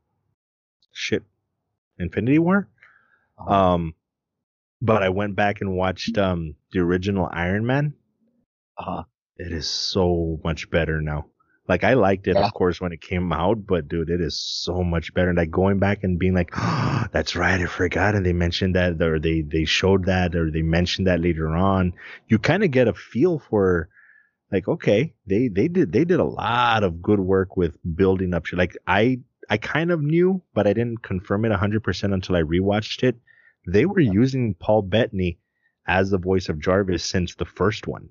shit, 0.92 1.24
Infinity 1.98 2.40
War. 2.40 2.68
Uh-huh. 3.38 3.54
Um, 3.74 3.96
but 4.82 5.04
I 5.04 5.10
went 5.10 5.36
back 5.36 5.62
and 5.62 5.76
watched 5.76 6.18
um 6.18 6.56
the 6.72 6.80
original 6.80 7.30
Iron 7.32 7.66
Man. 7.66 7.94
Uh-huh. 8.78 9.04
It 9.38 9.54
is 9.54 9.70
so 9.70 10.40
much 10.44 10.70
better 10.70 11.02
now. 11.02 11.28
Like 11.68 11.84
I 11.84 11.94
liked 11.94 12.28
it, 12.28 12.36
Yeah. 12.36 12.46
of 12.46 12.54
course, 12.54 12.82
when 12.82 12.92
it 12.92 13.00
came 13.00 13.32
out, 13.32 13.66
but 13.68 13.88
dude, 13.88 14.10
it 14.10 14.20
is 14.22 14.38
so 14.38 14.84
much 14.84 15.14
better. 15.14 15.34
Like 15.34 15.52
going 15.52 15.80
back 15.80 16.04
and 16.04 16.18
being 16.20 16.34
like, 16.34 16.50
oh, 16.58 17.06
"That's 17.12 17.36
right, 17.36 17.62
I 17.62 17.66
forgot," 17.68 18.16
and 18.16 18.26
they 18.26 18.34
mentioned 18.34 18.76
that, 18.76 19.00
or 19.02 19.20
they 19.20 19.42
they 19.42 19.66
showed 19.66 20.06
that, 20.06 20.36
or 20.36 20.50
they 20.52 20.64
mentioned 20.64 21.08
that 21.08 21.22
later 21.22 21.56
on. 21.56 21.94
You 22.28 22.40
kind 22.40 22.64
of 22.64 22.72
get 22.72 22.88
a 22.88 22.94
feel 22.94 23.38
for, 23.40 23.88
like, 24.52 24.68
okay, 24.68 25.14
they 25.28 25.48
they 25.48 25.68
did 25.68 25.92
they 25.92 26.06
did 26.06 26.20
a 26.20 26.24
lot 26.26 26.84
of 26.84 27.02
good 27.02 27.20
work 27.20 27.58
with 27.58 27.78
building 27.96 28.34
up 28.34 28.46
shit. 28.46 28.60
Like 28.60 28.78
I 28.88 29.20
I 29.50 29.58
kind 29.58 29.92
of 29.92 30.02
knew, 30.02 30.42
but 30.54 30.68
I 30.68 30.74
didn't 30.74 31.02
confirm 31.04 31.46
it 31.46 31.52
100% 31.52 32.14
until 32.14 32.36
I 32.36 32.42
rewatched 32.44 33.04
it. 33.04 33.18
They 33.68 33.86
were 33.86 34.00
using 34.00 34.54
Paul 34.56 34.84
Bettany 34.84 35.40
as 35.88 36.10
the 36.12 36.18
voice 36.20 36.50
of 36.50 36.60
Jarvis 36.60 37.04
since 37.04 37.36
the 37.36 37.46
first 37.46 37.88
one. 37.88 38.10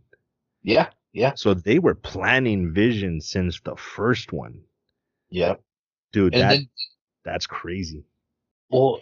Yeah, 0.63 0.91
yeah, 1.13 1.35
So 1.35 1.55
they 1.55 1.79
were 1.79 1.95
planning 1.95 2.75
Vision 2.75 3.21
since 3.23 3.61
the 3.61 3.77
first 3.77 4.33
one. 4.33 4.65
yeah. 5.31 5.55
Dude, 6.13 6.35
And 6.35 6.43
that 6.43 6.51
then 6.51 6.69
that's 7.25 7.47
crazy. 7.47 8.05
well 8.71 9.01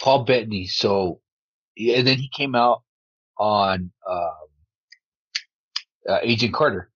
Paul 0.00 0.24
Bettany, 0.24 0.66
so 0.66 1.20
and 1.78 2.06
then 2.06 2.18
he 2.18 2.28
came 2.28 2.54
out 2.54 2.82
on 3.38 3.92
um 4.08 4.45
uh, 6.08 6.18
Agent 6.22 6.54
Carter. 6.54 6.90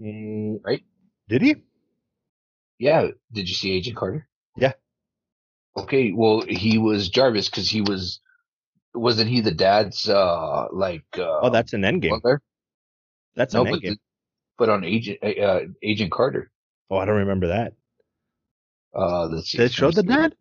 Right? 0.00 0.82
Did 1.28 1.42
he? 1.42 1.56
Yeah. 2.78 3.08
Did 3.32 3.48
you 3.48 3.54
see 3.54 3.72
Agent 3.72 3.96
Carter? 3.96 4.28
Yeah. 4.56 4.72
Okay. 5.76 6.12
Well, 6.12 6.42
he 6.48 6.78
was 6.78 7.08
Jarvis 7.08 7.48
because 7.48 7.68
he 7.68 7.80
was, 7.80 8.20
wasn't 8.94 9.30
he 9.30 9.40
the 9.40 9.50
dad's, 9.52 10.08
uh, 10.08 10.66
like, 10.72 11.06
uh, 11.16 11.40
Oh, 11.40 11.50
that's 11.50 11.72
an 11.72 11.82
endgame. 11.82 12.20
brother? 12.20 12.42
That's 13.34 13.54
No, 13.54 13.64
an 13.64 13.70
but, 13.72 13.80
endgame. 13.80 13.96
but 14.56 14.68
on 14.68 14.84
Agent, 14.84 15.18
uh, 15.22 15.60
Agent 15.82 16.12
Carter. 16.12 16.50
Oh, 16.90 16.96
I 16.96 17.04
don't 17.04 17.16
remember 17.16 17.48
that. 17.48 17.74
Uh, 18.94 19.26
let's 19.26 19.50
see. 19.50 19.58
Did 19.58 19.66
it 19.66 19.72
show 19.72 19.90
the 19.90 20.02
dad? 20.02 20.34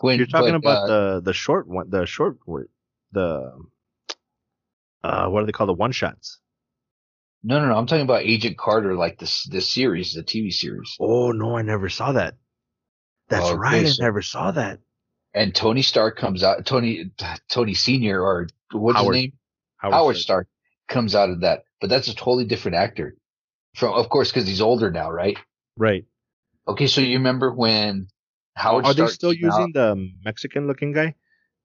When 0.00 0.18
You're 0.18 0.26
talking 0.26 0.52
but, 0.52 0.58
about 0.58 0.84
uh, 0.84 1.14
the 1.14 1.20
the 1.22 1.32
short 1.32 1.66
one, 1.66 1.90
the 1.90 2.06
short 2.06 2.38
word, 2.46 2.68
the 3.10 3.52
uh, 5.04 5.28
what 5.28 5.40
do 5.40 5.46
they 5.46 5.52
call 5.52 5.66
the 5.66 5.72
one 5.74 5.92
shots? 5.92 6.38
no, 7.42 7.60
no, 7.60 7.68
no. 7.68 7.76
I'm 7.76 7.86
talking 7.86 8.02
about 8.04 8.22
Agent 8.22 8.58
Carter, 8.58 8.94
like 8.94 9.18
this, 9.18 9.44
this 9.44 9.68
series, 9.68 10.12
the 10.14 10.22
TV 10.22 10.52
series. 10.52 10.96
Oh 10.98 11.30
no, 11.32 11.56
I 11.56 11.62
never 11.62 11.88
saw 11.88 12.12
that. 12.12 12.34
That's 13.28 13.44
Oh, 13.46 13.54
right, 13.54 13.86
I 13.86 13.92
never 14.00 14.22
saw 14.22 14.50
that. 14.52 14.80
And 15.34 15.54
Tony 15.54 15.82
Stark 15.82 16.16
comes 16.16 16.42
out, 16.42 16.64
Tony, 16.66 17.10
Tony 17.48 17.74
Senior, 17.74 18.20
or 18.22 18.48
what's 18.72 18.96
Howard. 18.98 19.14
his 19.14 19.22
name? 19.24 19.32
Howard, 19.76 19.94
Howard 19.94 20.16
Stark. 20.16 20.46
Stark 20.46 20.48
comes 20.88 21.14
out 21.14 21.30
of 21.30 21.40
that, 21.42 21.64
but 21.80 21.90
that's 21.90 22.08
a 22.08 22.14
totally 22.14 22.44
different 22.46 22.76
actor. 22.76 23.14
From, 23.76 23.92
of 23.92 24.08
course, 24.08 24.32
because 24.32 24.48
he's 24.48 24.60
older 24.62 24.90
now, 24.90 25.10
right? 25.10 25.36
Right. 25.76 26.06
Okay, 26.66 26.86
so 26.86 27.00
you 27.00 27.18
remember 27.18 27.52
when 27.52 28.08
Howard 28.54 28.84
Are 28.86 28.92
Stark 28.92 29.10
they 29.10 29.14
still 29.14 29.32
using 29.32 29.50
out? 29.50 29.72
the 29.74 30.10
Mexican 30.24 30.66
looking 30.66 30.92
guy? 30.92 31.14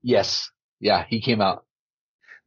Yes, 0.01 0.51
yeah, 0.79 1.05
he 1.07 1.21
came 1.21 1.41
out. 1.41 1.65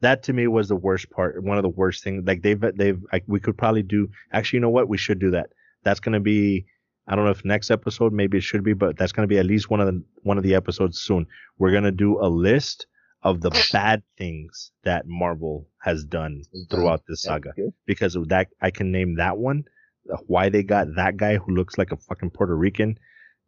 That 0.00 0.22
to 0.24 0.32
me 0.32 0.46
was 0.46 0.68
the 0.68 0.76
worst 0.76 1.10
part 1.10 1.42
one 1.42 1.56
of 1.56 1.62
the 1.62 1.68
worst 1.68 2.04
things 2.04 2.24
like 2.26 2.42
they've 2.42 2.60
they've 2.76 3.02
like 3.12 3.24
we 3.26 3.40
could 3.40 3.56
probably 3.56 3.82
do 3.82 4.08
actually 4.32 4.58
you 4.58 4.60
know 4.60 4.70
what? 4.70 4.88
We 4.88 4.98
should 4.98 5.18
do 5.18 5.30
that. 5.32 5.50
That's 5.84 6.00
going 6.00 6.14
to 6.14 6.20
be 6.20 6.66
i 7.08 7.14
don't 7.14 7.24
know 7.24 7.30
if 7.30 7.44
next 7.44 7.70
episode 7.70 8.12
maybe 8.12 8.36
it 8.36 8.42
should 8.42 8.64
be 8.64 8.72
but 8.72 8.96
that's 8.98 9.12
going 9.12 9.22
to 9.28 9.32
be 9.32 9.38
at 9.38 9.46
least 9.46 9.70
one 9.70 9.80
of 9.80 9.86
the 9.86 10.02
one 10.22 10.36
of 10.38 10.44
the 10.44 10.54
episodes 10.54 11.00
soon. 11.00 11.26
We're 11.58 11.70
going 11.70 11.84
to 11.84 11.92
do 11.92 12.18
a 12.20 12.28
list 12.28 12.86
of 13.22 13.40
the 13.40 13.50
bad 13.72 14.02
things 14.18 14.72
that 14.84 15.06
marvel 15.06 15.68
has 15.82 16.04
done 16.04 16.42
throughout 16.70 17.02
this 17.08 17.22
saga. 17.22 17.50
because 17.86 18.16
of 18.16 18.28
that 18.28 18.48
i 18.60 18.70
can 18.70 18.90
name 18.92 19.16
that 19.16 19.38
one 19.38 19.64
uh, 20.12 20.16
why 20.26 20.48
they 20.48 20.62
got 20.62 20.86
that 20.96 21.16
guy 21.16 21.36
who 21.36 21.54
looks 21.54 21.78
like 21.78 21.92
a 21.92 21.96
fucking 21.96 22.30
puerto 22.30 22.54
rican 22.56 22.98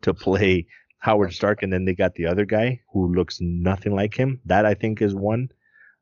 to 0.03 0.15
play 0.15 0.67
howard 1.01 1.33
stark 1.33 1.63
and 1.63 1.73
then 1.73 1.85
they 1.85 1.95
got 1.95 2.15
the 2.15 2.27
other 2.27 2.45
guy 2.45 2.81
who 2.93 3.15
looks 3.15 3.39
nothing 3.41 3.95
like 3.95 4.15
him. 4.15 4.41
That 4.47 4.67
i 4.67 4.75
think 4.75 5.01
is 5.03 5.15
one 5.15 5.49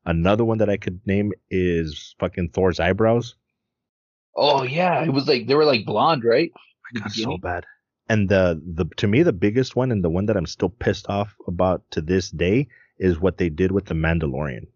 Another 0.07 0.45
one 0.45 0.59
that 0.59 0.69
I 0.69 0.77
could 0.77 1.01
name 1.05 1.33
is 1.51 2.15
fucking 2.17 2.49
Thor's 2.49 2.79
eyebrows. 2.79 3.35
Oh 4.37 4.63
yeah, 4.63 5.03
it 5.03 5.09
was 5.09 5.27
like 5.27 5.47
they 5.47 5.53
were 5.53 5.65
like 5.65 5.85
blonde, 5.85 6.23
right? 6.23 6.49
God, 6.97 7.11
so 7.11 7.37
bad. 7.37 7.65
And 8.07 8.29
the 8.29 8.61
the 8.65 8.85
to 8.95 9.07
me 9.07 9.23
the 9.23 9.33
biggest 9.33 9.75
one 9.75 9.91
and 9.91 10.01
the 10.01 10.09
one 10.09 10.27
that 10.27 10.37
I'm 10.37 10.45
still 10.45 10.69
pissed 10.69 11.09
off 11.09 11.35
about 11.45 11.83
to 11.91 12.01
this 12.01 12.31
day 12.31 12.69
is 12.97 13.19
what 13.19 13.37
they 13.37 13.49
did 13.49 13.73
with 13.73 13.85
the 13.85 13.95
Mandalorian. 13.95 14.67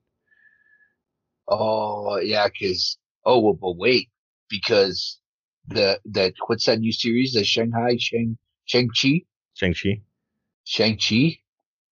Oh 1.47 2.17
yeah, 2.17 2.49
because 2.49 2.97
oh 3.23 3.39
well, 3.39 3.53
but 3.53 3.77
wait, 3.77 4.09
because 4.49 5.17
the 5.67 5.97
that 6.05 6.33
what's 6.47 6.65
that 6.65 6.79
new 6.79 6.91
series? 6.91 7.31
The 7.33 7.45
Shanghai 7.45 7.95
Shang 7.97 8.37
Shang 8.65 8.89
Chi 8.89 9.21
Shang 9.53 9.73
Chi. 9.73 10.01
Shang 10.65 10.97
Chi. 10.97 11.39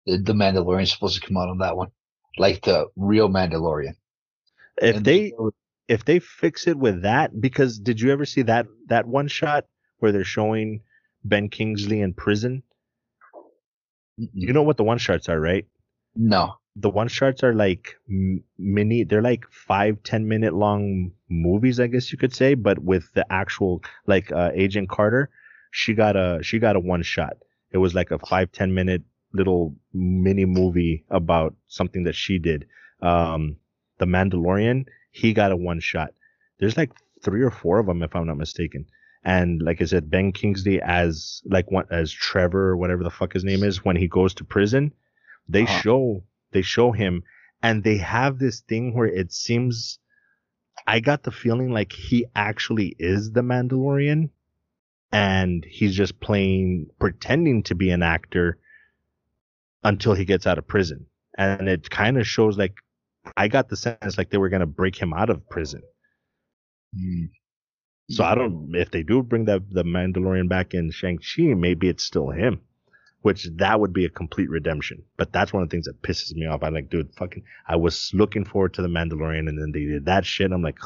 The, 0.07 0.18
the 0.18 0.32
Mandalorian 0.32 0.82
is 0.82 0.91
supposed 0.91 1.20
to 1.20 1.26
come 1.26 1.36
out 1.36 1.51
on 1.51 1.59
that 1.59 1.76
one, 1.76 1.93
like 2.39 2.62
the 2.62 2.86
real 2.97 3.28
Mandalorian. 3.28 3.95
If 4.80 4.97
And 4.97 5.05
they 5.05 5.32
if 5.89 6.05
they 6.05 6.18
fix 6.20 6.66
it 6.66 6.78
with 6.78 7.03
that, 7.03 7.41
because 7.41 7.79
did 7.79 8.00
you 8.00 8.13
ever 8.13 8.25
see 8.26 8.42
that 8.42 8.67
that 8.88 9.07
one 9.07 9.29
shot 9.29 9.67
where 9.99 10.13
they're 10.13 10.25
showing 10.25 10.83
Ben 11.25 11.49
Kingsley 11.49 12.00
in 12.00 12.14
prison? 12.14 12.63
You 14.17 14.53
know 14.53 14.63
what 14.63 14.76
the 14.76 14.84
one 14.84 14.99
shots 14.99 15.29
are, 15.29 15.41
right? 15.41 15.67
no, 16.17 16.58
the 16.76 16.91
one 16.91 17.08
shots 17.08 17.42
are 17.42 17.54
like 17.54 17.96
mini 18.58 19.04
they're 19.04 19.22
like 19.22 19.45
five 19.50 20.00
ten 20.04 20.29
minute 20.29 20.54
long 20.54 21.11
movies 21.29 21.80
i 21.80 21.87
guess 21.87 22.13
you 22.13 22.18
could 22.18 22.34
say 22.34 22.54
but 22.54 22.79
with 22.79 23.13
the 23.14 23.26
actual 23.33 23.83
like 24.07 24.30
uh, 24.33 24.50
agent 24.54 24.88
carter 24.88 25.29
she 25.72 25.92
got 25.95 26.17
a 26.17 26.38
she 26.42 26.58
got 26.58 26.76
a 26.76 26.80
one 26.80 27.03
shot 27.03 27.37
it 27.72 27.79
was 27.79 27.95
like 27.95 28.11
a 28.11 28.18
five 28.21 28.50
ten 28.53 28.72
minute 28.75 29.03
little 29.33 29.75
mini 29.92 30.45
movie 30.45 31.05
about 31.11 31.55
something 31.67 32.05
that 32.05 32.14
she 32.14 32.38
did. 32.38 32.67
Um 33.03 33.57
the 33.99 34.07
mandalorian 34.07 34.87
he 35.11 35.33
got 35.33 35.53
a 35.53 35.57
one 35.57 35.80
shot. 35.80 36.11
There's 36.59 36.76
like 36.76 36.92
three 37.25 37.42
or 37.42 37.50
four 37.50 37.79
of 37.79 37.87
them 37.87 38.03
if 38.03 38.14
i'm 38.14 38.26
not 38.26 38.37
mistaken. 38.37 38.87
And 39.25 39.61
like 39.61 39.83
i 39.83 39.84
said 39.84 40.11
ben 40.11 40.33
kingsley 40.33 40.80
as 40.80 41.42
like 41.46 41.71
one 41.71 41.87
as 41.91 42.13
trevor 42.13 42.68
or 42.71 42.76
whatever 42.76 43.03
the 43.05 43.11
fuck 43.11 43.33
his 43.33 43.45
name 43.45 43.63
is 43.64 43.84
when 43.84 43.96
he 43.96 44.09
goes 44.09 44.34
to 44.34 44.45
prison 44.45 44.92
they 45.49 45.63
Uh-huh. 45.64 45.80
show 45.80 46.25
they 46.53 46.63
show 46.63 46.92
him 46.92 47.22
and 47.63 47.83
they 47.83 47.96
have 47.99 48.38
this 48.38 48.61
thing 48.61 48.95
where 48.95 49.07
it 49.09 49.33
seems 49.33 49.99
I 50.87 51.00
got 51.00 51.25
the 51.25 51.33
feeling 51.33 51.71
like 51.72 51.92
he 51.92 52.25
actually 52.37 52.95
is 52.99 53.33
the 53.33 53.42
Mandalorian 53.42 54.30
and 55.13 55.64
he's 55.68 55.95
just 55.95 56.21
playing 56.21 56.87
pretending 57.00 57.63
to 57.64 57.75
be 57.75 57.91
an 57.91 58.03
actor 58.03 58.59
until 59.84 60.14
he 60.14 60.25
gets 60.25 60.46
out 60.46 60.59
of 60.59 60.67
prison. 60.67 61.07
And 61.37 61.68
it 61.68 61.88
kind 61.91 62.18
of 62.18 62.26
shows 62.26 62.59
like 62.59 62.75
I 63.37 63.49
got 63.49 63.68
the 63.68 63.76
sense 63.76 64.18
like 64.18 64.30
they 64.30 64.38
were 64.38 64.49
going 64.49 64.61
to 64.61 64.67
break 64.67 64.96
him 64.96 65.13
out 65.13 65.30
of 65.30 65.49
prison. 65.49 65.83
Mm. 66.96 67.30
So 68.11 68.25
I 68.25 68.34
don't 68.34 68.72
if 68.75 68.91
they 68.91 69.03
do 69.03 69.22
bring 69.22 69.45
the 69.45 69.63
the 69.71 69.84
Mandalorian 69.84 70.49
back 70.49 70.75
in 70.75 70.91
Shang-Chi, 70.91 71.55
maybe 71.55 71.88
it's 71.88 72.05
still 72.05 72.30
him. 72.30 72.61
Which 73.22 73.49
that 73.57 73.80
would 73.80 73.92
be 73.92 74.05
a 74.05 74.11
complete 74.11 74.49
redemption. 74.49 75.03
But 75.17 75.33
that's 75.33 75.53
one 75.53 75.63
of 75.63 75.68
the 75.68 75.75
things 75.75 75.87
that 75.87 76.00
pisses 76.03 76.34
me 76.34 76.46
off. 76.46 76.63
I'm 76.63 76.72
like, 76.72 76.88
dude, 76.88 77.13
fucking 77.17 77.42
I 77.67 77.76
was 77.76 78.13
looking 78.14 78.45
forward 78.45 78.75
to 78.75 78.83
the 78.83 78.88
Mandalorian 78.88 79.49
and 79.49 79.61
then 79.61 79.72
they 79.72 79.84
did 79.84 80.07
that 80.07 80.25
shit. 80.25 80.53
I'm 80.53 80.63
like 80.63 80.79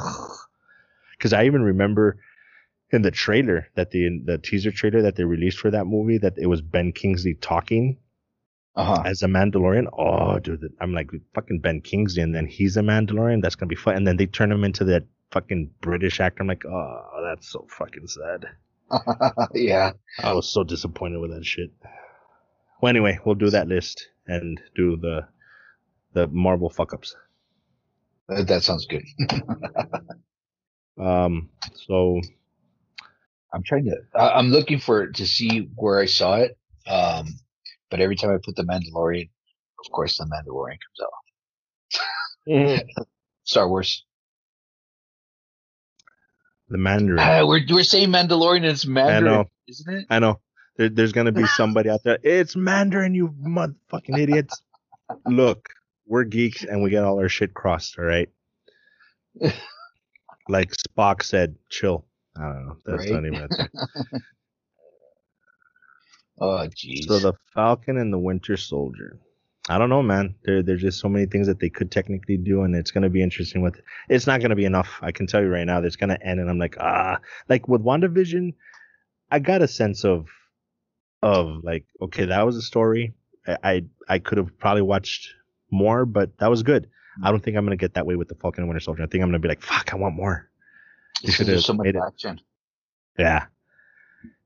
because 1.13 1.33
I 1.33 1.45
even 1.45 1.63
remember 1.63 2.19
in 2.91 3.03
the 3.03 3.11
trailer 3.11 3.69
that 3.75 3.91
the 3.91 4.21
the 4.25 4.39
teaser 4.39 4.71
trailer 4.71 5.03
that 5.03 5.17
they 5.17 5.25
released 5.25 5.59
for 5.59 5.71
that 5.71 5.87
movie 5.87 6.19
that 6.19 6.37
it 6.37 6.47
was 6.47 6.61
Ben 6.61 6.93
Kingsley 6.93 7.35
talking 7.35 7.99
Uh 8.75 8.85
huh. 8.97 9.03
as 9.05 9.23
a 9.23 9.27
Mandalorian. 9.27 9.87
Oh, 9.99 10.39
dude, 10.39 10.73
I'm 10.81 10.95
like 10.95 11.11
fucking 11.35 11.61
Ben 11.61 11.81
Kingsley, 11.83 12.23
and 12.23 12.35
then 12.35 12.47
he's 12.47 12.77
a 12.77 12.81
Mandalorian. 12.83 13.43
That's 13.43 13.55
gonna 13.55 13.69
be 13.69 13.77
fun. 13.77 13.97
And 13.97 14.07
then 14.07 14.17
they 14.17 14.27
turn 14.27 14.51
him 14.51 14.65
into 14.65 14.85
that 14.87 15.05
fucking 15.31 15.71
British 15.81 16.21
actor. 16.21 16.43
I'm 16.43 16.49
like, 16.49 16.65
oh, 16.65 17.23
that's 17.29 17.51
so 17.51 17.67
fucking 17.69 18.07
sad. 18.07 18.47
yeah. 19.55 19.93
I 20.23 20.33
was 20.33 20.49
so 20.51 20.65
disappointed 20.65 21.19
with 21.19 21.31
that 21.33 21.45
shit. 21.45 21.71
Well, 22.81 22.91
anyway, 22.91 23.19
we'll 23.25 23.35
do 23.35 23.51
that 23.51 23.69
list 23.69 24.09
and 24.27 24.61
do 24.75 24.97
the 24.97 25.29
the 26.15 26.27
Marvel 26.29 26.69
fuck 26.71 26.93
ups. 26.95 27.15
Uh, 28.29 28.43
That 28.43 28.63
sounds 28.63 28.87
good. 28.87 29.05
Um, 30.99 31.49
so 31.87 32.21
I'm 33.53 33.63
trying 33.63 33.87
to. 33.87 33.97
I'm 34.19 34.49
looking 34.49 34.79
for 34.79 35.09
to 35.09 35.27
see 35.27 35.69
where 35.75 35.99
I 35.99 36.05
saw 36.07 36.35
it. 36.37 36.57
Um, 36.87 37.29
but 37.93 38.01
every 38.01 38.17
time 38.17 38.31
I 38.31 38.39
put 38.43 38.57
the 38.57 38.63
Mandalorian, 38.65 39.29
of 39.85 39.93
course, 39.93 40.17
the 40.19 40.25
Mandalorian 40.25 40.79
comes 42.49 42.81
out. 42.81 42.87
Star 43.45 43.69
Wars. 43.69 44.05
the 46.71 46.79
Mandarin. 46.79 47.19
Ah, 47.21 47.45
we're 47.47 47.61
we're 47.69 47.83
saying 47.85 48.09
Mandalorian. 48.09 48.57
and 48.59 48.65
It's 48.67 48.87
Mandarin, 48.87 49.25
know. 49.25 49.45
isn't 49.69 49.95
it? 49.95 50.07
I 50.09 50.19
know. 50.21 50.41
There, 50.79 50.89
there's 50.89 51.13
gonna 51.13 51.33
be 51.33 51.47
somebody 51.57 51.91
out 51.91 52.01
there. 52.03 52.19
It's 52.23 52.57
Mandarin, 52.57 53.15
you 53.15 53.29
motherfucking 53.29 54.19
idiots. 54.19 54.63
Look, 55.27 55.69
we're 56.07 56.25
geeks 56.25 56.65
and 56.65 56.83
we 56.83 56.89
get 56.91 57.05
all 57.05 57.19
our 57.19 57.29
shit 57.29 57.53
crossed. 57.53 57.99
All 57.99 58.05
right. 58.07 58.31
like 60.49 60.73
Spock 60.73 61.23
said, 61.23 61.57
chill. 61.69 62.07
I 62.37 62.41
don't 62.41 62.67
know. 62.67 62.77
That's 62.87 63.11
Right? 63.11 63.23
not 63.23 63.27
even. 63.27 63.49
Oh, 66.43 66.67
jeez. 66.69 67.05
So 67.07 67.21
the 67.21 67.35
Falcon 67.55 67.99
and 67.99 68.13
the 68.13 68.19
Winter 68.19 68.57
Soldier. 68.57 69.21
I 69.69 69.79
don't 69.79 69.91
know, 69.91 70.03
man. 70.03 70.35
There, 70.45 70.61
there's 70.61 70.81
just 70.81 70.99
so 70.99 71.09
many 71.09 71.25
things 71.25 71.47
that 71.47 71.61
they 71.61 71.71
could 71.71 71.93
technically 71.93 72.37
do, 72.37 72.63
and 72.63 72.75
it's 72.75 72.91
gonna 72.91 73.09
be 73.09 73.23
interesting. 73.23 73.63
With 73.63 73.81
it's 74.09 74.27
not 74.27 74.41
gonna 74.41 74.57
be 74.57 74.65
enough. 74.65 74.99
I 75.03 75.13
can 75.13 75.29
tell 75.29 75.41
you 75.41 75.47
right 75.47 75.65
now. 75.65 75.81
It's 75.81 75.95
gonna 75.95 76.19
end, 76.21 76.41
and 76.41 76.51
I'm 76.51 76.59
like, 76.59 76.77
ah, 76.81 77.19
like 77.49 77.69
with 77.69 77.81
WandaVision, 77.83 78.55
I 79.31 79.39
got 79.39 79.63
a 79.63 79.69
sense 79.69 80.05
of, 80.05 80.27
of 81.23 81.63
like, 81.63 81.87
okay, 82.01 82.25
that 82.25 82.43
was 82.43 82.57
a 82.57 82.63
story. 82.63 83.15
I, 83.47 83.57
I, 83.63 83.85
I 84.09 84.19
could 84.19 84.39
have 84.39 84.59
probably 84.59 84.83
watched 84.83 85.29
more, 85.71 86.05
but 86.05 86.37
that 86.39 86.51
was 86.51 86.65
good. 86.65 86.91
I 87.23 87.31
don't 87.31 87.41
think 87.41 87.57
I'm 87.57 87.65
gonna 87.65 87.77
get 87.77 87.95
that 87.95 88.05
way 88.05 88.17
with 88.17 88.27
the 88.27 88.35
Falcon 88.35 88.65
and 88.65 88.69
Winter 88.69 88.81
Soldier. 88.81 89.05
I 89.05 89.07
think 89.07 89.23
I'm 89.23 89.29
gonna 89.29 89.39
be 89.39 89.49
like, 89.49 89.63
fuck, 89.63 89.93
I 89.93 89.97
want 89.97 90.17
more. 90.17 90.51
You 91.21 91.31
should 91.31 91.47
have 91.47 91.63
so 91.63 91.75
much 91.75 91.95
action. 91.95 92.41
Yeah. 93.17 93.47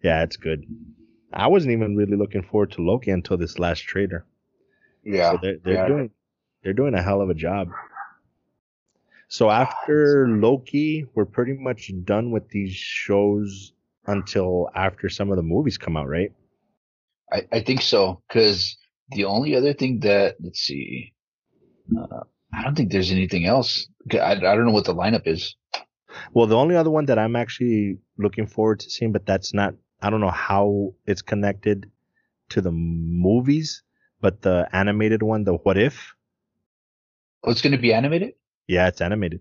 Yeah, 0.02 0.24
it's 0.24 0.36
good. 0.36 0.66
I 1.32 1.48
wasn't 1.48 1.73
even 1.73 1.97
really 1.97 2.16
looking 2.16 2.43
forward 2.43 2.73
to 2.73 2.82
Loki 2.82 3.11
until 3.11 3.36
this 3.36 3.59
last 3.59 3.81
trailer. 3.81 4.24
Yeah. 5.05 5.32
So 5.32 5.39
they're, 5.43 5.57
they're 5.65 5.74
yeah. 5.74 5.89
doing 5.89 6.11
they're 6.62 6.73
doing 6.73 6.94
a 6.94 7.03
hell 7.03 7.20
of 7.20 7.31
a 7.31 7.35
job. 7.35 7.69
So 9.28 9.51
after 9.51 10.28
Loki, 10.28 11.07
we're 11.15 11.24
pretty 11.24 11.55
much 11.55 11.90
done 12.05 12.31
with 12.31 12.48
these 12.48 12.74
shows 12.74 13.73
until 14.07 14.69
after 14.74 15.09
some 15.09 15.31
of 15.31 15.36
the 15.36 15.43
movies 15.43 15.78
come 15.78 15.97
out, 15.97 16.09
right? 16.09 16.32
I, 17.32 17.43
I 17.53 17.61
think 17.61 17.82
so. 17.82 18.23
Because 18.28 18.77
the 19.11 19.24
only 19.24 19.57
other 19.57 19.73
thing 19.74 20.01
that 20.01 20.36
let's 20.40 20.61
see, 20.61 21.12
uh, 21.97 22.20
I 22.53 22.62
don't 22.62 22.77
think 22.77 22.93
there's 22.93 23.11
anything 23.11 23.47
else. 23.47 23.89
I, 24.12 24.32
I 24.32 24.35
don't 24.36 24.66
know 24.66 24.73
what 24.73 24.85
the 24.85 24.94
lineup 24.94 25.27
is. 25.27 25.57
Well, 26.32 26.47
the 26.47 26.57
only 26.57 26.77
other 26.77 26.90
one 26.90 27.07
that 27.07 27.19
I'm 27.19 27.36
actually 27.36 27.98
looking 28.16 28.47
forward 28.47 28.81
to 28.81 28.90
seeing, 28.90 29.12
but 29.12 29.27
that's 29.27 29.53
not 29.53 29.74
I 30.01 30.10
don't 30.10 30.20
know 30.20 30.31
how 30.31 30.94
it's 31.06 31.23
connected 31.23 31.90
to 32.51 32.60
the 32.60 32.70
movies, 32.73 33.82
but 34.20 34.43
the 34.43 34.68
animated 34.73 35.23
one, 35.23 35.44
the 35.44 35.55
What 35.55 35.78
If, 35.78 36.14
Oh, 37.44 37.51
it's 37.51 37.62
going 37.62 37.73
to 37.73 37.78
be 37.78 37.93
animated. 37.93 38.35
yeah, 38.66 38.89
it's 38.89 39.01
animated. 39.01 39.40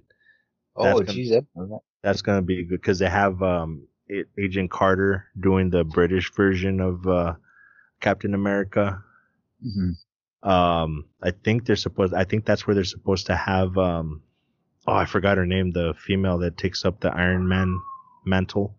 Oh, 0.75 0.83
That's 0.83 0.99
gonna- 0.99 1.13
geez, 1.13 1.29
that, 1.31 1.45
that- 1.55 1.79
That's 2.03 2.21
gonna 2.21 2.41
be 2.43 2.63
good 2.63 2.79
because 2.81 2.99
they 2.99 3.09
have 3.09 3.41
um 3.41 3.87
Agent 4.37 4.69
Carter 4.69 5.25
doing 5.39 5.71
the 5.71 5.83
British 5.83 6.31
version 6.33 6.79
of 6.79 7.07
uh, 7.07 7.33
Captain 7.99 8.35
America. 8.35 9.01
mhm. 9.65 9.95
Um, 10.47 11.05
I 11.23 11.31
think 11.31 11.65
they're 11.65 11.75
supposed. 11.75 12.13
I 12.13 12.23
think 12.25 12.45
that's 12.45 12.67
where 12.67 12.75
they're 12.75 12.83
supposed 12.83 13.25
to 13.27 13.35
have. 13.35 13.75
Um, 13.79 14.21
oh, 14.85 14.93
I 14.93 15.05
forgot 15.05 15.37
her 15.37 15.47
name. 15.47 15.71
The 15.71 15.95
female 15.97 16.37
that 16.39 16.57
takes 16.57 16.85
up 16.85 16.99
the 16.99 17.09
Iron 17.09 17.47
Man 17.47 17.79
mantle. 18.25 18.75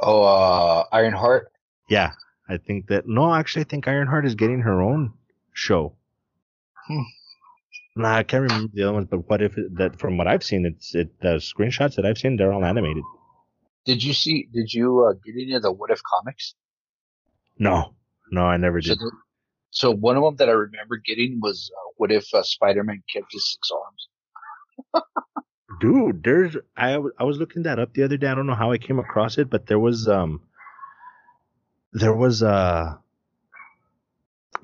Oh, 0.00 0.22
uh, 0.22 0.84
Ironheart. 0.92 1.52
Yeah, 1.88 2.12
I 2.48 2.56
think 2.56 2.86
that. 2.88 3.06
No, 3.06 3.34
actually, 3.34 3.62
I 3.62 3.68
think 3.68 3.86
Ironheart 3.88 4.24
is 4.26 4.34
getting 4.34 4.60
her 4.60 4.80
own 4.80 5.12
show. 5.52 5.94
Hmm. 6.86 7.02
Nah, 7.96 8.16
I 8.16 8.22
can't 8.22 8.42
remember 8.42 8.70
the 8.72 8.84
other 8.84 8.92
ones, 8.94 9.08
but 9.10 9.28
what 9.28 9.42
if 9.42 9.58
it, 9.58 9.76
that? 9.76 9.98
From 9.98 10.16
what 10.16 10.26
I've 10.26 10.44
seen, 10.44 10.64
it's 10.64 10.94
it 10.94 11.20
the 11.20 11.36
screenshots 11.36 11.96
that 11.96 12.06
I've 12.06 12.18
seen, 12.18 12.36
they're 12.36 12.52
all 12.52 12.64
animated. 12.64 13.02
Did 13.84 14.02
you 14.02 14.12
see? 14.14 14.48
Did 14.52 14.72
you 14.72 15.04
uh, 15.04 15.12
get 15.24 15.34
any 15.34 15.54
of 15.54 15.62
the 15.62 15.72
What 15.72 15.90
If 15.90 16.00
comics? 16.02 16.54
No, 17.58 17.94
no, 18.30 18.42
I 18.44 18.56
never 18.56 18.80
So, 18.80 18.90
did. 18.90 18.98
the, 18.98 19.12
so 19.70 19.90
one 19.92 20.16
of 20.16 20.22
them 20.22 20.36
that 20.36 20.48
I 20.48 20.52
remember 20.52 20.96
getting 21.04 21.40
was 21.42 21.70
uh, 21.76 21.90
What 21.96 22.10
If 22.12 22.32
uh, 22.32 22.42
Spider-Man 22.42 23.02
kept 23.12 23.32
his 23.32 23.52
six 23.52 23.70
arms? 23.70 24.08
dude 25.80 26.22
there's 26.22 26.56
I, 26.76 26.98
I 27.18 27.24
was 27.24 27.38
looking 27.38 27.64
that 27.64 27.78
up 27.78 27.94
the 27.94 28.04
other 28.04 28.16
day. 28.16 28.28
I 28.28 28.34
don't 28.34 28.46
know 28.46 28.54
how 28.54 28.70
i 28.70 28.78
came 28.78 28.98
across 28.98 29.38
it 29.38 29.50
but 29.50 29.66
there 29.66 29.78
was 29.78 30.08
um 30.08 30.42
there 31.92 32.14
was 32.14 32.42
uh 32.42 32.94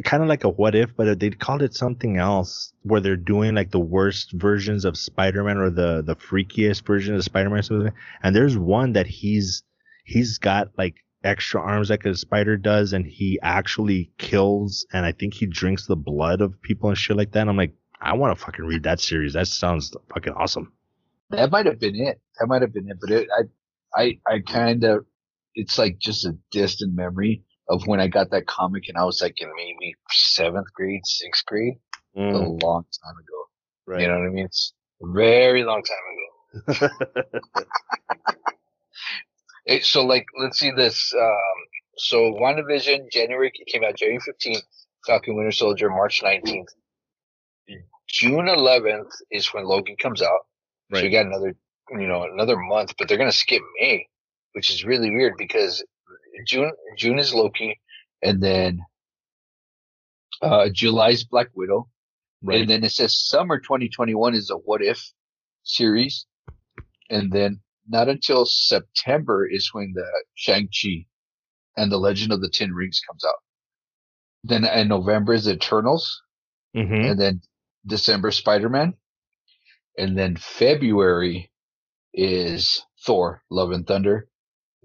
kind 0.04 0.22
of 0.22 0.28
like 0.28 0.44
a 0.44 0.48
what 0.48 0.74
if 0.74 0.94
but 0.94 1.18
they 1.18 1.30
called 1.30 1.62
it 1.62 1.74
something 1.74 2.18
else 2.18 2.72
where 2.82 3.00
they're 3.00 3.16
doing 3.16 3.54
like 3.54 3.70
the 3.70 3.80
worst 3.80 4.32
versions 4.32 4.84
of 4.84 4.96
spider-man 4.96 5.56
or 5.56 5.70
the 5.70 6.02
the 6.02 6.14
freakiest 6.16 6.84
version 6.86 7.14
of 7.14 7.24
spider-man 7.24 7.62
something. 7.62 7.92
and 8.22 8.36
there's 8.36 8.58
one 8.58 8.92
that 8.92 9.06
he's 9.06 9.62
he's 10.04 10.38
got 10.38 10.68
like 10.76 10.96
extra 11.24 11.60
arms 11.60 11.88
like 11.88 12.04
a 12.04 12.14
spider 12.14 12.56
does 12.56 12.92
and 12.92 13.06
he 13.06 13.38
actually 13.42 14.10
kills 14.18 14.86
and 14.92 15.06
i 15.06 15.12
think 15.12 15.32
he 15.32 15.46
drinks 15.46 15.86
the 15.86 15.96
blood 15.96 16.40
of 16.40 16.60
people 16.62 16.90
and 16.90 16.98
shit 16.98 17.16
like 17.16 17.32
that. 17.32 17.40
And 17.40 17.50
i'm 17.50 17.56
like 17.56 17.74
i 18.00 18.12
want 18.12 18.36
to 18.36 18.44
fucking 18.44 18.66
read 18.66 18.82
that 18.82 19.00
series. 19.00 19.32
That 19.32 19.48
sounds 19.48 19.96
fucking 20.12 20.34
awesome 20.34 20.72
That 21.30 21.50
might 21.50 21.66
have 21.66 21.80
been 21.80 21.96
it. 21.96 22.20
That 22.38 22.46
might 22.46 22.62
have 22.62 22.72
been 22.72 22.88
it. 22.88 22.98
But 23.00 23.10
it, 23.10 23.28
I, 23.96 24.00
I, 24.02 24.18
I 24.26 24.38
kind 24.40 24.84
of, 24.84 25.06
it's 25.54 25.78
like 25.78 25.98
just 25.98 26.24
a 26.24 26.36
distant 26.50 26.94
memory 26.94 27.42
of 27.68 27.86
when 27.86 28.00
I 28.00 28.06
got 28.06 28.30
that 28.30 28.46
comic, 28.46 28.84
and 28.88 28.96
I 28.96 29.04
was 29.04 29.20
like 29.20 29.40
in 29.40 29.50
maybe 29.56 29.94
seventh 30.10 30.72
grade, 30.72 31.04
sixth 31.04 31.44
grade, 31.46 31.74
a 32.16 32.20
long 32.20 32.84
time 32.84 33.16
ago. 33.16 33.44
right. 33.86 34.02
You 34.02 34.08
know 34.08 34.18
what 34.18 34.26
I 34.26 34.30
mean? 34.30 34.44
It's 34.44 34.72
a 35.02 35.12
very 35.12 35.64
long 35.64 35.82
time 35.82 36.72
ago. 36.72 36.88
It, 39.66 39.84
so 39.84 40.06
like, 40.06 40.26
let's 40.40 40.58
see 40.60 40.70
this. 40.70 41.12
Um, 41.12 41.32
so 41.98 42.32
WandaVision, 42.34 43.10
January 43.10 43.50
it 43.52 43.66
came 43.66 43.82
out 43.82 43.96
January 43.96 44.20
15th. 44.20 44.62
Falcon 45.06 45.36
Winter 45.36 45.52
Soldier, 45.52 45.88
March 45.88 46.22
19th. 46.22 46.68
June 48.08 48.46
11th 48.46 49.10
is 49.30 49.52
when 49.52 49.64
Logan 49.64 49.96
comes 50.00 50.22
out. 50.22 50.46
So 50.92 51.00
you 51.00 51.10
got 51.10 51.26
another, 51.26 51.54
you 51.90 52.06
know, 52.06 52.24
another 52.24 52.56
month, 52.56 52.94
but 52.98 53.08
they're 53.08 53.18
gonna 53.18 53.32
skip 53.32 53.62
May, 53.80 54.06
which 54.52 54.70
is 54.70 54.84
really 54.84 55.10
weird 55.10 55.34
because 55.36 55.84
June 56.46 56.72
June 56.96 57.18
is 57.18 57.34
Loki, 57.34 57.80
and 58.22 58.42
then 58.42 58.80
uh 60.42 60.68
July's 60.72 61.24
Black 61.24 61.48
Widow, 61.54 61.88
right. 62.42 62.60
and 62.60 62.70
then 62.70 62.84
it 62.84 62.92
says 62.92 63.18
summer 63.18 63.58
2021 63.58 64.34
is 64.34 64.50
a 64.50 64.54
What 64.56 64.82
If 64.82 65.02
series, 65.64 66.26
and 67.10 67.32
then 67.32 67.60
not 67.88 68.08
until 68.08 68.44
September 68.46 69.46
is 69.48 69.70
when 69.72 69.92
the 69.94 70.06
Shang 70.34 70.68
Chi 70.68 71.06
and 71.76 71.90
the 71.90 71.98
Legend 71.98 72.32
of 72.32 72.40
the 72.40 72.48
Ten 72.50 72.72
Rings 72.72 73.00
comes 73.00 73.24
out. 73.24 73.42
Then 74.44 74.64
in 74.64 74.88
November 74.88 75.34
is 75.34 75.48
Eternals, 75.48 76.22
hmm 76.74 76.92
and 76.92 77.18
then 77.18 77.40
December 77.86 78.30
Spider 78.30 78.68
Man, 78.68 78.94
and 79.96 80.16
then 80.16 80.36
February 80.36 81.50
is 82.12 82.84
Thor: 83.04 83.42
Love 83.50 83.72
and 83.72 83.86
Thunder, 83.86 84.28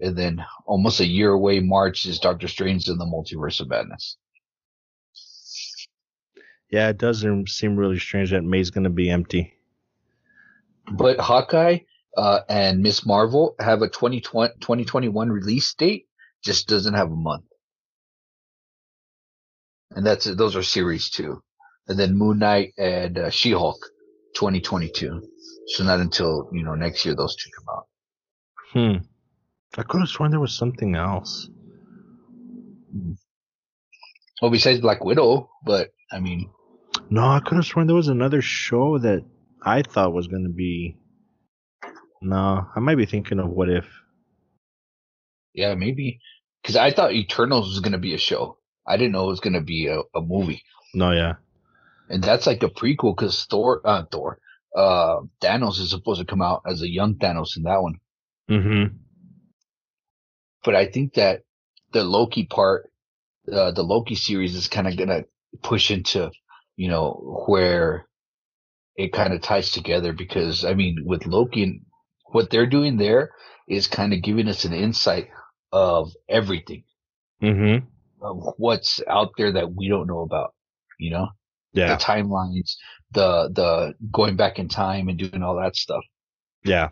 and 0.00 0.16
then 0.16 0.44
almost 0.66 1.00
a 1.00 1.06
year 1.06 1.30
away 1.30 1.60
March 1.60 2.06
is 2.06 2.18
Doctor 2.18 2.48
Strange 2.48 2.88
and 2.88 3.00
the 3.00 3.04
Multiverse 3.04 3.60
of 3.60 3.68
Madness. 3.68 4.16
Yeah, 6.70 6.88
it 6.88 6.98
does 6.98 7.20
seem- 7.20 7.76
really 7.76 7.98
strange 7.98 8.30
that 8.30 8.42
May's 8.42 8.70
gonna 8.70 8.90
be 8.90 9.10
empty. 9.10 9.54
But 10.90 11.20
Hawkeye 11.20 11.80
uh, 12.16 12.40
and 12.48 12.82
Miss 12.82 13.06
Marvel 13.06 13.54
have 13.58 13.82
a 13.82 13.88
2020, 13.88 14.54
2021 14.60 15.30
release 15.30 15.72
date, 15.74 16.06
just 16.42 16.68
doesn't 16.68 16.94
have 16.94 17.10
a 17.10 17.16
month, 17.16 17.44
and 19.90 20.04
that's 20.04 20.24
those 20.24 20.56
are 20.56 20.62
series 20.62 21.10
too, 21.10 21.42
and 21.86 21.98
then 21.98 22.16
Moon 22.16 22.38
Knight 22.38 22.74
and 22.78 23.18
uh, 23.18 23.30
She 23.30 23.52
Hulk 23.52 23.78
2022. 24.34 25.22
So 25.66 25.84
not 25.84 26.00
until 26.00 26.48
you 26.52 26.64
know 26.64 26.74
next 26.74 27.04
year 27.04 27.14
those 27.14 27.36
two 27.36 27.50
come 27.56 27.66
out. 27.76 27.86
Hmm. 28.72 29.04
I 29.78 29.82
could 29.84 30.00
have 30.00 30.08
sworn 30.08 30.30
there 30.30 30.40
was 30.40 30.54
something 30.54 30.94
else. 30.94 31.48
Well, 34.40 34.50
besides 34.50 34.80
Black 34.80 35.04
Widow, 35.04 35.48
but 35.64 35.90
I 36.10 36.18
mean, 36.20 36.50
No, 37.10 37.22
I 37.22 37.40
could 37.40 37.56
have 37.56 37.64
sworn 37.64 37.86
there 37.86 37.96
was 37.96 38.08
another 38.08 38.42
show 38.42 38.98
that 38.98 39.24
I 39.62 39.82
thought 39.82 40.12
was 40.12 40.26
gonna 40.26 40.48
be 40.50 40.96
No, 42.20 42.66
I 42.74 42.80
might 42.80 42.96
be 42.96 43.06
thinking 43.06 43.38
of 43.38 43.48
what 43.50 43.68
if. 43.70 43.86
Yeah, 45.54 45.74
maybe. 45.74 46.20
Because 46.62 46.76
I 46.76 46.90
thought 46.92 47.12
Eternals 47.12 47.68
was 47.68 47.80
gonna 47.80 47.98
be 47.98 48.14
a 48.14 48.18
show. 48.18 48.58
I 48.86 48.96
didn't 48.96 49.12
know 49.12 49.24
it 49.24 49.28
was 49.28 49.40
gonna 49.40 49.62
be 49.62 49.86
a, 49.86 50.00
a 50.14 50.20
movie, 50.20 50.62
No, 50.94 51.12
yeah. 51.12 51.34
And 52.12 52.22
that's 52.22 52.46
like 52.46 52.62
a 52.62 52.70
prequel 52.70 53.16
because 53.16 53.46
Thor, 53.46 53.82
uh, 53.84 54.04
Thor, 54.12 54.38
uh, 54.76 55.20
Thanos 55.42 55.80
is 55.80 55.90
supposed 55.90 56.20
to 56.20 56.26
come 56.26 56.42
out 56.42 56.62
as 56.66 56.82
a 56.82 56.88
young 56.90 57.16
Thanos 57.16 57.56
in 57.56 57.64
that 57.64 57.82
one. 57.82 57.96
Mm-hmm. 58.50 58.96
But 60.64 60.76
I 60.76 60.86
think 60.86 61.14
that 61.14 61.42
the 61.92 62.04
Loki 62.04 62.46
part, 62.46 62.90
uh, 63.52 63.72
the 63.72 63.82
Loki 63.82 64.14
series 64.14 64.54
is 64.56 64.68
kind 64.68 64.88
of 64.88 64.96
gonna 64.96 65.24
push 65.62 65.90
into, 65.90 66.30
you 66.76 66.88
know, 66.88 67.44
where 67.48 68.06
it 68.96 69.12
kind 69.12 69.34
of 69.34 69.42
ties 69.42 69.72
together 69.72 70.12
because 70.12 70.64
I 70.64 70.74
mean, 70.74 70.98
with 71.04 71.26
Loki 71.26 71.64
and 71.64 71.82
what 72.26 72.50
they're 72.50 72.66
doing 72.66 72.98
there 72.98 73.32
is 73.68 73.88
kind 73.88 74.14
of 74.14 74.22
giving 74.22 74.48
us 74.48 74.64
an 74.64 74.74
insight 74.74 75.30
of 75.72 76.12
everything 76.28 76.84
Mm-hmm. 77.42 77.86
of 78.24 78.54
what's 78.58 79.02
out 79.08 79.32
there 79.36 79.52
that 79.52 79.74
we 79.74 79.88
don't 79.88 80.06
know 80.06 80.20
about, 80.20 80.54
you 81.00 81.10
know, 81.10 81.28
Yeah. 81.72 81.96
the 81.96 82.02
timelines, 82.02 82.76
the, 83.12 83.50
the 83.52 83.94
going 84.10 84.36
back 84.36 84.58
in 84.58 84.68
time 84.68 85.08
and 85.08 85.18
doing 85.18 85.42
all 85.42 85.56
that 85.56 85.76
stuff. 85.76 86.04
Yeah. 86.64 86.90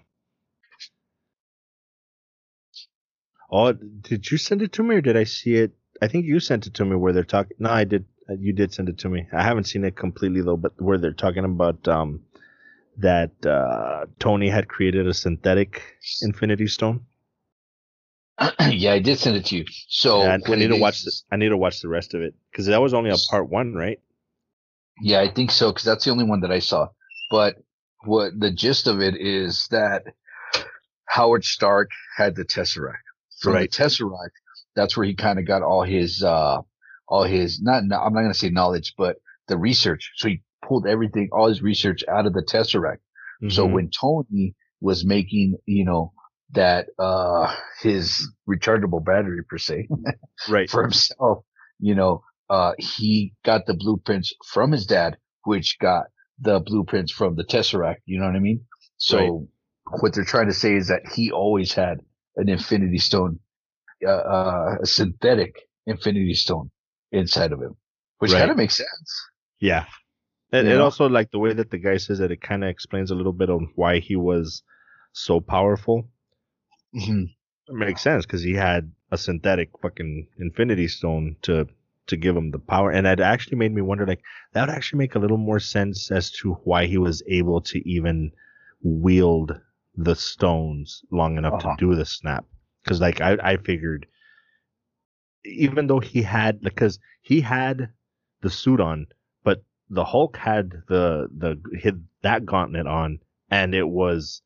Oh, 3.51 3.73
did 3.73 4.31
you 4.31 4.39
send 4.39 4.63
it 4.63 4.73
to 4.75 4.83
me 4.83 4.97
or 4.97 5.01
did 5.01 5.17
I 5.17 5.25
see 5.25 5.55
it? 5.57 5.73
I 6.01 6.09
think 6.09 6.25
you 6.25 6.41
sent 6.41 6.67
it 6.67 6.75
to 6.75 6.85
me 6.85 6.97
where 6.97 7.13
they're 7.13 7.25
talking. 7.25 7.57
No, 7.59 7.71
I 7.71 7.85
did. 7.85 8.05
uh, 8.29 8.35
You 8.35 8.53
did 8.53 8.73
send 8.73 8.89
it 8.89 8.99
to 8.99 9.09
me. 9.09 9.27
I 9.33 9.43
haven't 9.43 9.65
seen 9.65 9.85
it 9.85 9.97
completely 9.97 10.41
though, 10.41 10.57
but 10.57 10.81
where 10.81 10.99
they're 10.99 11.13
talking 11.13 11.45
about 11.45 11.87
um 11.89 12.21
that 12.99 13.33
uh 13.45 14.07
Tony 14.19 14.49
had 14.49 14.69
created 14.69 15.07
a 15.07 15.15
synthetic 15.15 15.83
Infinity 16.23 16.69
Stone. 16.69 17.07
yeah, 18.71 18.93
I 18.93 18.99
did 19.01 19.19
send 19.19 19.37
it 19.37 19.47
to 19.47 19.57
you. 19.57 19.65
So 19.89 20.23
Yeah, 20.23 20.39
I, 20.47 20.55
need 20.55 20.69
to 20.69 20.77
watch. 20.77 21.03
The, 21.03 21.13
I 21.33 21.37
need 21.37 21.49
to 21.51 21.57
watch 21.57 21.81
the 21.81 21.89
rest 21.89 22.15
of 22.15 22.23
it 22.23 22.35
because 22.51 22.67
that 22.67 22.81
was 22.81 22.95
only 22.95 23.11
a 23.11 23.17
part 23.31 23.49
one, 23.49 23.75
right? 23.75 24.01
Yeah, 25.03 25.21
I 25.21 25.33
think 25.33 25.51
so 25.51 25.71
because 25.71 25.85
that's 25.85 26.05
the 26.05 26.11
only 26.11 26.25
one 26.25 26.41
that 26.41 26.53
I 26.53 26.59
saw. 26.59 26.89
But 27.31 27.57
what 28.05 28.33
the 28.39 28.51
gist 28.51 28.87
of 28.87 29.01
it 29.01 29.17
is 29.17 29.67
that 29.71 30.05
Howard 31.07 31.45
Stark 31.45 31.91
had 32.17 32.37
the 32.37 32.45
Tesseract. 32.45 33.03
From 33.41 33.55
Right. 33.55 33.71
the 33.71 33.77
Tesseract, 33.77 34.31
that's 34.77 34.97
where 34.97 35.07
he 35.07 35.15
kind 35.15 35.39
of 35.39 35.47
got 35.47 35.63
all 35.63 35.83
his, 35.83 36.23
uh, 36.23 36.59
all 37.09 37.25
his 37.25 37.61
not. 37.63 37.85
no- 37.85 37.99
I'm 38.01 38.13
not 38.13 38.21
going 38.21 38.33
to 38.33 38.39
say 38.39 38.51
knowledge, 38.51 38.95
but 38.97 39.17
the 39.49 39.57
research. 39.57 40.13
So 40.17 40.29
he 40.29 40.43
pulled 40.67 40.87
everything, 40.87 41.29
all 41.33 41.49
his 41.49 41.63
research 41.63 42.05
out 42.09 42.27
of 42.27 42.33
the 42.35 42.43
Tesseract. 42.43 42.99
So 43.49 43.67
Mhm. 43.67 43.73
when 43.73 43.91
Tony 43.91 44.55
was 44.83 45.05
making, 45.05 45.57
you 45.67 45.85
know, 45.85 46.13
that 46.53 46.89
uh 46.99 47.55
his 47.81 48.29
rechargeable 48.49 49.03
battery 49.05 49.43
per 49.49 49.57
se 49.57 49.89
right, 50.49 50.69
for 50.69 50.83
himself, 50.83 51.45
you 51.79 51.95
know, 51.95 52.23
uh 52.51 52.75
he 52.79 53.35
got 53.45 53.67
the 53.67 53.75
blueprints 53.75 54.35
from 54.47 54.73
his 54.73 54.87
dad, 54.87 55.19
which 55.45 55.79
got 55.81 56.07
the 56.41 56.61
blueprints 56.61 57.13
from 57.13 57.37
the 57.37 57.45
Tesseract, 57.45 58.03
you 58.07 58.21
know 58.21 58.27
what 58.27 58.37
I 58.37 58.41
mean? 58.41 58.67
So 58.99 59.17
Right. 59.17 59.35
what 60.01 60.15
they're 60.15 60.25
trying 60.25 60.49
to 60.49 60.55
say 60.55 60.75
is 60.77 60.89
that 60.89 61.03
he 61.15 61.33
always 61.33 61.75
had 61.75 62.01
an 62.37 62.49
infinity 62.51 62.99
stone 62.99 63.41
uh, 64.07 64.11
uh 64.11 64.77
a 64.83 64.87
synthetic 64.87 65.55
infinity 65.87 66.35
stone 66.35 66.71
inside 67.13 67.53
of 67.53 67.61
him, 67.63 67.77
which 68.19 68.33
Right. 68.33 68.39
kind 68.39 68.51
of 68.53 68.59
makes 68.59 68.77
sense. 68.77 69.31
yeah. 69.61 69.87
And 70.53 70.69
it 70.69 70.81
also 70.81 71.09
like 71.09 71.31
the 71.33 71.39
way 71.39 71.53
that 71.55 71.71
the 71.71 71.79
guy 71.79 71.99
says 71.99 72.19
that 72.21 72.33
it 72.33 72.41
kind 72.43 72.65
of 72.65 72.71
explains 72.71 73.11
a 73.11 73.17
little 73.17 73.33
bit 73.33 73.51
on 73.51 73.73
why 73.77 74.01
he 74.01 74.17
was 74.17 74.63
so 75.13 75.41
powerful. 75.41 76.09
Mhm. 76.95 77.35
It 77.69 77.75
makes 77.75 78.03
sense 78.03 78.27
because 78.27 78.43
he 78.43 78.53
had 78.55 78.93
a 79.11 79.17
synthetic 79.17 79.71
fucking 79.81 80.29
Infinity 80.39 80.89
Stone 80.89 81.37
to 81.43 81.69
to 82.07 82.17
give 82.17 82.37
him 82.37 82.51
the 82.51 82.59
power, 82.59 82.91
and 82.91 83.07
it 83.07 83.21
actually 83.21 83.57
made 83.59 83.73
me 83.73 83.83
wonder 83.83 84.07
like 84.07 84.23
that 84.53 84.67
would 84.67 84.75
actually 84.75 84.99
make 84.99 85.15
a 85.15 85.19
little 85.19 85.37
more 85.39 85.61
sense 85.61 86.11
as 86.11 86.31
to 86.31 86.55
why 86.65 86.87
he 86.87 86.99
was 86.99 87.23
able 87.29 87.61
to 87.61 87.79
even 87.89 88.33
wield 88.83 89.61
the 89.97 90.15
stones 90.17 91.05
long 91.11 91.37
enough 91.39 91.55
Uh-huh. 91.65 91.77
to 91.77 91.87
do 91.87 91.95
the 91.95 92.05
snap. 92.05 92.45
Because 92.83 93.01
like 93.01 93.21
I 93.21 93.37
I 93.43 93.57
figured, 93.59 94.07
even 95.45 95.87
though 95.87 96.01
he 96.01 96.23
had 96.23 96.61
because 96.61 96.99
he 97.23 97.41
had 97.41 97.91
the 98.41 98.51
suit 98.51 98.81
on, 98.81 99.07
but 99.45 99.63
the 99.89 100.05
Hulk 100.05 100.37
had 100.37 100.71
the 100.89 101.29
the 101.37 101.61
hit 101.79 101.95
that 102.23 102.47
gauntlet 102.47 102.87
on, 102.87 103.21
and 103.51 103.75
it 103.75 103.89
was 103.89 104.43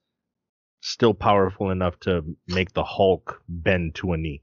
still 0.81 1.15
powerful 1.15 1.71
enough 1.71 1.99
to 2.01 2.37
make 2.49 2.73
the 2.73 2.85
Hulk 2.85 3.43
bend 3.49 3.95
to 3.97 4.13
a 4.13 4.17
knee. 4.17 4.43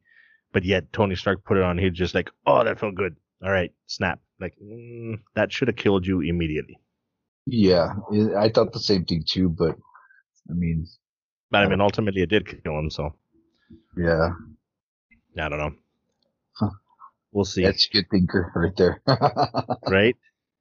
But 0.53 0.65
yet 0.65 0.91
Tony 0.91 1.15
Stark 1.15 1.43
put 1.45 1.57
it 1.57 1.63
on. 1.63 1.77
He's 1.77 1.93
just 1.93 2.13
like, 2.13 2.29
oh, 2.45 2.63
that 2.63 2.79
felt 2.79 2.95
good. 2.95 3.15
All 3.43 3.51
right, 3.51 3.71
snap. 3.87 4.19
Like 4.39 4.55
mm, 4.61 5.19
that 5.35 5.51
should 5.51 5.67
have 5.67 5.77
killed 5.77 6.05
you 6.05 6.21
immediately. 6.21 6.77
Yeah, 7.45 7.93
I 8.37 8.49
thought 8.49 8.73
the 8.73 8.79
same 8.79 9.05
thing 9.05 9.23
too, 9.27 9.49
but 9.49 9.75
I 10.49 10.53
mean, 10.53 10.87
But 11.49 11.63
I 11.63 11.67
mean, 11.67 11.81
ultimately, 11.81 12.21
it 12.21 12.29
did 12.29 12.47
kill 12.47 12.77
him. 12.77 12.89
So 12.89 13.15
yeah, 13.97 14.33
I 15.39 15.49
don't 15.49 15.59
know. 15.59 15.73
Huh. 16.53 16.69
We'll 17.31 17.45
see. 17.45 17.63
that's 17.63 17.87
a 17.87 17.93
good 17.93 18.05
thinker 18.11 18.51
right 18.55 18.75
there. 18.75 19.01
right. 19.87 20.15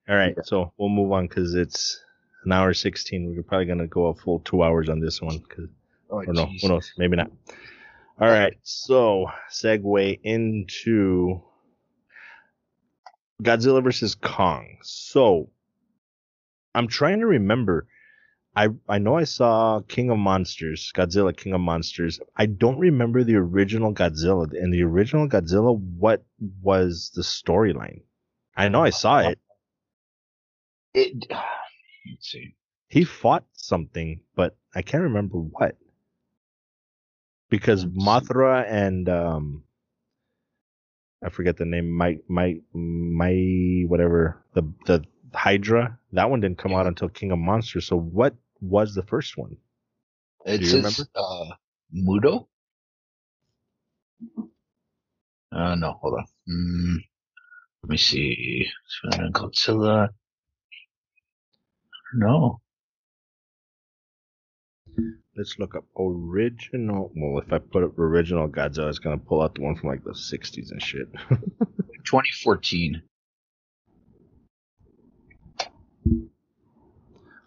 All 0.08 0.16
right. 0.16 0.34
So 0.44 0.72
we'll 0.78 0.88
move 0.88 1.12
on 1.12 1.26
because 1.26 1.54
it's 1.54 2.02
an 2.44 2.52
hour 2.52 2.72
sixteen. 2.74 3.34
We're 3.34 3.42
probably 3.42 3.66
gonna 3.66 3.86
go 3.86 4.06
a 4.06 4.14
full 4.14 4.40
two 4.40 4.62
hours 4.62 4.88
on 4.88 5.00
this 5.00 5.20
one. 5.20 5.40
Cause 5.40 5.68
oh, 6.10 6.22
or 6.22 6.32
no, 6.32 6.46
who 6.62 6.68
knows? 6.68 6.92
Maybe 6.96 7.16
not. 7.16 7.30
All 8.20 8.28
right, 8.28 8.54
so 8.62 9.28
segue 9.50 10.20
into 10.22 11.40
Godzilla 13.42 13.82
versus 13.82 14.14
Kong. 14.14 14.76
So 14.82 15.48
I'm 16.74 16.86
trying 16.86 17.20
to 17.20 17.26
remember. 17.26 17.86
I 18.54 18.68
I 18.86 18.98
know 18.98 19.16
I 19.16 19.24
saw 19.24 19.80
King 19.88 20.10
of 20.10 20.18
Monsters, 20.18 20.92
Godzilla 20.94 21.34
King 21.34 21.54
of 21.54 21.62
Monsters. 21.62 22.20
I 22.36 22.44
don't 22.44 22.78
remember 22.78 23.24
the 23.24 23.36
original 23.36 23.94
Godzilla. 23.94 24.52
In 24.52 24.70
the 24.70 24.82
original 24.82 25.26
Godzilla, 25.26 25.74
what 25.78 26.22
was 26.60 27.12
the 27.14 27.22
storyline? 27.22 28.02
I 28.54 28.68
know 28.68 28.82
I 28.82 28.90
saw 28.90 29.20
it. 29.20 29.38
It, 30.92 31.24
let's 31.30 32.30
see. 32.30 32.54
He 32.88 33.04
fought 33.04 33.44
something, 33.54 34.20
but 34.34 34.58
I 34.74 34.82
can't 34.82 35.04
remember 35.04 35.38
what. 35.38 35.76
Because. 37.50 37.84
Mothra 37.86 38.66
and 38.70 39.08
um 39.10 39.64
I 41.24 41.28
forget 41.28 41.56
the 41.56 41.66
name, 41.66 41.90
my 41.90 42.18
my 42.28 42.56
my 42.72 43.84
whatever, 43.88 44.42
the 44.54 44.62
the 44.86 45.04
Hydra, 45.34 45.98
that 46.12 46.30
one 46.30 46.40
didn't 46.40 46.58
come 46.58 46.74
out 46.74 46.86
until 46.86 47.08
King 47.08 47.32
of 47.32 47.38
Monsters. 47.38 47.86
So 47.86 47.98
what 47.98 48.34
was 48.60 48.94
the 48.94 49.02
first 49.02 49.36
one? 49.36 49.56
It 50.46 50.62
you 50.62 50.66
says 50.66 50.76
remember? 50.76 51.10
uh, 51.14 51.50
Muto. 51.94 52.46
Uh, 55.52 55.74
no, 55.76 55.98
hold 56.00 56.14
on. 56.14 56.26
Mm, 56.48 56.96
let 57.82 57.90
me 57.90 57.96
see. 57.98 58.66
Godzilla. 59.32 60.08
No. 62.14 62.60
Let's 65.36 65.58
look 65.58 65.74
up 65.76 65.84
original. 65.98 67.12
Well, 67.14 67.40
if 67.40 67.52
I 67.52 67.58
put 67.58 67.84
up 67.84 67.98
original 67.98 68.48
Godzilla, 68.48 68.88
it's 68.88 68.98
gonna 68.98 69.18
pull 69.18 69.42
out 69.42 69.54
the 69.54 69.62
one 69.62 69.76
from 69.76 69.88
like 69.88 70.02
the 70.04 70.10
'60s 70.10 70.72
and 70.72 70.82
shit. 70.82 71.08
2014. 72.04 73.02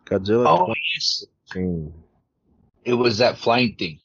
Godzilla 0.06 0.46
Oh, 0.48 0.74
yes. 0.96 1.26
It 2.86 2.94
was 2.94 3.18
that 3.18 3.38
flying 3.38 3.76
thing. 3.76 4.00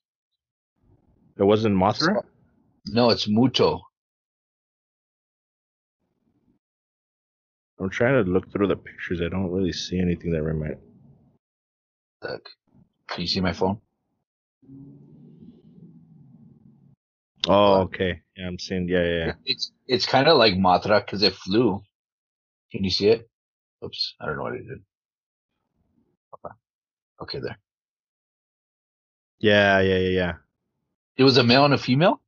It 1.36 1.44
wasn't 1.44 1.76
Mothra. 1.76 2.22
No, 2.86 3.10
it's 3.10 3.28
Muto. 3.28 3.80
I'm 7.80 7.90
trying 7.90 8.24
to 8.24 8.30
look 8.30 8.50
through 8.50 8.66
the 8.66 8.76
pictures. 8.76 9.20
I 9.20 9.28
don't 9.28 9.50
really 9.50 9.72
see 9.72 10.00
anything 10.00 10.32
that 10.32 10.42
reminds. 10.42 10.80
Look. 12.22 12.48
Can 13.08 13.22
you 13.22 13.26
see 13.28 13.40
my 13.40 13.52
phone? 13.52 13.80
Oh, 17.48 17.80
okay. 17.82 18.20
Yeah, 18.36 18.46
I'm 18.46 18.58
seeing. 18.58 18.88
Yeah, 18.88 19.04
yeah, 19.04 19.26
yeah. 19.26 19.32
It's 19.46 19.72
it's 19.86 20.06
kind 20.06 20.28
of 20.28 20.36
like 20.36 20.54
Mothra 20.54 21.04
because 21.04 21.22
it 21.22 21.34
flew. 21.34 21.82
Can 22.70 22.84
you 22.84 22.90
see 22.90 23.08
it? 23.08 23.28
Oops, 23.84 24.14
I 24.20 24.26
don't 24.26 24.36
know 24.36 24.42
what 24.42 24.54
it 24.54 24.66
did. 24.68 24.78
Okay, 26.34 26.54
okay, 27.22 27.38
there. 27.40 27.58
Yeah, 29.40 29.80
yeah, 29.80 29.98
yeah, 29.98 30.08
yeah. 30.08 30.32
It 31.16 31.24
was 31.24 31.38
a 31.38 31.44
male 31.44 31.64
and 31.64 31.74
a 31.74 31.78
female. 31.78 32.20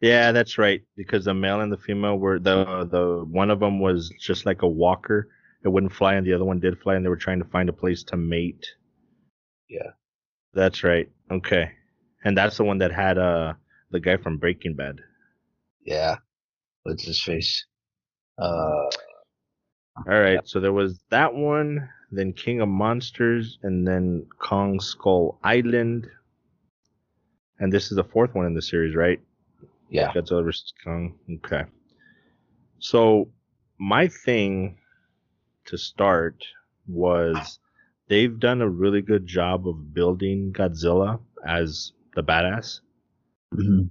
Yeah, 0.00 0.32
that's 0.32 0.58
right. 0.58 0.82
Because 0.96 1.24
the 1.24 1.34
male 1.34 1.60
and 1.60 1.72
the 1.72 1.78
female 1.78 2.18
were 2.18 2.38
the 2.38 2.88
the 2.90 3.24
one 3.30 3.50
of 3.50 3.60
them 3.60 3.80
was 3.80 4.12
just 4.20 4.46
like 4.46 4.62
a 4.62 4.68
walker. 4.68 5.28
It 5.64 5.68
wouldn't 5.68 5.92
fly, 5.92 6.14
and 6.14 6.26
the 6.26 6.34
other 6.34 6.44
one 6.44 6.60
did 6.60 6.78
fly, 6.80 6.96
and 6.96 7.04
they 7.04 7.08
were 7.08 7.16
trying 7.16 7.38
to 7.40 7.44
find 7.50 7.68
a 7.68 7.72
place 7.72 8.02
to 8.04 8.16
mate. 8.16 8.66
Yeah. 9.68 9.90
That's 10.54 10.84
right. 10.84 11.10
Okay. 11.30 11.70
And 12.24 12.36
that's 12.36 12.56
the 12.56 12.64
one 12.64 12.78
that 12.78 12.92
had 12.92 13.18
uh 13.18 13.54
the 13.90 14.00
guy 14.00 14.16
from 14.16 14.38
Breaking 14.38 14.74
Bad. 14.74 15.00
Yeah. 15.84 16.16
What's 16.82 17.04
his 17.04 17.22
face? 17.22 17.66
Uh, 18.38 18.88
All 20.06 20.20
right. 20.20 20.40
So 20.44 20.60
there 20.60 20.72
was 20.72 21.00
that 21.10 21.34
one, 21.34 21.88
then 22.10 22.32
King 22.32 22.60
of 22.60 22.68
Monsters, 22.68 23.58
and 23.62 23.86
then 23.86 24.26
Kong 24.38 24.80
Skull 24.80 25.38
Island. 25.42 26.06
And 27.58 27.72
this 27.72 27.90
is 27.90 27.96
the 27.96 28.04
fourth 28.04 28.34
one 28.34 28.46
in 28.46 28.54
the 28.54 28.62
series, 28.62 28.94
right? 28.94 29.20
yeah. 29.88 30.12
Godzilla 30.12 30.44
vs. 30.44 30.72
Kong. 30.84 31.14
Okay. 31.36 31.64
So 32.78 33.30
my 33.78 34.08
thing 34.08 34.78
to 35.66 35.78
start 35.78 36.44
was 36.86 37.58
they've 38.08 38.38
done 38.38 38.62
a 38.62 38.68
really 38.68 39.02
good 39.02 39.26
job 39.26 39.68
of 39.68 39.92
building 39.94 40.52
Godzilla 40.52 41.20
as 41.46 41.92
the 42.14 42.22
badass. 42.22 42.80
Mhm. 43.54 43.90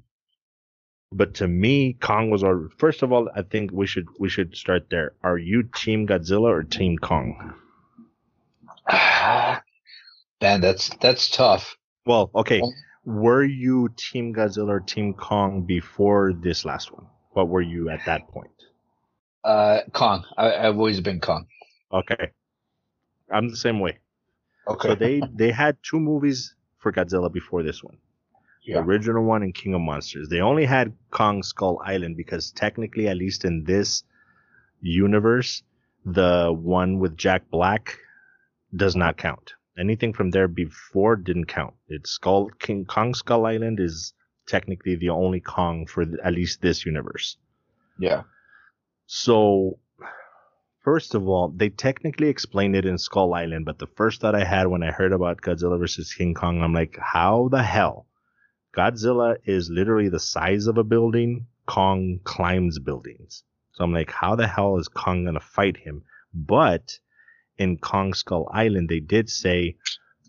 But 1.12 1.34
to 1.36 1.48
me, 1.48 1.94
Kong 1.94 2.30
was 2.30 2.44
our 2.44 2.70
first 2.78 3.04
of 3.04 3.12
all. 3.14 3.30
I 3.36 3.42
think 3.42 3.72
we 3.72 3.88
should 3.88 4.08
we 4.20 4.28
should 4.30 4.56
start 4.56 4.90
there. 4.90 5.14
Are 5.24 5.38
you 5.38 5.64
Team 5.64 6.08
Godzilla 6.08 6.50
or 6.50 6.64
Team 6.64 6.98
Kong? 6.98 7.54
Man, 10.42 10.62
that's 10.62 10.90
that's 10.98 11.30
tough. 11.30 11.78
Well, 12.06 12.30
okay. 12.36 12.62
Um, 12.62 12.72
Were 13.06 13.44
you 13.44 13.90
Team 13.96 14.34
Godzilla 14.34 14.70
or 14.70 14.80
Team 14.80 15.14
Kong 15.14 15.62
before 15.64 16.34
this 16.34 16.66
last 16.66 16.92
one? 16.92 17.08
What 17.32 17.48
were 17.50 17.62
you 17.62 17.90
at 17.90 18.04
that 18.06 18.28
point? 18.28 18.52
Uh, 19.44 19.82
Kong. 19.94 20.26
I, 20.38 20.54
I've 20.56 20.78
always 20.78 21.02
been 21.02 21.20
Kong. 21.20 21.48
Okay. 21.94 22.32
I'm 23.32 23.50
the 23.50 23.58
same 23.58 23.80
way. 23.80 24.00
Okay. 24.68 24.90
So 24.90 24.96
they 24.96 25.22
they 25.34 25.52
had 25.52 25.78
two 25.84 26.00
movies 26.00 26.56
for 26.80 26.92
Godzilla 26.92 27.32
before 27.32 27.64
this 27.64 27.84
one. 27.84 27.98
yeah. 28.64 28.76
The 28.76 28.82
original 28.82 29.24
one 29.24 29.44
and 29.44 29.54
King 29.54 29.74
of 29.76 29.82
Monsters. 29.82 30.30
They 30.30 30.42
only 30.42 30.66
had 30.66 30.94
Kong 31.12 31.44
Skull 31.44 31.80
Island 31.86 32.18
because 32.18 32.52
technically, 32.52 33.08
at 33.08 33.18
least 33.18 33.46
in 33.46 33.64
this 33.64 34.04
universe, 34.82 35.64
the 36.06 36.54
one 36.54 37.00
with 37.00 37.18
Jack 37.18 37.50
Black 37.50 37.98
does 38.76 38.96
not 38.96 39.18
count. 39.18 39.54
Anything 39.78 40.14
from 40.14 40.32
there 40.32 40.48
before 40.48 41.16
didn't 41.16 41.46
count. 41.46 41.74
It's 41.88 42.12
Skull 42.12 42.50
King 42.60 42.86
Kong 42.86 43.14
Skull 43.14 43.46
Island 43.46 43.80
is 43.80 44.14
technically 44.48 44.96
the 44.96 45.10
only 45.10 45.42
Kong 45.42 45.86
for 45.86 46.06
th- 46.06 46.18
at 46.24 46.34
least 46.34 46.62
this 46.62 46.86
universe. 46.86 47.38
Yeah. 48.00 48.24
So, 49.08 49.80
first 50.86 51.16
of 51.16 51.28
all, 51.28 51.50
they 51.50 51.70
technically 51.70 52.30
explained 52.30 52.76
it 52.76 52.86
in 52.86 52.98
Skull 53.00 53.34
Island, 53.34 53.66
but 53.66 53.80
the 53.80 53.88
first 53.88 54.22
thought 54.22 54.36
I 54.36 54.46
had 54.46 54.68
when 54.68 54.84
I 54.84 54.92
heard 54.92 55.12
about 55.12 55.42
Godzilla 55.42 55.80
versus 55.80 56.14
King 56.14 56.36
Kong, 56.36 56.62
I'm 56.62 56.74
like, 56.74 56.98
how 57.02 57.50
the 57.50 57.64
hell? 57.64 58.06
Godzilla 58.78 59.36
is 59.46 59.70
literally 59.70 60.10
the 60.10 60.20
size 60.20 60.68
of 60.68 60.78
a 60.78 60.84
building. 60.84 61.48
Kong 61.66 62.20
climbs 62.24 62.78
buildings. 62.78 63.44
So 63.74 63.84
I'm 63.84 63.92
like, 63.92 64.12
how 64.12 64.36
the 64.36 64.48
hell 64.48 64.78
is 64.78 64.88
Kong 64.88 65.26
gonna 65.26 65.40
fight 65.40 65.78
him? 65.78 66.04
But 66.32 67.00
in 67.58 67.80
Kong 67.80 68.14
Skull 68.14 68.48
Island, 68.54 68.88
they 68.88 69.00
did 69.00 69.30
say 69.30 69.78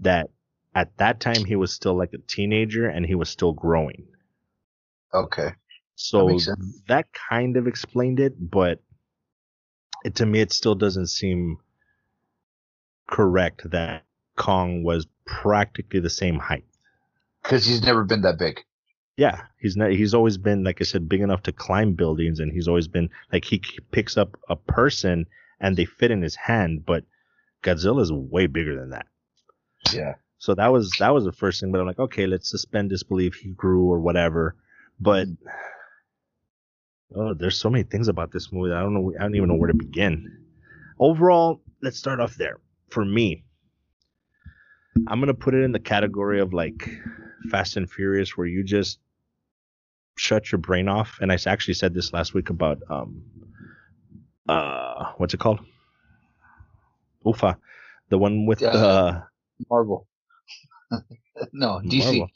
that 0.00 0.30
at 0.74 0.96
that 0.96 1.20
time 1.20 1.44
he 1.44 1.56
was 1.56 1.72
still 1.72 1.96
like 1.96 2.14
a 2.14 2.26
teenager 2.26 2.88
and 2.88 3.04
he 3.04 3.14
was 3.14 3.28
still 3.28 3.52
growing. 3.52 4.06
Okay. 5.12 5.50
So 5.96 6.38
sense. 6.38 6.82
that 6.88 7.06
kind 7.28 7.56
of 7.58 7.66
explained 7.66 8.20
it, 8.20 8.34
but 8.38 8.80
it, 10.04 10.16
to 10.16 10.26
me, 10.26 10.40
it 10.40 10.52
still 10.52 10.74
doesn't 10.74 11.08
seem 11.08 11.58
correct 13.08 13.70
that 13.70 14.04
Kong 14.36 14.82
was 14.82 15.06
practically 15.26 16.00
the 16.00 16.10
same 16.10 16.38
height. 16.38 16.64
Because 17.42 17.64
he's 17.64 17.82
never 17.82 18.04
been 18.04 18.22
that 18.22 18.38
big. 18.38 18.64
Yeah, 19.16 19.42
he's 19.58 19.76
not. 19.76 19.92
He's 19.92 20.14
always 20.14 20.36
been, 20.36 20.64
like 20.64 20.80
I 20.80 20.84
said, 20.84 21.08
big 21.08 21.22
enough 21.22 21.42
to 21.44 21.52
climb 21.52 21.94
buildings, 21.94 22.38
and 22.38 22.52
he's 22.52 22.68
always 22.68 22.86
been 22.86 23.08
like 23.32 23.44
he 23.44 23.62
picks 23.90 24.16
up 24.18 24.36
a 24.48 24.56
person 24.56 25.26
and 25.58 25.76
they 25.76 25.86
fit 25.86 26.10
in 26.10 26.20
his 26.20 26.34
hand. 26.34 26.84
But 26.84 27.04
Godzilla 27.62 28.02
is 28.02 28.12
way 28.12 28.46
bigger 28.46 28.78
than 28.78 28.90
that. 28.90 29.06
Yeah. 29.92 30.16
So 30.38 30.54
that 30.54 30.70
was 30.70 30.92
that 30.98 31.14
was 31.14 31.24
the 31.24 31.32
first 31.32 31.60
thing. 31.60 31.72
But 31.72 31.80
I'm 31.80 31.86
like, 31.86 31.98
okay, 31.98 32.26
let's 32.26 32.50
suspend 32.50 32.90
disbelief. 32.90 33.36
He 33.36 33.50
grew 33.50 33.90
or 33.90 34.00
whatever. 34.00 34.54
But 35.00 35.28
mm. 35.28 35.36
Oh, 37.14 37.34
there's 37.34 37.58
so 37.58 37.70
many 37.70 37.84
things 37.84 38.08
about 38.08 38.32
this 38.32 38.52
movie. 38.52 38.70
That 38.70 38.78
I 38.78 38.82
don't 38.82 38.94
know. 38.94 39.12
I 39.18 39.22
don't 39.22 39.34
even 39.34 39.48
know 39.48 39.54
where 39.54 39.68
to 39.68 39.74
begin. 39.74 40.44
Overall, 40.98 41.60
let's 41.82 41.98
start 41.98 42.20
off 42.20 42.34
there. 42.36 42.58
For 42.90 43.04
me, 43.04 43.44
I'm 45.06 45.20
gonna 45.20 45.34
put 45.34 45.54
it 45.54 45.62
in 45.62 45.72
the 45.72 45.80
category 45.80 46.40
of 46.40 46.52
like 46.52 46.88
Fast 47.50 47.76
and 47.76 47.90
Furious, 47.90 48.36
where 48.36 48.46
you 48.46 48.64
just 48.64 48.98
shut 50.16 50.50
your 50.50 50.58
brain 50.58 50.88
off. 50.88 51.18
And 51.20 51.30
I 51.30 51.38
actually 51.46 51.74
said 51.74 51.94
this 51.94 52.12
last 52.12 52.34
week 52.34 52.50
about 52.50 52.78
um 52.88 53.22
uh 54.48 55.12
what's 55.18 55.34
it 55.34 55.40
called? 55.40 55.60
Ufa, 57.24 57.58
the 58.08 58.18
one 58.18 58.46
with 58.46 58.60
Yeah. 58.60 58.68
uh 58.68 59.20
Marvel. 59.70 60.06
no, 61.52 61.80
DC. 61.84 62.04
Marvel. 62.04 62.28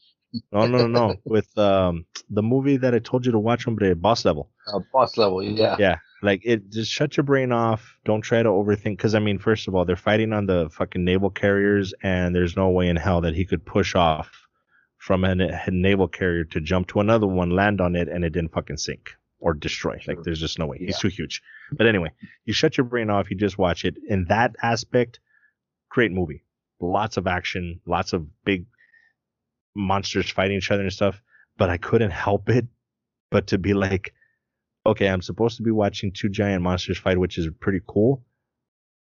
No, 0.53 0.67
no, 0.67 0.87
no, 0.87 0.87
no. 0.87 1.17
With 1.25 1.57
um 1.59 2.07
the 2.29 2.43
movie 2.43 2.77
that 2.77 2.95
I 2.95 2.99
told 2.99 3.27
you 3.27 3.33
to 3.33 3.39
watch, 3.39 3.65
hombre, 3.65 3.95
Boss 3.95 4.25
Level. 4.25 4.51
Uh, 4.73 4.81
boss 4.93 5.17
level. 5.17 5.43
Yeah. 5.43 5.77
Yeah, 5.79 5.97
like 6.23 6.43
it. 6.45 6.71
Just 6.71 6.93
shut 6.93 7.17
your 7.17 7.25
brain 7.25 7.51
off. 7.53 7.97
Don't 8.05 8.21
try 8.21 8.43
to 8.43 8.49
overthink. 8.49 8.97
Because 8.97 9.15
I 9.15 9.19
mean, 9.19 9.39
first 9.39 9.67
of 9.67 9.75
all, 9.75 9.85
they're 9.85 9.97
fighting 9.97 10.33
on 10.33 10.47
the 10.47 10.71
fucking 10.73 11.05
naval 11.05 11.31
carriers, 11.31 11.93
and 12.03 12.35
there's 12.35 12.57
no 12.57 12.69
way 12.71 12.89
in 12.89 12.97
hell 12.97 13.21
that 13.23 13.35
he 13.35 13.45
could 13.45 13.65
push 13.67 13.95
off 13.95 14.31
from 14.99 15.25
a, 15.25 15.31
a 15.33 15.71
naval 15.71 16.07
carrier 16.09 16.45
to 16.45 16.61
jump 16.61 16.89
to 16.89 17.01
another 17.01 17.27
one, 17.27 17.51
land 17.51 17.81
on 17.81 17.97
it, 17.97 18.09
and 18.09 18.25
it 18.25 18.31
didn't 18.31 18.53
fucking 18.53 18.77
sink 18.77 19.11
or 19.41 19.55
destroy. 19.55 19.99
Like, 20.07 20.23
there's 20.23 20.39
just 20.39 20.59
no 20.59 20.67
way. 20.67 20.79
He's 20.79 20.99
too 20.99 21.09
huge. 21.09 21.43
But 21.73 21.87
anyway, 21.87 22.11
you 22.45 22.53
shut 22.53 22.77
your 22.77 22.85
brain 22.85 23.09
off. 23.09 23.31
You 23.31 23.37
just 23.37 23.57
watch 23.57 23.85
it. 23.87 23.97
In 24.07 24.27
that 24.27 24.55
aspect, 24.63 25.19
great 25.89 26.13
movie. 26.13 26.45
Lots 26.81 27.17
of 27.17 27.27
action. 27.27 27.81
Lots 27.87 28.13
of 28.13 28.27
big 28.45 28.67
monsters 29.75 30.31
fighting 30.31 30.59
each 30.59 30.71
other 30.71 30.83
and 30.83 30.93
stuff. 30.93 31.21
But 31.57 31.71
I 31.71 31.77
couldn't 31.77 32.13
help 32.13 32.49
it 32.49 32.67
but 33.31 33.47
to 33.49 33.59
be 33.59 33.75
like, 33.75 34.13
okay, 34.85 35.09
I'm 35.09 35.23
supposed 35.23 35.57
to 35.57 35.63
be 35.63 35.71
watching 35.71 36.13
two 36.13 36.29
giant 36.29 36.63
monsters 36.63 36.99
fight, 36.99 37.19
which 37.19 37.39
is 37.39 37.49
pretty 37.61 37.81
cool. 37.87 38.25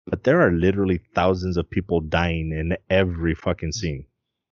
But 0.06 0.24
there 0.24 0.40
are 0.40 0.52
literally 0.52 1.00
thousands 1.14 1.56
of 1.56 1.68
people 1.68 2.00
dying 2.00 2.52
in 2.52 2.76
every 2.88 3.34
fucking 3.34 3.72
scene. 3.72 4.06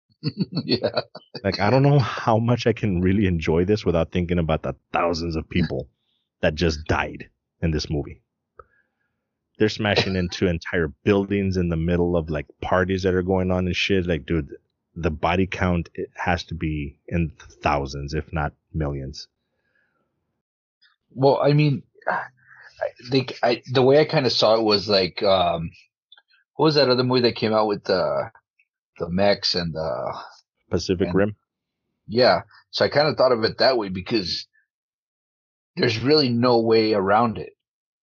yeah. 0.64 1.00
Like, 1.42 1.60
I 1.60 1.70
don't 1.70 1.82
know 1.82 1.98
how 1.98 2.38
much 2.38 2.66
I 2.66 2.72
can 2.72 3.00
really 3.00 3.26
enjoy 3.26 3.64
this 3.64 3.84
without 3.84 4.12
thinking 4.12 4.38
about 4.38 4.62
the 4.62 4.74
thousands 4.92 5.36
of 5.36 5.48
people 5.48 5.88
that 6.42 6.54
just 6.54 6.84
died 6.86 7.30
in 7.62 7.70
this 7.70 7.88
movie. 7.90 8.22
They're 9.58 9.68
smashing 9.68 10.16
into 10.16 10.46
entire 10.46 10.88
buildings 11.04 11.56
in 11.56 11.68
the 11.68 11.76
middle 11.76 12.16
of 12.16 12.30
like 12.30 12.46
parties 12.62 13.02
that 13.02 13.14
are 13.14 13.22
going 13.22 13.50
on 13.50 13.66
and 13.66 13.76
shit. 13.76 14.06
Like, 14.06 14.26
dude, 14.26 14.50
the 15.00 15.10
body 15.10 15.46
count 15.46 15.88
it 15.94 16.10
has 16.14 16.44
to 16.44 16.54
be 16.54 16.96
in 17.08 17.32
thousands, 17.62 18.12
if 18.14 18.32
not 18.32 18.52
millions. 18.74 19.28
Well, 21.12 21.40
I 21.42 21.52
mean, 21.52 21.82
I 22.06 22.22
think 23.10 23.34
I 23.42 23.62
the 23.72 23.82
way 23.82 23.98
I 24.00 24.04
kind 24.04 24.26
of 24.26 24.32
saw 24.32 24.54
it 24.56 24.62
was 24.62 24.88
like, 24.88 25.22
um, 25.22 25.70
what 26.56 26.66
was 26.66 26.74
that 26.74 26.88
other 26.88 27.02
movie 27.04 27.22
that 27.22 27.36
came 27.36 27.52
out 27.52 27.66
with 27.66 27.84
the 27.84 28.30
the 28.98 29.08
mechs 29.08 29.54
and 29.54 29.72
the 29.74 30.14
Pacific 30.70 31.06
And- 31.08 31.14
Rim. 31.14 31.36
yeah? 32.06 32.42
So 32.70 32.84
I 32.84 32.88
kind 32.88 33.08
of 33.08 33.16
thought 33.16 33.32
of 33.32 33.42
it 33.44 33.58
that 33.58 33.76
way 33.78 33.88
because 33.88 34.46
there's 35.76 35.98
really 35.98 36.28
no 36.28 36.60
way 36.60 36.92
around 36.92 37.38
it. 37.38 37.56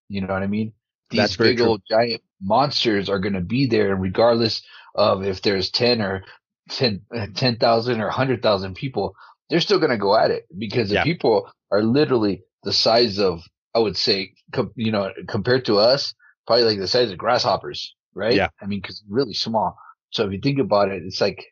You 0.09 0.21
know 0.21 0.33
what 0.33 0.43
I 0.43 0.47
mean? 0.47 0.73
These 1.09 1.19
That's 1.19 1.37
big 1.37 1.61
old 1.61 1.81
giant 1.89 2.21
monsters 2.41 3.07
are 3.09 3.19
going 3.19 3.33
to 3.35 3.41
be 3.41 3.67
there, 3.67 3.95
regardless 3.95 4.61
of 4.95 5.23
if 5.23 5.41
there's 5.41 5.69
ten 5.69 6.01
or 6.01 6.23
10 6.69 7.01
uh, 7.15 7.27
10,000 7.35 8.01
or 8.01 8.05
100,000 8.07 8.75
people. 8.75 9.13
They're 9.49 9.61
still 9.61 9.79
going 9.79 9.91
to 9.91 9.97
go 9.97 10.15
at 10.17 10.31
it 10.31 10.45
because 10.57 10.91
Yeah. 10.91 11.03
the 11.03 11.09
people 11.13 11.49
are 11.71 11.81
literally 11.83 12.43
the 12.63 12.73
size 12.73 13.19
of, 13.19 13.41
I 13.73 13.79
would 13.79 13.95
say, 13.97 14.33
com- 14.51 14.73
you 14.75 14.91
know, 14.91 15.11
compared 15.27 15.65
to 15.65 15.77
us, 15.77 16.13
probably 16.45 16.65
like 16.65 16.79
the 16.79 16.87
size 16.87 17.11
of 17.11 17.17
grasshoppers, 17.17 17.95
right? 18.13 18.33
Yeah. 18.35 18.49
I 18.61 18.65
mean, 18.65 18.81
because 18.81 19.03
really 19.09 19.33
small. 19.33 19.77
So 20.11 20.25
if 20.25 20.31
you 20.33 20.39
think 20.41 20.59
about 20.59 20.89
it, 20.91 21.03
it's 21.05 21.21
like 21.21 21.45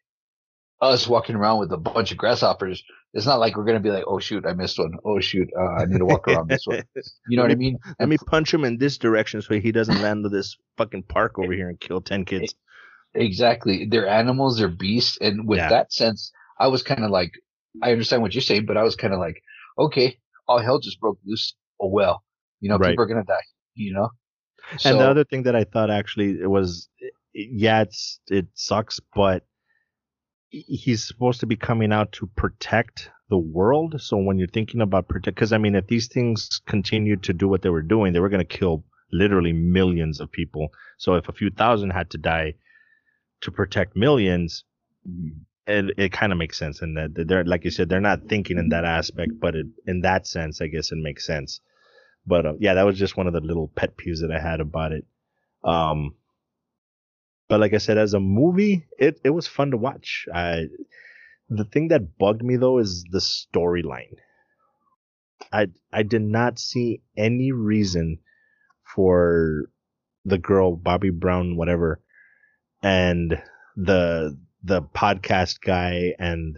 us 0.82 1.08
walking 1.08 1.36
around 1.36 1.60
with 1.60 1.72
a 1.72 1.78
bunch 1.78 2.12
of 2.12 2.18
grasshoppers. 2.18 2.84
It's 3.14 3.26
not 3.26 3.40
like 3.40 3.56
we're 3.56 3.64
going 3.64 3.78
to 3.78 3.84
be 3.84 3.92
like, 3.92 4.04
oh 4.08 4.20
shoot, 4.20 4.46
I 4.46 4.54
missed 4.54 4.78
one. 4.78 4.92
Oh 5.06 5.22
shoot, 5.22 5.48
uh, 5.58 5.82
I 5.82 5.86
need 5.86 6.00
to 6.00 6.06
walk 6.06 6.28
around 6.28 6.50
this 6.50 6.66
one. 6.68 6.84
You 7.30 7.38
know 7.38 7.44
Let 7.44 7.50
what 7.50 7.52
I 7.52 7.56
mean? 7.56 7.78
Let 8.00 8.10
me 8.10 8.18
punch 8.18 8.54
him 8.54 8.66
in 8.66 8.78
this 8.78 8.98
direction 8.98 9.42
so 9.42 9.58
he 9.58 9.72
doesn't 9.72 10.02
land 10.02 10.24
to 10.26 10.30
this 10.30 10.58
fucking 10.78 11.04
park 11.04 11.40
over 11.40 11.54
here 11.60 11.70
and 11.70 11.80
kill 11.80 12.02
10 12.02 12.26
kids. 12.26 12.56
Exactly. 13.16 13.86
They're 13.86 14.08
animals, 14.08 14.58
they're 14.58 14.68
beasts. 14.70 15.18
And 15.22 15.48
with 15.48 15.60
Yeah. 15.60 15.70
that 15.70 15.94
sense, 15.94 16.32
I 16.60 16.68
was 16.68 16.84
kind 16.84 17.04
of 17.04 17.12
like, 17.12 17.32
I 17.82 17.92
understand 17.92 18.22
what 18.22 18.34
you're 18.34 18.42
saying, 18.42 18.66
but 18.66 18.78
I 18.78 18.84
was 18.84 18.96
kind 18.96 19.14
of 19.14 19.20
like, 19.20 19.42
okay, 19.78 20.18
all 20.48 20.60
hell 20.60 20.80
just 20.80 21.00
broke 21.00 21.20
loose. 21.26 21.56
Oh, 21.82 21.88
well, 21.90 22.24
you 22.62 22.70
know, 22.70 22.78
Right. 22.78 22.92
people 22.92 23.04
are 23.04 23.08
going 23.08 23.24
to 23.24 23.28
die, 23.28 23.44
you 23.76 23.94
know? 23.94 24.10
and 24.84 25.00
the 25.00 25.08
other 25.08 25.24
thing 25.24 25.44
that 25.44 25.56
I 25.56 25.64
thought 25.64 25.90
actually 25.90 26.46
was, 26.46 26.90
yeah, 27.34 27.82
it's 27.82 28.20
it 28.30 28.48
sucks, 28.54 29.00
but 29.14 29.46
he's 30.50 31.06
supposed 31.06 31.40
to 31.42 31.46
be 31.46 31.56
coming 31.56 31.92
out 31.92 32.12
to 32.14 32.28
protect 32.36 33.10
the 33.30 33.38
world. 33.38 34.00
So 34.02 34.18
when 34.18 34.38
you're 34.38 34.48
thinking 34.48 34.82
about 34.82 35.08
protect, 35.08 35.36
because 35.36 35.54
I 35.54 35.58
mean, 35.58 35.76
if 35.76 35.88
these 35.88 36.08
things 36.08 36.62
continued 36.68 37.24
to 37.24 37.34
do 37.34 37.48
what 37.48 37.62
they 37.62 37.70
were 37.70 37.82
doing, 37.82 38.14
they 38.14 38.20
were 38.20 38.30
going 38.30 38.46
to 38.46 38.58
kill 38.58 38.84
literally 39.12 39.54
millions 39.54 40.20
of 40.20 40.32
people. 40.32 40.70
So 40.98 41.16
if 41.16 41.28
a 41.30 41.34
few 41.34 41.50
thousand 41.50 41.92
had 41.92 42.10
to 42.12 42.18
die 42.18 42.54
to 43.46 43.52
protect 43.52 43.96
millions, 43.96 44.64
it, 45.66 45.92
it 45.98 46.12
kind 46.12 46.32
of 46.32 46.38
makes 46.38 46.58
sense. 46.58 46.82
And 46.82 46.98
that 46.98 47.28
they're, 47.28 47.46
like 47.46 47.64
you 47.66 47.72
said, 47.72 47.90
they're 47.90 48.02
not 48.02 48.28
thinking 48.28 48.58
in 48.58 48.70
that 48.70 48.86
aspect, 48.86 49.32
but 49.40 49.56
it, 49.56 49.68
in 49.88 50.02
that 50.02 50.28
sense, 50.28 50.62
I 50.62 50.68
guess 50.68 50.92
it 50.92 50.98
makes 50.98 51.26
sense. 51.26 51.62
But 52.28 52.46
uh, 52.46 52.54
yeah, 52.60 52.76
that 52.76 52.86
was 52.86 53.00
just 53.00 53.18
one 53.18 53.28
of 53.28 53.34
the 53.34 53.42
little 53.42 53.68
pet 53.68 53.98
peeves 53.98 54.22
that 54.22 54.32
I 54.32 54.40
had 54.40 54.60
about 54.60 54.92
it. 54.92 55.06
Um, 55.64 56.16
but 57.48 57.60
like 57.60 57.74
I 57.74 57.78
said, 57.78 57.98
as 57.98 58.14
a 58.14 58.20
movie, 58.20 58.88
it, 58.98 59.20
it 59.24 59.30
was 59.30 59.48
fun 59.48 59.72
to 59.72 59.78
watch. 59.78 60.28
I, 60.34 60.66
the 61.50 61.66
thing 61.66 61.90
that 61.90 62.18
bugged 62.18 62.44
me 62.44 62.56
though 62.58 62.80
is 62.80 63.06
the 63.12 63.20
storyline. 63.20 64.16
I 65.52 65.68
I 65.92 66.04
did 66.04 66.24
not 66.24 66.60
see 66.60 67.02
any 67.16 67.52
reason 67.52 68.20
for 68.96 69.66
the 70.24 70.38
girl 70.38 70.76
Bobby 70.76 71.12
Brown, 71.12 71.56
whatever, 71.56 72.02
and 72.86 73.42
the 73.76 74.38
the 74.64 74.82
podcast 74.84 75.60
guy 75.62 76.14
and 76.20 76.56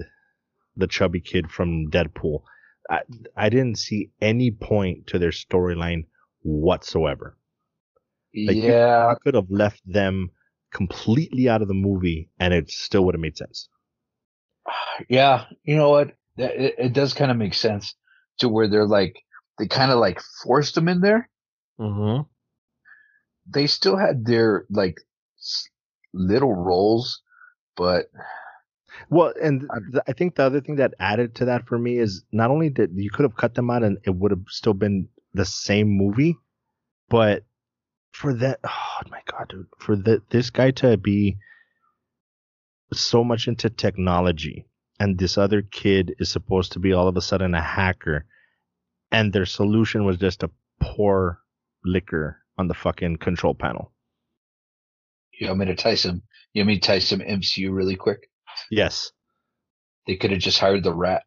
the 0.75 0.87
chubby 0.87 1.21
kid 1.21 1.49
from 1.49 1.89
Deadpool. 1.89 2.41
I 2.89 2.99
I 3.35 3.49
didn't 3.49 3.77
see 3.77 4.11
any 4.21 4.51
point 4.51 5.07
to 5.07 5.19
their 5.19 5.31
storyline 5.31 6.05
whatsoever. 6.41 7.37
Like 8.35 8.57
yeah, 8.57 9.07
I 9.07 9.15
could 9.23 9.35
have 9.35 9.49
left 9.49 9.81
them 9.85 10.31
completely 10.73 11.47
out 11.47 11.61
of 11.61 11.69
the 11.69 11.73
movie 11.73 12.29
and 12.39 12.53
it 12.53 12.69
still 12.69 13.05
would 13.05 13.15
have 13.15 13.21
made 13.21 13.37
sense. 13.37 13.69
yeah. 15.09 15.45
You 15.63 15.77
know 15.77 15.89
what? 15.89 16.09
That- 16.35 16.55
It, 16.61 16.75
it 16.77 16.93
does 16.93 17.13
kind 17.13 17.31
of 17.31 17.37
make 17.37 17.53
sense 17.53 17.95
to 18.39 18.49
where 18.49 18.67
they're 18.67 18.85
like 18.85 19.15
they 19.57 19.67
kind 19.67 19.91
of 19.91 19.99
like 19.99 20.21
forced 20.43 20.75
them 20.75 20.87
in 20.89 20.99
there. 21.01 21.29
Mm-hmm. 21.79 22.23
They 23.47 23.67
still 23.67 23.97
had 23.97 24.25
their 24.25 24.65
like 24.69 24.97
s- 25.39 25.69
little 26.17 26.53
roles, 26.53 27.21
but 27.75 28.07
Well, 29.09 29.33
and 29.41 29.61
th- 29.61 30.03
I 30.07 30.13
think 30.13 30.35
the 30.35 30.43
other 30.43 30.61
thing 30.61 30.77
that 30.77 30.95
added 30.99 31.35
to 31.35 31.45
that 31.45 31.67
for 31.67 31.77
me 31.77 31.97
is 31.97 32.23
not 32.31 32.49
only 32.49 32.69
that 32.69 32.91
you 32.93 33.11
could 33.11 33.23
have 33.23 33.35
cut 33.37 33.53
them 33.53 33.69
out 33.69 33.83
and 33.83 33.97
it 34.03 34.15
would 34.15 34.31
have 34.31 34.45
still 34.49 34.73
been 34.73 35.09
the 35.33 35.45
same 35.45 35.89
movie, 35.89 36.37
but 37.09 37.45
for 38.11 38.33
that, 38.33 38.59
oh 38.63 39.01
my 39.11 39.21
god, 39.31 39.49
dude, 39.49 39.67
for 39.77 39.95
the, 39.95 40.21
this 40.31 40.49
guy 40.49 40.71
to 40.71 40.97
be 40.97 41.37
so 42.93 43.23
much 43.23 43.47
into 43.47 43.69
technology 43.69 44.67
and 44.99 45.17
this 45.17 45.37
other 45.37 45.61
kid 45.61 46.15
is 46.19 46.29
supposed 46.29 46.71
to 46.71 46.79
be 46.79 46.93
all 46.93 47.07
of 47.07 47.17
a 47.17 47.21
sudden 47.21 47.53
a 47.53 47.61
hacker 47.61 48.25
and 49.11 49.31
their 49.31 49.45
solution 49.45 50.05
was 50.05 50.17
just 50.17 50.39
to 50.39 50.49
pour 50.81 51.41
liquor 51.85 52.41
on 52.57 52.67
the 52.67 52.73
fucking 52.73 53.17
control 53.17 53.53
panel. 53.53 53.91
You 55.39 55.47
want 55.47 55.59
me 55.59 55.65
to 55.67 55.75
tie 55.75 55.95
some? 55.95 56.21
You 56.53 56.61
want 56.61 56.67
me 56.67 56.79
to 56.79 56.87
tie 56.87 56.99
some 56.99 57.19
MCU 57.19 57.73
really 57.73 57.95
quick? 57.95 58.29
Yes. 58.71 59.11
They 60.07 60.15
could 60.15 60.31
have 60.31 60.39
just 60.39 60.59
hired 60.59 60.83
the 60.83 60.93
rat 60.93 61.23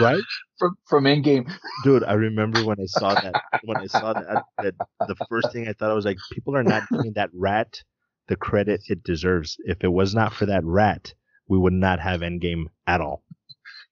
Right? 0.00 0.22
from 0.58 0.76
from 0.88 1.04
Endgame. 1.04 1.50
dude 1.84 2.04
i 2.04 2.12
remember 2.12 2.62
when 2.64 2.78
i 2.80 2.84
saw 2.86 3.14
that 3.14 3.34
when 3.64 3.78
i 3.78 3.86
saw 3.86 4.12
that, 4.12 4.44
that 4.58 4.74
the 5.08 5.14
first 5.28 5.52
thing 5.52 5.66
i 5.68 5.72
thought 5.72 5.90
i 5.90 5.94
was 5.94 6.04
like 6.04 6.18
people 6.32 6.54
are 6.54 6.62
not 6.62 6.82
giving 6.90 7.12
that 7.14 7.30
rat 7.32 7.82
the 8.28 8.36
credit 8.36 8.82
it 8.88 9.02
deserves 9.02 9.56
if 9.64 9.82
it 9.82 9.88
was 9.92 10.14
not 10.14 10.34
for 10.34 10.46
that 10.46 10.64
rat 10.64 11.14
we 11.48 11.56
would 11.58 11.72
not 11.72 11.98
have 11.98 12.20
endgame 12.20 12.64
at 12.86 13.00
all 13.00 13.22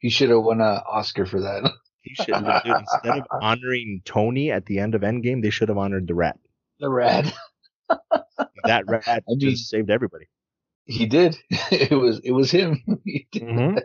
He 0.00 0.10
should 0.10 0.28
have 0.30 0.42
won 0.42 0.60
an 0.60 0.80
Oscar 0.86 1.24
for 1.26 1.40
that. 1.40 1.70
he 2.02 2.14
should 2.14 2.26
dude, 2.34 2.76
instead 2.76 3.18
of 3.18 3.24
honoring 3.40 4.02
tony 4.04 4.50
at 4.52 4.66
the 4.66 4.78
end 4.78 4.94
of 4.94 5.00
endgame 5.02 5.42
they 5.42 5.50
should 5.50 5.68
have 5.70 5.78
honored 5.78 6.06
the 6.06 6.14
rat 6.14 6.38
The 6.80 6.90
rat. 6.90 7.32
That 8.64 8.84
rat 8.86 9.24
mean- 9.28 9.40
just 9.40 9.68
saved 9.68 9.90
everybody 9.90 10.26
He 10.84 11.06
did. 11.06 11.36
It 11.70 11.92
was 11.92 12.20
it 12.24 12.32
was 12.32 12.50
him. 12.50 12.82
Mm-hmm. 13.34 13.78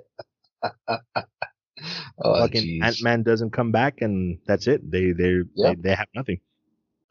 Oh, 2.23 2.39
fucking 2.39 2.81
ant-man 2.83 3.23
doesn't 3.23 3.51
come 3.51 3.71
back 3.71 4.01
and 4.01 4.37
that's 4.47 4.67
it 4.67 4.89
they 4.89 5.11
they 5.11 5.41
Yeah. 5.55 5.73
they, 5.73 5.75
they 5.89 5.95
have 5.95 6.07
nothing 6.15 6.39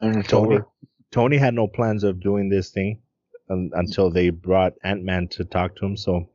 And 0.01 0.27
Tony. 0.27 0.55
over. 0.55 0.67
Tony 1.11 1.37
had 1.37 1.53
no 1.53 1.67
plans 1.67 2.03
of 2.03 2.19
doing 2.19 2.49
this 2.49 2.71
thing 2.71 3.01
un- 3.49 3.69
until 3.73 4.09
they 4.09 4.29
brought 4.31 4.73
Ant 4.83 5.03
Man 5.03 5.27
to 5.29 5.45
talk 5.45 5.75
to 5.75 5.85
him. 5.85 5.95
So 5.97 6.29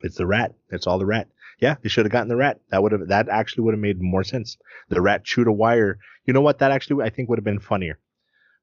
it's 0.00 0.16
the 0.16 0.26
rat. 0.26 0.54
It's 0.70 0.86
all 0.86 0.98
the 0.98 1.04
rat. 1.06 1.28
Yeah, 1.60 1.74
they 1.82 1.88
should 1.90 2.06
have 2.06 2.12
gotten 2.12 2.28
the 2.28 2.36
rat. 2.36 2.60
That 2.70 2.82
would 2.82 2.92
have 2.92 3.08
that 3.08 3.28
actually 3.28 3.64
would 3.64 3.74
have 3.74 3.80
made 3.80 4.00
more 4.00 4.24
sense. 4.24 4.56
The 4.88 5.02
rat 5.02 5.24
chewed 5.24 5.46
a 5.48 5.52
wire. 5.52 5.98
You 6.24 6.32
know 6.32 6.40
what? 6.40 6.60
That 6.60 6.70
actually 6.70 7.04
I 7.04 7.10
think 7.10 7.28
would 7.28 7.38
have 7.38 7.44
been 7.44 7.60
funnier 7.60 7.98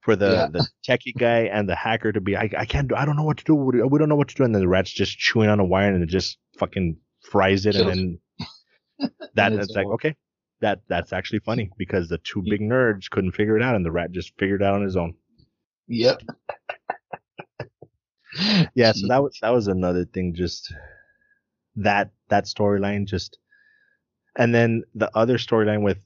for 0.02 0.16
the 0.16 0.32
Yeah. 0.32 0.48
the 0.52 0.68
techie 0.88 1.16
guy 1.18 1.42
and 1.42 1.70
the 1.70 1.76
hacker 1.76 2.12
to 2.12 2.22
be. 2.22 2.36
I, 2.36 2.50
I 2.58 2.66
can't 2.66 2.88
do. 2.88 2.96
I 2.96 3.06
don't 3.06 3.16
know 3.16 3.24
what 3.24 3.38
to 3.38 3.44
do. 3.44 3.56
We 3.56 4.00
don't 4.00 4.10
know 4.10 4.16
what 4.16 4.28
to 4.30 4.36
do. 4.36 4.44
And 4.44 4.54
then 4.54 4.62
the 4.62 4.68
rat's 4.68 4.92
just 4.92 5.18
chewing 5.18 5.50
on 5.50 5.60
a 5.60 5.66
wire 5.66 5.94
and 5.94 6.04
it 6.04 6.10
just 6.10 6.38
fucking 6.58 6.98
fries 7.30 7.66
it. 7.66 7.76
And 7.76 8.18
then 9.00 9.10
that 9.36 9.52
And 9.54 9.62
it's 9.62 9.76
like 9.76 9.88
okay. 9.88 10.16
That 10.62 10.82
that's 10.88 11.14
actually 11.14 11.40
funny 11.40 11.72
because 11.78 12.10
the 12.10 12.20
two 12.20 12.44
big 12.48 12.62
nerds 12.62 13.10
couldn't 13.10 13.32
figure 13.32 13.58
it 13.58 13.64
out 13.64 13.76
and 13.76 13.86
the 13.86 13.92
rat 13.92 14.12
just 14.12 14.34
figured 14.38 14.62
it 14.62 14.66
out 14.66 14.76
on 14.76 14.84
his 14.84 14.96
own. 14.96 15.16
Yep. 15.88 16.22
yeah 18.76 18.94
so 18.94 19.08
that 19.08 19.22
was 19.22 19.38
that 19.42 19.50
was 19.50 19.68
another 19.68 20.06
thing 20.06 20.34
just 20.34 20.74
that 21.76 22.12
that 22.30 22.46
storyline 22.46 23.06
just 23.06 23.40
and 24.38 24.56
then 24.56 24.84
the 24.96 25.12
other 25.18 25.38
storyline 25.38 25.84
with 25.84 25.98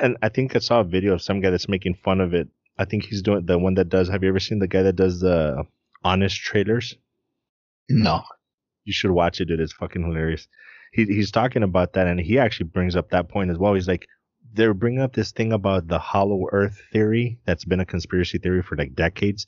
and 0.00 0.16
i 0.22 0.30
think 0.30 0.56
i 0.56 0.58
saw 0.58 0.80
a 0.80 0.84
video 0.84 1.12
of 1.12 1.20
some 1.20 1.42
guy 1.42 1.50
that's 1.50 1.68
making 1.68 1.94
fun 1.94 2.22
of 2.22 2.32
it 2.32 2.48
i 2.78 2.84
think 2.84 3.04
he's 3.04 3.22
doing 3.22 3.44
the 3.46 3.58
one 3.58 3.74
that 3.74 3.88
does 3.88 4.08
have 4.08 4.22
you 4.22 4.28
ever 4.28 4.40
seen 4.40 4.58
the 4.58 4.68
guy 4.68 4.82
that 4.82 4.96
does 4.96 5.20
the 5.20 5.64
honest 6.04 6.36
trailers? 6.36 6.94
No. 7.88 8.22
you 8.84 8.92
should 8.92 9.10
watch 9.10 9.40
it 9.40 9.46
dude. 9.46 9.60
It's 9.60 9.72
fucking 9.72 10.02
hilarious. 10.02 10.46
He, 10.92 11.04
he's 11.04 11.30
talking 11.30 11.62
about 11.62 11.94
that 11.94 12.06
and 12.06 12.20
he 12.20 12.38
actually 12.38 12.66
brings 12.66 12.94
up 12.94 13.10
that 13.10 13.28
point 13.28 13.50
as 13.50 13.58
well. 13.58 13.74
He's 13.74 13.88
like 13.88 14.06
they're 14.52 14.74
bringing 14.74 15.00
up 15.00 15.14
this 15.14 15.32
thing 15.32 15.52
about 15.52 15.88
the 15.88 15.98
hollow 15.98 16.46
earth 16.52 16.80
theory 16.92 17.40
that's 17.44 17.64
been 17.64 17.80
a 17.80 17.86
conspiracy 17.86 18.38
theory 18.38 18.62
for 18.62 18.76
like 18.76 18.94
decades. 18.94 19.46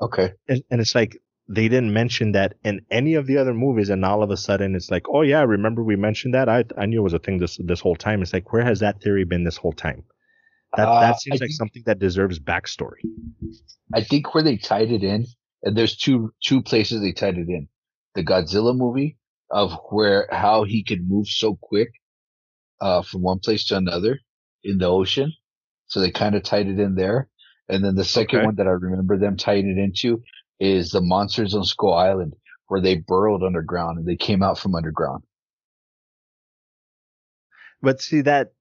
Okay. 0.00 0.32
and, 0.48 0.62
and 0.70 0.80
it's 0.80 0.94
like 0.94 1.18
they 1.48 1.68
didn't 1.68 1.92
mention 1.92 2.32
that 2.32 2.54
in 2.64 2.80
any 2.90 3.14
of 3.14 3.26
the 3.26 3.38
other 3.38 3.54
movies 3.54 3.88
and 3.88 4.04
all 4.04 4.22
of 4.22 4.30
a 4.30 4.36
sudden 4.36 4.74
it's 4.74 4.90
like 4.90 5.08
oh 5.08 5.22
yeah 5.22 5.42
remember 5.42 5.82
we 5.82 5.96
mentioned 5.96 6.34
that? 6.34 6.48
I 6.48 6.64
i 6.76 6.86
knew 6.86 7.00
it 7.00 7.04
was 7.04 7.14
a 7.14 7.18
thing 7.18 7.38
this 7.38 7.58
this 7.62 7.80
whole 7.80 7.96
time. 7.96 8.22
It's 8.22 8.32
like 8.32 8.52
where 8.52 8.64
has 8.64 8.80
that 8.80 9.00
theory 9.02 9.24
been 9.24 9.44
this 9.44 9.56
whole 9.56 9.72
time 9.72 10.04
that 10.76 10.88
Uh, 10.88 11.00
that 11.00 11.20
seems 11.20 11.40
I 11.40 11.44
like 11.44 11.48
think- 11.48 11.56
something 11.58 11.82
that 11.86 11.98
deserves 11.98 12.38
backstory 12.38 13.00
I 13.94 14.02
think 14.02 14.34
where 14.34 14.42
they 14.44 14.56
tied 14.58 14.92
it 14.92 15.02
in, 15.02 15.24
and 15.62 15.76
there's 15.76 15.96
two 15.96 16.32
two 16.42 16.62
places 16.62 17.00
they 17.00 17.12
tied 17.12 17.38
it 17.38 17.48
in. 17.48 17.68
The 18.14 18.22
Godzilla 18.24 18.76
movie 18.76 19.16
of 19.50 19.72
where 19.90 20.28
how 20.30 20.64
he 20.64 20.84
could 20.84 21.08
move 21.08 21.26
so 21.28 21.56
quick 21.60 21.88
uh 22.80 23.02
from 23.02 23.22
one 23.22 23.38
place 23.38 23.64
to 23.68 23.76
another 23.76 24.20
in 24.62 24.78
the 24.78 24.86
ocean. 24.86 25.32
So 25.86 26.00
they 26.00 26.10
kind 26.10 26.34
of 26.34 26.42
tied 26.42 26.68
it 26.68 26.78
in 26.78 26.94
there. 26.96 27.30
And 27.70 27.82
then 27.82 27.94
the 27.94 28.04
second 28.04 28.40
Okay. 28.40 28.44
one 28.46 28.56
that 28.56 28.66
I 28.66 28.72
remember 28.72 29.16
them 29.18 29.36
tying 29.38 29.68
it 29.68 29.78
into 29.78 30.22
is 30.60 30.90
the 30.90 31.00
monsters 31.00 31.54
on 31.54 31.64
Skull 31.64 31.94
Island 31.94 32.34
where 32.66 32.80
they 32.82 32.96
burrowed 32.96 33.42
underground 33.42 33.98
and 33.98 34.06
they 34.06 34.16
came 34.16 34.42
out 34.42 34.58
from 34.58 34.74
underground. 34.74 35.22
but 37.80 38.00
see 38.02 38.20
that 38.22 38.52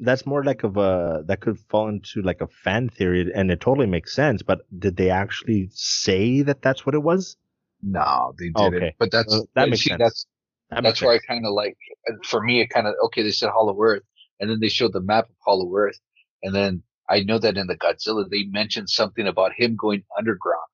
that's 0.00 0.26
more 0.26 0.44
like 0.44 0.62
of 0.64 0.76
a 0.76 1.22
that 1.26 1.40
could 1.40 1.58
fall 1.58 1.88
into 1.88 2.22
like 2.22 2.40
a 2.40 2.46
fan 2.48 2.88
theory 2.88 3.30
and 3.34 3.50
it 3.50 3.60
totally 3.60 3.86
makes 3.86 4.14
sense 4.14 4.42
but 4.42 4.60
did 4.78 4.96
they 4.96 5.10
actually 5.10 5.68
say 5.72 6.42
that 6.42 6.62
that's 6.62 6.84
what 6.86 6.94
it 6.94 7.02
was 7.02 7.36
No, 7.82 8.34
they 8.38 8.50
didn't. 8.50 8.74
Okay. 8.76 8.96
But 8.98 9.10
that's 9.10 9.32
Uh, 9.32 9.42
that 9.54 9.68
makes 9.70 9.84
see, 9.84 9.88
sense. 9.88 9.98
that's 9.98 10.26
that 10.70 10.82
that's 10.82 11.02
where 11.02 11.14
I 11.14 11.18
kind 11.20 11.44
of 11.46 11.52
like, 11.52 11.76
for 12.24 12.42
me, 12.42 12.60
it 12.60 12.68
kind 12.70 12.86
of, 12.86 12.94
okay, 13.06 13.22
they 13.22 13.30
said 13.30 13.50
Hollow 13.50 13.76
Earth, 13.80 14.02
and 14.40 14.50
then 14.50 14.60
they 14.60 14.68
showed 14.68 14.92
the 14.92 15.00
map 15.00 15.28
of 15.30 15.36
Hollow 15.44 15.74
Earth, 15.76 15.98
and 16.42 16.54
then 16.54 16.82
I 17.08 17.20
know 17.20 17.38
that 17.38 17.56
in 17.56 17.66
the 17.66 17.76
Godzilla, 17.76 18.28
they 18.28 18.44
mentioned 18.44 18.90
something 18.90 19.26
about 19.26 19.52
him 19.54 19.76
going 19.76 20.04
underground 20.18 20.66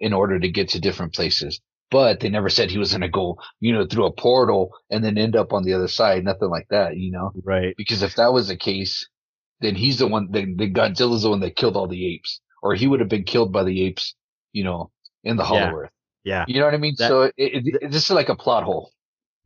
in 0.00 0.12
order 0.12 0.38
to 0.40 0.48
get 0.50 0.70
to 0.70 0.80
different 0.80 1.14
places. 1.14 1.60
But 1.94 2.18
they 2.20 2.28
never 2.28 2.48
said 2.56 2.70
he 2.70 2.78
was 2.84 2.90
going 2.90 3.02
to 3.02 3.08
go, 3.20 3.38
you 3.60 3.72
know, 3.72 3.86
through 3.86 4.06
a 4.06 4.12
portal 4.12 4.62
and 4.90 5.00
then 5.04 5.16
end 5.16 5.36
up 5.36 5.52
on 5.52 5.62
the 5.64 5.74
other 5.76 5.86
side. 5.98 6.24
Nothing 6.24 6.50
like 6.56 6.66
that, 6.70 6.96
you 6.96 7.12
know, 7.16 7.30
right 7.44 7.72
because 7.76 8.02
if 8.02 8.16
that 8.16 8.32
was 8.32 8.48
the 8.48 8.56
case, 8.56 9.08
then 9.60 9.74
he's 9.76 9.98
the 10.00 10.08
one, 10.14 10.28
then 10.36 10.56
the 10.58 10.68
Godzilla's 10.78 11.22
the 11.22 11.30
one 11.30 11.40
that 11.40 11.54
killed 11.60 11.76
all 11.76 11.86
the 11.86 12.04
apes, 12.14 12.40
or 12.64 12.74
he 12.74 12.86
would 12.88 13.00
have 13.00 13.08
been 13.08 13.22
killed 13.24 13.52
by 13.52 13.62
the 13.62 13.76
apes, 13.86 14.14
you 14.52 14.64
know, 14.64 14.90
in 15.22 15.36
the 15.36 15.44
Hollow 15.44 15.60
Yeah. 15.60 15.72
Earth. 15.80 15.90
yeah 16.32 16.44
You 16.48 16.58
know 16.58 16.66
what 16.66 16.74
I 16.74 16.78
mean? 16.86 16.94
That- 16.98 17.08
so 17.08 17.22
it, 17.22 17.32
it, 17.36 17.62
it, 17.82 17.90
this 17.92 18.04
is 18.04 18.10
like 18.20 18.28
a 18.28 18.36
plot 18.44 18.64
hole. 18.64 18.90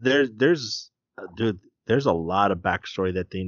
there's 0.06 0.30
there's 0.42 0.90
uh, 1.20 1.26
dude 1.36 1.60
there's 1.86 2.06
a 2.06 2.12
lot 2.34 2.50
of 2.52 2.58
backstory 2.68 3.12
that 3.18 3.28
they 3.32 3.44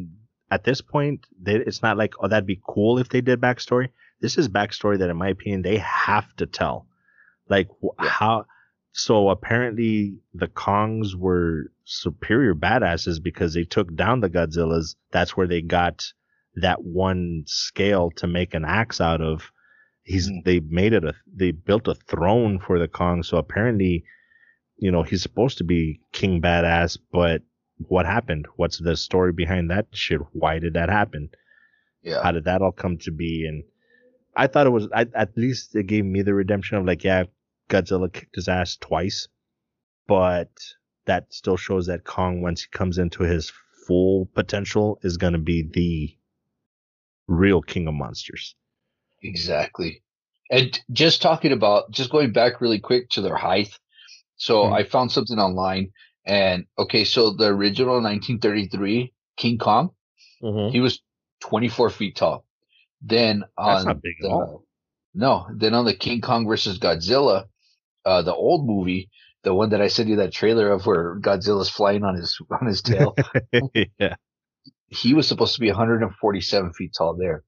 at 0.51 0.65
this 0.65 0.81
point 0.95 1.19
they, 1.47 1.57
it's 1.69 1.83
not 1.87 1.97
like 2.03 2.13
oh 2.21 2.29
that'd 2.29 2.47
be 2.55 2.61
cool 2.75 2.99
if 3.03 3.09
they 3.09 3.23
did 3.23 3.41
backstory 3.41 3.89
this 4.21 4.37
is 4.41 4.49
backstory 4.59 4.99
that 4.99 5.09
in 5.11 5.17
my 5.25 5.29
opinion 5.37 5.63
they 5.63 5.79
have 5.79 6.29
to 6.41 6.45
tell 6.61 6.77
like 7.55 7.69
Yeah. 7.83 7.91
how 8.19 8.35
so 8.93 9.29
apparently 9.29 10.19
the 10.35 10.49
Kongs 10.49 11.15
were 11.15 11.71
superior 11.85 12.55
badasses 12.55 13.23
because 13.23 13.55
they 13.55 13.65
took 13.65 13.95
down 13.95 14.21
the 14.21 14.31
Godzillas. 14.31 14.97
That's 15.13 15.37
where 15.37 15.47
they 15.47 15.63
got 15.63 16.05
that 16.57 16.83
one 16.83 17.45
scale 17.47 18.11
to 18.17 18.27
make 18.27 18.55
an 18.55 18.65
axe 18.65 19.01
out 19.01 19.21
of. 19.21 19.53
He's 20.03 20.29
Mm. 20.29 20.45
they 20.45 20.61
made 20.61 20.93
it 20.93 21.05
a 21.05 21.15
they 21.33 21.53
built 21.53 21.87
a 21.87 21.95
throne 21.95 22.59
for 22.59 22.79
the 22.79 22.89
Kong. 22.89 23.23
So 23.23 23.37
apparently, 23.37 24.05
you 24.77 24.91
know, 24.91 25.03
he's 25.03 25.23
supposed 25.23 25.59
to 25.59 25.65
be 25.65 26.01
king 26.13 26.41
badass, 26.41 26.99
but 27.13 27.43
what 27.89 28.07
happened? 28.07 28.47
What's 28.57 28.79
the 28.79 28.97
story 28.97 29.33
behind 29.33 29.71
that 29.71 29.87
shit? 29.93 30.21
Why 30.33 30.59
did 30.59 30.75
that 30.75 30.89
happen? 30.89 31.31
Yeah. 32.03 32.23
How 32.23 32.33
did 32.33 32.45
that 32.45 32.63
all 32.63 32.73
come 32.73 32.99
to 32.99 33.11
be? 33.13 33.47
And 33.47 33.63
I 34.37 34.47
thought 34.49 34.67
it 34.67 34.71
was 34.71 34.89
I, 34.93 35.07
at 35.15 35.37
least 35.37 35.77
it 35.77 35.87
gave 35.87 36.05
me 36.05 36.23
the 36.23 36.35
redemption 36.35 36.77
of 36.79 36.85
like, 36.87 37.05
yeah, 37.05 37.25
Godzilla 37.71 38.13
kicked 38.13 38.35
his 38.37 38.49
ass 38.49 38.77
twice, 38.77 39.29
but 40.07 40.51
that 41.07 41.33
still 41.33 41.57
shows 41.57 41.87
that 41.87 42.05
Kong, 42.05 42.43
once 42.43 42.63
he 42.63 42.69
comes 42.77 42.99
into 42.99 43.23
his 43.23 43.53
full 43.87 44.27
potential, 44.35 44.99
is 45.03 45.17
going 45.17 45.33
to 45.33 45.39
be 45.39 45.63
the 45.63 46.17
real 47.27 47.63
king 47.63 47.87
of 47.89 47.95
monsters. 47.95 48.55
Exactly. 49.23 50.03
And 50.51 50.79
just 50.93 51.23
talking 51.23 51.53
about, 51.53 51.91
just 51.93 52.11
going 52.11 52.33
back 52.33 52.61
really 52.61 52.81
quick 52.81 53.09
to 53.11 53.21
their 53.21 53.37
height. 53.37 53.79
So 54.37 54.67
Hmm. 54.67 54.73
I 54.73 54.83
found 54.85 55.13
something 55.13 55.39
online 55.39 55.93
and 56.25 56.67
okay, 56.79 57.05
so 57.05 57.31
the 57.31 57.47
original 57.47 58.01
1933 58.03 59.13
King 59.37 59.59
Kong, 59.59 59.91
Mm-hmm. 60.43 60.73
he 60.73 60.81
was 60.81 61.01
24 61.41 61.91
feet 61.91 62.17
tall. 62.17 62.45
Then 63.03 63.41
That's 63.59 63.81
on 63.83 63.87
not 63.87 64.03
big 64.03 64.15
at 64.21 64.29
the- 64.29 64.31
all. 64.31 64.65
No, 65.15 65.47
then 65.55 65.75
on 65.75 65.85
the 65.85 65.95
King 65.95 66.21
Kong 66.21 66.47
versus 66.47 66.79
Godzilla, 66.79 67.47
uh, 68.11 68.23
the 68.23 68.35
old 68.35 68.67
movie, 68.67 69.09
the 69.45 69.55
one 69.55 69.71
that 69.71 69.81
I 69.81 69.89
sent 69.89 70.09
you 70.09 70.17
that 70.17 70.33
trailer 70.33 70.71
of 70.73 70.85
where 70.87 71.19
Godzilla's 71.21 71.71
flying 71.71 72.05
on 72.05 72.17
his 72.17 72.37
on 72.51 72.67
his 72.67 72.83
tail, 72.83 73.15
yeah. 73.99 74.17
he 74.89 75.15
was 75.15 75.29
supposed 75.29 75.55
to 75.55 75.61
be 75.61 75.69
147 75.69 76.73
feet 76.73 76.93
tall 76.97 77.15
there. 77.17 77.43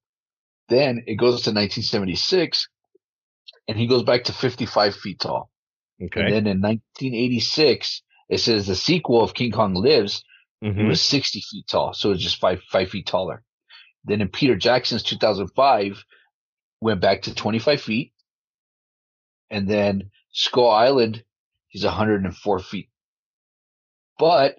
Then 0.69 1.03
it 1.07 1.17
goes 1.17 1.43
to 1.43 1.51
1976, 1.51 2.69
and 3.69 3.77
he 3.79 3.87
goes 3.87 4.05
back 4.05 4.25
to 4.25 4.33
55 4.33 4.95
feet 4.97 5.19
tall. 5.21 5.51
Okay. 6.03 6.21
And 6.21 6.33
then 6.33 6.47
in 6.47 6.61
1986, 6.61 8.03
it 8.29 8.39
says 8.39 8.67
the 8.67 8.75
sequel 8.75 9.23
of 9.23 9.35
King 9.35 9.53
Kong 9.53 9.75
Lives, 9.75 10.25
he 10.61 10.69
Mhm. 10.69 10.89
was 10.89 11.03
60 11.03 11.41
feet 11.51 11.67
tall, 11.69 11.93
so 11.93 12.13
it's 12.13 12.23
just 12.23 12.39
five 12.41 12.61
five 12.71 12.89
feet 12.89 13.07
taller. 13.07 13.43
Then 14.05 14.21
in 14.21 14.29
Peter 14.29 14.57
Jackson's 14.57 15.03
2005, 15.03 16.05
went 16.81 17.01
back 17.01 17.23
to 17.23 17.35
25 17.35 17.81
feet, 17.83 18.13
and 19.51 19.69
then 19.69 20.11
Skull 20.33 20.71
Island, 20.71 21.25
he's 21.69 21.85
104 21.85 22.59
feet. 22.59 22.89
But 24.19 24.57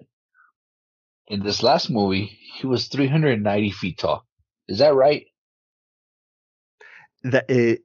in 1.28 1.44
this 1.44 1.64
last 1.64 1.90
movie, 1.90 2.38
he 2.56 2.68
was 2.68 2.88
390 2.88 3.72
feet 3.72 3.98
tall. 3.98 4.26
Is 4.68 4.80
that 4.80 4.94
right? 4.94 5.26
that 7.24 7.50
it 7.50 7.84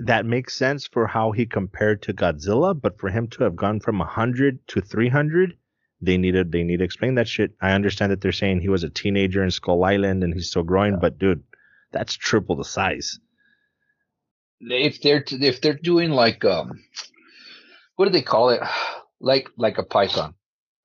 that 0.00 0.24
makes 0.24 0.54
sense 0.54 0.86
for 0.86 1.06
how 1.06 1.32
he 1.32 1.44
compared 1.44 2.02
to 2.02 2.12
Godzilla, 2.12 2.80
but 2.80 2.98
for 3.00 3.10
him 3.10 3.26
to 3.28 3.42
have 3.44 3.56
gone 3.56 3.80
from 3.80 3.98
100 3.98 4.66
to 4.68 4.80
300, 4.80 5.56
they 6.00 6.16
needed 6.16 6.52
they 6.52 6.62
need 6.62 6.78
to 6.78 6.84
explain 6.84 7.14
that 7.16 7.28
shit. 7.28 7.52
I 7.60 7.72
understand 7.72 8.12
that 8.12 8.20
they're 8.20 8.32
saying 8.32 8.60
he 8.60 8.68
was 8.68 8.84
a 8.84 8.90
teenager 8.90 9.42
in 9.42 9.50
Skull 9.50 9.84
Island 9.84 10.22
and 10.22 10.32
he's 10.32 10.50
still 10.50 10.62
growing, 10.62 10.98
but 11.00 11.18
dude, 11.18 11.42
that's 11.92 12.14
triple 12.14 12.56
the 12.56 12.64
size. 12.64 13.18
If 14.60 15.02
they're 15.02 15.24
if 15.28 15.60
they're 15.60 15.74
doing 15.74 16.10
like 16.10 16.44
um, 16.44 16.80
what 17.98 18.06
do 18.06 18.12
they 18.12 18.22
call 18.22 18.50
it? 18.50 18.62
Like 19.20 19.48
like 19.58 19.78
a 19.78 19.82
python 19.82 20.34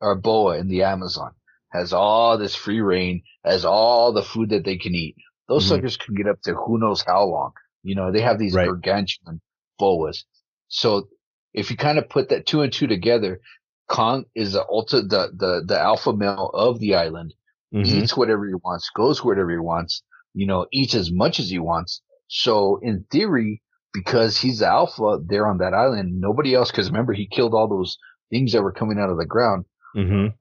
or 0.01 0.13
a 0.13 0.17
boa 0.17 0.57
in 0.57 0.67
the 0.67 0.81
Amazon 0.83 1.33
has 1.71 1.93
all 1.93 2.39
this 2.39 2.55
free 2.55 2.81
reign, 2.81 3.21
has 3.45 3.63
all 3.63 4.11
the 4.11 4.23
food 4.23 4.49
that 4.49 4.65
they 4.65 4.77
can 4.77 4.95
eat. 4.95 5.15
Those 5.47 5.65
Mhm. 5.65 5.69
suckers 5.69 5.97
can 5.97 6.15
get 6.15 6.27
up 6.27 6.41
to 6.45 6.55
who 6.55 6.79
knows 6.79 7.03
how 7.03 7.25
long. 7.25 7.51
You 7.83 7.95
know, 7.95 8.11
they 8.11 8.21
have 8.21 8.39
these 8.39 8.55
Right. 8.55 8.65
gargantuan 8.65 9.39
boas. 9.79 10.25
So 10.69 11.09
if 11.53 11.69
you 11.69 11.77
kind 11.77 11.99
of 11.99 12.09
put 12.09 12.29
that 12.29 12.47
two 12.47 12.63
and 12.63 12.73
two 12.73 12.87
together, 12.87 13.39
Kong 13.87 14.25
is 14.33 14.53
the 14.53 14.65
ultra 14.67 15.03
the 15.03 15.31
the 15.37 15.63
the 15.67 15.79
alpha 15.79 16.11
male 16.13 16.49
of 16.55 16.79
the 16.79 16.95
island. 16.95 17.35
Mhm. 17.73 17.85
eats 17.85 18.17
whatever 18.17 18.47
he 18.47 18.55
wants, 18.55 18.89
goes 18.95 19.23
wherever 19.23 19.51
he 19.51 19.59
wants, 19.59 20.01
you 20.33 20.47
know, 20.47 20.65
eats 20.71 20.95
as 20.95 21.11
much 21.11 21.39
as 21.39 21.49
he 21.51 21.59
wants. 21.59 22.01
So 22.29 22.79
in 22.81 23.05
theory, 23.11 23.61
because 23.93 24.37
he's 24.37 24.59
the 24.59 24.67
alpha 24.67 25.19
there 25.25 25.47
on 25.47 25.59
that 25.59 25.73
island, 25.73 26.19
nobody 26.19 26.53
else, 26.55 26.71
because 26.71 26.89
remember 26.89 27.13
he 27.13 27.27
killed 27.27 27.53
all 27.53 27.67
those 27.67 27.97
things 28.29 28.51
that 28.53 28.63
were 28.63 28.71
coming 28.71 28.99
out 28.99 29.09
of 29.09 29.17
the 29.17 29.25
ground. 29.25 29.65
Mhm. 29.95 30.33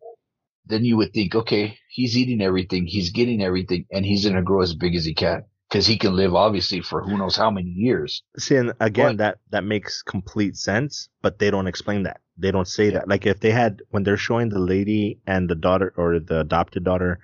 Then 0.66 0.84
you 0.84 0.96
would 0.96 1.12
think, 1.12 1.34
okay, 1.34 1.76
he's 1.90 2.16
eating 2.16 2.40
everything, 2.40 2.86
he's 2.86 3.10
getting 3.10 3.42
everything, 3.42 3.84
and 3.90 4.04
he's 4.06 4.24
going 4.24 4.36
to 4.36 4.42
grow 4.42 4.62
as 4.62 4.74
big 4.74 4.94
as 4.94 5.04
he 5.04 5.12
can 5.12 5.44
because 5.68 5.86
he 5.86 5.98
can 5.98 6.14
live 6.14 6.34
obviously 6.34 6.80
for 6.80 7.02
who 7.02 7.18
knows 7.18 7.36
how 7.36 7.50
many 7.50 7.68
years. 7.70 8.22
See, 8.38 8.56
and 8.56 8.72
again, 8.80 9.16
But- 9.16 9.18
that 9.18 9.38
that 9.50 9.64
makes 9.64 10.02
complete 10.02 10.56
sense, 10.56 11.08
but 11.20 11.38
they 11.38 11.50
don't 11.50 11.66
explain 11.66 12.04
that. 12.04 12.20
They 12.38 12.50
don't 12.52 12.68
say 12.68 12.86
Yeah. 12.86 12.92
that. 13.00 13.08
Like 13.08 13.26
if 13.26 13.40
they 13.40 13.50
had 13.50 13.82
when 13.90 14.04
they're 14.04 14.16
showing 14.16 14.48
the 14.48 14.60
lady 14.60 15.18
and 15.26 15.50
the 15.50 15.54
daughter 15.56 15.92
or 15.96 16.18
the 16.20 16.40
adopted 16.40 16.84
daughter, 16.84 17.18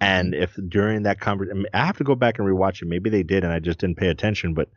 and 0.00 0.32
Mm-hmm. 0.32 0.42
if 0.42 0.56
during 0.68 1.02
that 1.02 1.20
conversation, 1.20 1.66
I 1.74 1.84
have 1.86 1.98
to 1.98 2.04
go 2.04 2.14
back 2.14 2.38
and 2.38 2.48
rewatch 2.48 2.82
it. 2.82 2.88
Maybe 2.88 3.10
they 3.10 3.22
did, 3.22 3.44
and 3.44 3.52
I 3.52 3.58
just 3.60 3.78
didn't 3.80 3.98
pay 3.98 4.08
attention. 4.08 4.54
But 4.54 4.68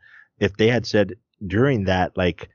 if 0.42 0.56
they 0.56 0.68
had 0.68 0.84
said 0.84 1.14
during 1.46 1.84
that, 1.84 2.16
like 2.16 2.50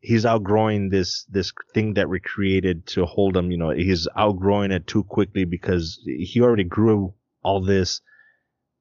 he's 0.00 0.26
outgrowing 0.26 0.90
this 0.90 1.24
this 1.30 1.52
thing 1.72 1.94
that 1.94 2.08
we 2.10 2.20
created 2.20 2.86
to 2.88 3.06
hold 3.06 3.36
him, 3.36 3.50
you 3.50 3.56
know, 3.56 3.70
he's 3.70 4.06
outgrowing 4.14 4.70
it 4.70 4.86
too 4.86 5.02
quickly 5.04 5.44
because 5.46 5.98
he 6.04 6.40
already 6.42 6.64
grew 6.64 7.14
all 7.42 7.62
this 7.62 8.02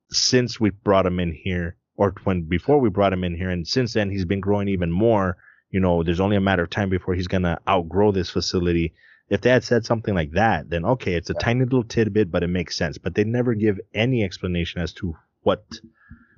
since 0.09 0.59
we 0.59 0.69
brought 0.69 1.05
him 1.05 1.19
in 1.19 1.31
here 1.31 1.77
or 1.95 2.13
when 2.25 2.41
before 2.41 2.79
we 2.79 2.89
brought 2.89 3.13
him 3.13 3.23
in 3.23 3.37
here 3.37 3.49
and 3.49 3.65
since 3.65 3.93
then 3.93 4.09
he's 4.09 4.25
been 4.25 4.41
growing 4.41 4.67
even 4.67 4.91
more. 4.91 5.37
You 5.69 5.79
know 5.79 6.03
there's 6.03 6.19
only 6.19 6.35
a 6.35 6.41
matter 6.41 6.63
of 6.63 6.69
time 6.69 6.89
before 6.89 7.13
he's 7.13 7.29
gonna 7.29 7.57
outgrow 7.69 8.11
this 8.11 8.29
facility. 8.29 8.93
If 9.29 9.39
they 9.39 9.49
had 9.49 9.63
said 9.63 9.85
something 9.85 10.13
like 10.13 10.31
that 10.31 10.69
then 10.69 10.83
okay 10.83 11.13
it's 11.13 11.29
a 11.29 11.35
tiny 11.35 11.63
little 11.63 11.85
tidbit 11.85 12.29
but 12.29 12.43
it 12.43 12.49
makes 12.49 12.75
sense. 12.75 12.97
But 12.97 13.15
they 13.15 13.23
never 13.23 13.53
give 13.53 13.79
any 13.93 14.25
explanation 14.25 14.81
as 14.81 14.91
to 14.95 15.15
what 15.43 15.63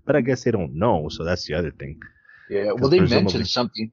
but 0.05 0.15
i 0.15 0.21
guess 0.21 0.43
they 0.43 0.51
don't 0.51 0.73
know 0.75 1.07
so 1.09 1.23
that's 1.23 1.45
the 1.47 1.53
other 1.53 1.71
thing 1.71 1.99
Yeah. 2.49 2.71
well, 2.73 2.89
they 2.89 2.99
presumably- 2.99 3.23
mentioned 3.23 3.47
something. 3.47 3.91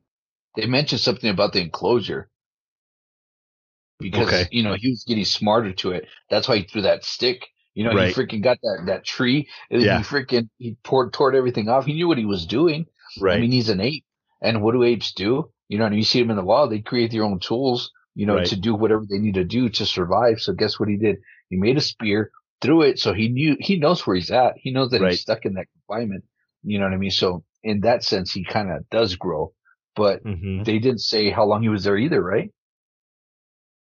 They 0.56 0.66
mentioned 0.66 1.00
something 1.00 1.30
about 1.30 1.52
the 1.52 1.60
enclosure 1.60 2.28
because 4.00 4.26
Okay. 4.28 4.48
you 4.50 4.62
know 4.62 4.74
he 4.74 4.90
was 4.90 5.04
getting 5.06 5.24
smarter 5.24 5.72
to 5.74 5.92
it. 5.92 6.06
That's 6.30 6.48
why 6.48 6.56
he 6.58 6.62
threw 6.64 6.82
that 6.82 7.04
stick. 7.04 7.46
You 7.74 7.84
know, 7.84 7.94
Right. 7.94 8.08
he 8.08 8.14
freaking 8.14 8.42
got 8.42 8.58
that 8.62 8.82
that 8.86 9.04
tree. 9.04 9.48
And 9.70 9.80
Yeah. 9.82 9.98
He 9.98 10.04
freaking 10.04 10.48
he 10.58 10.76
poured 10.82 11.12
tore 11.12 11.32
everything 11.34 11.68
off. 11.68 11.86
He 11.86 11.92
knew 11.94 12.08
what 12.08 12.18
he 12.18 12.24
was 12.24 12.46
doing. 12.46 12.86
right 13.20 13.36
I 13.36 13.40
mean, 13.40 13.52
he's 13.52 13.68
an 13.68 13.80
ape, 13.80 14.04
and 14.42 14.62
what 14.62 14.72
do 14.72 14.82
apes 14.82 15.12
do? 15.12 15.50
You 15.68 15.78
know, 15.78 15.86
and 15.86 15.96
you 15.96 16.02
see 16.02 16.20
them 16.20 16.30
in 16.30 16.36
the 16.36 16.44
wild, 16.44 16.70
they 16.72 16.80
create 16.80 17.10
their 17.12 17.24
own 17.24 17.38
tools. 17.40 17.92
You 18.16 18.26
know, 18.26 18.36
Right. 18.36 18.46
to 18.46 18.56
do 18.56 18.74
whatever 18.74 19.04
they 19.08 19.18
need 19.18 19.34
to 19.34 19.44
do 19.44 19.68
to 19.68 19.86
survive. 19.86 20.40
So 20.40 20.52
guess 20.52 20.78
what 20.80 20.88
he 20.88 20.96
did? 20.96 21.16
He 21.48 21.56
made 21.56 21.76
a 21.76 21.80
spear, 21.80 22.30
threw 22.60 22.82
it, 22.82 22.98
so 22.98 23.12
he 23.12 23.28
knew 23.28 23.56
he 23.60 23.78
knows 23.78 24.06
where 24.06 24.16
he's 24.16 24.30
at. 24.30 24.54
He 24.56 24.70
knows 24.70 24.90
that 24.90 25.00
Right. 25.00 25.10
he's 25.12 25.20
stuck 25.22 25.44
in 25.46 25.54
that 25.54 25.66
confinement. 25.72 26.24
You 26.62 26.78
know 26.78 26.84
what 26.86 26.94
I 26.94 26.98
mean? 26.98 27.10
So 27.10 27.44
in 27.62 27.80
that 27.80 28.04
sense, 28.04 28.32
he 28.32 28.44
kind 28.44 28.70
of 28.70 28.88
does 28.90 29.16
grow, 29.16 29.52
but 29.96 30.22
mm-hmm. 30.24 30.62
they 30.64 30.78
didn't 30.78 31.00
say 31.00 31.30
how 31.30 31.44
long 31.44 31.62
he 31.62 31.68
was 31.68 31.84
there 31.84 31.96
either, 31.96 32.22
right? 32.22 32.50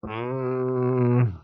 Mm, 0.05 1.39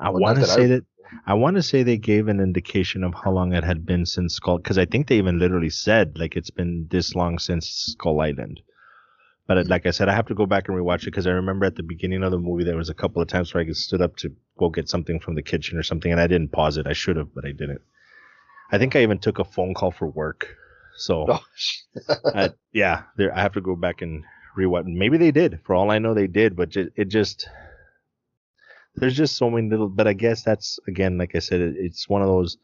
I 0.00 0.10
Well, 0.10 0.20
want 0.20 0.36
to 0.36 0.40
that 0.42 0.50
I- 0.50 0.54
say 0.54 0.66
that 0.68 0.84
I 1.26 1.34
want 1.34 1.56
to 1.56 1.62
say 1.62 1.82
they 1.82 1.98
gave 1.98 2.28
an 2.28 2.40
indication 2.40 3.04
of 3.04 3.12
how 3.12 3.32
long 3.32 3.52
it 3.52 3.64
had 3.64 3.84
been 3.84 4.06
since 4.06 4.34
Skull, 4.36 4.56
because 4.56 4.78
I 4.78 4.86
think 4.86 5.06
they 5.08 5.18
even 5.18 5.38
literally 5.38 5.68
said 5.68 6.16
like 6.18 6.36
it's 6.36 6.50
been 6.50 6.86
this 6.90 7.14
long 7.14 7.38
since 7.38 7.68
Skull 7.68 8.20
Island. 8.20 8.60
But 9.46 9.66
like 9.66 9.86
I 9.86 9.90
said, 9.90 10.08
I 10.08 10.14
have 10.14 10.26
to 10.26 10.34
go 10.34 10.46
back 10.46 10.68
and 10.68 10.76
rewatch 10.76 11.02
it 11.02 11.06
because 11.06 11.26
I 11.26 11.30
remember 11.30 11.66
at 11.66 11.74
the 11.76 11.82
beginning 11.82 12.22
of 12.22 12.30
the 12.30 12.38
movie 12.38 12.64
there 12.64 12.76
was 12.76 12.88
a 12.88 12.94
couple 12.94 13.20
of 13.20 13.28
times 13.28 13.52
where 13.52 13.62
I 13.62 13.72
stood 13.72 14.00
up 14.00 14.16
to 14.18 14.34
go 14.58 14.70
get 14.70 14.88
something 14.88 15.18
from 15.18 15.34
the 15.34 15.42
kitchen 15.42 15.78
or 15.78 15.82
something, 15.82 16.12
and 16.12 16.20
I 16.20 16.26
didn't 16.28 16.52
pause 16.52 16.76
it. 16.76 16.86
I 16.86 16.92
should 16.92 17.16
have, 17.16 17.34
but 17.34 17.44
I 17.44 17.52
didn't. 17.52 17.80
I 18.70 18.78
think 18.78 18.94
I 18.94 19.02
even 19.02 19.18
took 19.18 19.38
a 19.38 19.44
phone 19.44 19.74
call 19.74 19.90
for 19.90 20.06
work. 20.06 20.56
So 20.96 21.26
Oh, 21.28 21.40
uh, 22.34 22.50
yeah, 22.72 23.02
there 23.16 23.36
I 23.36 23.40
have 23.40 23.52
to 23.54 23.60
go 23.60 23.74
back 23.76 24.00
and 24.02 24.24
rewatch. 24.56 24.84
Maybe 24.86 25.18
they 25.18 25.30
did. 25.32 25.60
For 25.64 25.74
all 25.74 25.90
I 25.90 25.98
know, 25.98 26.14
they 26.14 26.28
did. 26.28 26.56
But 26.56 26.70
ju- 26.70 26.90
it 26.96 27.06
just 27.06 27.48
there's 28.94 29.16
just 29.16 29.36
so 29.36 29.50
many 29.50 29.68
little. 29.68 29.88
But 29.88 30.06
I 30.06 30.12
guess 30.12 30.42
that's 30.42 30.78
again, 30.86 31.18
like 31.18 31.34
I 31.34 31.40
said, 31.40 31.60
it, 31.60 31.74
it's 31.76 32.08
one 32.08 32.22
of 32.22 32.28
those 32.28 32.56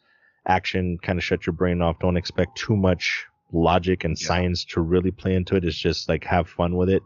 action 0.47 0.99
kind 1.03 1.19
of 1.19 1.25
shut 1.25 1.47
your 1.47 1.55
brain 1.55 1.83
off. 1.83 1.99
Don't 1.99 2.17
expect 2.17 2.57
too 2.57 2.77
much 2.77 3.27
logic 3.53 4.05
and 4.05 4.19
Yeah. 4.19 4.27
science 4.27 4.65
to 4.66 4.81
really 4.81 5.11
play 5.11 5.35
into 5.35 5.57
it. 5.57 5.65
It's 5.65 5.77
just 5.79 6.09
like 6.09 6.25
have 6.25 6.49
fun 6.49 6.77
with 6.77 6.91
it. 6.91 7.03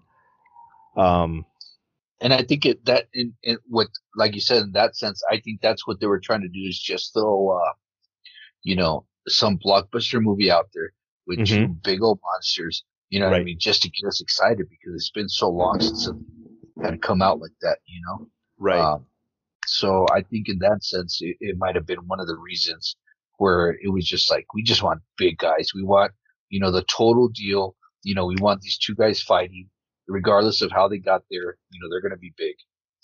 Um, 0.97 1.47
and 2.21 2.33
I 2.33 2.43
think 2.43 2.67
it 2.67 2.85
that 2.85 3.09
in, 3.15 3.35
in 3.43 3.59
what 3.69 3.89
like 4.17 4.35
you 4.35 4.41
said 4.41 4.63
in 4.63 4.73
that 4.73 4.97
sense, 4.97 5.23
I 5.31 5.41
think 5.41 5.61
that's 5.61 5.87
what 5.87 6.01
they 6.01 6.07
were 6.07 6.21
trying 6.21 6.43
to 6.43 6.49
do 6.49 6.61
is 6.69 6.79
just 6.79 7.13
throw 7.13 7.51
uh 7.51 7.73
you 8.63 8.77
know 8.77 9.07
some 9.29 9.59
blockbuster 9.59 10.21
movie 10.21 10.51
out 10.51 10.69
there 10.75 10.93
with 11.27 11.47
two 11.47 11.69
big 11.69 12.03
old 12.03 12.21
monsters. 12.25 12.85
You 13.11 13.21
know 13.21 13.29
what 13.29 13.41
I 13.41 13.45
mean? 13.45 13.59
Just 13.59 13.83
to 13.83 13.91
get 13.91 14.07
us 14.09 14.21
excited 14.21 14.67
because 14.71 14.95
it's 14.95 15.11
been 15.11 15.29
so 15.29 15.49
long 15.51 15.81
since 15.81 16.09
it 16.09 16.15
had 16.83 17.03
come 17.03 17.21
out 17.23 17.41
like 17.41 17.53
that, 17.61 17.79
you 17.87 18.01
know. 18.07 18.27
Right. 18.59 18.81
Um, 18.81 19.07
so 19.67 20.07
I 20.13 20.23
think 20.23 20.49
in 20.49 20.59
that 20.61 20.83
sense, 20.83 21.19
it, 21.21 21.37
it 21.41 21.57
might 21.59 21.75
have 21.75 21.87
been 21.87 22.07
one 22.07 22.21
of 22.21 22.27
the 22.27 22.37
reasons 22.37 22.97
where 23.39 23.77
it 23.83 23.93
was 23.93 24.07
just 24.07 24.31
like 24.31 24.47
we 24.55 24.63
just 24.63 24.83
want 24.83 25.03
big 25.19 25.39
guys. 25.39 25.73
We 25.75 25.83
want 25.85 26.13
you 26.53 26.61
know 26.61 26.73
the 26.73 26.85
total 26.85 27.29
deal. 27.31 27.77
You 28.05 28.17
know, 28.17 28.27
we 28.27 28.37
want 28.41 28.63
these 28.63 28.79
two 28.79 28.97
guys 28.97 29.23
fighting, 29.23 29.71
regardless 30.09 30.63
of 30.63 30.73
how 30.73 30.89
they 30.89 30.99
got 30.99 31.25
there. 31.31 31.59
You 31.73 31.81
know, 31.83 31.89
they're 31.91 32.03
going 32.03 32.13
to 32.13 32.19
be 32.19 32.35
big 32.39 32.57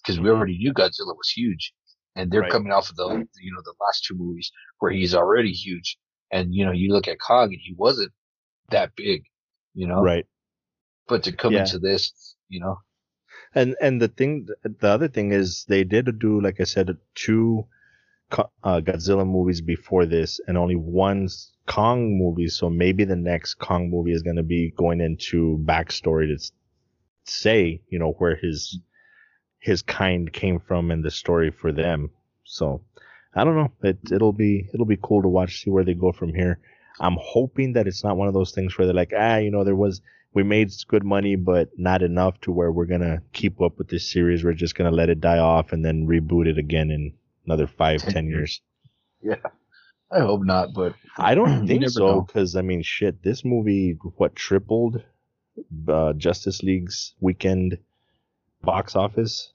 because 0.03 0.21
we 0.21 0.31
already 0.31 0.59
knew 0.59 0.75
Godzilla 0.75 1.17
was 1.17 1.31
huge, 1.37 1.75
and 2.17 2.33
they're 2.33 2.45
Right. 2.45 2.47
coming 2.47 2.73
off 2.73 2.91
of 2.91 2.97
the 2.97 3.09
you 3.43 3.53
know 3.55 3.63
the 3.65 3.75
last 3.87 4.05
two 4.07 4.17
movies 4.17 4.53
where 4.81 4.93
he's 4.93 5.15
already 5.17 5.53
huge. 5.53 5.99
And 6.33 6.55
you 6.55 6.67
know, 6.67 6.73
you 6.73 6.93
look 6.93 7.09
at 7.09 7.21
Kong 7.21 7.51
and 7.53 7.61
he 7.65 7.75
wasn't 7.79 8.13
that 8.71 8.95
big, 8.97 9.25
you 9.75 9.89
know. 9.89 10.13
right. 10.13 10.27
But 11.09 11.25
to 11.25 11.33
come 11.33 11.57
Yeah. 11.57 11.59
into 11.59 11.79
this, 11.81 12.37
you 12.49 12.61
know, 12.61 12.79
And 13.55 13.77
and 13.81 14.01
the 14.01 14.09
thing, 14.09 14.49
the 14.63 14.89
other 14.89 15.09
thing 15.09 15.33
is 15.33 15.65
they 15.67 15.85
did 15.85 16.19
do, 16.19 16.41
like 16.41 16.61
I 16.61 16.65
said, 16.65 16.97
two 17.15 17.67
uh, 18.31 18.81
Godzilla 18.81 19.27
movies 19.27 19.61
before 19.61 20.07
this, 20.07 20.41
and 20.47 20.59
only 20.59 20.77
one 20.77 21.29
Kong 21.67 22.19
movie. 22.19 22.49
So 22.49 22.69
maybe 22.71 23.05
the 23.05 23.17
next 23.17 23.55
Kong 23.55 23.91
movie 23.91 24.13
is 24.13 24.23
going 24.23 24.37
to 24.37 24.43
be 24.43 24.73
going 24.77 25.01
into 25.01 25.63
backstory 25.65 26.37
to 26.37 26.53
say, 27.25 27.81
you 27.89 27.99
know, 27.99 28.13
where 28.13 28.37
his 28.37 28.79
his 29.61 29.83
kind 29.83 30.33
came 30.33 30.61
from 30.61 30.91
and 30.91 31.05
the 31.05 31.11
story 31.11 31.51
for 31.51 31.73
them. 31.73 32.11
So 32.45 32.83
I 33.35 33.45
don't 33.45 33.57
know. 33.57 33.73
It 33.83 33.99
it'll 34.11 34.33
be 34.33 34.69
it'll 34.73 34.87
be 34.87 34.99
cool 35.03 35.23
to 35.23 35.29
watch, 35.29 35.63
see 35.63 35.71
where 35.71 35.85
they 35.85 35.95
go 35.95 36.13
from 36.13 36.35
here. 36.35 36.59
I'm 37.01 37.17
hoping 37.21 37.75
that 37.75 37.87
it's 37.87 38.03
not 38.03 38.17
one 38.17 38.29
of 38.29 38.35
those 38.35 38.53
things 38.53 38.77
where 38.77 38.87
they're 38.87 38.95
like, 38.95 39.13
ah, 39.17 39.37
you 39.37 39.51
know, 39.51 39.65
there 39.65 39.77
was 39.77 40.01
we 40.35 40.43
made 40.43 40.71
good 40.89 41.05
money, 41.05 41.37
but 41.37 41.71
not 41.79 42.03
enough 42.03 42.41
to 42.43 42.53
where 42.53 42.71
we're 42.71 42.87
gonna 42.87 43.23
keep 43.33 43.61
up 43.61 43.79
with 43.79 43.89
this 43.89 44.11
series. 44.11 44.45
We're 44.45 44.53
just 44.53 44.75
gonna 44.75 44.91
let 44.91 45.09
it 45.09 45.21
die 45.21 45.39
off 45.39 45.73
and 45.73 45.85
then 45.85 46.07
reboot 46.07 46.47
it 46.47 46.59
again 46.59 46.91
in 46.91 47.13
another 47.49 47.67
five, 47.67 48.03
Ten 48.03 48.13
ten 48.13 48.27
years. 48.29 48.61
Yeah. 49.23 49.37
I 50.11 50.21
hope 50.21 50.43
not. 50.45 50.69
But 50.75 50.95
I 51.17 51.35
don't 51.35 51.67
think 51.67 51.89
so, 51.89 52.23
because 52.23 52.57
I 52.57 52.63
mean, 52.63 52.83
shit, 52.83 53.23
this 53.23 53.45
movie 53.45 53.97
what 54.17 54.35
tripled 54.37 55.03
uh, 55.89 56.13
Justice 56.15 56.63
League's 56.63 57.15
weekend 57.21 57.79
box 58.63 58.97
office. 58.97 59.53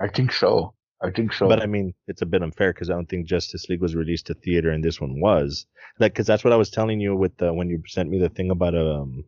I 0.00 0.08
think 0.08 0.32
so. 0.32 0.74
I 1.02 1.10
think 1.10 1.32
so. 1.32 1.48
But 1.48 1.62
I 1.62 1.66
mean, 1.66 1.94
it's 2.06 2.22
a 2.22 2.26
bit 2.26 2.42
unfair 2.42 2.72
because 2.72 2.88
I 2.88 2.94
don't 2.94 3.08
think 3.08 3.26
Justice 3.26 3.68
League 3.68 3.80
was 3.80 3.94
released 3.94 4.26
to 4.26 4.34
theater 4.34 4.70
and 4.70 4.84
this 4.84 5.00
one 5.00 5.20
was. 5.20 5.66
Like, 5.98 6.12
because 6.12 6.26
that's 6.26 6.44
what 6.44 6.52
I 6.52 6.56
was 6.56 6.70
telling 6.70 7.00
you 7.00 7.16
with 7.16 7.36
the, 7.38 7.52
when 7.52 7.68
you 7.68 7.82
sent 7.86 8.08
me 8.08 8.18
the 8.18 8.28
thing 8.28 8.50
about 8.50 8.74
um, 8.76 9.24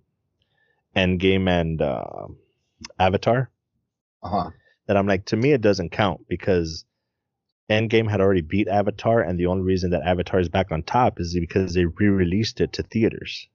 Endgame 0.96 1.48
and 1.48 1.82
uh, 1.82 2.28
Avatar. 2.98 3.50
uh-huh. 4.22 4.50
That 4.86 4.96
I'm 4.98 5.06
like, 5.06 5.24
to 5.26 5.36
me, 5.36 5.52
it 5.52 5.62
doesn't 5.62 5.90
count 5.90 6.20
because 6.28 6.84
Endgame 7.70 8.10
had 8.10 8.20
already 8.20 8.42
beat 8.42 8.68
Avatar, 8.68 9.20
and 9.20 9.38
the 9.38 9.46
only 9.46 9.62
reason 9.62 9.90
that 9.90 10.02
Avatar 10.02 10.40
is 10.40 10.48
back 10.48 10.70
on 10.70 10.82
top 10.82 11.18
is 11.18 11.34
because 11.38 11.74
they 11.74 11.86
re-released 11.86 12.60
it 12.60 12.74
to 12.74 12.82
theaters. 12.82 13.48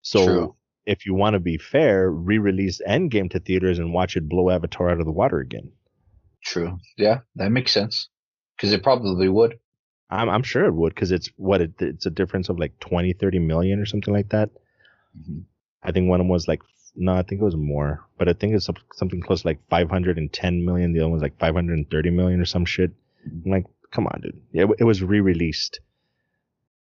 So 0.00 0.24
True. 0.24 0.56
if 0.86 1.04
you 1.06 1.14
want 1.14 1.34
to 1.34 1.40
be 1.40 1.58
fair, 1.58 2.10
re-release 2.10 2.80
Endgame 2.86 3.30
to 3.30 3.38
theaters 3.40 3.78
and 3.78 3.92
watch 3.92 4.16
it 4.16 4.28
blow 4.28 4.50
Avatar 4.50 4.90
out 4.90 5.00
of 5.00 5.06
the 5.06 5.12
water 5.12 5.40
again. 5.40 5.72
True. 6.42 6.78
Yeah, 6.96 7.20
that 7.36 7.50
makes 7.50 7.72
sense. 7.72 8.08
Because 8.56 8.72
it 8.72 8.82
probably 8.82 9.28
would. 9.28 9.58
I'm 10.10 10.28
I'm 10.28 10.42
sure 10.42 10.64
it 10.66 10.74
would 10.74 10.94
because 10.94 11.10
it's 11.10 11.30
what 11.36 11.60
it, 11.60 11.72
it's 11.80 12.06
a 12.06 12.10
difference 12.10 12.48
of 12.48 12.58
like 12.58 12.78
20, 12.80 13.14
30 13.14 13.38
million 13.38 13.78
or 13.78 13.86
something 13.86 14.12
like 14.12 14.28
that. 14.30 14.50
Mhm. 15.18 15.44
I 15.82 15.92
think 15.92 16.08
one 16.08 16.20
of 16.20 16.24
them 16.24 16.28
was 16.28 16.46
like 16.48 16.62
no, 16.94 17.14
I 17.14 17.22
think 17.22 17.40
it 17.40 17.44
was 17.44 17.56
more, 17.56 18.04
but 18.18 18.28
I 18.28 18.34
think 18.34 18.54
it's 18.54 18.68
something 18.94 19.22
close 19.22 19.42
to 19.42 19.48
like 19.48 19.60
510 19.70 20.64
million. 20.64 20.92
The 20.92 21.00
other 21.00 21.08
one's 21.08 21.22
like 21.22 21.38
530 21.38 22.10
million 22.10 22.40
or 22.40 22.44
some 22.44 22.66
shit. 22.66 22.92
I'm 23.24 23.50
like, 23.50 23.66
come 23.90 24.06
on, 24.06 24.20
dude. 24.22 24.40
Yeah, 24.52 24.64
it, 24.64 24.70
it 24.80 24.84
was 24.84 25.02
re-released. 25.02 25.80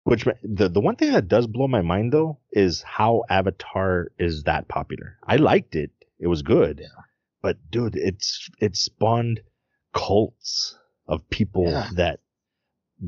Which 0.04 0.24
the 0.42 0.68
the 0.68 0.80
one 0.80 0.96
thing 0.96 1.12
that 1.12 1.28
does 1.28 1.46
blow 1.46 1.68
my 1.68 1.82
mind 1.82 2.12
though 2.12 2.38
is 2.52 2.82
how 2.82 3.24
Avatar 3.28 4.10
is 4.18 4.44
that 4.44 4.66
popular. 4.66 5.18
I 5.26 5.36
liked 5.36 5.76
it. 5.76 5.90
It 6.18 6.26
was 6.26 6.42
good. 6.42 6.80
Yeah. 6.80 7.02
But 7.42 7.58
dude, 7.70 7.96
it's 7.96 8.48
it 8.60 8.76
spawned 8.76 9.40
cults 9.92 10.78
of 11.06 11.28
people 11.28 11.66
Yeah. 11.68 11.88
that 11.96 12.20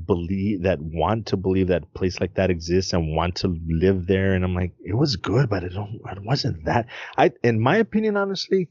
believe 0.07 0.63
that 0.63 0.81
want 0.81 1.27
to 1.27 1.37
believe 1.37 1.69
that 1.69 1.83
a 1.83 1.99
place 1.99 2.21
like 2.21 2.35
that 2.35 2.51
exists 2.51 2.93
and 2.93 3.15
want 3.15 3.37
to 3.37 3.57
live 3.69 4.07
there 4.07 4.33
and 4.35 4.43
I'm 4.43 4.55
like 4.55 4.73
it 4.83 4.95
was 4.95 5.17
good 5.17 5.51
but 5.51 5.65
it 5.65 5.75
don't 5.75 6.01
it 6.11 6.23
wasn't 6.25 6.65
that 6.65 6.87
I 7.19 7.33
in 7.43 7.61
my 7.61 7.77
opinion 7.77 8.17
honestly 8.17 8.71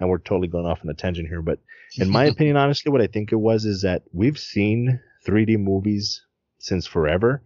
and 0.00 0.08
we're 0.08 0.18
totally 0.18 0.48
going 0.48 0.66
off 0.66 0.80
on 0.82 0.90
a 0.90 0.94
tangent 0.94 1.28
here 1.28 1.42
but 1.42 1.58
in 1.96 2.08
my 2.18 2.24
opinion 2.24 2.56
honestly 2.56 2.90
what 2.90 3.00
I 3.00 3.06
think 3.06 3.32
it 3.32 3.36
was 3.36 3.64
is 3.64 3.82
that 3.82 4.02
we've 4.12 4.38
seen 4.38 5.00
3D 5.26 5.58
movies 5.58 6.24
since 6.58 6.86
forever 6.86 7.42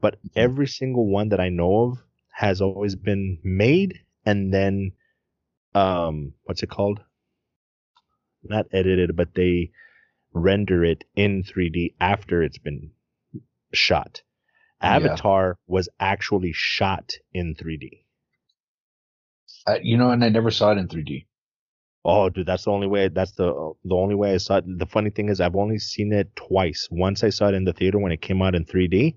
but 0.00 0.18
every 0.36 0.66
single 0.66 1.06
one 1.06 1.30
that 1.30 1.40
I 1.40 1.48
know 1.48 1.90
of 1.90 1.98
has 2.30 2.60
always 2.60 2.94
been 2.94 3.38
made 3.42 4.00
and 4.24 4.52
then 4.52 4.92
um 5.74 6.34
what's 6.44 6.62
it 6.62 6.70
called 6.70 7.00
not 8.42 8.66
edited 8.72 9.16
but 9.16 9.34
they 9.34 9.70
render 10.32 10.84
it 10.84 11.04
in 11.16 11.42
3D 11.42 11.94
after 12.00 12.42
it's 12.42 12.58
been 12.58 12.90
shot. 13.72 14.22
Yeah. 14.82 14.96
Avatar 14.96 15.58
was 15.66 15.88
actually 15.98 16.52
shot 16.52 17.14
in 17.32 17.54
3D. 17.54 18.04
I, 19.66 19.78
you 19.82 19.96
know, 19.96 20.10
and 20.10 20.24
I 20.24 20.28
never 20.28 20.50
saw 20.50 20.72
it 20.72 20.78
in 20.78 20.88
3D. 20.88 21.26
Oh, 22.04 22.28
dude, 22.30 22.46
that's 22.46 22.64
the 22.64 22.70
only 22.70 22.86
way. 22.86 23.08
That's 23.08 23.32
the 23.32 23.74
the 23.84 23.94
only 23.94 24.14
way 24.14 24.34
I 24.34 24.38
saw 24.38 24.56
it. 24.58 24.78
The 24.78 24.86
funny 24.86 25.10
thing 25.10 25.28
is, 25.28 25.40
I've 25.40 25.56
only 25.56 25.78
seen 25.78 26.12
it 26.12 26.34
twice. 26.36 26.88
Once 26.90 27.22
I 27.24 27.30
saw 27.30 27.48
it 27.48 27.54
in 27.54 27.64
the 27.64 27.72
theater 27.72 27.98
when 27.98 28.12
it 28.12 28.22
came 28.22 28.40
out 28.40 28.54
in 28.54 28.64
3D, 28.64 29.16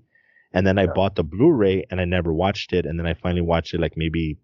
and 0.52 0.66
then 0.66 0.78
I 0.78 0.82
Yeah. 0.82 0.92
bought 0.94 1.14
the 1.16 1.24
Blu-ray 1.24 1.84
and 1.90 2.00
I 2.00 2.04
never 2.04 2.32
watched 2.32 2.72
it. 2.72 2.84
And 2.86 2.98
then 2.98 3.06
I 3.06 3.14
finally 3.14 3.40
watched 3.40 3.72
it 3.74 3.80
like 3.80 3.96
maybe 3.96 4.36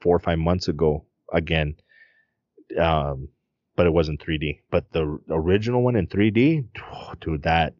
four 0.00 0.14
or 0.16 0.18
five 0.18 0.38
months 0.38 0.68
ago 0.68 1.04
again. 1.32 1.76
Um, 2.78 3.28
but 3.76 3.86
it 3.86 3.92
wasn't 3.92 4.20
3D. 4.20 4.60
But 4.70 4.92
the 4.92 5.18
original 5.30 5.82
one 5.82 5.96
in 5.96 6.06
3D, 6.06 6.64
dude, 7.20 7.42
that 7.44 7.74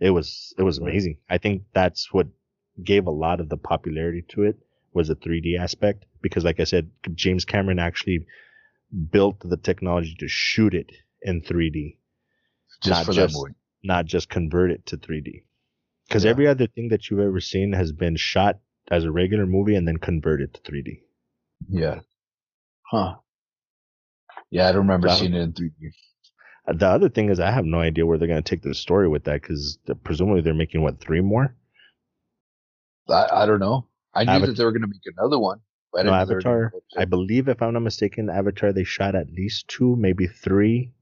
it 0.00 0.10
was 0.10 0.52
it 0.58 0.62
was 0.62 0.78
amazing. 0.78 1.18
I 1.30 1.38
think 1.38 1.62
that's 1.72 2.12
what 2.12 2.26
gave 2.82 3.06
a 3.06 3.10
lot 3.10 3.40
of 3.40 3.48
the 3.48 3.56
popularity 3.56 4.22
to 4.30 4.42
it 4.44 4.56
was 4.92 5.08
the 5.08 5.14
3D 5.16 5.56
aspect 5.58 6.06
because, 6.22 6.44
like 6.44 6.58
I 6.60 6.64
said, 6.64 6.90
James 7.14 7.44
Cameron 7.44 7.78
actually 7.78 8.26
built 9.10 9.40
the 9.40 9.56
technology 9.56 10.14
to 10.20 10.28
shoot 10.28 10.74
it 10.74 10.90
in 11.22 11.40
3D, 11.42 11.98
Just 12.82 12.90
Not 12.90 13.06
for 13.06 13.12
just- 13.12 13.34
that 13.34 13.38
movie. 13.40 13.54
not 13.82 14.04
just 14.06 14.28
convert 14.28 14.70
it 14.70 14.86
to 14.86 14.96
3D. 14.96 15.44
Because 16.08 16.24
Yeah. 16.24 16.30
every 16.30 16.46
other 16.46 16.66
thing 16.66 16.88
that 16.88 17.08
you've 17.10 17.20
ever 17.20 17.40
seen 17.40 17.72
has 17.72 17.92
been 17.92 18.16
shot 18.16 18.60
as 18.90 19.04
a 19.04 19.10
regular 19.12 19.46
movie 19.46 19.74
and 19.74 19.86
then 19.88 19.96
converted 19.96 20.52
to 20.54 20.60
3D. 20.62 21.02
Yeah. 21.68 22.00
Huh. 22.90 23.16
Yeah, 24.50 24.68
I 24.68 24.72
don't 24.72 24.82
remember 24.82 25.08
Wow. 25.08 25.14
seeing 25.14 25.34
it 25.34 25.40
in 25.40 25.52
3D. 25.54 25.92
Uh, 26.66 26.72
The 26.74 26.86
other 26.88 27.08
thing 27.08 27.30
is, 27.30 27.40
I 27.40 27.50
have 27.50 27.64
no 27.64 27.80
idea 27.80 28.04
where 28.06 28.18
they're 28.18 28.28
going 28.28 28.42
to 28.42 28.48
take 28.48 28.62
the 28.62 28.74
story 28.74 29.08
with 29.08 29.24
that 29.24 29.40
because 29.42 29.78
presumably 30.02 30.42
they're 30.42 30.54
making 30.54 30.82
what 30.82 31.00
three 31.00 31.20
more. 31.20 31.56
I, 33.08 33.28
I 33.42 33.46
don't 33.46 33.60
know. 33.60 33.88
I 34.14 34.24
knew 34.24 34.30
Avatar- 34.30 34.46
that 34.48 34.56
they 34.56 34.64
were 34.64 34.72
going 34.72 34.82
to 34.82 34.88
make 34.88 35.02
another 35.16 35.38
one. 35.38 35.60
No, 36.02 36.10
didn't 36.10 36.18
know 36.18 36.24
they 36.26 36.34
were 36.34 36.42
gonna 36.42 36.56
Avatar. 36.66 36.80
I 36.98 37.04
believe, 37.04 37.48
if 37.48 37.62
I'm 37.62 37.72
not 37.74 37.80
mistaken, 37.80 38.28
Avatar 38.30 38.72
they 38.72 38.84
shot 38.84 39.14
at 39.14 39.30
least 39.30 39.68
two, 39.68 39.94
maybe 39.96 40.26
three, 40.26 40.92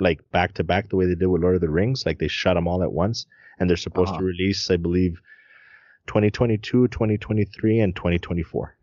like 0.00 0.20
back 0.30 0.54
to 0.54 0.64
back, 0.64 0.88
the 0.88 0.96
way 0.96 1.06
they 1.06 1.14
did 1.14 1.26
with 1.26 1.42
Lord 1.42 1.54
of 1.54 1.60
the 1.60 1.70
Rings. 1.70 2.04
Like 2.04 2.18
they 2.18 2.28
shot 2.28 2.54
them 2.54 2.68
all 2.68 2.82
at 2.82 2.92
once, 2.92 3.26
and 3.58 3.68
they're 3.70 3.76
supposed 3.76 4.10
Uh-huh. 4.10 4.18
to 4.20 4.24
release, 4.24 4.70
I 4.70 4.76
believe, 4.76 5.20
2022, 6.08 6.88
2023, 6.88 7.80
and 7.80 7.94
2024. 7.96 8.76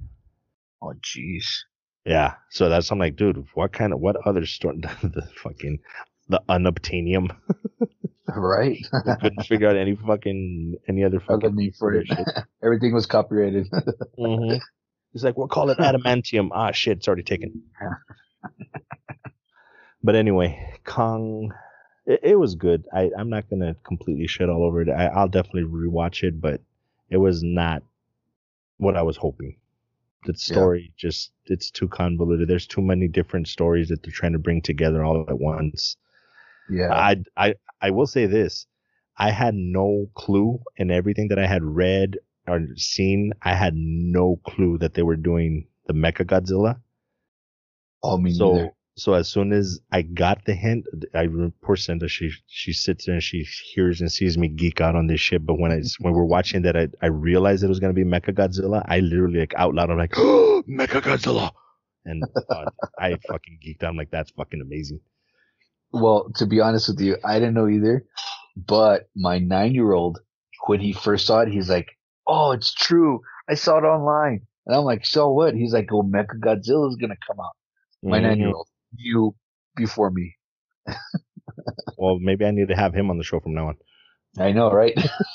Oh, 0.82 0.94
jeez. 1.02 1.46
Yeah, 2.06 2.34
so 2.50 2.68
that's 2.68 2.92
I'm 2.92 3.00
like, 3.00 3.16
dude, 3.16 3.46
what 3.54 3.72
kind 3.72 3.94
of 3.94 4.00
what 4.02 4.18
other 4.28 4.46
story? 4.46 4.78
the 5.02 5.28
fucking 5.42 5.80
the 6.30 6.42
unobtainium. 6.50 7.36
Right? 8.36 8.78
Couldn't 9.22 9.44
figure 9.46 9.68
out 9.70 9.76
any 9.76 9.96
fucking 9.96 10.76
any 10.88 11.04
other 11.04 11.22
Other 11.30 11.50
fucking 11.50 11.74
for 11.78 11.94
it. 11.94 12.08
shit. 12.08 12.26
Everything 12.64 12.94
was 12.94 13.06
copyrighted. 13.06 13.68
hmm 14.18 14.56
He's 15.14 15.24
like, 15.24 15.38
we'll 15.38 15.48
call 15.48 15.70
it 15.70 15.78
adamantium. 15.78 16.50
Ah, 16.52 16.72
shit, 16.72 16.98
it's 16.98 17.08
already 17.08 17.24
taken. 17.24 17.64
but 20.04 20.16
anyway, 20.16 20.80
Kong, 20.84 21.54
it, 22.06 22.20
it 22.24 22.36
was 22.36 22.56
good. 22.56 22.86
I, 22.94 23.12
I'm 23.18 23.30
not 23.30 23.50
gonna 23.50 23.76
completely 23.84 24.28
shit 24.28 24.50
all 24.50 24.64
over 24.64 24.82
it. 24.82 24.90
I, 24.90 25.06
I'll 25.06 25.30
definitely 25.30 25.64
rewatch 25.64 26.24
it, 26.24 26.42
but 26.42 26.62
it 27.10 27.18
was 27.18 27.44
not 27.44 27.84
what 28.78 28.98
I 28.98 29.04
was 29.04 29.18
hoping. 29.18 29.58
The 30.26 30.36
story 30.36 30.94
just 30.98 31.32
it's 31.46 31.70
too 31.70 31.90
convoluted. 31.90 32.48
There's 32.48 32.68
too 32.68 32.82
many 32.82 33.08
different 33.08 33.48
stories 33.50 33.90
that 33.90 34.04
they're 34.04 34.14
trying 34.14 34.34
to 34.34 34.40
bring 34.40 34.62
together 34.62 35.04
all 35.04 35.26
at 35.28 35.40
once. 35.40 35.98
yeah. 36.70 36.94
I 36.94 37.18
I 37.36 37.56
I 37.82 37.92
will 37.92 38.08
say 38.08 38.26
this. 38.26 38.66
I 39.18 39.32
had 39.32 39.54
no 39.54 40.08
clue 40.16 40.60
in 40.78 40.92
everything 40.92 41.28
that 41.28 41.40
I 41.40 41.46
had 41.46 41.64
read 41.64 42.18
or 42.48 42.62
seen. 42.76 43.34
I 43.42 43.54
had 43.56 43.76
no 43.76 44.40
clue 44.46 44.78
that 44.80 44.94
they 44.94 45.04
were 45.04 45.16
doing 45.16 45.68
the 45.88 45.94
Mecha 45.94 46.26
Godzilla. 46.26 46.80
oh, 48.04 48.18
me 48.18 48.34
so 48.34 48.54
neither. 48.54 48.74
So 48.96 49.14
as 49.14 49.28
soon 49.28 49.52
as 49.54 49.80
I 49.92 50.04
got 50.04 50.46
the 50.46 50.54
hint, 50.54 50.86
I 51.16 51.28
poor 51.62 51.76
Cinda, 51.76 52.08
she 52.08 52.32
she 52.46 52.74
sits 52.74 53.06
there 53.06 53.16
and 53.16 53.24
she 53.24 53.44
hears 53.74 54.02
and 54.02 54.12
sees 54.12 54.38
me 54.38 54.48
geek 54.48 54.82
out 54.82 54.96
on 54.96 55.08
this 55.08 55.20
shit. 55.20 55.46
But 55.46 55.58
when 55.58 55.72
I 55.72 55.82
when 56.00 56.14
we're 56.14 56.26
watching 56.26 56.62
that, 56.64 56.78
I, 56.78 56.90
I 57.02 57.08
realized 57.08 57.64
it 57.64 57.70
was 57.70 57.80
gonna 57.80 57.94
be 57.94 58.04
Mecha 58.04 58.34
Godzilla. 58.34 58.86
I 58.88 59.00
literally 59.00 59.40
like 59.40 59.56
out 59.56 59.74
loud, 59.74 59.90
I'm 59.90 59.98
like, 59.98 60.14
oh, 60.18 60.64
Mecha 60.70 61.02
Godzilla, 61.02 61.52
and 62.06 62.24
uh, 62.50 62.66
I 63.00 63.18
fucking 63.28 63.60
geeked 63.66 63.84
out. 63.84 63.90
I'm 63.90 63.98
like, 63.98 64.12
that's 64.12 64.32
fucking 64.32 64.62
amazing. 64.62 65.00
Well, 65.92 66.32
to 66.36 66.46
be 66.46 66.60
honest 66.60 66.90
with 66.90 67.00
you, 67.00 67.18
I 67.24 67.40
didn't 67.40 67.56
know 67.56 67.68
either. 67.68 68.06
But 68.56 69.10
my 69.16 69.40
nine 69.40 69.74
year 69.74 69.94
old, 69.94 70.20
when 70.68 70.80
he 70.80 70.94
first 70.94 71.26
saw 71.26 71.42
it, 71.42 71.50
he's 71.50 71.70
like, 71.70 71.98
"Oh, 72.28 72.52
it's 72.52 72.74
true. 72.74 73.22
I 73.50 73.56
saw 73.56 73.78
it 73.80 73.84
online." 73.84 74.46
And 74.66 74.76
I'm 74.76 74.84
like, 74.86 75.06
"So 75.06 75.32
what?" 75.32 75.56
He's 75.56 75.74
like, 75.74 75.90
"Oh, 75.92 76.04
Mecha 76.04 76.40
Godzilla 76.40 76.90
is 76.90 76.96
gonna 76.98 77.18
come 77.28 77.40
out." 77.40 77.56
My 78.10 78.20
Mhm. 78.20 78.22
nine 78.22 78.40
year 78.40 78.54
old, 78.54 78.68
you 78.96 79.36
before 79.76 80.12
me. 80.12 80.36
Well, 81.98 82.20
maybe 82.20 82.46
I 82.46 82.52
need 82.52 82.68
to 82.68 82.76
have 82.76 82.94
him 82.94 83.10
on 83.10 83.18
the 83.18 83.24
show 83.24 83.40
from 83.40 83.56
now 83.56 83.70
on. 83.70 83.78
I 84.40 84.52
know, 84.52 84.72
right? 84.72 84.94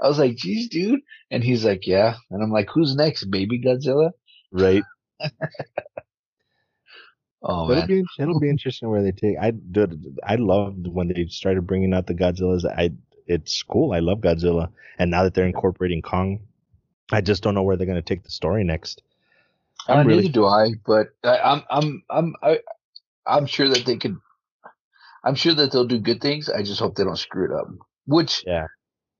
I 0.00 0.08
was 0.08 0.18
like, 0.18 0.36
"Geez, 0.36 0.68
dude," 0.68 1.00
and 1.30 1.42
he's 1.42 1.64
like, 1.64 1.86
"Yeah," 1.86 2.16
and 2.30 2.42
I'm 2.42 2.50
like, 2.50 2.68
"Who's 2.72 2.94
next, 2.94 3.24
Baby 3.24 3.60
Godzilla?" 3.60 4.12
Right. 4.52 4.82
Oh 7.42 7.66
But 7.66 7.68
man, 7.68 7.78
it'll 7.78 7.86
be 8.02 8.04
it'll 8.18 8.40
be 8.40 8.50
interesting 8.50 8.90
where 8.90 9.02
they 9.02 9.12
take. 9.12 9.36
I 9.40 9.50
did. 9.50 10.18
I 10.22 10.36
loved 10.36 10.86
when 10.86 11.08
they 11.08 11.26
started 11.26 11.66
bringing 11.66 11.92
out 11.94 12.06
the 12.06 12.14
Godzillas. 12.14 12.64
I 12.64 12.90
it's 13.26 13.62
cool. 13.62 13.92
I 13.92 14.00
love 14.00 14.18
Godzilla, 14.20 14.70
and 14.98 15.10
now 15.10 15.22
that 15.24 15.34
they're 15.34 15.46
incorporating 15.46 16.02
Kong, 16.02 16.40
I 17.12 17.20
just 17.20 17.42
don't 17.42 17.54
know 17.54 17.62
where 17.62 17.76
they're 17.76 17.86
gonna 17.86 18.02
take 18.02 18.22
the 18.22 18.30
story 18.30 18.64
next. 18.64 19.02
Uh, 19.88 19.94
I'm 19.94 20.06
really 20.06 20.22
neither 20.22 20.32
do 20.32 20.46
I, 20.46 20.74
but 20.86 21.08
I, 21.22 21.38
I'm 21.38 21.62
I'm 21.70 22.02
I'm 22.10 22.34
I, 22.42 22.58
I'm 23.26 23.46
sure 23.46 23.68
that 23.68 23.84
they 23.84 23.96
could. 23.96 24.16
I'm 25.22 25.34
sure 25.34 25.54
that 25.54 25.72
they'll 25.72 25.86
do 25.86 25.98
good 25.98 26.20
things. 26.20 26.50
I 26.50 26.62
just 26.62 26.80
hope 26.80 26.96
they 26.96 27.04
don't 27.04 27.16
screw 27.16 27.46
it 27.46 27.58
up. 27.58 27.66
Which, 28.06 28.44
Yeah. 28.46 28.66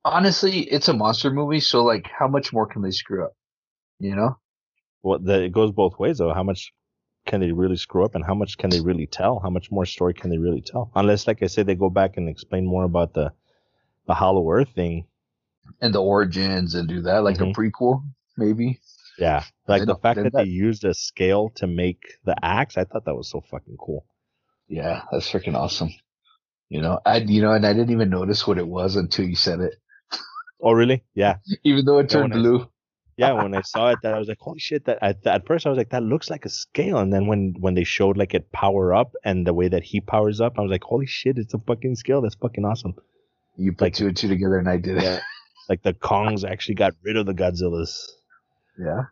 honestly, 0.05 0.61
it's 0.61 0.89
a 0.89 0.93
monster 0.93 1.31
movie, 1.31 1.61
so 1.61 1.83
like, 1.83 2.07
how 2.19 2.29
much 2.29 2.53
more 2.53 2.67
can 2.67 2.83
they 2.83 2.91
screw 2.91 3.25
up? 3.25 3.33
You 4.01 4.15
know? 4.17 4.39
well. 5.03 5.19
The, 5.19 5.45
it 5.45 5.53
goes 5.53 5.73
both 5.73 5.99
ways 5.99 6.19
though. 6.19 6.35
How 6.35 6.43
much 6.43 6.73
can 7.27 7.41
they 7.41 7.53
really 7.53 7.77
screw 7.77 8.05
up, 8.05 8.15
and 8.15 8.25
how 8.25 8.35
much 8.35 8.59
can 8.59 8.69
they 8.69 8.81
really 8.81 9.07
tell? 9.07 9.41
How 9.41 9.49
much 9.49 9.71
more 9.71 9.87
story 9.87 10.13
can 10.13 10.29
they 10.31 10.37
really 10.39 10.61
tell? 10.61 10.91
Unless, 10.95 11.27
like 11.27 11.43
I 11.43 11.47
said, 11.47 11.67
they 11.67 11.75
go 11.75 11.89
back 11.89 12.19
and 12.19 12.29
explain 12.29 12.67
more 12.67 12.85
about 12.85 13.15
the 13.15 13.33
the 14.07 14.15
Hollow 14.15 14.51
Earth 14.51 14.69
thing. 14.75 15.07
And 15.81 15.95
the 15.95 16.03
origins 16.03 16.75
and 16.75 16.89
do 16.89 17.03
that 17.03 17.25
like 17.25 17.39
Mhm. 17.39 17.51
a 17.51 17.55
prequel, 17.55 18.03
maybe. 18.37 18.81
Yeah, 19.19 19.45
like 19.69 19.87
the 19.87 19.97
fact 19.97 20.17
that, 20.23 20.33
that- 20.33 20.45
they 20.45 20.51
used 20.51 20.85
a 20.85 20.93
scale 20.93 21.51
to 21.57 21.67
make 21.67 22.03
the 22.25 22.35
axe. 22.45 22.77
I 22.77 22.85
thought 22.85 23.05
that 23.07 23.15
was 23.15 23.31
so 23.31 23.41
fucking 23.41 23.77
cool. 23.79 24.05
Yeah, 24.69 25.03
that's 25.13 25.31
freaking 25.31 25.55
awesome. 25.55 25.91
You 26.69 26.81
know, 26.83 26.99
I 27.07 27.19
you 27.19 27.41
know, 27.43 27.53
and 27.53 27.65
I 27.67 27.73
didn't 27.73 27.91
even 27.93 28.11
notice 28.11 28.47
what 28.47 28.59
it 28.59 28.67
was 28.67 28.97
until 28.97 29.25
you 29.27 29.37
said 29.37 29.61
it. 29.61 29.75
Oh, 30.61 30.73
really? 30.73 31.05
Yeah. 31.15 31.37
Even 31.65 31.85
though 31.85 31.99
it 31.99 32.11
Yeah, 32.13 32.21
turned 32.21 32.35
I- 32.35 32.37
blue. 32.39 32.69
yeah 33.17 33.31
when 33.33 33.55
i 33.55 33.61
saw 33.61 33.91
it 33.91 33.99
that 34.03 34.13
i 34.13 34.19
was 34.19 34.27
like 34.27 34.41
holy 34.41 34.59
shit 34.59 34.87
that 34.87 34.99
at, 35.01 35.25
at 35.25 35.47
first 35.47 35.65
i 35.67 35.69
was 35.69 35.77
like 35.79 35.91
that 35.91 36.03
looks 36.03 36.29
like 36.31 36.45
a 36.45 36.49
scale 36.49 36.99
and 36.99 37.13
then 37.13 37.29
when 37.29 37.55
when 37.61 37.75
they 37.75 37.85
showed 37.85 38.17
like 38.17 38.35
it 38.35 38.51
power 38.51 38.93
up 38.93 39.13
and 39.25 39.47
the 39.47 39.55
way 39.55 39.69
that 39.69 39.85
he 39.85 40.01
powers 40.01 40.41
up 40.41 40.59
i 40.59 40.63
was 40.63 40.71
like 40.73 40.83
holy 40.83 41.07
shit 41.07 41.39
it's 41.39 41.55
a 41.55 41.61
fucking 41.61 41.95
scale 41.95 42.21
that's 42.23 42.35
fucking 42.35 42.65
awesome 42.65 42.93
You 43.57 43.73
put 43.73 43.83
Like- 43.87 43.95
two 43.95 44.07
and 44.09 44.17
two 44.17 44.29
together, 44.29 44.59
and 44.59 44.69
I 44.69 44.77
did 44.79 44.99
it. 44.99 45.23
Like 45.67 45.83
the 45.83 45.95
kongs 45.95 46.45
actually 46.45 46.75
got 46.75 46.93
rid 47.03 47.17
of 47.17 47.25
the 47.25 47.33
godzillas 47.33 48.07
Yeah. 48.79 49.05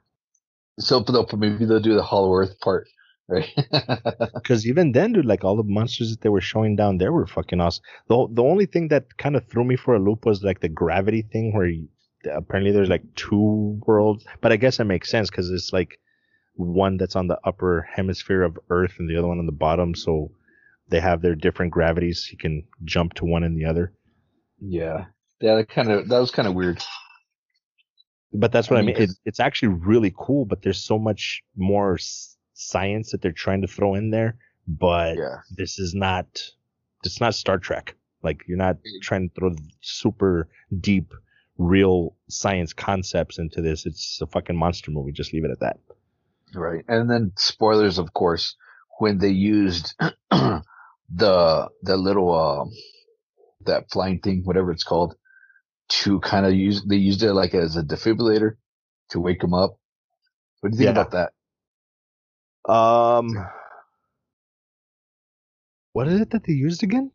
So 0.78 1.02
maybe 1.34 1.64
they'll 1.64 1.80
do 1.80 1.94
the 1.94 2.02
Hollow 2.02 2.34
Earth 2.34 2.60
part, 2.60 2.88
right? 3.26 3.48
because 4.34 4.66
even 4.66 4.92
then 4.92 5.14
dude 5.14 5.24
like 5.24 5.44
all 5.44 5.56
the 5.56 5.62
monsters 5.62 6.10
that 6.10 6.20
they 6.20 6.28
were 6.28 6.42
showing 6.42 6.76
down 6.76 6.98
there 6.98 7.12
were 7.12 7.26
fucking 7.26 7.60
awesome 7.60 7.82
the, 8.08 8.26
the 8.32 8.42
only 8.42 8.66
thing 8.66 8.88
that 8.88 9.16
kind 9.16 9.34
of 9.36 9.46
threw 9.48 9.64
me 9.64 9.76
for 9.76 9.94
a 9.94 9.98
loop 9.98 10.26
was 10.26 10.42
like 10.42 10.60
the 10.60 10.68
gravity 10.68 11.22
thing 11.22 11.54
where 11.54 11.66
you, 11.66 11.88
apparently 12.30 12.72
there's 12.72 12.90
like 12.90 13.04
two 13.14 13.80
worlds 13.86 14.24
but 14.42 14.52
i 14.52 14.56
guess 14.56 14.78
it 14.78 14.84
makes 14.84 15.08
sense 15.10 15.30
because 15.30 15.50
it's 15.50 15.72
like 15.72 15.98
one 16.56 16.96
that's 16.98 17.16
on 17.16 17.28
the 17.28 17.38
upper 17.44 17.88
hemisphere 17.94 18.42
of 18.42 18.58
earth 18.68 18.94
and 18.98 19.08
the 19.08 19.16
other 19.16 19.28
one 19.28 19.38
on 19.38 19.46
the 19.46 19.52
bottom 19.52 19.94
so 19.94 20.30
they 20.88 21.00
have 21.00 21.22
their 21.22 21.34
different 21.34 21.72
gravities 21.72 22.28
you 22.30 22.36
can 22.36 22.62
jump 22.84 23.14
to 23.14 23.24
one 23.24 23.42
and 23.44 23.56
the 23.58 23.64
other 23.64 23.92
yeah. 24.62 25.06
Yeah, 25.40 25.56
that 25.56 25.68
kind 25.68 25.90
of 25.90 26.08
that 26.08 26.18
was 26.18 26.30
kind 26.30 26.46
of 26.48 26.54
weird. 26.54 26.82
but 28.32 28.52
that's 28.52 28.70
what 28.70 28.78
I 28.78 28.80
i 28.80 28.84
mean, 28.84 28.94
mean, 28.94 29.02
it, 29.04 29.10
it's 29.24 29.40
actually 29.40 29.68
really 29.68 30.14
cool 30.16 30.44
but 30.46 30.62
there's 30.62 30.82
so 30.82 30.98
much 30.98 31.42
more 31.56 31.98
science 32.54 33.10
that 33.10 33.20
they're 33.22 33.32
trying 33.32 33.60
to 33.62 33.66
throw 33.66 33.94
in 33.94 34.10
there 34.10 34.36
but 34.68 35.16
Yeah. 35.16 35.38
this 35.56 35.78
is 35.78 35.94
not 35.94 36.26
it's 37.04 37.20
not 37.20 37.34
Star 37.34 37.58
Trek. 37.58 37.96
Like 38.22 38.44
you're 38.46 38.56
not 38.66 38.76
trying 39.02 39.28
to 39.28 39.34
throw 39.34 39.50
super 39.80 40.48
deep 40.80 41.12
real 41.58 42.14
science 42.28 42.72
concepts 42.72 43.38
into 43.38 43.60
this. 43.60 43.86
It's 43.86 44.20
a 44.22 44.26
fucking 44.28 44.56
monster 44.56 44.92
movie. 44.92 45.10
Just 45.10 45.32
leave 45.32 45.44
it 45.44 45.50
at 45.50 45.58
that. 45.60 45.80
Right. 46.54 46.84
And 46.86 47.10
then 47.10 47.32
spoilers, 47.36 47.98
of 47.98 48.12
course, 48.14 48.54
when 49.00 49.18
they 49.18 49.30
used 49.30 49.94
the 50.30 51.68
the 51.82 51.96
little 51.96 52.32
uh 52.32 52.64
that 53.66 53.90
flying 53.90 54.20
thing, 54.20 54.42
whatever 54.44 54.70
it's 54.72 54.84
called, 54.84 55.14
to 55.88 56.20
kind 56.20 56.46
of 56.46 56.54
use 56.54 56.84
they 56.84 56.96
used 56.96 57.22
it 57.22 57.32
like 57.34 57.54
as 57.54 57.76
a 57.76 57.82
defibrillator 57.82 58.56
to 59.10 59.20
wake 59.20 59.42
him 59.42 59.54
up. 59.54 59.78
What 60.60 60.70
do 60.72 60.76
you 60.76 60.78
think 60.86 60.96
Yeah. 60.96 61.00
about 61.00 61.12
that? 61.12 62.72
Um 62.72 63.36
what 65.92 66.08
is 66.08 66.20
it 66.20 66.30
that 66.30 66.44
they 66.44 66.52
used 66.52 66.82
again? 66.82 67.10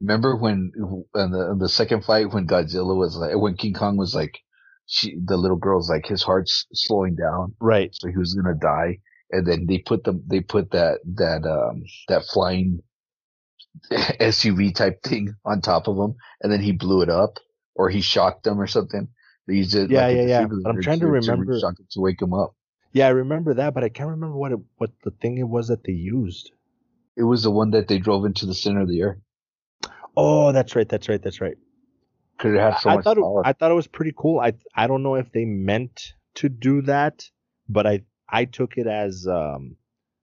Remember 0.00 0.36
when 0.36 0.72
in 1.14 1.30
the 1.30 1.56
the 1.58 1.68
second 1.68 2.04
fight 2.04 2.32
when 2.32 2.46
Godzilla 2.46 2.96
was 2.96 3.16
like 3.16 3.36
when 3.36 3.56
King 3.56 3.74
Kong 3.74 3.96
was 3.96 4.14
like 4.14 4.38
she 4.86 5.16
the 5.24 5.36
little 5.36 5.56
girl's 5.56 5.88
like 5.88 6.06
his 6.06 6.22
heart's 6.22 6.66
slowing 6.74 7.14
down 7.16 7.54
Right. 7.60 7.90
so 7.92 8.08
he 8.08 8.16
was 8.16 8.34
gonna 8.34 8.56
die 8.56 8.98
and 9.30 9.46
then 9.46 9.66
they 9.66 9.78
put 9.78 10.04
them 10.04 10.22
they 10.26 10.40
put 10.40 10.70
that 10.72 10.98
that 11.14 11.46
um 11.46 11.82
that 12.08 12.24
flying 12.26 12.80
SUV 13.92 14.74
type 14.74 15.02
thing 15.02 15.34
on 15.44 15.60
top 15.60 15.88
of 15.88 15.96
him 15.96 16.14
and 16.40 16.52
then 16.52 16.60
he 16.60 16.72
blew 16.72 17.02
it 17.02 17.10
up 17.10 17.38
or 17.74 17.88
he 17.88 18.00
shocked 18.00 18.44
them 18.44 18.60
or 18.60 18.66
something. 18.66 19.08
They 19.46 19.54
used 19.54 19.74
it 19.74 19.90
Yeah, 19.90 20.06
like 20.06 20.16
yeah, 20.16 20.22
yeah. 20.22 20.46
But 20.46 20.68
I'm 20.70 20.80
trying 20.80 21.00
to 21.00 21.06
remember- 21.06 21.52
him 21.52 21.76
to 21.90 22.00
wake 22.00 22.22
him 22.22 22.32
up. 22.32 22.54
Yeah, 22.92 23.08
I 23.08 23.10
remember 23.10 23.54
that, 23.54 23.74
but 23.74 23.82
I 23.82 23.88
can't 23.88 24.10
remember 24.10 24.36
what 24.36 24.52
it, 24.52 24.60
what 24.76 24.92
the 25.02 25.10
thing 25.10 25.38
it 25.38 25.48
was 25.48 25.66
that 25.66 25.82
they 25.82 25.92
used. 25.92 26.52
It 27.16 27.24
was 27.24 27.42
the 27.42 27.50
one 27.50 27.72
that 27.72 27.88
they 27.88 27.98
drove 27.98 28.24
into 28.24 28.46
the 28.46 28.54
center 28.54 28.82
of 28.82 28.88
the 28.88 29.02
earth. 29.02 29.18
Oh, 30.16 30.52
that's 30.52 30.76
right. 30.76 30.88
That's 30.88 31.08
right. 31.08 31.20
That's 31.20 31.40
right. 31.40 31.56
Could 32.38 32.54
it 32.54 32.60
have 32.60 32.78
so 32.78 32.90
I 32.90 32.94
much 32.96 33.04
thought 33.04 33.18
it. 33.18 33.24
I 33.44 33.52
thought 33.52 33.72
it 33.72 33.74
was 33.74 33.88
pretty 33.88 34.12
cool. 34.16 34.38
I 34.38 34.52
I 34.74 34.86
don't 34.86 35.02
know 35.02 35.16
if 35.16 35.32
they 35.32 35.44
meant 35.44 36.14
to 36.36 36.48
do 36.48 36.82
that, 36.82 37.28
but 37.68 37.86
I 37.86 38.04
I 38.28 38.44
took 38.44 38.76
it 38.76 38.86
as 38.86 39.26
um 39.26 39.76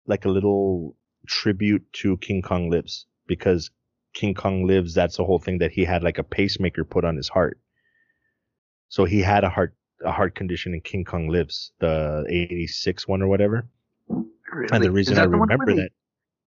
like 0.07 0.25
a 0.25 0.29
little 0.29 0.95
tribute 1.27 1.85
to 1.93 2.17
King 2.17 2.41
Kong 2.41 2.69
Lives 2.69 3.05
because 3.27 3.71
King 4.13 4.33
Kong 4.33 4.65
Lives 4.67 4.93
that's 4.93 5.17
the 5.17 5.23
whole 5.25 5.39
thing 5.39 5.59
that 5.59 5.71
he 5.71 5.85
had 5.85 6.03
like 6.03 6.17
a 6.17 6.23
pacemaker 6.23 6.83
put 6.83 7.05
on 7.05 7.15
his 7.15 7.29
heart. 7.29 7.59
So 8.89 9.05
he 9.05 9.21
had 9.21 9.43
a 9.43 9.49
heart 9.49 9.75
a 10.05 10.11
heart 10.11 10.35
condition 10.35 10.73
in 10.73 10.81
King 10.81 11.05
Kong 11.05 11.29
Lives, 11.29 11.71
the 11.79 12.25
86 12.29 13.07
one 13.07 13.21
or 13.21 13.27
whatever. 13.27 13.67
And 14.71 14.83
the 14.83 14.91
reason 14.91 15.13
Is 15.13 15.19
I 15.19 15.21
that 15.23 15.31
the 15.31 15.37
one 15.37 15.47
where 15.49 15.57
remember 15.57 15.65
they- 15.75 15.81
that 15.81 15.91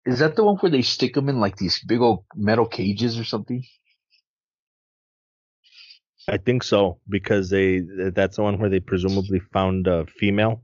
Is 0.07 0.19
that 0.21 0.37
the 0.37 0.45
one 0.45 0.57
where 0.57 0.71
they 0.71 0.83
stick 0.83 1.15
them 1.15 1.29
in 1.29 1.41
like 1.41 1.57
these 1.57 1.83
big 1.85 2.01
old 2.01 2.25
metal 2.35 2.67
cages 2.67 3.19
or 3.19 3.25
something? 3.25 3.63
I 6.29 6.37
think 6.39 6.63
so 6.63 7.01
because 7.09 7.51
they 7.51 7.81
that's 8.15 8.37
the 8.37 8.43
one 8.43 8.59
where 8.59 8.71
they 8.71 8.81
presumably 8.81 9.41
found 9.53 9.87
a 9.87 10.07
female 10.07 10.63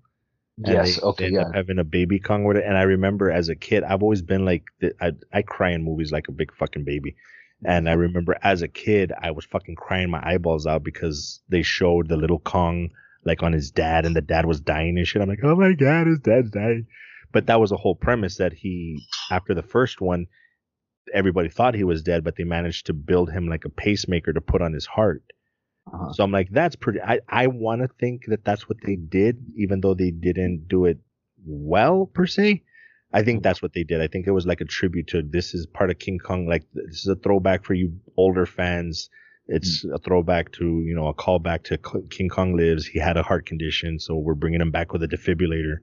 Yes. 0.58 0.96
they, 0.96 1.02
okay. 1.02 1.30
they 1.30 1.36
Yeah. 1.36 1.50
having 1.54 1.78
a 1.78 1.84
baby 1.84 2.18
Kong 2.18 2.44
with 2.44 2.56
it. 2.56 2.64
And 2.64 2.76
I 2.76 2.82
remember 2.82 3.30
as 3.30 3.48
a 3.48 3.56
kid, 3.56 3.84
I've 3.84 4.02
always 4.02 4.22
been 4.22 4.44
like, 4.44 4.64
I, 5.00 5.12
I 5.32 5.42
cry 5.42 5.70
in 5.70 5.84
movies 5.84 6.12
like 6.12 6.28
a 6.28 6.32
big 6.32 6.54
fucking 6.54 6.84
baby. 6.84 7.16
And 7.64 7.88
I 7.88 7.92
remember 7.94 8.36
as 8.42 8.62
a 8.62 8.68
kid, 8.68 9.12
I 9.18 9.30
was 9.30 9.44
fucking 9.46 9.76
crying 9.76 10.10
my 10.10 10.20
eyeballs 10.22 10.66
out 10.66 10.82
because 10.84 11.40
they 11.48 11.62
showed 11.62 12.08
the 12.08 12.16
little 12.16 12.38
Kong 12.38 12.90
like 13.24 13.42
on 13.42 13.52
his 13.52 13.70
dad, 13.72 14.06
and 14.06 14.14
the 14.14 14.20
dad 14.20 14.46
was 14.46 14.60
dying 14.60 14.96
and 14.96 15.06
shit. 15.06 15.20
I'm 15.20 15.28
like, 15.28 15.40
oh 15.42 15.56
my 15.56 15.72
god, 15.72 16.06
his 16.06 16.20
dad's 16.20 16.50
dying. 16.50 16.86
But 17.32 17.46
that 17.46 17.60
was 17.60 17.70
the 17.70 17.76
whole 17.76 17.96
premise 17.96 18.36
that 18.36 18.52
he, 18.52 19.04
after 19.30 19.52
the 19.52 19.62
first 19.62 20.00
one, 20.00 20.26
everybody 21.12 21.48
thought 21.48 21.74
he 21.74 21.84
was 21.84 22.02
dead, 22.02 22.24
but 22.24 22.36
they 22.36 22.44
managed 22.44 22.86
to 22.86 22.92
build 22.92 23.30
him 23.30 23.48
like 23.48 23.64
a 23.64 23.68
pacemaker 23.68 24.32
to 24.32 24.40
put 24.40 24.62
on 24.62 24.72
his 24.72 24.86
heart. 24.86 25.22
Uh-huh. 25.92 26.12
So 26.12 26.24
I'm 26.24 26.32
like, 26.32 26.50
that's 26.50 26.76
pretty. 26.76 27.00
I, 27.00 27.20
I 27.28 27.46
want 27.46 27.82
to 27.82 27.88
think 28.00 28.26
that 28.26 28.44
that's 28.44 28.68
what 28.68 28.78
they 28.84 28.96
did, 28.96 29.44
even 29.56 29.80
though 29.80 29.94
they 29.94 30.10
didn't 30.10 30.66
do 30.68 30.86
it 30.86 30.98
well 31.44 32.06
per 32.06 32.26
se. 32.26 32.62
I 33.12 33.22
think 33.22 33.38
mm-hmm. 33.38 33.42
that's 33.42 33.62
what 33.62 33.72
they 33.72 33.84
did. 33.84 34.00
I 34.00 34.08
think 34.08 34.26
it 34.26 34.32
was 34.32 34.46
like 34.46 34.60
a 34.60 34.64
tribute 34.64 35.08
to 35.08 35.22
this 35.22 35.54
is 35.54 35.66
part 35.66 35.90
of 35.90 35.98
King 35.98 36.18
Kong. 36.18 36.46
Like 36.46 36.64
this 36.72 37.00
is 37.00 37.06
a 37.06 37.16
throwback 37.16 37.64
for 37.64 37.74
you 37.74 37.98
older 38.16 38.46
fans. 38.46 39.10
It's 39.48 39.86
mm. 39.86 39.94
a 39.94 39.98
throwback 39.98 40.52
to 40.52 40.64
you 40.64 40.94
know 40.94 41.06
a 41.06 41.14
callback 41.14 41.64
to 41.64 41.78
King 42.10 42.28
Kong 42.28 42.56
lives. 42.56 42.86
He 42.86 42.98
had 42.98 43.16
a 43.16 43.22
heart 43.22 43.46
condition, 43.46 44.00
so 44.00 44.16
we're 44.16 44.34
bringing 44.34 44.60
him 44.60 44.72
back 44.72 44.92
with 44.92 45.02
a 45.02 45.08
defibrillator. 45.08 45.78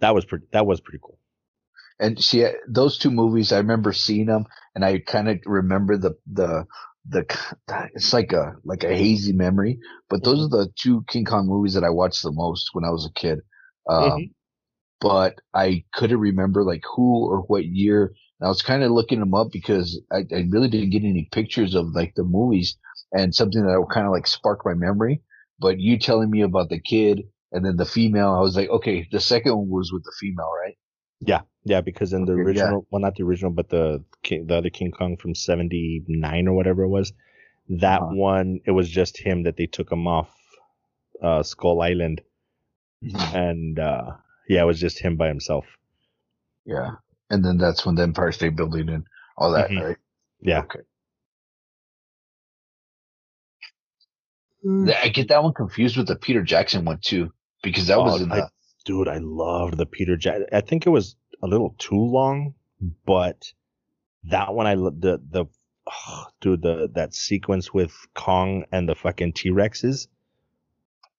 That 0.00 0.14
was 0.14 0.24
pretty. 0.24 0.46
That 0.52 0.66
was 0.66 0.80
pretty 0.80 1.00
cool. 1.02 1.18
And 2.00 2.22
see, 2.22 2.44
uh, 2.44 2.52
those 2.66 2.98
two 2.98 3.10
movies, 3.10 3.52
I 3.52 3.58
remember 3.58 3.92
seeing 3.92 4.26
them, 4.26 4.46
and 4.74 4.84
I 4.84 4.98
kind 4.98 5.28
of 5.28 5.40
remember 5.44 5.96
the 5.96 6.16
the 6.26 6.66
the. 7.08 7.24
It's 7.94 8.12
like 8.12 8.32
a 8.32 8.56
like 8.64 8.84
a 8.84 8.94
hazy 8.94 9.32
memory, 9.32 9.78
but 10.08 10.24
those 10.24 10.40
Mm-hmm. 10.40 10.46
are 10.46 10.48
the 10.48 10.72
two 10.78 11.04
King 11.08 11.24
Kong 11.24 11.46
movies 11.46 11.74
that 11.74 11.84
I 11.84 11.90
watched 11.90 12.22
the 12.22 12.32
most 12.32 12.70
when 12.72 12.84
I 12.84 12.90
was 12.90 13.06
a 13.06 13.12
kid. 13.20 13.40
Um, 13.90 14.20
Mhm. 14.20 14.34
But 15.00 15.40
I 15.54 15.84
couldn't 15.94 16.20
remember 16.20 16.64
like 16.64 16.82
who 16.96 17.26
or 17.30 17.42
what 17.42 17.66
year. 17.66 18.14
And 18.40 18.46
I 18.46 18.48
was 18.48 18.62
kind 18.62 18.82
of 18.82 18.90
looking 18.92 19.20
them 19.20 19.34
up 19.34 19.48
because 19.52 20.00
I, 20.12 20.20
I 20.34 20.46
really 20.50 20.68
didn't 20.68 20.90
get 20.90 21.04
any 21.04 21.28
pictures 21.32 21.74
of 21.74 21.94
like 21.94 22.14
the 22.16 22.24
movies 22.24 22.78
and 23.12 23.34
something 23.34 23.64
that 23.66 23.78
will 23.78 23.86
kind 23.86 24.06
of 24.06 24.12
like 24.12 24.26
sparked 24.26 24.66
my 24.66 24.74
memory. 24.74 25.22
But 25.60 25.80
you 25.80 25.98
telling 25.98 26.30
me 26.30 26.42
about 26.42 26.70
the 26.70 26.80
kid 26.80 27.22
and 27.52 27.64
then 27.64 27.76
the 27.76 27.86
female, 27.86 28.30
I 28.34 28.40
was 28.40 28.56
like, 28.56 28.70
okay, 28.70 29.08
the 29.12 29.20
second 29.20 29.56
one 29.56 29.68
was 29.70 29.92
with 29.92 30.04
the 30.04 30.12
female, 30.20 30.50
right? 30.62 30.76
Yeah, 31.26 31.40
yeah, 31.64 31.80
because 31.80 32.12
in 32.12 32.24
the 32.24 32.32
Okay, 32.32 32.40
yeah. 32.42 32.46
original, 32.46 32.86
well, 32.90 33.00
not 33.00 33.14
the 33.16 33.24
original, 33.24 33.50
but 33.52 33.68
the 33.68 34.04
the 34.22 34.54
other 34.54 34.70
King 34.70 34.90
Kong 34.90 35.16
from 35.16 35.34
'79 35.34 36.48
or 36.48 36.54
whatever 36.54 36.82
it 36.82 36.88
was, 36.88 37.12
that 37.68 38.00
Uh-huh. 38.02 38.14
one 38.14 38.60
it 38.66 38.70
was 38.72 38.88
just 38.90 39.18
him 39.18 39.42
that 39.44 39.56
they 39.56 39.66
took 39.66 39.90
him 39.90 40.06
off 40.06 40.30
uh, 41.22 41.42
Skull 41.42 41.80
Island, 41.80 42.20
and 43.02 43.78
uh, 43.78 44.12
yeah, 44.48 44.62
it 44.62 44.66
was 44.66 44.80
just 44.80 44.98
him 44.98 45.16
by 45.16 45.28
himself. 45.28 45.64
Yeah. 46.66 46.96
And 47.30 47.44
then 47.44 47.56
that's 47.58 47.84
when 47.86 47.94
the 47.94 48.02
Empire 48.02 48.32
State 48.32 48.56
Building 48.56 48.88
and 48.88 49.04
all 49.36 49.52
that, 49.52 49.70
Mhm. 49.70 49.82
right? 49.82 49.96
Yeah, 50.40 50.60
Okay. 50.60 50.80
I 54.66 55.08
get 55.08 55.28
that 55.28 55.42
one 55.42 55.52
confused 55.52 55.96
with 55.96 56.06
the 56.06 56.16
Peter 56.16 56.42
Jackson 56.42 56.84
one 56.84 56.98
too, 57.02 57.32
because 57.62 57.86
that 57.88 57.98
Oh, 57.98 58.04
was 58.04 58.22
in 58.22 58.32
I- 58.32 58.36
the. 58.36 58.50
Dude, 58.84 59.08
I 59.08 59.18
loved 59.18 59.76
the 59.76 59.86
Peter 59.86 60.16
Jack. 60.16 60.42
I 60.52 60.60
think 60.60 60.86
it 60.86 60.90
was 60.90 61.16
a 61.42 61.46
little 61.46 61.74
too 61.78 61.98
long, 61.98 62.54
but 63.04 63.52
that 64.24 64.54
one 64.54 64.66
I 64.66 64.74
the 64.74 65.20
the 65.30 65.46
oh, 65.86 66.24
dude 66.40 66.62
the 66.62 66.90
that 66.94 67.14
sequence 67.14 67.72
with 67.72 67.94
Kong 68.14 68.64
and 68.72 68.88
the 68.88 68.94
fucking 68.94 69.32
T 69.32 69.50
Rexes. 69.50 70.08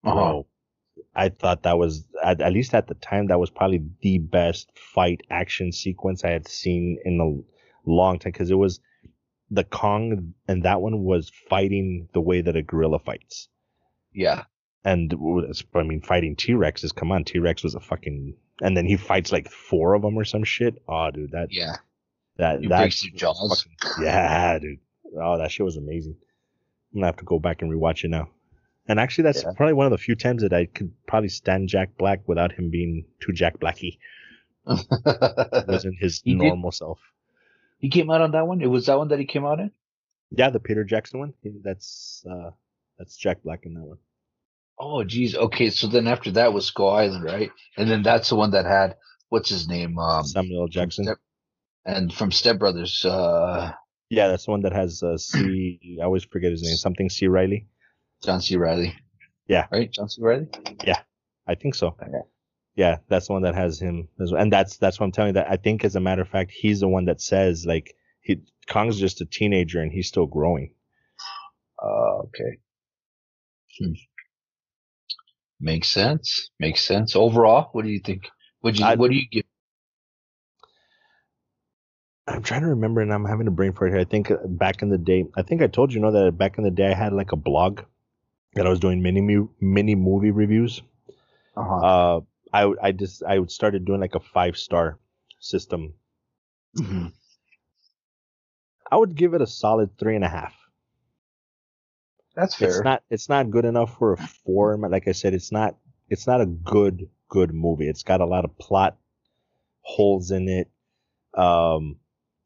Uh-huh. 0.03 0.13
Bro, 0.13 0.47
I 1.15 1.29
thought 1.29 1.63
that 1.63 1.77
was 1.77 2.05
at, 2.23 2.41
at 2.41 2.53
least 2.53 2.73
at 2.73 2.87
the 2.87 2.95
time 2.95 3.27
that 3.27 3.39
was 3.39 3.49
probably 3.49 3.83
the 4.01 4.19
best 4.19 4.69
fight 4.75 5.21
action 5.29 5.71
sequence 5.71 6.23
I 6.23 6.31
had 6.31 6.47
seen 6.47 6.99
in 7.05 7.19
a 7.19 7.89
long 7.89 8.19
time 8.19 8.31
because 8.31 8.51
it 8.51 8.55
was 8.55 8.79
the 9.51 9.63
Kong 9.63 10.33
and 10.47 10.63
that 10.63 10.81
one 10.81 11.03
was 11.03 11.31
fighting 11.49 12.09
the 12.13 12.21
way 12.21 12.41
that 12.41 12.55
a 12.55 12.61
gorilla 12.61 12.99
fights. 12.99 13.47
Yeah. 14.11 14.43
And 14.85 15.11
I 15.73 15.81
mean, 15.83 16.01
fighting 16.01 16.35
T 16.37 16.53
Rexes. 16.53 16.93
Come 16.95 17.11
on, 17.11 17.23
T 17.25 17.39
Rex 17.39 17.63
was 17.63 17.75
a 17.75 17.79
fucking. 17.81 18.35
And 18.61 18.77
then 18.77 18.85
he 18.85 18.95
fights 18.95 19.31
like 19.33 19.49
four 19.51 19.95
of 19.95 20.01
them 20.03 20.15
or 20.17 20.23
some 20.23 20.43
shit. 20.45 20.81
Oh, 20.87 21.09
dude, 21.11 21.31
that 21.31 21.47
Yeah. 21.51 21.75
that 22.37 22.61
He 22.61 22.67
that 22.67 22.89
jaws. 23.15 23.63
fucking- 23.81 24.03
yeah, 24.05 24.59
dude. 24.59 24.79
Oh, 25.19 25.37
that 25.39 25.51
shit 25.51 25.65
was 25.65 25.75
amazing. 25.75 26.15
I'm 26.93 26.99
gonna 26.99 27.07
have 27.07 27.17
to 27.17 27.25
go 27.25 27.39
back 27.39 27.61
and 27.61 27.71
rewatch 27.71 28.03
it 28.05 28.09
now. 28.09 28.29
And 28.87 28.99
actually, 28.99 29.23
that's 29.23 29.43
Yeah. 29.43 29.51
probably 29.57 29.73
one 29.73 29.87
of 29.87 29.91
the 29.91 29.97
few 29.97 30.15
times 30.15 30.43
that 30.43 30.53
I 30.53 30.65
could 30.67 30.93
probably 31.07 31.29
stand 31.29 31.67
Jack 31.67 31.97
Black 31.97 32.21
without 32.27 32.51
him 32.53 32.69
being 32.69 33.05
too 33.19 33.33
Jack 33.33 33.57
Blacky. 33.57 33.97
Wasn't 34.65 35.97
his 35.99 36.21
He 36.23 36.31
did- 36.35 36.39
normal 36.47 36.71
self. 36.71 36.99
he 37.79 37.89
came 37.89 38.09
out 38.11 38.21
on 38.21 38.31
that 38.31 38.47
one. 38.47 38.61
It 38.61 38.67
was 38.67 38.85
that 38.85 38.97
one 38.97 39.07
that 39.09 39.19
he 39.19 39.25
came 39.25 39.45
out 39.45 39.59
in. 39.59 39.71
Yeah, 40.31 40.49
the 40.51 40.59
Peter 40.59 40.83
Jackson 40.83 41.19
one. 41.19 41.33
That's 41.43 42.23
uh, 42.29 42.51
that's 42.97 43.15
Jack 43.17 43.43
Black 43.43 43.65
in 43.65 43.73
that 43.75 43.83
one. 43.83 43.97
Oh, 44.79 45.03
geez. 45.03 45.35
Okay, 45.35 45.69
so 45.69 45.87
then 45.87 46.07
after 46.07 46.31
that 46.31 46.53
was 46.53 46.65
Skull 46.65 46.89
Island, 46.89 47.23
right? 47.23 47.49
And 47.77 47.89
then 47.89 48.03
that's 48.03 48.29
the 48.29 48.35
one 48.35 48.51
that 48.51 48.65
had 48.65 48.95
what's 49.29 49.49
his 49.49 49.67
name? 49.67 49.97
Um, 49.97 50.23
Samuel 50.25 50.67
Jackson. 50.67 51.05
Step- 51.05 51.17
and 51.85 52.13
from 52.13 52.31
Step 52.31 52.57
Brothers. 52.59 53.05
Uh, 53.05 53.71
Yeah, 54.09 54.27
that's 54.27 54.45
the 54.45 54.51
one 54.51 54.61
that 54.61 54.73
has 54.73 55.01
uh, 55.03 55.17
C. 55.17 55.97
I 56.01 56.03
always 56.05 56.25
forget 56.25 56.51
his 56.51 56.63
name. 56.63 56.75
Something 56.75 57.09
C. 57.09 57.27
Reilly. 57.27 57.67
John 58.23 58.41
C. 58.41 58.55
Reilly. 58.57 58.95
Yeah. 59.47 59.67
Right, 59.71 59.91
John 59.91 60.09
C. 60.09 60.21
Reilly. 60.21 60.47
Yeah, 60.83 61.01
I 61.47 61.55
think 61.55 61.75
so. 61.75 61.87
Okay. 61.87 62.11
Yeah, 62.75 62.97
that's 63.07 63.27
the 63.27 63.33
one 63.33 63.43
that 63.43 63.55
has 63.55 63.79
him, 63.79 64.09
as 64.21 64.31
well. 64.31 64.41
and 64.41 64.51
that's 64.51 64.77
that's 64.77 64.99
what 64.99 65.05
I'm 65.05 65.11
telling 65.13 65.29
you. 65.29 65.33
That 65.33 65.49
I 65.49 65.55
think, 65.57 65.85
as 65.85 65.95
a 65.95 65.99
matter 66.01 66.21
of 66.23 66.27
fact, 66.27 66.51
he's 66.51 66.81
the 66.81 66.87
one 66.89 67.05
that 67.05 67.21
says 67.21 67.65
like 67.65 67.95
he 68.21 68.41
Kong's 68.67 68.99
just 68.99 69.21
a 69.21 69.25
teenager 69.25 69.79
and 69.79 69.91
he's 69.91 70.07
still 70.07 70.25
growing. 70.25 70.73
Uh, 71.81 72.23
okay. 72.23 72.57
Hmm. 73.79 73.93
Makes 75.59 75.89
sense. 75.89 76.49
Makes 76.59 76.83
sense. 76.85 77.15
Overall, 77.15 77.69
what 77.71 77.85
do 77.85 77.91
you 77.91 77.99
think? 77.99 78.29
What 78.61 78.77
you 78.77 78.85
I- 78.85 78.95
What 78.95 79.11
do 79.11 79.17
you 79.17 79.27
give? 79.29 79.43
I'm 82.27 82.41
trying 82.41 82.61
to 82.61 82.67
remember, 82.69 83.01
and 83.01 83.13
I'm 83.13 83.25
having 83.25 83.47
a 83.47 83.51
brain 83.51 83.73
fart 83.73 83.91
here. 83.91 83.99
I 83.99 84.03
think 84.03 84.31
uh, 84.31 84.37
back 84.47 84.81
in 84.81 84.89
the 84.89 84.97
day, 84.97 85.25
I 85.37 85.43
think 85.43 85.61
I 85.61 85.67
told 85.67 85.91
you, 85.91 85.97
you 85.97 86.01
know, 86.01 86.11
that 86.11 86.37
back 86.37 86.57
in 86.57 86.63
the 86.63 86.71
day 86.71 86.87
I 86.91 86.95
had 86.95 87.13
like 87.13 87.31
a 87.31 87.35
blog 87.37 87.81
that 88.55 88.65
I 88.65 88.69
was 88.69 88.79
doing 88.79 89.01
mini 89.01 89.21
mini 89.61 89.95
movie 89.95 90.31
reviews. 90.31 90.81
Uh-huh. 91.55 91.75
Uh, 91.75 92.21
I 92.53 92.73
I 92.81 92.91
just 92.91 93.23
I 93.23 93.39
would 93.39 93.51
started 93.51 93.85
doing 93.85 94.01
like 94.01 94.15
a 94.15 94.19
five 94.19 94.57
star 94.57 94.99
system. 95.39 95.93
Mhm. 96.77 97.13
I 98.91 98.97
would 98.97 99.15
give 99.15 99.33
it 99.35 99.41
a 99.41 99.47
solid 99.47 99.97
three 99.99 100.15
and 100.15 100.23
a 100.25 100.29
half. 100.29 100.53
That's 102.35 102.55
fair. 102.55 102.69
It's 102.69 102.81
not 102.81 103.03
it's 103.09 103.29
not 103.29 103.49
good 103.49 103.65
enough 103.65 103.97
for 103.97 104.13
a 104.13 104.17
four. 104.17 104.77
Like 104.77 105.07
I 105.07 105.13
said, 105.13 105.33
it's 105.33 105.51
not 105.51 105.75
it's 106.09 106.27
not 106.27 106.41
a 106.41 106.45
good 106.45 107.09
good 107.29 107.53
movie. 107.53 107.87
It's 107.87 108.03
got 108.03 108.21
a 108.21 108.25
lot 108.25 108.45
of 108.45 108.57
plot 108.57 108.97
holes 109.81 110.31
in 110.31 110.49
it. 110.49 110.69
Um, 111.33 111.97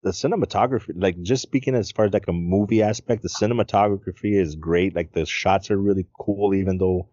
the 0.03 0.11
cinematography, 0.11 0.93
like 0.95 1.21
just 1.21 1.41
speaking 1.41 1.75
as 1.75 1.91
far 1.91 2.05
as 2.05 2.13
like 2.13 2.27
a 2.27 2.33
movie 2.33 2.81
aspect, 2.81 3.23
the 3.23 3.29
cinematography 3.29 4.39
is 4.39 4.55
great. 4.55 4.95
Like 4.95 5.11
the 5.11 5.25
shots 5.25 5.71
are 5.71 5.77
really 5.77 6.07
cool, 6.17 6.53
even 6.53 6.77
though, 6.77 7.09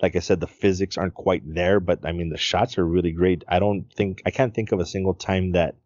like 0.00 0.16
I 0.16 0.20
said, 0.20 0.40
the 0.40 0.46
physics 0.46 0.98
aren't 0.98 1.14
quite 1.14 1.42
there. 1.46 1.80
But 1.80 2.04
I 2.04 2.12
mean, 2.12 2.28
the 2.30 2.36
shots 2.38 2.78
are 2.78 2.84
really 2.86 3.12
great. 3.12 3.44
I 3.48 3.60
don't 3.60 3.84
think 3.92 4.22
I 4.26 4.30
can't 4.30 4.54
think 4.54 4.72
of 4.72 4.80
a 4.80 4.86
single 4.86 5.14
time 5.14 5.52
that. 5.52 5.76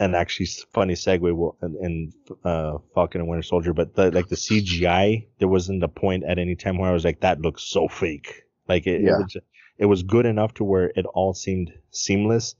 And 0.00 0.16
actually, 0.16 0.46
funny 0.72 0.94
segue 0.94 1.20
will 1.36 1.56
in, 1.62 1.76
in 1.82 2.12
uh, 2.42 2.78
Falcon 2.94 3.20
and 3.20 3.28
Winter 3.28 3.42
Soldier, 3.42 3.74
but 3.74 3.94
the, 3.94 4.10
like 4.10 4.28
the 4.28 4.34
CGI, 4.36 5.26
there 5.38 5.46
wasn't 5.46 5.84
a 5.84 5.88
point 5.88 6.24
at 6.24 6.38
any 6.38 6.56
time 6.56 6.78
where 6.78 6.88
I 6.90 6.94
was 6.94 7.04
like, 7.04 7.20
that 7.20 7.40
looks 7.42 7.62
so 7.64 7.86
fake. 7.86 8.44
Like 8.66 8.86
it, 8.86 9.02
Yeah. 9.02 9.16
it, 9.16 9.22
was, 9.22 9.36
it 9.78 9.84
was 9.86 10.02
good 10.02 10.24
enough 10.24 10.54
to 10.54 10.64
where 10.64 10.90
it 10.96 11.04
all 11.04 11.34
seemed 11.34 11.72
seamless. 11.90 12.54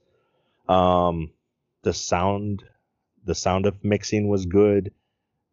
Um, 0.68 1.30
the 1.82 1.94
sound, 1.94 2.62
the 3.24 3.34
sound 3.34 3.64
of 3.64 3.82
mixing 3.82 4.28
was 4.28 4.44
good. 4.44 4.92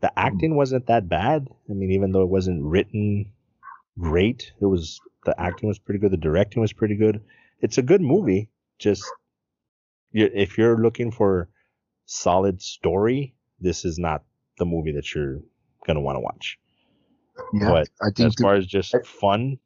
The 0.01 0.11
acting 0.19 0.55
wasn't 0.55 0.87
that 0.87 1.07
bad. 1.07 1.47
I 1.69 1.73
mean, 1.73 1.91
even 1.91 2.11
though 2.11 2.21
it 2.21 2.29
wasn't 2.29 2.63
written 2.65 3.31
great, 3.97 4.51
it 4.59 4.65
was 4.65 4.99
the 5.25 5.39
acting 5.39 5.69
was 5.69 5.79
pretty 5.79 5.99
good. 5.99 6.11
The 6.11 6.17
directing 6.17 6.61
was 6.61 6.73
pretty 6.73 6.95
good. 6.95 7.21
It's 7.61 7.77
a 7.77 7.81
good 7.81 8.01
movie. 8.01 8.49
Just 8.77 9.05
if 10.13 10.57
you're 10.57 10.77
looking 10.77 11.11
for 11.11 11.47
solid 12.07 12.61
story, 12.61 13.35
this 13.59 13.85
is 13.85 13.99
not 13.99 14.23
the 14.57 14.65
movie 14.65 14.93
that 14.93 15.13
you're 15.13 15.39
gonna 15.85 16.01
want 16.01 16.15
to 16.15 16.19
watch. 16.21 16.57
yeah, 17.53 17.69
but 17.69 17.89
I 18.01 18.09
think 18.15 18.27
As 18.27 18.35
the- 18.35 18.43
far 18.43 18.55
as 18.55 18.65
just 18.65 18.95
fun, 19.05 19.59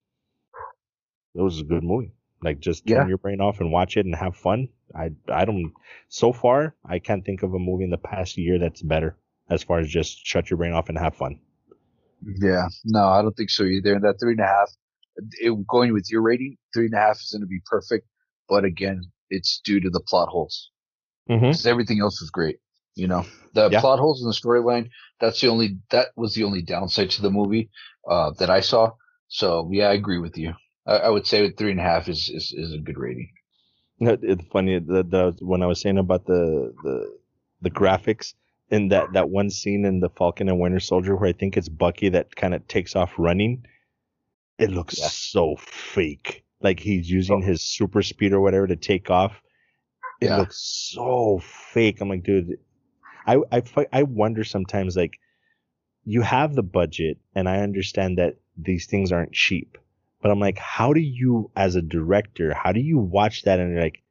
it 1.33 1.41
was 1.41 1.61
a 1.61 1.63
good 1.63 1.83
movie. 1.83 2.11
Like 2.43 2.59
just 2.59 2.85
turn 2.87 2.97
Yeah. 2.97 3.07
your 3.07 3.17
brain 3.17 3.39
off 3.39 3.61
and 3.61 3.71
watch 3.71 3.95
it 3.97 4.05
and 4.05 4.15
have 4.15 4.35
fun. 4.35 4.67
I 4.93 5.11
I 5.29 5.45
don't. 5.45 5.71
So 6.09 6.33
far, 6.33 6.75
I 6.83 6.99
can't 6.99 7.23
think 7.23 7.43
of 7.43 7.53
a 7.53 7.59
movie 7.59 7.85
in 7.85 7.91
the 7.91 7.97
past 7.97 8.37
year 8.37 8.59
that's 8.59 8.81
better. 8.81 9.15
As 9.49 9.63
far 9.63 9.79
as 9.79 9.87
just 9.87 10.25
shut 10.25 10.49
your 10.49 10.57
brain 10.57 10.73
off 10.73 10.89
and 10.89 10.97
have 10.97 11.15
fun. 11.15 11.39
Yeah, 12.41 12.67
no, 12.85 13.03
I 13.07 13.21
don't 13.21 13.35
think 13.37 13.49
so 13.49 13.63
either. 13.63 13.93
And 13.95 14.03
that 14.03 14.19
three 14.19 14.31
and 14.33 14.39
a 14.41 14.45
half, 14.45 14.69
it, 15.39 15.67
going 15.67 15.93
with 15.93 16.09
your 16.11 16.21
rating, 16.21 16.57
three 16.73 16.85
and 16.85 16.93
a 16.93 16.97
half 16.97 17.17
is 17.19 17.31
going 17.31 17.41
to 17.41 17.47
be 17.47 17.59
perfect. 17.65 18.07
But 18.47 18.63
again, 18.65 19.01
it's 19.29 19.59
due 19.63 19.79
to 19.79 19.89
the 19.89 19.99
plot 20.01 20.29
holes 20.29 20.71
Mm-hmm. 21.29 21.45
because 21.47 21.65
everything 21.67 21.99
else 22.01 22.19
was 22.21 22.29
great. 22.31 22.57
You 22.95 23.07
know, 23.07 23.25
the 23.53 23.69
Yeah. 23.71 23.79
plot 23.79 23.99
holes 23.99 24.21
in 24.21 24.27
the 24.27 24.33
storyline. 24.33 24.89
That's 25.19 25.39
the 25.39 25.47
only 25.47 25.77
that 25.91 26.07
was 26.15 26.33
the 26.33 26.43
only 26.43 26.61
downside 26.61 27.09
to 27.11 27.21
the 27.21 27.29
movie 27.31 27.69
uh, 28.09 28.31
that 28.39 28.49
I 28.49 28.59
saw. 28.61 28.91
So 29.27 29.69
yeah, 29.71 29.87
I 29.87 29.93
agree 29.93 30.17
with 30.19 30.37
you. 30.37 30.53
I, 30.85 30.93
I 30.97 31.09
would 31.09 31.25
say 31.27 31.49
three 31.51 31.71
and 31.71 31.79
a 31.79 31.83
half 31.83 32.09
is 32.09 32.29
is, 32.29 32.53
is 32.55 32.73
a 32.73 32.79
good 32.79 32.97
rating. 32.97 33.31
It's 33.99 34.43
funny 34.51 34.79
that 34.79 35.11
the 35.11 35.37
when 35.41 35.61
I 35.61 35.67
was 35.67 35.79
saying 35.79 35.99
about 35.99 36.25
the 36.25 36.73
the 36.83 37.17
the 37.61 37.69
graphics 37.69 38.33
in 38.69 38.89
that 38.89 39.13
that 39.13 39.29
one 39.29 39.49
scene 39.51 39.85
in 39.85 39.99
the 39.99 40.09
Falcon 40.09 40.49
and 40.49 40.59
Winter 40.59 40.79
Soldier 40.79 41.15
where 41.15 41.29
I 41.29 41.33
think 41.33 41.55
it's 41.55 41.69
Bucky 41.69 42.09
that 42.09 42.35
kind 42.35 42.53
of 42.55 42.67
takes 42.67 42.95
off 42.95 43.13
running. 43.17 43.63
It 44.57 44.71
looks 44.71 44.99
Yeah. 44.99 45.07
so 45.09 45.55
fake. 45.59 46.43
Like 46.61 46.79
he's 46.79 47.09
using 47.09 47.43
Oh. 47.43 47.45
his 47.45 47.61
super 47.61 48.01
speed 48.01 48.33
or 48.33 48.41
whatever 48.41 48.67
to 48.67 48.75
take 48.75 49.09
off. 49.11 49.39
It 50.21 50.27
Yeah. 50.27 50.37
looks 50.37 50.57
so 50.93 51.39
fake. 51.73 52.01
I'm 52.01 52.09
like, 52.09 52.23
dude, 52.23 52.57
I 53.27 53.37
I 53.51 53.63
I 53.91 54.03
wonder 54.03 54.43
sometimes 54.43 54.95
like 54.95 55.19
you 56.05 56.21
have 56.21 56.55
the 56.55 56.63
budget 56.63 57.17
and 57.35 57.49
I 57.49 57.59
understand 57.61 58.17
that 58.17 58.37
these 58.57 58.85
things 58.87 59.11
aren't 59.11 59.33
cheap. 59.33 59.77
But 60.21 60.31
I'm 60.31 60.39
like, 60.39 60.57
how 60.59 60.93
do 60.93 60.99
you 60.99 61.51
as 61.55 61.75
a 61.75 61.81
director, 61.81 62.53
how 62.53 62.71
do 62.71 62.79
you 62.79 62.99
watch 62.99 63.43
that 63.43 63.59
and 63.59 63.71
you're 63.73 63.81
like, 63.81 64.03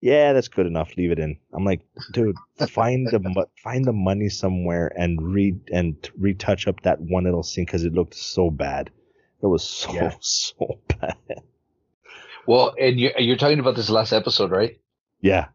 yeah, 0.00 0.32
that's 0.32 0.48
good 0.48 0.66
enough. 0.66 0.96
Leave 0.96 1.10
it 1.12 1.18
in. 1.18 1.38
I'm 1.52 1.64
like, 1.64 1.82
dude, 2.12 2.36
find 2.68 3.10
the 3.10 3.20
find 3.62 3.84
the 3.86 3.92
money 3.92 4.28
somewhere 4.28 4.92
and 4.96 5.20
read 5.22 5.60
and 5.72 5.96
retouch 6.18 6.66
up 6.68 6.82
that 6.82 7.00
one 7.00 7.24
little 7.24 7.42
scene 7.42 7.64
because 7.64 7.84
it 7.84 7.92
looked 7.94 8.14
so 8.14 8.50
bad. 8.50 8.90
It 9.42 9.46
was 9.46 9.64
so 9.64 9.92
Yeah. 9.94 10.12
so 10.20 10.80
bad. 10.88 11.16
Well, 12.46 12.74
and 12.78 12.98
you're, 12.98 13.18
you're 13.18 13.36
talking 13.36 13.58
about 13.60 13.76
this 13.76 13.90
last 13.90 14.12
episode, 14.12 14.50
right? 14.50 14.78
Yeah, 15.26 15.46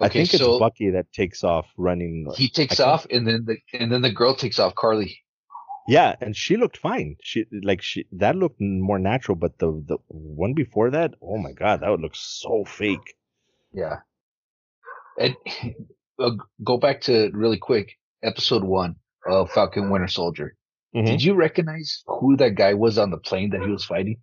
I 0.00 0.06
Okay, 0.06 0.20
think 0.20 0.34
it's 0.34 0.42
so 0.42 0.58
Bucky 0.58 0.90
that 0.90 1.12
takes 1.12 1.44
off 1.44 1.66
running. 1.76 2.26
he 2.36 2.48
takes 2.48 2.80
off, 2.80 3.06
and 3.10 3.26
then 3.26 3.44
the 3.46 3.56
and 3.78 3.90
then 3.92 4.02
the 4.02 4.12
girl 4.12 4.34
takes 4.34 4.58
off, 4.58 4.74
Karli. 4.74 5.18
Yeah, 5.88 6.14
and 6.20 6.36
she 6.36 6.56
looked 6.56 6.76
fine. 6.76 7.16
She 7.22 7.46
like 7.70 7.82
she 7.82 8.06
that 8.12 8.36
looked 8.36 8.60
more 8.60 8.98
natural, 8.98 9.36
but 9.36 9.58
the 9.58 9.70
the 9.86 9.98
one 10.08 10.54
before 10.54 10.90
that, 10.90 11.14
oh 11.20 11.38
my 11.38 11.52
god, 11.52 11.80
that 11.80 11.90
would 11.90 12.00
look 12.00 12.14
so 12.16 12.64
fake. 12.64 13.14
Yeah. 13.72 13.96
And 15.18 15.36
uh, 16.18 16.30
go 16.64 16.76
back 16.78 17.00
to 17.02 17.30
really 17.32 17.58
quick 17.58 17.98
episode 18.22 18.64
one 18.64 18.96
of 19.26 19.50
Falcon 19.50 19.90
Winter 19.90 20.08
Soldier. 20.08 20.56
Mhm. 20.94 21.06
Did 21.06 21.22
you 21.22 21.34
recognize 21.34 22.02
who 22.06 22.36
that 22.36 22.54
guy 22.56 22.74
was 22.74 22.98
on 22.98 23.10
the 23.10 23.18
plane 23.18 23.50
that 23.50 23.62
he 23.62 23.70
was 23.70 23.84
fighting? 23.84 24.18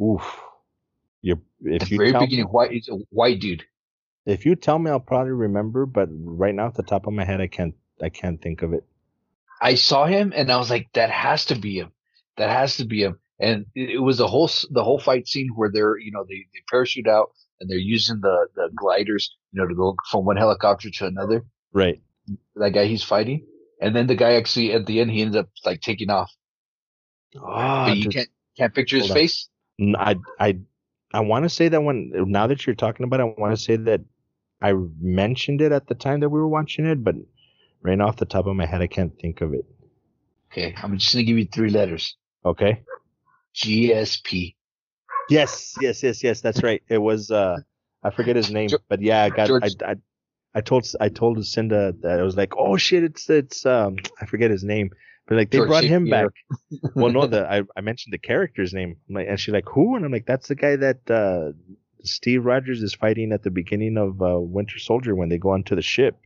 Oof. 0.00 0.24
You 1.24 1.42
At 1.80 1.82
if 1.82 1.88
the 1.88 1.96
you 1.96 1.98
very 1.98 2.12
tell 2.12 2.20
beginning, 2.20 2.46
white 2.46 2.86
a 2.88 2.96
white 3.10 3.40
dude. 3.40 3.64
if 4.26 4.44
you 4.46 4.54
tell 4.56 4.78
me, 4.78 4.90
I'll 4.90 5.00
probably 5.00 5.32
remember. 5.32 5.86
But 5.86 6.08
right 6.10 6.54
now, 6.54 6.66
at 6.66 6.74
the 6.74 6.82
top 6.82 7.06
of 7.06 7.12
my 7.14 7.24
head, 7.24 7.40
I 7.40 7.46
can't 7.46 7.74
I 8.02 8.10
can't 8.10 8.40
think 8.40 8.62
of 8.62 8.72
it. 8.74 8.84
I 9.60 9.74
saw 9.74 10.06
him 10.06 10.32
and 10.36 10.50
I 10.52 10.56
was 10.58 10.70
like, 10.70 10.92
that 10.94 11.10
has 11.10 11.46
to 11.46 11.54
be 11.56 11.78
him. 11.78 11.92
That 12.36 12.50
has 12.50 12.76
to 12.78 12.84
be 12.84 13.02
him. 13.02 13.18
And 13.40 13.66
it, 13.74 13.90
it 13.90 13.98
was 13.98 14.18
the 14.18 14.28
whole 14.28 14.50
the 14.70 14.84
whole 14.84 14.98
fight 15.00 15.26
scene 15.28 15.50
where 15.54 15.70
they're 15.72 15.98
you 15.98 16.12
know 16.12 16.24
they, 16.28 16.46
they 16.52 16.60
parachute 16.70 17.08
out 17.08 17.30
and 17.60 17.68
they're 17.70 17.78
using 17.78 18.20
the 18.20 18.48
the 18.54 18.70
gliders 18.76 19.36
you 19.52 19.60
know 19.62 19.68
to 19.68 19.74
go 19.74 19.96
from 20.10 20.24
one 20.24 20.36
helicopter 20.36 20.90
to 20.90 21.06
another. 21.06 21.44
Right. 21.72 22.00
That 22.56 22.70
guy 22.72 22.86
he's 22.86 23.02
fighting, 23.04 23.46
and 23.80 23.94
then 23.96 24.06
the 24.06 24.14
guy 24.16 24.34
actually 24.34 24.72
at 24.72 24.86
the 24.86 25.00
end 25.00 25.10
he 25.10 25.22
ends 25.22 25.36
up 25.36 25.48
like 25.64 25.80
taking 25.80 26.10
off. 26.10 26.32
Ah, 27.36 27.86
but 27.88 27.96
you 27.96 28.04
dude, 28.04 28.12
can't 28.12 28.28
can't 28.56 28.74
picture 28.74 28.96
his 28.96 29.10
on. 29.10 29.16
face. 29.16 29.48
I 29.80 30.16
I 30.38 30.58
I 31.14 31.20
want 31.20 31.44
to 31.44 31.48
say 31.48 31.68
that 31.68 31.80
when 31.82 32.10
now 32.14 32.46
that 32.48 32.66
you're 32.66 32.74
talking 32.74 33.04
about, 33.04 33.20
it, 33.20 33.22
I 33.22 33.40
want 33.40 33.56
to 33.56 33.62
say 33.62 33.76
that 33.76 34.00
I 34.60 34.72
mentioned 35.00 35.60
it 35.60 35.72
at 35.72 35.86
the 35.86 35.94
time 35.94 36.20
that 36.20 36.28
we 36.28 36.40
were 36.40 36.48
watching 36.48 36.86
it, 36.86 37.04
but 37.04 37.14
right 37.82 38.00
off 38.00 38.16
the 38.16 38.26
top 38.26 38.46
of 38.46 38.56
my 38.56 38.66
head, 38.66 38.82
I 38.82 38.88
can't 38.88 39.16
think 39.20 39.40
of 39.40 39.54
it. 39.54 39.64
Okay, 40.50 40.74
I'm 40.82 40.98
just 40.98 41.12
gonna 41.12 41.24
give 41.24 41.38
you 41.38 41.46
three 41.46 41.70
letters. 41.70 42.16
Okay. 42.44 42.82
GSP. 43.54 44.56
Yes, 45.30 45.74
yes, 45.80 46.02
yes, 46.02 46.22
yes. 46.22 46.40
That's 46.40 46.62
right. 46.62 46.82
It 46.88 46.98
was 46.98 47.30
uh, 47.30 47.58
I 48.02 48.10
forget 48.10 48.36
his 48.36 48.50
name, 48.50 48.70
but 48.88 49.00
yeah, 49.00 49.22
I 49.22 49.30
got 49.30 49.46
George- 49.46 49.76
I, 49.86 49.92
I 49.92 49.96
I 50.56 50.60
told 50.60 50.86
I 51.00 51.08
told 51.08 51.36
Lucinda 51.36 51.94
that 52.00 52.20
I 52.20 52.22
was 52.22 52.36
like, 52.36 52.54
oh 52.56 52.76
shit, 52.76 53.04
it's 53.04 53.30
it's 53.30 53.64
um 53.66 53.96
I 54.20 54.26
forget 54.26 54.50
his 54.50 54.64
name, 54.64 54.90
but 55.26 55.36
like 55.36 55.50
they 55.50 55.58
George 55.58 55.68
brought 55.68 55.84
him 55.84 56.08
back. 56.10 56.28
well, 56.94 57.12
no, 57.12 57.26
the 57.26 57.50
I, 57.50 57.62
I 57.76 57.80
mentioned 57.80 58.12
the 58.12 58.18
character's 58.18 58.72
name, 58.74 58.96
like, 59.08 59.26
and 59.28 59.38
she's 59.40 59.54
like, 59.54 59.68
who? 59.68 59.96
And 59.96 60.04
I'm 60.04 60.12
like, 60.12 60.26
that's 60.26 60.48
the 60.48 60.54
guy 60.54 60.76
that 60.76 61.10
uh 61.10 61.52
Steve 62.02 62.44
Rogers 62.44 62.82
is 62.82 62.94
fighting 62.94 63.32
at 63.32 63.42
the 63.42 63.50
beginning 63.50 63.96
of 63.96 64.20
uh, 64.20 64.38
Winter 64.38 64.78
Soldier 64.78 65.14
when 65.14 65.30
they 65.30 65.38
go 65.38 65.50
onto 65.50 65.74
the 65.74 65.80
ship. 65.82 66.18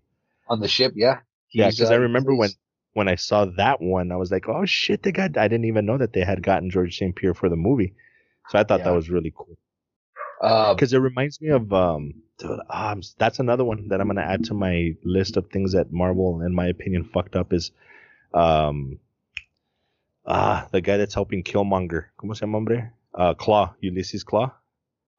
on 0.48 0.58
the 0.60 0.66
ship. 0.68 0.92
Yeah, 0.96 1.20
Yeah, 1.52 1.70
because 1.70 1.90
uh, 1.90 1.94
I 1.94 1.96
remember 1.98 2.34
when 2.34 2.48
he's- 2.48 2.58
when 2.94 3.06
I 3.06 3.14
saw 3.14 3.44
that 3.44 3.80
one, 3.80 4.10
I 4.10 4.16
was 4.16 4.32
like, 4.32 4.48
oh 4.48 4.64
shit, 4.64 5.04
they 5.04 5.12
got. 5.12 5.36
I 5.38 5.46
didn't 5.46 5.66
even 5.66 5.86
know 5.86 5.98
that 5.98 6.12
they 6.14 6.22
had 6.24 6.42
gotten 6.42 6.68
George 6.70 6.96
St. 6.98 7.14
Pierre 7.14 7.34
for 7.34 7.48
the 7.48 7.54
movie, 7.56 7.94
so 8.48 8.58
I 8.58 8.64
thought 8.64 8.80
Yeah. 8.80 8.86
that 8.86 8.94
was 8.94 9.08
really 9.08 9.32
cool. 9.36 9.56
uh, 10.40 10.74
because 10.74 10.92
it 10.92 10.98
reminds 10.98 11.40
me 11.40 11.48
of 11.50 11.72
um, 11.72 12.14
dude, 12.38 12.58
um 12.70 13.02
that's 13.18 13.38
another 13.38 13.64
one 13.64 13.88
that 13.88 14.00
I'm 14.00 14.08
gonna 14.08 14.22
add 14.22 14.44
to 14.46 14.54
my 14.54 14.94
list 15.04 15.36
of 15.36 15.48
things 15.50 15.72
that 15.72 15.92
Marvel, 15.92 16.40
in 16.42 16.52
my 16.54 16.66
opinion, 16.66 17.04
fucked 17.04 17.36
up 17.36 17.52
is 17.52 17.70
um 18.34 18.98
ah 20.26 20.68
the 20.72 20.80
guy 20.80 20.96
that's 20.96 21.14
helping 21.14 21.42
Killmonger. 21.42 22.06
¿Cómo 22.20 22.34
se 22.36 22.46
llama 22.46 22.58
hombre? 22.58 22.92
Uh, 23.14 23.34
Klaue, 23.34 23.74
Ulysses 23.82 24.24
Klaue. 24.24 24.52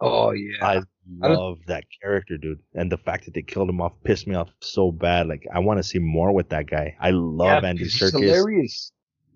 oh 0.02 0.32
yeah, 0.32 0.66
I 0.66 0.76
I 1.24 1.28
love 1.28 1.58
that 1.68 1.86
character, 2.02 2.38
dude, 2.38 2.60
and 2.76 2.92
the 2.92 2.98
fact 2.98 3.26
that 3.26 3.34
they 3.34 3.42
killed 3.42 3.70
him 3.70 3.82
off 3.82 3.94
pissed 4.04 4.28
me 4.28 4.36
off 4.36 4.50
so 4.62 4.92
bad. 4.92 5.28
Like 5.28 5.48
I 5.54 5.60
want 5.60 5.80
to 5.80 5.84
see 5.84 6.00
more 6.00 6.32
with 6.32 6.50
that 6.50 6.68
guy. 6.68 6.96
I 7.00 7.10
love 7.12 7.64
Yeah, 7.64 7.70
Andy 7.70 7.86
Serkis. 7.86 8.12
hilarious. 8.12 8.92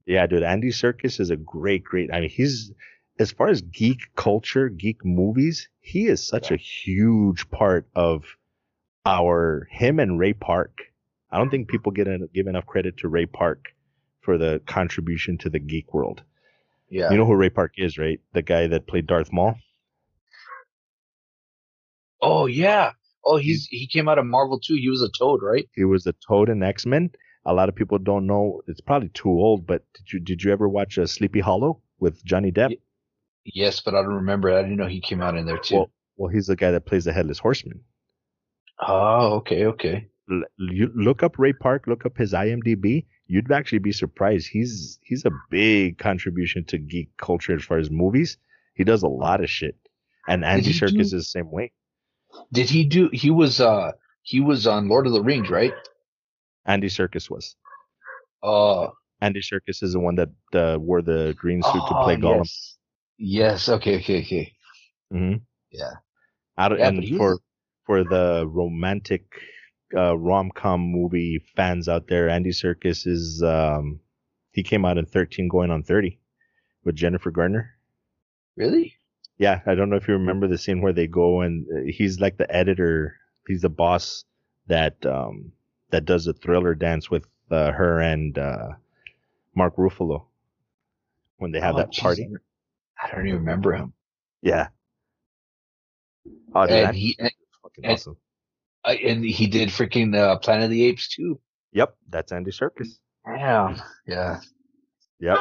Yeah, 0.06 0.28
dude, 0.28 0.44
Andy 0.44 0.70
Serkis 0.70 1.20
is 1.20 1.30
a 1.32 1.36
great, 1.38 1.84
great. 1.84 2.14
I 2.14 2.20
mean, 2.22 2.30
he's 2.30 2.72
as 3.20 3.32
far 3.32 3.48
as 3.48 3.62
geek 3.62 4.14
culture, 4.16 4.70
geek 4.70 5.04
movies, 5.04 5.70
he 5.80 6.08
is 6.08 6.26
such 6.26 6.52
a 6.52 6.58
huge 6.58 7.50
part 7.50 7.88
of 7.96 8.24
our 9.06 9.68
him 9.72 10.00
and 10.00 10.20
Ray 10.20 10.34
Park. 10.34 10.93
I 11.34 11.38
don't 11.38 11.50
think 11.50 11.68
people 11.68 11.92
get 11.92 12.08
en- 12.08 12.30
give 12.34 12.48
enough 12.48 12.66
credit 12.68 12.98
to 12.98 13.08
Ray 13.10 13.26
Park 13.26 13.74
for 14.22 14.38
the 14.38 14.62
contribution 14.68 15.38
to 15.40 15.50
the 15.50 15.60
geek 15.60 15.94
world. 15.94 16.22
Yeah, 16.90 17.12
You 17.12 17.18
know 17.18 17.26
who 17.26 17.36
Ray 17.36 17.50
Park 17.50 17.74
is, 17.78 17.98
right? 17.98 18.20
The 18.34 18.44
guy 18.44 18.68
that 18.68 18.88
played 18.88 19.08
Darth 19.08 19.32
Maul. 19.34 19.56
Oh 22.22 22.46
yeah. 22.46 22.92
Oh, 23.26 23.38
he's 23.38 23.68
he 23.70 23.88
came 23.88 24.08
out 24.10 24.20
of 24.20 24.26
Marvel 24.26 24.60
too. 24.60 24.76
He 24.76 24.90
was 24.90 25.02
a 25.02 25.10
Toad, 25.10 25.42
right? 25.42 25.68
He 25.76 25.84
was 25.86 26.06
a 26.08 26.14
Toad 26.28 26.50
in 26.50 26.62
X 26.62 26.86
Men. 26.86 27.12
A 27.46 27.54
lot 27.54 27.68
of 27.68 27.76
people 27.76 27.98
don't 27.98 28.26
know. 28.28 28.62
It's 28.68 28.80
probably 28.82 29.10
too 29.10 29.30
old, 29.30 29.66
but 29.68 29.84
did 29.94 30.14
you 30.14 30.20
did 30.20 30.44
you 30.44 30.52
ever 30.52 30.70
watch 30.70 30.98
uh, 30.98 31.06
Sleepy 31.08 31.40
Hollow 31.40 31.82
with 32.00 32.24
Johnny 32.24 32.52
Depp? 32.52 32.72
Ye- 32.72 32.80
Yes, 33.46 33.82
but 33.82 33.94
I 33.94 34.02
don't 34.02 34.14
remember. 34.14 34.54
I 34.58 34.62
didn't 34.62 34.78
know 34.78 34.88
he 34.88 35.02
came 35.02 35.22
out 35.22 35.36
in 35.36 35.46
there 35.46 35.58
too. 35.58 35.76
Well, 35.76 35.92
well, 36.16 36.32
he's 36.32 36.48
the 36.48 36.56
guy 36.56 36.72
that 36.72 36.86
plays 36.86 37.04
the 37.04 37.12
Headless 37.12 37.40
Horseman. 37.40 37.82
oh, 38.88 39.34
okay, 39.40 39.66
okay. 39.66 40.08
You 40.58 40.92
look 40.96 41.24
up 41.24 41.38
Ray 41.38 41.54
Park, 41.54 41.88
look 41.88 42.06
up 42.06 42.18
his 42.18 42.34
IMDb. 42.34 43.06
You'd 43.28 43.52
actually 43.52 43.80
be 43.80 43.92
surprised. 43.92 44.48
He's 44.48 45.00
he's 45.04 45.26
a 45.26 45.32
big 45.50 45.98
contribution 45.98 46.64
to 46.66 46.78
geek 46.78 47.10
culture 47.18 47.56
as 47.56 47.64
far 47.64 47.78
as 47.78 47.90
movies. 47.90 48.38
He 48.76 48.84
does 48.84 49.04
a 49.04 49.08
lot 49.08 49.44
of 49.44 49.50
shit, 49.50 49.76
and 50.28 50.44
Andy 50.44 50.72
Serkis 50.72 50.94
do- 50.94 51.02
is 51.02 51.12
the 51.12 51.24
same 51.24 51.52
way. 51.52 51.72
Did 52.52 52.70
he 52.70 52.86
do? 52.86 53.10
He 53.14 53.32
was 53.32 53.60
uh 53.60 53.92
he 54.24 54.40
was 54.40 54.66
on 54.68 54.88
Lord 54.88 55.08
of 55.08 55.14
the 55.14 55.22
Rings, 55.22 55.50
right? 55.50 55.74
Andy 56.66 56.88
Serkis 56.88 57.30
was. 57.30 57.56
Uh, 58.42 58.88
Andy 59.22 59.42
Serkis 59.42 59.84
is 59.84 59.94
the 59.94 60.00
one 60.00 60.16
that 60.16 60.30
uh, 60.54 60.78
wore 60.80 61.02
the 61.02 61.36
green 61.38 61.62
suit 61.62 61.74
to 61.88 62.00
play 62.04 62.16
Gollum. 62.16 62.40
Yes. 62.40 62.78
yes. 63.18 63.70
Okay. 63.70 63.98
Okay. 63.98 64.22
Okay. 64.22 64.54
hmm 65.12 65.36
Yeah. 65.72 65.92
Out 66.58 66.72
of, 66.74 66.80
Yeah, 66.80 66.90
and 66.90 67.00
was 67.00 67.10
for 67.10 67.40
for 67.86 68.04
the 68.04 68.46
romantic 68.48 69.24
uh, 69.96 70.18
rom 70.18 70.52
com 70.52 70.80
movie 70.82 71.44
fans 71.56 71.88
out 71.88 72.08
there, 72.08 72.30
Andy 72.30 72.52
Serkis 72.52 73.06
is 73.08 73.42
um, 73.44 74.00
he 74.52 74.64
came 74.64 74.86
out 74.86 74.98
in 74.98 75.06
thirteen, 75.06 75.48
going 75.48 75.72
on 75.72 75.84
thirty, 75.84 76.20
with 76.84 76.96
Jennifer 76.96 77.32
Garner. 77.32 77.72
Really? 78.56 78.96
Yeah, 79.38 79.62
I 79.66 79.74
don't 79.76 79.90
know 79.90 79.96
if 79.96 80.08
you 80.08 80.14
remember 80.14 80.48
the 80.48 80.58
scene 80.58 80.82
where 80.82 80.94
they 80.94 81.08
go 81.08 81.42
and 81.42 81.66
uh, 81.76 81.92
he's 81.92 82.20
like 82.20 82.38
the 82.38 82.54
editor, 82.56 83.16
he's 83.48 83.62
the 83.62 83.70
boss 83.70 84.26
that 84.68 85.04
um 85.06 85.52
that 85.90 86.06
does 86.06 86.26
the 86.26 86.34
thriller 86.34 86.74
dance 86.76 87.10
with 87.12 87.26
uh, 87.52 87.72
her 87.72 88.00
and 88.00 88.38
uh 88.38 88.70
Mark 89.56 89.76
Ruffalo 89.76 90.26
when 91.38 91.52
they 91.52 91.60
have 91.60 91.76
Oh, 91.76 91.80
that 91.80 91.92
jeez, 91.92 92.00
party. 92.02 92.28
I 93.02 93.10
don't 93.14 93.28
even 93.28 93.40
remember 93.40 93.74
him. 93.74 93.94
Yeah. 94.42 94.68
Oh, 96.56 96.66
dude, 96.68 96.78
and 96.78 96.96
he 96.96 97.16
and, 97.20 97.32
fucking 97.62 97.84
and- 97.86 97.94
awesome. 97.94 98.18
Uh, 98.86 98.92
and 98.92 99.24
he 99.26 99.48
did 99.48 99.70
freaking 99.70 100.16
uh, 100.18 100.38
Planet 100.40 100.66
of 100.66 100.70
the 100.72 100.86
Apes 100.86 101.08
too. 101.10 101.40
Yep, 101.74 101.96
that's 102.10 102.32
Andy 102.32 102.52
Serkis. 102.52 103.00
Damn. 103.26 103.82
Yeah. 104.08 104.40
Yep. 105.20 105.38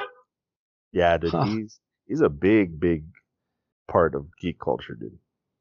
Yeah, 0.93 1.19
dude, 1.19 1.31
Huh. 1.31 1.45
he's 1.45 1.81
he's 2.07 2.21
a 2.21 2.29
big, 2.29 2.79
big 2.79 3.05
part 3.89 4.15
of 4.15 4.27
geek 4.41 4.59
culture, 4.61 4.95
dude. 4.95 5.19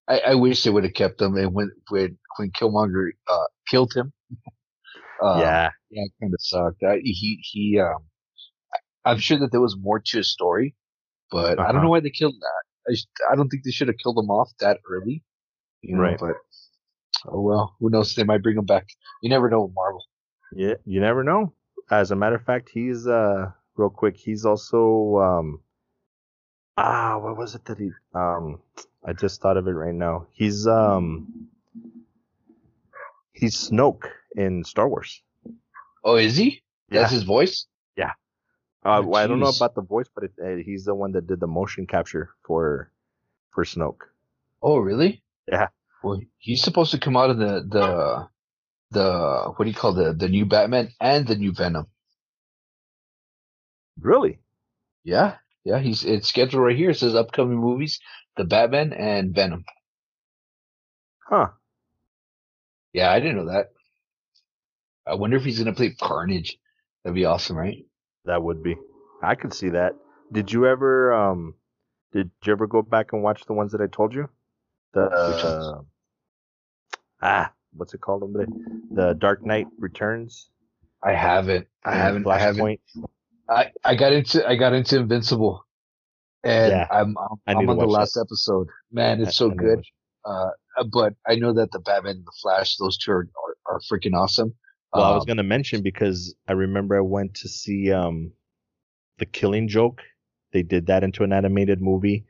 I, 0.08 0.20
I 0.32 0.36
wish 0.36 0.64
they 0.64 0.70
would 0.70 0.84
have 0.84 0.94
kept 0.94 1.22
him. 1.22 1.36
And 1.38 1.54
when 1.54 1.72
when 1.90 2.18
when 2.38 2.52
Killmonger 2.52 3.10
uh, 3.28 3.46
killed 3.70 3.94
him, 3.96 4.12
uh, 5.24 5.38
yeah, 5.40 5.70
yeah, 5.90 6.04
it 6.04 6.12
kind 6.22 6.34
of 6.34 6.40
sucked. 6.42 6.84
I, 6.84 6.98
he 7.04 7.40
he. 7.44 7.80
Um, 7.80 8.04
I'm 9.06 9.18
sure 9.20 9.40
that 9.40 9.52
there 9.52 9.62
was 9.62 9.76
more 9.80 10.00
to 10.00 10.18
his 10.18 10.32
story, 10.32 10.76
but 11.32 11.60
I 11.60 11.68
don't 11.68 11.76
Uh-huh. 11.78 11.84
know 11.84 11.90
why 11.90 12.02
they 12.02 12.12
killed 12.12 12.36
that. 12.40 12.94
I, 12.94 13.34
I 13.34 13.36
don't 13.36 13.50
think 13.50 13.64
they 13.64 13.72
should 13.72 13.88
have 13.88 13.98
killed 13.98 14.18
him 14.18 14.30
off 14.30 14.52
that 14.60 14.80
early. 14.90 15.24
You 15.82 15.96
know, 15.96 16.02
Right. 16.04 16.20
But 16.20 16.36
oh 17.28 17.42
well, 17.42 17.76
who 17.80 17.90
knows? 17.90 18.14
They 18.16 18.24
might 18.24 18.44
bring 18.44 18.58
him 18.58 18.66
back. 18.66 18.88
You 19.22 19.30
never 19.30 19.50
know 19.50 19.64
with 19.64 19.76
Marvel. 19.76 20.04
Yeah, 20.54 20.76
you 20.86 21.00
never 21.00 21.24
know. 21.24 21.54
As 21.90 22.12
a 22.12 22.16
matter 22.16 22.36
of 22.36 22.44
fact, 22.44 22.70
he's 22.74 23.08
uh 23.08 23.52
real 23.76 23.90
quick, 23.90 24.18
he's 24.18 24.46
also 24.46 25.18
um 25.18 25.62
ah 26.78 27.18
what 27.20 27.38
was 27.38 27.56
it 27.56 27.66
that 27.66 27.78
he 27.78 27.92
um 28.14 28.60
I 29.06 29.14
just 29.14 29.42
thought 29.42 29.58
of 29.58 29.68
it 29.68 29.72
right 29.72 29.94
now. 29.96 30.28
He's 30.32 30.68
um 30.68 31.50
he's 33.34 33.56
Snoke 33.70 34.10
in 34.36 34.64
Star 34.64 34.88
Wars. 34.88 35.22
Oh, 36.04 36.16
is 36.16 36.36
he? 36.38 36.62
Yeah. 36.90 37.02
That's 37.02 37.14
his 37.14 37.24
voice. 37.24 37.68
Yeah. 37.96 38.12
Uh, 38.86 39.02
Oh, 39.04 39.08
well, 39.08 39.24
I 39.24 39.28
don't 39.28 39.40
know 39.40 39.48
about 39.56 39.76
the 39.76 39.82
voice, 39.82 40.08
but 40.14 40.24
it, 40.26 40.32
uh, 40.44 40.56
he's 40.64 40.86
the 40.86 40.96
one 40.96 41.12
that 41.14 41.28
did 41.28 41.40
the 41.40 41.48
motion 41.48 41.86
capture 41.86 42.32
for 42.44 42.92
for 43.52 43.64
Snoke. 43.64 44.02
Oh, 44.62 44.78
really? 44.78 45.24
Yeah. 45.48 45.68
Well, 46.04 46.20
he's 46.38 46.64
supposed 46.64 46.92
to 46.92 47.00
come 47.00 47.16
out 47.16 47.30
of 47.30 47.38
the 47.38 47.66
the 47.68 48.28
the 48.92 49.54
what 49.56 49.66
do 49.66 49.70
you 49.70 49.76
call 49.76 49.94
the 49.94 50.14
the 50.14 50.28
new 50.28 50.46
Batman 50.46 50.90
and 51.00 51.28
the 51.28 51.36
new 51.36 51.54
Venom. 51.54 51.88
Really? 54.00 54.40
Yeah, 55.04 55.38
yeah. 55.64 55.80
He's 55.80 56.04
it's 56.04 56.28
scheduled 56.28 56.64
right 56.64 56.76
here. 56.76 56.92
It 56.92 56.98
says 56.98 57.16
upcoming 57.16 57.58
movies: 57.58 58.00
the 58.38 58.44
Batman 58.44 58.94
and 58.94 59.36
Venom. 59.36 59.66
Huh. 61.28 61.50
Yeah, 62.94 63.12
I 63.12 63.20
didn't 63.20 63.38
know 63.38 63.52
that. 63.54 63.72
I 65.08 65.16
wonder 65.16 65.38
if 65.38 65.44
he's 65.44 65.60
gonna 65.60 65.74
play 65.74 65.92
Carnage. 65.92 66.58
That'd 67.04 67.16
be 67.16 67.26
awesome, 67.26 67.58
right? 67.58 67.86
That 68.26 68.44
would 68.44 68.64
be. 68.64 68.76
I 69.24 69.36
could 69.36 69.54
see 69.54 69.70
that. 69.70 69.94
Did 70.32 70.52
you 70.52 70.68
ever 70.68 71.14
um 71.14 71.56
did 72.12 72.32
you 72.46 72.52
ever 72.52 72.68
go 72.68 72.82
back 72.82 73.14
and 73.14 73.24
watch 73.24 73.46
the 73.46 73.54
ones 73.54 73.72
that 73.72 73.82
I 73.82 73.88
told 73.88 74.14
you? 74.14 74.30
The 74.94 75.02
uh, 75.04 75.82
ah, 77.22 77.52
what's 77.74 77.94
it 77.94 78.02
called? 78.02 78.22
hombre? 78.22 78.46
The 78.92 79.14
Dark 79.14 79.46
Knight 79.46 79.68
Returns. 79.80 80.50
I 81.04 81.14
haven't. 81.14 81.68
I 81.84 81.96
haven't. 81.96 82.28
I 82.28 82.38
haven't. 82.40 82.80
I, 83.50 83.72
I 83.84 83.96
got 83.96 84.14
into 84.14 84.48
I 84.48 84.56
got 84.56 84.74
into 84.74 84.98
Invincible, 84.98 85.66
and 86.44 86.72
Yeah, 86.72 86.88
I'm 86.92 87.16
I'm, 87.18 87.40
I'm 87.58 87.70
on 87.70 87.78
the 87.78 87.86
last 87.88 88.18
episode. 88.18 88.68
Man, 88.92 89.22
it's 89.22 89.30
I- 89.30 89.32
so 89.32 89.52
I 89.52 89.56
good. 89.56 89.84
Uh, 90.24 90.50
but 90.92 91.16
I 91.28 91.36
know 91.36 91.54
that 91.54 91.72
the 91.72 91.80
Batman 91.80 92.18
and 92.18 92.26
the 92.26 92.32
Flash, 92.42 92.78
those 92.78 92.98
two 92.98 93.12
are 93.12 93.28
are, 93.68 93.76
are 93.76 93.80
freaking 93.92 94.16
awesome. 94.16 94.54
Well, 94.94 95.06
I 95.06 95.12
was 95.12 95.24
Um, 95.24 95.28
gonna 95.28 95.44
mention 95.44 95.82
because 95.82 96.36
I 96.48 96.54
remember 96.54 96.98
I 96.98 97.02
went 97.02 97.34
to 97.36 97.50
see 97.50 97.92
um 97.92 98.32
the 99.18 99.26
Killing 99.26 99.68
Joke. 99.68 100.02
They 100.54 100.64
did 100.64 100.88
that 100.88 101.04
into 101.04 101.24
an 101.24 101.34
animated 101.34 101.82
movie 101.82 102.26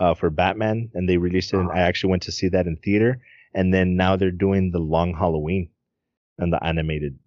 uh 0.00 0.14
for 0.14 0.30
Batman, 0.30 0.90
and 0.94 1.08
they 1.08 1.16
released 1.16 1.52
it. 1.54 1.58
And 1.58 1.70
I 1.70 1.80
actually 1.80 2.10
went 2.10 2.22
to 2.24 2.32
see 2.32 2.48
that 2.48 2.66
in 2.66 2.76
theater, 2.76 3.20
and 3.56 3.74
then 3.74 3.96
now 3.96 4.14
they're 4.16 4.30
doing 4.46 4.70
the 4.70 4.78
Long 4.78 5.14
Halloween, 5.14 5.70
and 6.38 6.52
the 6.52 6.62
animated 6.64 7.18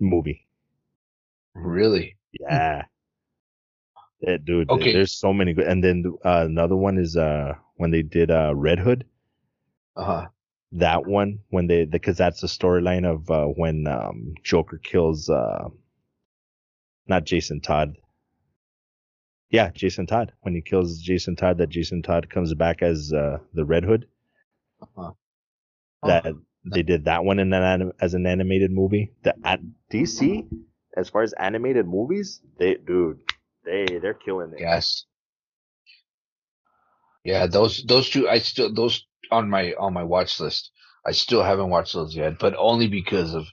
movie. 0.00 0.46
really. 1.54 2.16
Yeah. 2.40 2.84
Yeah, 4.20 4.36
dude. 4.38 4.68
there- 4.68 4.76
Okay. 4.76 4.92
There's 4.94 5.12
so 5.12 5.32
many 5.34 5.52
good. 5.52 5.66
And 5.66 5.82
then 5.84 6.04
uh, 6.24 6.44
another 6.46 6.76
one 6.76 6.96
is 6.98 7.16
uh 7.16 7.54
when 7.76 7.90
they 7.90 8.02
did 8.02 8.30
uh 8.30 8.54
Red 8.54 8.78
Hood. 8.78 9.04
Uh 9.96 10.04
huh. 10.04 10.26
That 10.72 11.06
one 11.06 11.40
when 11.50 11.66
they 11.66 11.84
because 11.84 12.16
that's 12.16 12.40
the 12.40 12.46
storyline 12.46 13.04
of 13.04 13.30
uh 13.30 13.46
when 13.46 13.86
um 13.86 14.34
Joker 14.42 14.78
kills 14.78 15.28
uh 15.28 15.68
not 17.08 17.24
Jason 17.24 17.60
Todd. 17.60 17.96
Yeah, 19.50 19.70
Jason 19.74 20.06
Todd. 20.06 20.32
When 20.42 20.54
he 20.54 20.62
kills 20.62 21.02
Jason 21.02 21.36
Todd, 21.36 21.58
that 21.58 21.68
Jason 21.68 22.00
Todd 22.02 22.30
comes 22.30 22.54
back 22.54 22.80
as 22.80 23.12
uh 23.12 23.38
the 23.54 23.64
Red 23.64 23.84
Hood. 23.84 24.06
Uh-huh. 24.80 25.12
That 26.02 26.34
they 26.64 26.82
did 26.82 27.04
that 27.06 27.24
one 27.24 27.38
in 27.38 27.52
an 27.52 27.92
as 28.00 28.14
an 28.14 28.26
animated 28.26 28.70
movie. 28.70 29.12
The 29.22 29.34
at 29.44 29.60
DC, 29.92 30.48
as 30.96 31.08
far 31.08 31.22
as 31.22 31.32
animated 31.32 31.86
movies, 31.86 32.40
they 32.58 32.74
dude, 32.74 33.20
they 33.64 33.86
they're 34.00 34.14
killing 34.14 34.52
it. 34.52 34.60
Yes. 34.60 35.04
Yeah, 37.24 37.46
those 37.46 37.84
those 37.84 38.10
two 38.10 38.28
I 38.28 38.38
still 38.38 38.72
those 38.74 39.06
on 39.30 39.48
my 39.48 39.74
on 39.78 39.92
my 39.92 40.02
watch 40.02 40.40
list. 40.40 40.70
I 41.06 41.12
still 41.12 41.42
haven't 41.42 41.70
watched 41.70 41.94
those 41.94 42.14
yet, 42.14 42.38
but 42.38 42.54
only 42.56 42.88
because 42.88 43.34
of 43.34 43.46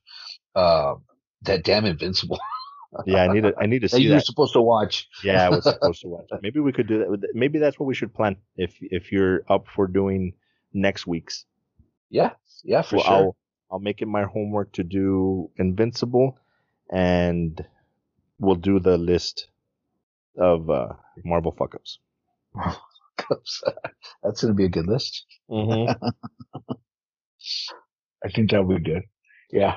uh 0.56 0.96
that 1.44 1.64
damn 1.64 1.86
Invincible 1.86 2.40
Yeah, 3.06 3.24
I 3.24 3.28
need 3.34 3.44
to 3.44 3.54
I 3.60 3.66
need 3.68 3.80
to 3.80 3.88
that 3.92 3.98
see 3.98 4.04
You're 4.04 4.16
that. 4.16 4.26
supposed 4.26 4.54
to 4.54 4.62
watch. 4.62 5.08
Yeah, 5.24 5.46
I 5.46 5.50
was 5.50 5.64
supposed 5.70 6.02
to 6.02 6.08
watch. 6.08 6.26
Maybe 6.42 6.60
we 6.60 6.72
could 6.72 6.88
do 6.88 7.00
that. 7.00 7.30
Maybe 7.34 7.60
that's 7.60 7.80
what 7.80 7.86
we 7.86 7.94
should 7.94 8.14
plan. 8.14 8.38
If 8.56 8.76
if 8.82 9.12
you're 9.12 9.44
up 9.50 9.68
for 9.76 9.88
doing 9.88 10.34
next 10.74 11.06
week's, 11.08 11.46
Yeah, 12.10 12.32
yeah, 12.64 12.82
for 12.82 12.98
well, 12.98 13.06
sure. 13.06 13.14
I'll 13.14 13.36
I'll 13.72 13.80
make 13.80 14.02
it 14.02 14.08
my 14.08 14.24
homework 14.24 14.72
to 14.74 14.84
do 14.84 15.50
Invincible, 15.58 16.38
and 16.92 17.64
we'll 18.40 18.56
do 18.56 18.80
the 18.80 18.98
list 18.98 19.48
of 20.38 20.70
uh, 20.70 20.94
Marvel 21.24 21.52
fuck 21.52 21.76
ups. 21.76 22.00
That's 24.24 24.42
gonna 24.42 24.54
be 24.54 24.66
a 24.66 24.70
good 24.70 24.88
list. 24.88 25.26
Mm-hmm. 25.50 25.92
I 28.24 28.30
think 28.30 28.52
that'll 28.52 28.66
be 28.66 28.80
good. 28.80 29.04
Yeah. 29.52 29.76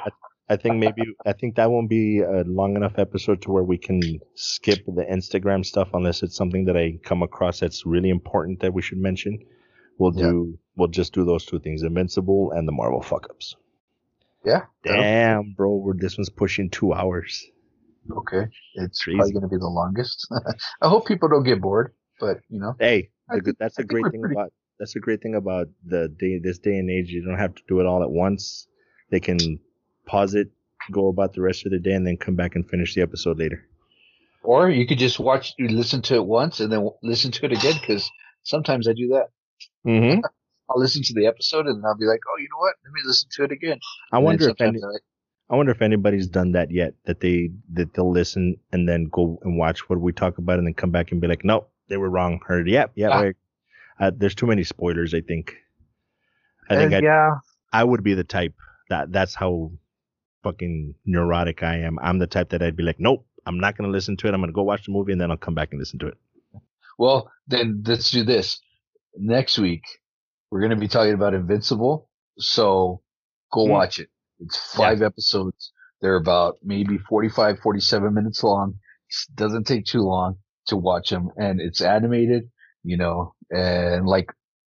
I 0.48 0.56
think 0.56 0.76
maybe 0.76 1.02
I 1.24 1.32
think 1.32 1.56
that 1.56 1.70
won't 1.70 1.88
be 1.88 2.20
a 2.20 2.42
long 2.44 2.76
enough 2.76 2.98
episode 2.98 3.40
to 3.42 3.50
where 3.50 3.62
we 3.62 3.78
can 3.78 4.00
skip 4.34 4.84
the 4.86 5.04
Instagram 5.04 5.64
stuff 5.64 5.88
unless 5.94 6.22
it's 6.22 6.36
something 6.36 6.66
that 6.66 6.76
I 6.76 6.98
come 7.02 7.22
across 7.22 7.60
that's 7.60 7.86
really 7.86 8.10
important 8.10 8.60
that 8.60 8.74
we 8.74 8.82
should 8.82 8.98
mention. 8.98 9.38
We'll 10.02 10.14
Yeah. 10.18 10.30
do 10.30 10.58
we'll 10.76 10.88
just 10.88 11.12
do 11.14 11.24
those 11.24 11.44
two 11.46 11.60
things, 11.60 11.82
Invincible 11.82 12.50
and 12.52 12.66
the 12.66 12.72
Marvel 12.72 13.02
fuck 13.02 13.28
ups. 13.30 13.54
Yeah. 14.44 14.62
Damn, 14.82 15.52
bro, 15.52 15.76
we're, 15.76 15.94
this 15.96 16.16
one's 16.18 16.28
pushing 16.30 16.70
two 16.70 16.92
hours. 16.92 17.46
Okay. 18.10 18.46
It's 18.74 19.02
Crazy. 19.04 19.16
probably 19.16 19.32
gonna 19.34 19.48
be 19.48 19.58
the 19.58 19.68
longest. 19.68 20.26
I 20.82 20.88
hope 20.88 21.06
people 21.06 21.28
don't 21.28 21.44
get 21.44 21.60
bored, 21.60 21.92
but 22.18 22.38
you 22.48 22.58
know. 22.58 22.74
Hey, 22.80 23.10
I 23.30 23.36
the 23.36 23.40
good- 23.40 23.44
think- 23.44 23.58
that's 23.58 23.78
a 23.78 23.84
great 23.84 24.10
thing 24.10 24.20
pretty- 24.22 24.34
about 24.34 24.52
that's 24.80 24.96
a 24.96 25.00
great 25.00 25.22
thing 25.22 25.36
about 25.36 25.68
the 25.86 26.08
day 26.08 26.38
this 26.42 26.58
day 26.58 26.76
and 26.78 26.90
age. 26.90 27.10
You 27.10 27.24
don't 27.24 27.38
have 27.38 27.54
to 27.54 27.62
do 27.68 27.78
it 27.78 27.86
all 27.86 28.02
at 28.02 28.10
once. 28.10 28.66
They 29.10 29.20
can 29.20 29.38
pause 30.06 30.34
it, 30.34 30.50
go 30.90 31.06
about 31.08 31.34
the 31.34 31.42
rest 31.42 31.64
of 31.66 31.70
the 31.70 31.78
day, 31.78 31.92
and 31.92 32.04
then 32.04 32.16
come 32.16 32.34
back 32.34 32.56
and 32.56 32.68
finish 32.68 32.94
the 32.96 33.02
episode 33.02 33.38
later. 33.38 33.64
Or 34.42 34.68
you 34.68 34.84
could 34.88 34.98
just 34.98 35.20
watch, 35.20 35.54
you 35.58 35.68
listen 35.68 36.02
to 36.02 36.14
it 36.16 36.26
once 36.26 36.58
and 36.58 36.72
then 36.72 36.88
listen 37.04 37.30
to 37.30 37.44
it 37.46 37.52
again 37.52 37.74
because 37.80 38.10
sometimes 38.42 38.88
I 38.88 38.92
do 38.94 39.06
that. 39.08 39.28
Mm-hmm. 39.86 40.20
I'll 40.70 40.80
listen 40.80 41.02
to 41.02 41.14
the 41.14 41.26
episode 41.26 41.66
and 41.66 41.84
I'll 41.84 41.96
be 41.96 42.04
like, 42.06 42.20
oh, 42.30 42.38
you 42.38 42.48
know 42.50 42.58
what? 42.58 42.74
Let 42.84 42.92
me 42.92 43.00
listen 43.04 43.28
to 43.32 43.44
it 43.44 43.52
again. 43.52 43.78
I 44.12 44.16
And 44.16 44.24
wonder 44.24 44.48
if 44.48 44.60
any, 44.60 44.78
sometimes 44.78 45.00
I- 45.50 45.56
wonder 45.56 45.72
if 45.72 45.82
anybody's 45.82 46.28
done 46.28 46.52
that 46.52 46.70
yet. 46.70 46.94
That 47.04 47.20
they 47.20 47.50
that 47.74 47.92
they'll 47.92 48.10
listen 48.10 48.56
and 48.72 48.88
then 48.88 49.08
go 49.12 49.38
and 49.42 49.58
watch 49.58 49.88
what 49.90 50.00
we 50.00 50.12
talk 50.12 50.38
about 50.38 50.58
and 50.58 50.66
then 50.66 50.74
come 50.74 50.90
back 50.90 51.12
and 51.12 51.20
be 51.20 51.26
like, 51.26 51.44
nope, 51.44 51.70
they 51.88 51.98
were 51.98 52.08
wrong. 52.08 52.40
Heard, 52.46 52.68
yep, 52.68 52.92
yeah. 52.94 53.32
Ah. 54.00 54.04
Uh, 54.06 54.10
there's 54.16 54.34
too 54.34 54.46
many 54.46 54.64
spoilers. 54.64 55.12
I 55.14 55.20
think. 55.20 55.54
I 56.70 56.76
think 56.76 56.92
Uh, 56.92 56.96
I 56.96 57.00
yeah. 57.00 57.30
I 57.72 57.84
would 57.84 58.02
be 58.02 58.14
the 58.14 58.24
type 58.24 58.54
that 58.88 59.12
that's 59.12 59.34
how 59.34 59.72
fucking 60.42 60.94
neurotic 61.04 61.62
I 61.62 61.78
am. 61.78 61.98
I'm 62.00 62.18
the 62.18 62.26
type 62.26 62.48
that 62.50 62.62
I'd 62.62 62.76
be 62.76 62.82
like, 62.82 62.98
nope, 62.98 63.26
I'm 63.46 63.60
not 63.60 63.76
gonna 63.76 63.90
listen 63.92 64.16
to 64.18 64.28
it. 64.28 64.34
I'm 64.34 64.40
gonna 64.40 64.52
go 64.52 64.62
watch 64.62 64.86
the 64.86 64.92
movie 64.92 65.12
and 65.12 65.20
then 65.20 65.30
I'll 65.30 65.36
come 65.36 65.54
back 65.54 65.68
and 65.72 65.78
listen 65.80 65.98
to 65.98 66.06
it. 66.08 66.16
Well, 66.98 67.30
then 67.46 67.82
let's 67.86 68.10
do 68.10 68.22
this. 68.24 68.60
Next 69.16 69.58
week, 69.58 69.82
we're 70.50 70.60
going 70.60 70.70
to 70.70 70.76
be 70.76 70.88
talking 70.88 71.14
about 71.14 71.34
Invincible. 71.34 72.08
So 72.38 73.02
go 73.52 73.66
Hmm. 73.66 73.70
watch 73.70 73.98
it. 73.98 74.08
It's 74.40 74.56
five 74.74 75.02
episodes. 75.02 75.72
They're 76.00 76.16
about 76.16 76.56
maybe 76.62 76.98
45, 76.98 77.60
47 77.60 78.12
minutes 78.14 78.42
long. 78.42 78.74
It 79.08 79.36
doesn't 79.36 79.66
take 79.66 79.84
too 79.84 80.00
long 80.02 80.38
to 80.66 80.76
watch 80.76 81.10
them 81.10 81.30
and 81.36 81.60
it's 81.60 81.80
animated, 81.80 82.50
you 82.82 82.96
know, 82.96 83.34
and 83.50 84.06
like 84.06 84.26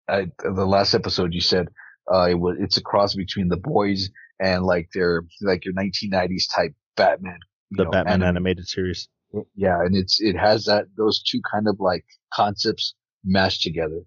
I, 0.09 0.27
the 0.43 0.67
last 0.67 0.95
episode 0.95 1.35
you 1.35 1.41
said, 1.41 1.69
uh, 2.13 2.29
it 2.31 2.35
was, 2.35 2.57
it's 2.61 2.77
a 2.77 2.83
cross 2.83 3.15
between 3.15 3.49
the 3.49 3.57
boys 3.57 4.11
and 4.41 4.65
like 4.65 4.89
their, 4.95 5.25
like 5.43 5.65
your 5.65 5.75
1990s 5.75 6.45
type 6.55 6.75
Batman. 6.97 7.39
The 7.71 7.85
know, 7.85 7.91
Batman 7.91 8.23
anime. 8.23 8.29
animated 8.37 8.67
series. 8.69 9.09
Yeah, 9.55 9.81
and 9.81 9.97
it's 9.97 10.21
it 10.21 10.37
has 10.37 10.67
that 10.67 10.87
those 10.97 11.23
two 11.23 11.41
kind 11.51 11.67
of 11.69 11.81
like 11.81 12.05
concepts 12.35 12.95
mashed 13.25 13.63
together. 13.63 14.03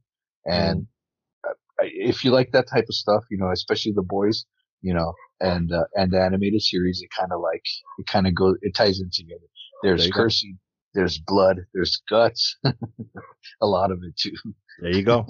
And 0.46 0.82
Mm-hmm. 0.82 0.96
uh, 1.48 1.54
if 1.80 2.24
you 2.24 2.32
like 2.32 2.52
that 2.52 2.68
type 2.70 2.86
of 2.90 2.96
stuff, 2.96 3.24
you 3.30 3.38
know, 3.38 3.52
especially 3.52 3.94
the 3.94 4.04
boys, 4.04 4.46
you 4.82 4.94
know, 4.94 5.14
and 5.42 5.72
uh, 5.72 5.86
and 5.96 6.12
the 6.12 6.22
animated 6.22 6.62
series, 6.62 7.02
it 7.02 7.10
kind 7.18 7.32
of 7.32 7.42
like 7.42 7.64
it 8.00 8.08
kind 8.08 8.28
of 8.28 8.36
goes 8.36 8.58
it 8.62 8.76
ties 8.76 9.00
in 9.02 9.10
together. 9.14 9.46
There's 9.84 10.06
There 10.06 10.08
you 10.08 10.14
go. 10.14 10.26
cursing, 10.26 10.60
there's 10.94 11.20
blood, 11.20 11.62
there's 11.74 12.02
guts, 12.10 12.58
a 13.62 13.68
lot 13.68 13.92
of 13.92 14.02
it 14.04 14.16
too. 14.18 14.36
There 14.80 14.92
you 14.92 15.04
go. 15.04 15.30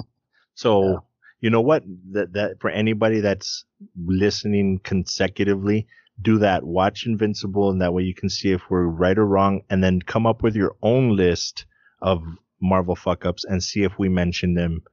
So 0.56 1.00
Yeah. 1.00 1.00
you 1.42 1.50
know 1.50 1.62
what? 1.62 1.84
That 2.12 2.34
that 2.34 2.62
for 2.62 2.70
anybody 2.70 3.22
that's 3.22 3.66
listening 3.98 4.80
consecutively, 4.84 5.88
do 6.22 6.38
that. 6.40 6.64
Watch 6.64 7.06
Invincible, 7.06 7.70
and 7.72 7.82
that 7.82 7.94
way 7.94 8.04
you 8.04 8.16
can 8.16 8.30
see 8.30 8.52
if 8.52 8.62
we're 8.70 8.86
right 8.86 9.18
or 9.18 9.26
wrong, 9.26 9.62
and 9.70 9.84
then 9.84 10.02
come 10.02 10.26
up 10.28 10.44
with 10.44 10.56
your 10.56 10.76
own 10.82 11.16
list 11.16 11.66
of 12.02 12.24
Marvel 12.62 12.96
fuck 12.96 13.26
ups 13.26 13.44
and 13.46 13.64
see 13.64 13.84
if 13.84 13.98
we 14.00 14.10
mention 14.10 14.54
them 14.54 14.84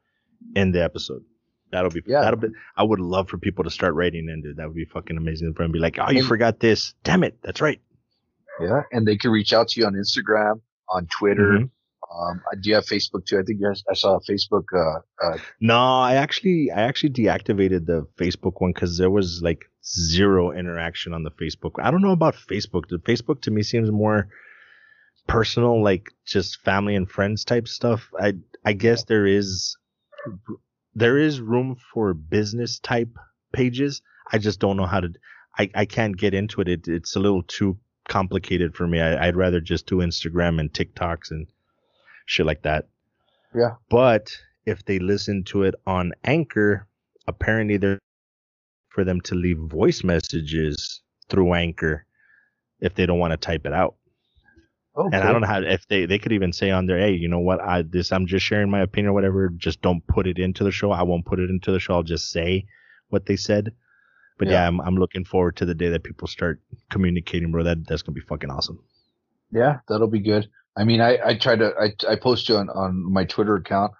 in 0.54 0.72
the 0.72 0.82
episode. 0.82 1.22
That'll 1.70 1.90
be 1.90 2.02
Yeah. 2.06 2.20
that'll 2.20 2.38
be. 2.40 2.48
I 2.76 2.82
would 2.82 3.00
love 3.00 3.28
for 3.30 3.38
people 3.38 3.64
to 3.64 3.70
start 3.70 3.94
writing 3.94 4.28
into 4.28 4.50
it. 4.50 4.56
That 4.56 4.66
would 4.66 4.76
be 4.76 4.84
fucking 4.84 5.16
amazing 5.16 5.54
for 5.54 5.62
them. 5.62 5.72
Be 5.72 5.78
like, 5.78 5.98
oh, 5.98 6.10
you 6.10 6.18
And- 6.18 6.26
forgot 6.28 6.60
this. 6.60 6.94
Damn 7.04 7.24
it, 7.24 7.38
that's 7.42 7.60
right. 7.60 7.80
Yeah, 8.60 8.82
and 8.92 9.06
they 9.08 9.16
can 9.16 9.30
reach 9.30 9.52
out 9.54 9.68
to 9.68 9.80
you 9.80 9.86
on 9.86 9.94
Instagram, 9.94 10.60
on 10.90 11.06
Twitter. 11.18 11.52
Mhm. 11.60 11.70
Um, 12.14 12.42
do 12.60 12.68
you 12.68 12.74
have 12.74 12.84
Facebook 12.84 13.24
too? 13.24 13.38
I 13.38 13.42
think 13.42 13.58
yes, 13.62 13.82
I 13.90 13.94
saw 13.94 14.16
a 14.16 14.20
Facebook. 14.20 14.64
Uh, 14.74 15.00
uh, 15.24 15.38
No, 15.62 15.78
I 15.78 16.16
actually 16.16 16.70
I 16.70 16.82
actually 16.82 17.10
deactivated 17.14 17.86
the 17.86 18.06
Facebook 18.18 18.60
one 18.60 18.72
because 18.74 18.98
there 18.98 19.10
was 19.10 19.40
like 19.42 19.64
zero 19.82 20.52
interaction 20.52 21.14
on 21.14 21.22
the 21.24 21.30
Facebook. 21.30 21.72
I 21.82 21.90
don't 21.90 22.02
know 22.02 22.12
about 22.12 22.34
Facebook. 22.34 22.88
The 22.90 22.98
Facebook 22.98 23.40
to 23.42 23.50
me 23.50 23.62
seems 23.62 23.90
more 23.90 24.28
personal, 25.26 25.82
like 25.82 26.10
just 26.26 26.60
family 26.62 26.94
and 26.96 27.08
friends 27.10 27.44
type 27.44 27.66
stuff. 27.68 28.10
I 28.20 28.34
I 28.64 28.74
guess 28.74 29.04
there 29.04 29.26
is 29.26 29.76
there 30.94 31.18
is 31.18 31.40
room 31.40 31.76
for 31.92 32.14
business 32.14 32.78
type 32.78 33.16
pages. 33.52 34.02
I 34.30 34.38
just 34.38 34.60
don't 34.60 34.76
know 34.76 34.86
how 34.86 35.00
to. 35.00 35.12
I, 35.58 35.70
I 35.74 35.84
can't 35.84 36.16
get 36.16 36.34
into 36.34 36.60
it. 36.60 36.68
it. 36.68 36.88
It's 36.88 37.16
a 37.16 37.20
little 37.20 37.42
too 37.42 37.78
complicated 38.08 38.74
for 38.74 38.86
me. 38.86 39.00
I, 39.00 39.28
I'd 39.28 39.36
rather 39.36 39.60
just 39.60 39.86
do 39.86 39.96
Instagram 39.96 40.60
and 40.60 40.72
TikToks 40.72 41.30
and 41.30 41.46
shit 42.26 42.46
like 42.46 42.62
that. 42.62 42.88
Yeah. 43.54 43.74
But 43.90 44.36
if 44.64 44.84
they 44.84 44.98
listen 44.98 45.44
to 45.44 45.64
it 45.64 45.74
on 45.86 46.12
Anchor, 46.24 46.86
apparently 47.26 47.76
they're 47.76 47.98
for 48.88 49.04
them 49.04 49.20
to 49.22 49.34
leave 49.34 49.58
voice 49.58 50.04
messages 50.04 51.00
through 51.28 51.54
Anchor 51.54 52.04
if 52.80 52.94
they 52.94 53.06
don't 53.06 53.18
want 53.18 53.32
to 53.32 53.36
type 53.36 53.66
it 53.66 53.72
out. 53.72 53.96
Okay. 54.96 55.16
And 55.16 55.26
I 55.26 55.32
don't 55.32 55.40
know 55.40 55.46
how 55.46 55.62
if 55.62 55.86
they 55.88 56.04
they 56.06 56.18
could 56.18 56.32
even 56.32 56.52
say 56.52 56.70
on 56.70 56.86
there, 56.86 56.98
hey, 56.98 57.12
you 57.12 57.28
know 57.28 57.38
what, 57.40 57.60
I 57.60 57.82
this 57.82 58.12
I'm 58.12 58.26
just 58.26 58.44
sharing 58.44 58.70
my 58.70 58.80
opinion 58.82 59.10
or 59.10 59.14
whatever. 59.14 59.48
Just 59.56 59.80
don't 59.80 60.06
put 60.06 60.26
it 60.26 60.38
into 60.38 60.64
the 60.64 60.70
show. 60.70 60.90
I 60.92 61.02
won't 61.02 61.24
put 61.24 61.38
it 61.40 61.48
into 61.50 61.72
the 61.72 61.80
show. 61.80 61.94
I'll 61.94 62.02
just 62.02 62.30
say 62.30 62.66
what 63.08 63.24
they 63.26 63.36
said. 63.36 63.72
But 64.38 64.48
yeah, 64.48 64.54
Yeah. 64.62 64.68
I'm 64.68 64.80
I'm 64.80 64.96
looking 64.96 65.24
forward 65.24 65.56
to 65.56 65.64
the 65.64 65.74
day 65.74 65.88
that 65.90 66.04
people 66.04 66.28
start 66.28 66.60
communicating, 66.90 67.50
bro. 67.52 67.62
That 67.64 67.86
that's 67.86 68.02
gonna 68.02 68.14
be 68.14 68.20
fucking 68.28 68.50
awesome. 68.50 68.80
Yeah, 69.50 69.78
that'll 69.88 70.08
be 70.10 70.20
good. 70.20 70.48
I 70.76 70.84
mean, 70.84 71.00
I, 71.02 71.18
I 71.22 71.34
try 71.36 71.54
to, 71.56 71.72
I, 71.78 71.92
I 72.10 72.16
post 72.16 72.48
you 72.48 72.56
on, 72.56 72.70
on 72.70 73.12
my 73.12 73.24
Twitter 73.26 73.56
account, 73.56 73.92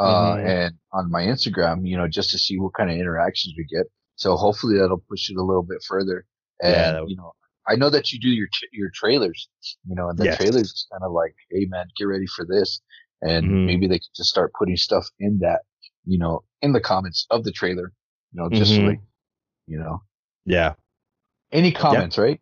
uh, 0.00 0.36
Mhm. 0.36 0.46
and 0.48 0.74
on 0.94 1.10
my 1.10 1.20
Instagram, 1.22 1.86
you 1.86 1.98
know, 1.98 2.08
just 2.08 2.30
to 2.30 2.38
see 2.38 2.58
what 2.58 2.72
kind 2.72 2.90
of 2.90 2.96
interactions 2.96 3.54
we 3.58 3.64
get. 3.66 3.86
So 4.16 4.34
hopefully 4.36 4.78
that'll 4.78 5.04
push 5.06 5.28
it 5.28 5.36
a 5.36 5.42
little 5.42 5.62
bit 5.62 5.82
further. 5.86 6.24
And, 6.62 6.72
Yeah, 6.72 7.04
you 7.06 7.16
know, 7.16 7.32
I 7.68 7.76
know 7.76 7.90
that 7.90 8.12
you 8.12 8.20
do 8.20 8.28
your, 8.28 8.48
your 8.72 8.90
trailers, 8.94 9.48
you 9.86 9.94
know, 9.94 10.08
and 10.08 10.18
the 10.18 10.26
Yes. 10.26 10.38
trailers 10.38 10.70
is 10.72 10.86
kind 10.92 11.02
of 11.04 11.12
like, 11.12 11.34
Hey 11.50 11.66
man, 11.66 11.86
get 11.96 12.04
ready 12.04 12.26
for 12.26 12.44
this. 12.46 12.80
And 13.22 13.46
Mhm. 13.48 13.64
maybe 13.64 13.86
they 13.88 13.98
could 13.98 14.14
just 14.16 14.30
start 14.30 14.52
putting 14.58 14.76
stuff 14.76 15.06
in 15.18 15.38
that, 15.40 15.62
you 16.04 16.18
know, 16.18 16.44
in 16.62 16.72
the 16.72 16.80
comments 16.80 17.26
of 17.30 17.44
the 17.44 17.52
trailer, 17.52 17.92
you 18.32 18.42
know, 18.42 18.50
just 18.50 18.78
Mhm. 18.78 18.86
like, 18.86 19.00
you 19.66 19.78
know, 19.78 20.02
Yeah. 20.46 20.74
any 21.52 21.72
comments, 21.72 22.18
right? 22.18 22.40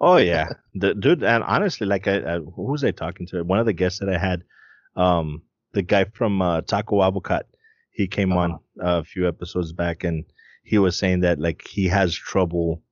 Oh 0.00 0.16
yeah, 0.18 0.50
the, 0.74 0.94
dude. 0.94 1.22
And 1.24 1.42
honestly, 1.44 1.86
like 1.86 2.06
I, 2.08 2.18
I 2.36 2.38
who 2.38 2.64
was 2.72 2.84
I 2.84 2.92
talking 2.92 3.26
to? 3.28 3.42
One 3.44 3.58
of 3.58 3.66
the 3.66 3.72
guests 3.72 4.00
that 4.00 4.08
I 4.08 4.18
had, 4.18 4.44
um, 4.96 5.42
the 5.72 5.82
guy 5.82 6.04
from 6.04 6.42
uh, 6.42 6.62
Taco 6.62 7.02
Avocat, 7.02 7.46
he 7.92 8.06
came 8.08 8.36
on 8.36 8.50
Uh-huh. 8.50 8.58
a 8.80 9.04
few 9.04 9.28
episodes 9.28 9.72
back, 9.72 10.04
and 10.04 10.24
he 10.64 10.78
was 10.78 10.98
saying 10.98 11.20
that 11.22 11.38
like 11.40 11.66
he 11.68 11.88
has 11.88 12.14
trouble 12.14 12.82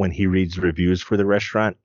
when 0.00 0.10
he 0.10 0.26
reads 0.26 0.56
reviews 0.58 1.02
for 1.02 1.18
the 1.18 1.26
restaurant 1.26 1.76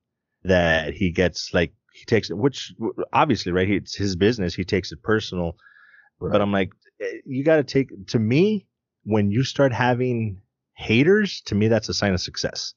that 0.46 0.94
he 0.94 1.12
gets 1.12 1.54
like 1.54 1.74
he 1.94 2.06
takes 2.06 2.30
it, 2.30 2.38
which 2.38 2.74
obviously 3.12 3.52
right, 3.52 3.68
he, 3.68 3.76
it's 3.76 3.94
his 3.94 4.16
business. 4.16 4.56
He 4.56 4.64
takes 4.64 4.94
it 4.94 5.04
personal, 5.04 5.58
but 6.22 6.40
I'm 6.42 6.54
like, 6.54 6.72
eh, 7.02 7.18
you 7.26 7.44
got 7.44 7.58
to 7.58 7.64
take 7.66 7.90
to 8.14 8.20
me 8.20 8.68
when 9.04 9.32
you 9.32 9.44
start 9.44 9.74
having 9.74 10.40
haters. 10.78 11.42
To 11.48 11.56
me, 11.56 11.68
that's 11.68 11.90
a 11.90 11.94
sign 11.94 12.14
of 12.14 12.22
success. 12.22 12.74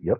Yep. 0.00 0.18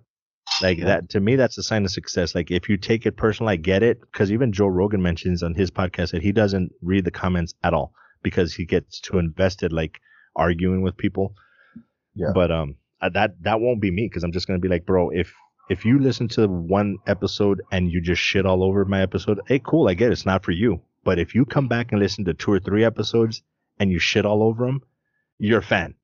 Like 0.62 0.78
Yeah. 0.78 0.86
that 0.86 1.10
to 1.10 1.20
me, 1.20 1.36
that's 1.36 1.58
a 1.58 1.62
sign 1.62 1.84
of 1.84 1.90
success. 1.90 2.34
Like 2.34 2.50
if 2.50 2.66
you 2.70 2.78
take 2.78 3.04
it 3.04 3.18
personal, 3.18 3.50
I 3.50 3.56
get 3.56 3.82
it. 3.82 4.00
Because 4.00 4.32
even 4.32 4.52
Joe 4.52 4.68
Rogan 4.68 5.02
mentions 5.02 5.42
on 5.42 5.54
his 5.54 5.70
podcast 5.70 6.12
that 6.12 6.22
he 6.22 6.32
doesn't 6.32 6.72
read 6.80 7.04
the 7.04 7.10
comments 7.10 7.52
at 7.62 7.74
all 7.74 7.92
because 8.22 8.54
he 8.54 8.64
gets 8.64 9.00
too 9.00 9.18
invested, 9.18 9.70
like 9.74 10.00
arguing 10.34 10.80
with 10.80 10.96
people. 10.96 11.34
Yeah. 12.14 12.32
But 12.34 12.50
um, 12.50 12.76
uh, 13.00 13.08
that 13.10 13.42
that 13.42 13.60
won't 13.60 13.80
be 13.80 13.90
me 13.90 14.06
because 14.08 14.24
I'm 14.24 14.32
just 14.32 14.46
gonna 14.46 14.58
be 14.58 14.68
like, 14.68 14.86
bro, 14.86 15.10
if 15.10 15.32
if 15.68 15.84
you 15.84 15.98
listen 15.98 16.28
to 16.28 16.46
one 16.46 16.98
episode 17.06 17.60
and 17.72 17.90
you 17.90 18.00
just 18.00 18.22
shit 18.22 18.46
all 18.46 18.62
over 18.62 18.84
my 18.84 19.02
episode, 19.02 19.40
hey, 19.48 19.58
cool, 19.58 19.88
I 19.88 19.94
get 19.94 20.08
it. 20.10 20.12
It's 20.12 20.26
not 20.26 20.44
for 20.44 20.52
you. 20.52 20.80
But 21.04 21.18
if 21.18 21.34
you 21.34 21.44
come 21.44 21.68
back 21.68 21.90
and 21.92 22.00
listen 22.00 22.24
to 22.26 22.34
two 22.34 22.52
or 22.52 22.60
three 22.60 22.84
episodes 22.84 23.42
and 23.78 23.90
you 23.90 23.98
shit 23.98 24.24
all 24.24 24.42
over 24.42 24.66
them, 24.66 24.80
you're 25.38 25.58
a 25.60 25.62
fan. 25.62 25.94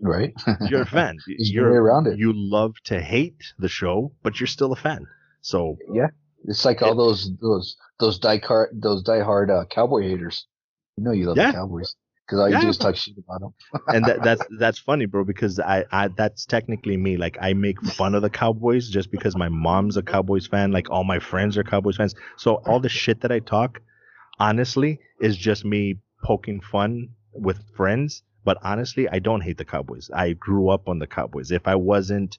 right? 0.00 0.32
You're 0.68 0.82
a 0.82 0.86
fan. 0.86 1.18
You're 1.26 1.82
around 1.82 2.06
it. 2.06 2.18
you 2.18 2.32
love 2.34 2.74
to 2.84 3.00
hate 3.00 3.42
the 3.58 3.68
show, 3.68 4.12
but 4.22 4.40
you're 4.40 4.46
still 4.46 4.72
a 4.72 4.76
fan. 4.76 5.06
So 5.42 5.76
Yeah, 5.92 6.08
it's 6.44 6.64
like 6.64 6.82
all 6.82 6.94
those 6.94 7.30
those 7.40 7.76
those 7.98 8.18
die 8.18 8.38
car 8.38 8.70
those 8.72 9.02
diehard 9.04 9.50
uh, 9.50 9.64
cowboy 9.66 10.02
haters. 10.02 10.46
You 10.96 11.04
know 11.04 11.12
you 11.12 11.26
love 11.26 11.36
Yeah. 11.36 11.52
the 11.52 11.58
Cowboys 11.58 11.94
because 12.32 12.40
all 12.40 12.48
you 12.48 12.54
Yeah. 12.54 12.60
do 12.62 12.68
is 12.68 12.78
talk 12.78 12.96
shit 12.96 13.14
about 13.18 13.40
them. 13.40 13.54
and 13.94 14.06
that, 14.06 14.22
that's 14.22 14.46
that's 14.58 14.78
funny, 14.78 15.04
bro, 15.06 15.24
because 15.24 15.60
I, 15.60 15.84
I 15.92 16.08
that's 16.08 16.46
technically 16.46 16.96
me. 16.96 17.16
Like 17.18 17.36
I 17.40 17.52
make 17.52 17.80
fun 17.82 18.14
of 18.14 18.22
the 18.22 18.30
Cowboys 18.30 18.88
just 18.88 19.10
because 19.10 19.36
my 19.36 19.48
mom's 19.50 19.96
a 19.98 20.02
Cowboys 20.02 20.46
fan. 20.46 20.72
Like 20.72 20.90
all 20.90 21.04
my 21.04 21.18
friends 21.18 21.58
are 21.58 21.64
Cowboys 21.64 21.96
fans. 21.98 22.14
So 22.38 22.54
all 22.66 22.80
the 22.80 22.88
shit 22.88 23.20
that 23.20 23.30
I 23.30 23.40
talk, 23.40 23.80
honestly, 24.40 24.98
is 25.20 25.36
just 25.36 25.64
me 25.64 25.96
poking 26.24 26.60
fun 26.60 27.10
with 27.34 27.58
friends. 27.76 28.22
But 28.44 28.58
honestly, 28.62 29.08
I 29.08 29.18
don't 29.18 29.42
hate 29.42 29.58
the 29.58 29.64
Cowboys. 29.64 30.10
I 30.12 30.32
grew 30.32 30.70
up 30.70 30.88
on 30.88 30.98
the 30.98 31.06
Cowboys. 31.06 31.52
If 31.52 31.68
I 31.68 31.74
wasn't, 31.76 32.38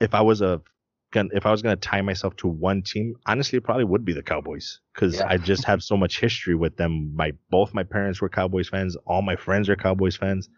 if 0.00 0.12
I 0.12 0.20
was 0.22 0.42
a, 0.42 0.60
gon- 1.10 1.30
if 1.32 1.46
I 1.46 1.50
was 1.50 1.62
gonna 1.62 1.76
tie 1.76 2.02
myself 2.02 2.36
to 2.36 2.48
one 2.48 2.82
team, 2.82 3.14
honestly, 3.26 3.56
it 3.58 3.64
probably 3.64 3.84
would 3.84 4.04
be 4.04 4.12
the 4.12 4.22
Cowboys 4.22 4.80
because 4.94 5.16
Yeah. 5.16 5.26
I 5.28 5.36
just 5.38 5.64
have 5.64 5.82
so 5.82 5.96
much 5.96 6.20
history 6.20 6.54
with 6.54 6.76
them. 6.76 7.14
My 7.14 7.32
both 7.50 7.74
my 7.74 7.82
parents 7.84 8.20
were 8.20 8.28
Cowboys 8.28 8.68
fans. 8.68 8.96
All 9.06 9.22
my 9.22 9.36
friends 9.36 9.68
are 9.68 9.76
Cowboys 9.76 10.16
fans. 10.16 10.48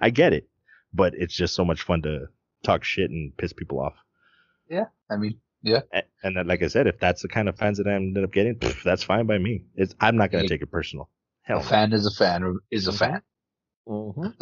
I 0.00 0.10
get 0.10 0.32
it, 0.32 0.48
but 0.92 1.14
it's 1.14 1.34
just 1.34 1.54
so 1.54 1.64
much 1.64 1.82
fun 1.82 2.02
to 2.02 2.26
talk 2.62 2.84
shit 2.84 3.10
and 3.10 3.36
piss 3.36 3.52
people 3.52 3.80
off. 3.80 3.94
Yeah, 4.68 4.86
I 5.10 5.16
mean, 5.16 5.40
yeah. 5.62 5.80
And 6.22 6.36
then, 6.36 6.46
like 6.46 6.62
I 6.62 6.68
said, 6.68 6.86
if 6.86 6.98
that's 7.00 7.22
the 7.22 7.28
kind 7.28 7.48
of 7.48 7.56
fans 7.56 7.78
that 7.78 7.86
I 7.88 7.94
ended 7.94 8.22
up 8.24 8.32
getting, 8.32 8.54
pff, 8.56 8.82
that's 8.82 9.02
fine 9.02 9.26
by 9.26 9.38
me. 9.38 9.64
It's 9.74 9.94
I'm 10.00 10.16
not 10.16 10.30
gonna 10.30 10.44
Yeah. 10.44 10.48
take 10.48 10.62
it 10.62 10.70
personal. 10.70 11.08
Hell, 11.42 11.60
a 11.60 11.62
fan 11.62 11.92
is 11.92 12.06
a 12.06 12.10
fan 12.10 12.58
is 12.70 12.86
a 12.88 12.92
Mhm. 12.92 12.98
fan. 12.98 13.22
no. 13.86 14.14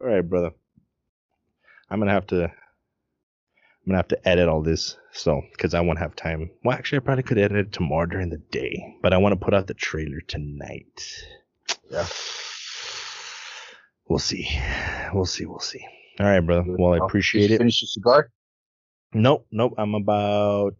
All 0.00 0.08
right, 0.08 0.20
brother. 0.22 0.50
I'm 1.88 1.98
gonna 2.00 2.10
have 2.12 2.26
to. 2.28 2.52
I'm 3.84 3.90
gonna 3.90 3.98
have 3.98 4.08
to 4.08 4.28
edit 4.28 4.48
all 4.48 4.62
this, 4.62 4.96
so 5.12 5.42
because 5.52 5.74
I 5.74 5.80
won't 5.80 5.98
have 5.98 6.14
time. 6.14 6.50
Well, 6.64 6.76
actually, 6.76 6.98
I 6.98 7.00
probably 7.00 7.24
could 7.24 7.38
edit 7.38 7.56
it 7.58 7.72
tomorrow 7.72 8.06
during 8.06 8.30
the 8.30 8.38
day, 8.38 8.96
but 9.02 9.12
I 9.12 9.18
want 9.18 9.32
to 9.32 9.44
put 9.44 9.54
out 9.54 9.66
the 9.66 9.74
trailer 9.74 10.20
tonight. 10.28 11.02
Yeah. 11.90 12.06
We'll 14.08 14.18
see. 14.20 14.48
We'll 15.12 15.24
see. 15.26 15.46
We'll 15.46 15.58
see. 15.60 15.84
All 16.20 16.26
right, 16.26 16.40
brother. 16.40 16.64
Well, 16.78 16.94
I 17.00 17.04
appreciate 17.04 17.42
did 17.42 17.50
you 17.50 17.54
it. 17.56 17.58
Finish 17.58 17.82
your 17.82 17.88
cigar. 17.88 18.30
Nope, 19.14 19.46
nope. 19.50 19.74
I'm 19.78 19.94
about. 19.94 20.76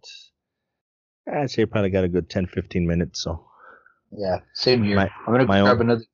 I'd 1.32 1.50
say 1.50 1.66
probably 1.66 1.90
got 1.90 2.04
a 2.04 2.08
good 2.08 2.28
10, 2.28 2.46
15 2.46 2.86
minutes. 2.86 3.22
So 3.22 3.44
Yeah, 4.10 4.38
same 4.54 4.82
here. 4.84 4.96
My- 4.96 5.10
I'm 5.26 5.32
gonna 5.34 5.46
grab 5.46 5.80
own- 5.80 5.80
another. 5.90 6.04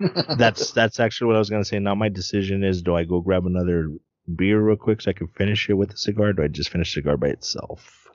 that's 0.38 0.70
that's 0.70 1.00
actually 1.00 1.26
what 1.26 1.36
I 1.36 1.40
was 1.40 1.50
gonna 1.50 1.64
say. 1.64 1.78
Now 1.78 1.94
my 1.94 2.08
decision 2.08 2.62
is: 2.64 2.80
do 2.82 2.94
I 2.94 3.04
go 3.04 3.20
grab 3.20 3.44
another 3.46 3.90
beer 4.36 4.60
real 4.60 4.76
quick 4.76 5.00
so 5.00 5.10
I 5.10 5.14
can 5.14 5.28
finish 5.28 5.68
it 5.68 5.74
with 5.74 5.90
the 5.90 5.96
cigar? 5.96 6.28
Or 6.28 6.32
do 6.32 6.42
I 6.42 6.48
just 6.48 6.70
finish 6.70 6.94
the 6.94 7.00
cigar 7.00 7.16
by 7.16 7.28
itself? 7.28 8.08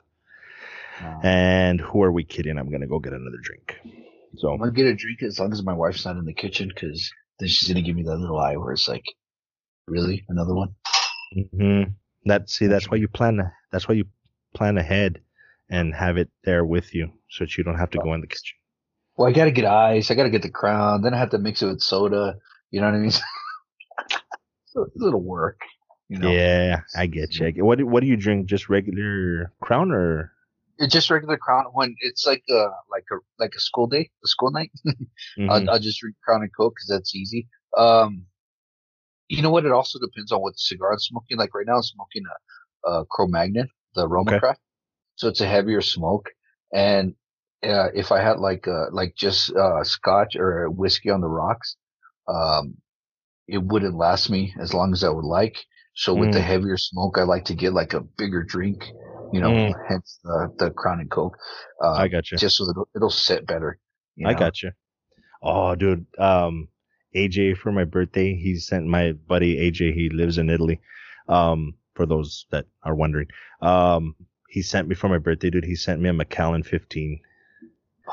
Uh, 1.02 1.20
And 1.22 1.80
who 1.80 2.02
are 2.02 2.12
we 2.12 2.24
kidding? 2.24 2.58
I'm 2.58 2.70
gonna 2.70 2.86
go 2.86 2.98
get 2.98 3.12
another 3.12 3.38
drink. 3.42 3.80
So 4.36 4.48
I'm 4.50 4.58
gonna 4.58 4.72
get 4.72 4.86
a 4.86 4.94
drink 4.94 5.22
as 5.22 5.38
long 5.38 5.52
as 5.52 5.62
my 5.62 5.72
wife's 5.74 6.04
not 6.04 6.16
in 6.16 6.24
the 6.24 6.32
kitchen, 6.34 6.68
because 6.68 7.10
then 7.38 7.48
she's 7.48 7.68
gonna 7.68 7.82
give 7.82 7.96
me 7.96 8.02
that 8.04 8.16
little 8.16 8.38
eye 8.38 8.56
where 8.56 8.72
it's 8.72 8.88
like, 8.88 9.04
really 9.88 10.24
another 10.28 10.54
one. 10.54 10.74
mhm. 11.36 11.94
that 12.26 12.48
see, 12.48 12.66
that's 12.68 12.90
why 12.90 12.96
you 12.96 13.08
plan. 13.08 13.50
That's 13.70 13.86
why 13.88 13.94
you 13.96 14.06
plan 14.54 14.78
ahead 14.78 15.20
and 15.68 15.94
have 15.94 16.16
it 16.16 16.30
there 16.44 16.64
with 16.64 16.94
you, 16.94 17.12
so 17.28 17.44
that 17.44 17.56
you 17.58 17.64
don't 17.64 17.78
have 17.78 17.90
to 17.90 17.98
go 17.98 18.14
in 18.14 18.20
the 18.20 18.26
kitchen. 18.26 18.56
Well, 19.16 19.28
I 19.28 19.32
gotta 19.32 19.50
get 19.50 19.64
ice. 19.64 20.10
I 20.10 20.14
gotta 20.14 20.30
get 20.30 20.42
the 20.42 20.50
crown. 20.50 21.02
Then 21.02 21.14
I 21.14 21.18
have 21.18 21.30
to 21.30 21.38
mix 21.38 21.62
it 21.62 21.66
with 21.66 21.80
soda. 21.80 22.36
You 22.70 22.80
know 22.80 22.86
what 22.86 22.94
I 22.96 22.98
mean? 22.98 23.10
so 24.66 24.82
it's 24.84 25.00
a 25.00 25.04
little 25.04 25.22
work. 25.22 25.60
You 26.08 26.18
know? 26.18 26.30
Yeah, 26.30 26.82
I 26.96 27.06
get 27.06 27.34
you. 27.36 27.64
What 27.64 27.78
do, 27.78 27.86
what 27.86 28.00
do 28.00 28.06
you 28.06 28.16
drink? 28.16 28.46
Just 28.46 28.68
regular 28.68 29.52
Crown 29.60 29.90
or? 29.90 30.32
It's 30.78 30.92
just 30.92 31.08
regular 31.08 31.36
crown 31.36 31.66
when 31.72 31.94
it's 32.00 32.26
like 32.26 32.42
a 32.50 32.66
like 32.90 33.04
a 33.12 33.16
like 33.38 33.52
a 33.56 33.60
school 33.60 33.86
day, 33.86 34.10
a 34.24 34.26
school 34.26 34.50
night. 34.50 34.72
Mhm. 35.38 35.48
I'll, 35.50 35.70
I'll 35.70 35.78
just 35.78 36.00
drink 36.00 36.16
Crown 36.24 36.42
and 36.42 36.50
Coke 36.54 36.74
because 36.74 36.88
that's 36.88 37.14
easy. 37.14 37.48
Um, 37.78 38.26
you 39.28 39.40
know 39.42 39.50
what? 39.50 39.64
It 39.64 39.72
also 39.72 39.98
depends 39.98 40.32
on 40.32 40.40
what 40.40 40.58
cigar 40.58 40.92
I'm 40.92 40.98
smoking. 40.98 41.38
Like 41.38 41.54
right 41.54 41.66
now, 41.66 41.76
I'm 41.76 41.82
smoking 41.82 42.24
a, 42.86 42.90
a 42.90 43.04
Cro-Magnon, 43.06 43.68
the 43.94 44.08
Roma 44.08 44.32
Okay. 44.32 44.38
Craft. 44.40 44.60
So 45.16 45.28
it's 45.28 45.40
a 45.40 45.46
heavier 45.46 45.80
smoke. 45.80 46.30
And 46.72 47.14
uh, 47.62 47.88
if 47.94 48.12
I 48.12 48.20
had 48.20 48.38
like 48.38 48.66
uh 48.68 48.90
like 48.90 49.14
just 49.16 49.52
uh, 49.54 49.84
Scotch 49.84 50.36
or 50.36 50.68
whiskey 50.70 51.10
on 51.10 51.20
the 51.20 51.28
rocks, 51.28 51.76
um, 52.28 52.76
it 53.46 53.58
wouldn't 53.62 53.94
last 53.96 54.28
me 54.30 54.54
as 54.58 54.74
long 54.74 54.92
as 54.92 55.04
I 55.04 55.08
would 55.08 55.24
like. 55.24 55.64
So 55.94 56.14
with 56.14 56.32
the 56.32 56.40
Mm. 56.40 56.44
heavier 56.44 56.76
smoke, 56.76 57.18
I 57.18 57.22
like 57.22 57.44
to 57.46 57.54
get 57.54 57.72
like 57.72 57.94
a 57.94 58.00
bigger 58.00 58.42
drink. 58.42 58.84
You 59.32 59.40
know, 59.40 59.50
Mm. 59.50 59.74
hence 59.88 60.18
the 60.24 60.52
the 60.58 60.70
Crown 60.70 61.00
and 61.00 61.10
Coke. 61.10 61.36
Uh, 61.82 61.94
I 61.94 62.08
got 62.08 62.30
you. 62.30 62.38
just 62.38 62.56
so 62.56 62.64
that 62.64 62.72
it'll, 62.72 62.88
it'll 62.96 63.10
sit 63.10 63.46
better. 63.46 63.78
you 64.16 64.28
I 64.28 64.34
got 64.34 64.62
you. 64.62 64.72
Oh, 65.42 65.74
dude. 65.74 66.06
Um, 66.18 66.68
AJ 67.14 67.56
for 67.58 67.70
my 67.72 67.84
birthday, 67.84 68.34
he 68.34 68.56
sent 68.58 68.86
my 68.86 69.12
buddy 69.12 69.56
AJ. 69.70 69.94
He 69.94 70.08
lives 70.10 70.38
in 70.38 70.50
Italy. 70.50 70.80
Um, 71.28 71.74
for 71.94 72.06
those 72.06 72.46
that 72.50 72.66
are 72.82 72.94
wondering, 72.94 73.28
um, 73.62 74.16
he 74.48 74.62
sent 74.62 74.88
me 74.88 74.94
for 74.94 75.08
my 75.08 75.18
birthday, 75.18 75.50
dude. 75.50 75.64
He 75.64 75.76
sent 75.76 76.00
me 76.00 76.08
a 76.08 76.12
Macallan 76.12 76.62
15. 76.64 77.20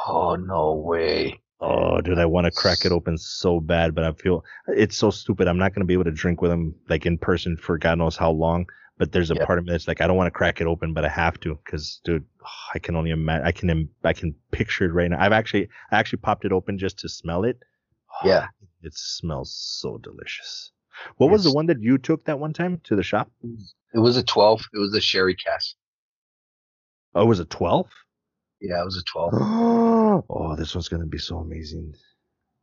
Oh 0.08 0.36
no 0.36 0.74
way! 0.76 1.42
Oh, 1.62 2.02
dude, 2.02 2.18
I 2.18 2.26
want 2.26 2.46
to 2.46 2.52
crack 2.52 2.86
it 2.86 2.92
open 2.92 3.18
so 3.18 3.60
bad, 3.60 3.94
but 3.94 4.04
I 4.04 4.12
feel 4.14 4.44
it's 4.68 4.98
so 4.98 5.12
stupid. 5.12 5.48
I'm 5.48 5.60
not 5.60 5.74
gonna 5.76 5.86
be 5.86 5.94
able 5.94 6.06
to 6.06 6.12
drink 6.12 6.42
with 6.42 6.52
him 6.52 6.74
like 6.90 7.06
in 7.06 7.18
person 7.20 7.56
for 7.56 7.78
God 7.78 8.00
knows 8.00 8.18
how 8.18 8.32
long. 8.32 8.66
But 8.98 9.12
there's 9.14 9.32
a 9.32 9.36
Yeah. 9.36 9.46
part 9.46 9.58
of 9.58 9.66
me 9.66 9.72
that's 9.72 9.88
like, 9.88 10.00
I 10.02 10.06
don't 10.08 10.18
want 10.18 10.28
to 10.28 10.32
crack 10.32 10.62
it 10.62 10.68
open, 10.68 10.94
but 10.94 11.06
I 11.06 11.10
have 11.10 11.40
to, 11.40 11.56
because, 11.66 12.02
dude, 12.04 12.24
I 12.74 12.78
can 12.80 12.96
only 12.96 13.10
imagine. 13.12 13.46
I 13.48 13.52
can, 13.52 13.70
im- 13.72 13.90
I 14.04 14.14
can 14.14 14.36
picture 14.52 14.86
it 14.86 14.92
right 14.94 15.10
now. 15.10 15.20
I've 15.20 15.32
actually, 15.32 15.70
I 15.92 15.98
actually 15.98 16.20
popped 16.20 16.46
it 16.46 16.52
open 16.52 16.78
just 16.78 17.00
to 17.00 17.10
smell 17.10 17.44
it. 17.44 17.58
Yeah. 18.26 18.48
it 18.84 18.94
smells 18.96 19.52
so 19.56 19.98
delicious. 19.98 20.72
What 21.18 21.32
was 21.32 21.44
the 21.44 21.52
one 21.54 21.66
that 21.68 21.80
you 21.82 21.98
took 21.98 22.26
that 22.26 22.38
one 22.40 22.54
time 22.54 22.80
to 22.84 22.96
the 22.96 23.02
shop? 23.04 23.32
It 23.94 24.00
was 24.00 24.18
a 24.18 24.24
12. 24.24 24.62
It 24.74 24.78
was 24.78 24.94
a 24.94 25.02
sherry 25.02 25.36
cask. 25.36 25.76
Oh, 27.16 27.24
it 27.24 27.26
was 27.26 27.40
a 27.40 27.46
12? 27.46 27.88
Yeah, 28.62 28.82
it 28.82 28.86
was 28.86 28.98
a 28.98 29.04
12. 29.12 29.34
oh, 30.30 30.56
this 30.56 30.74
one's 30.76 30.88
gonna 30.88 31.06
be 31.06 31.18
so 31.18 31.38
amazing. 31.40 31.94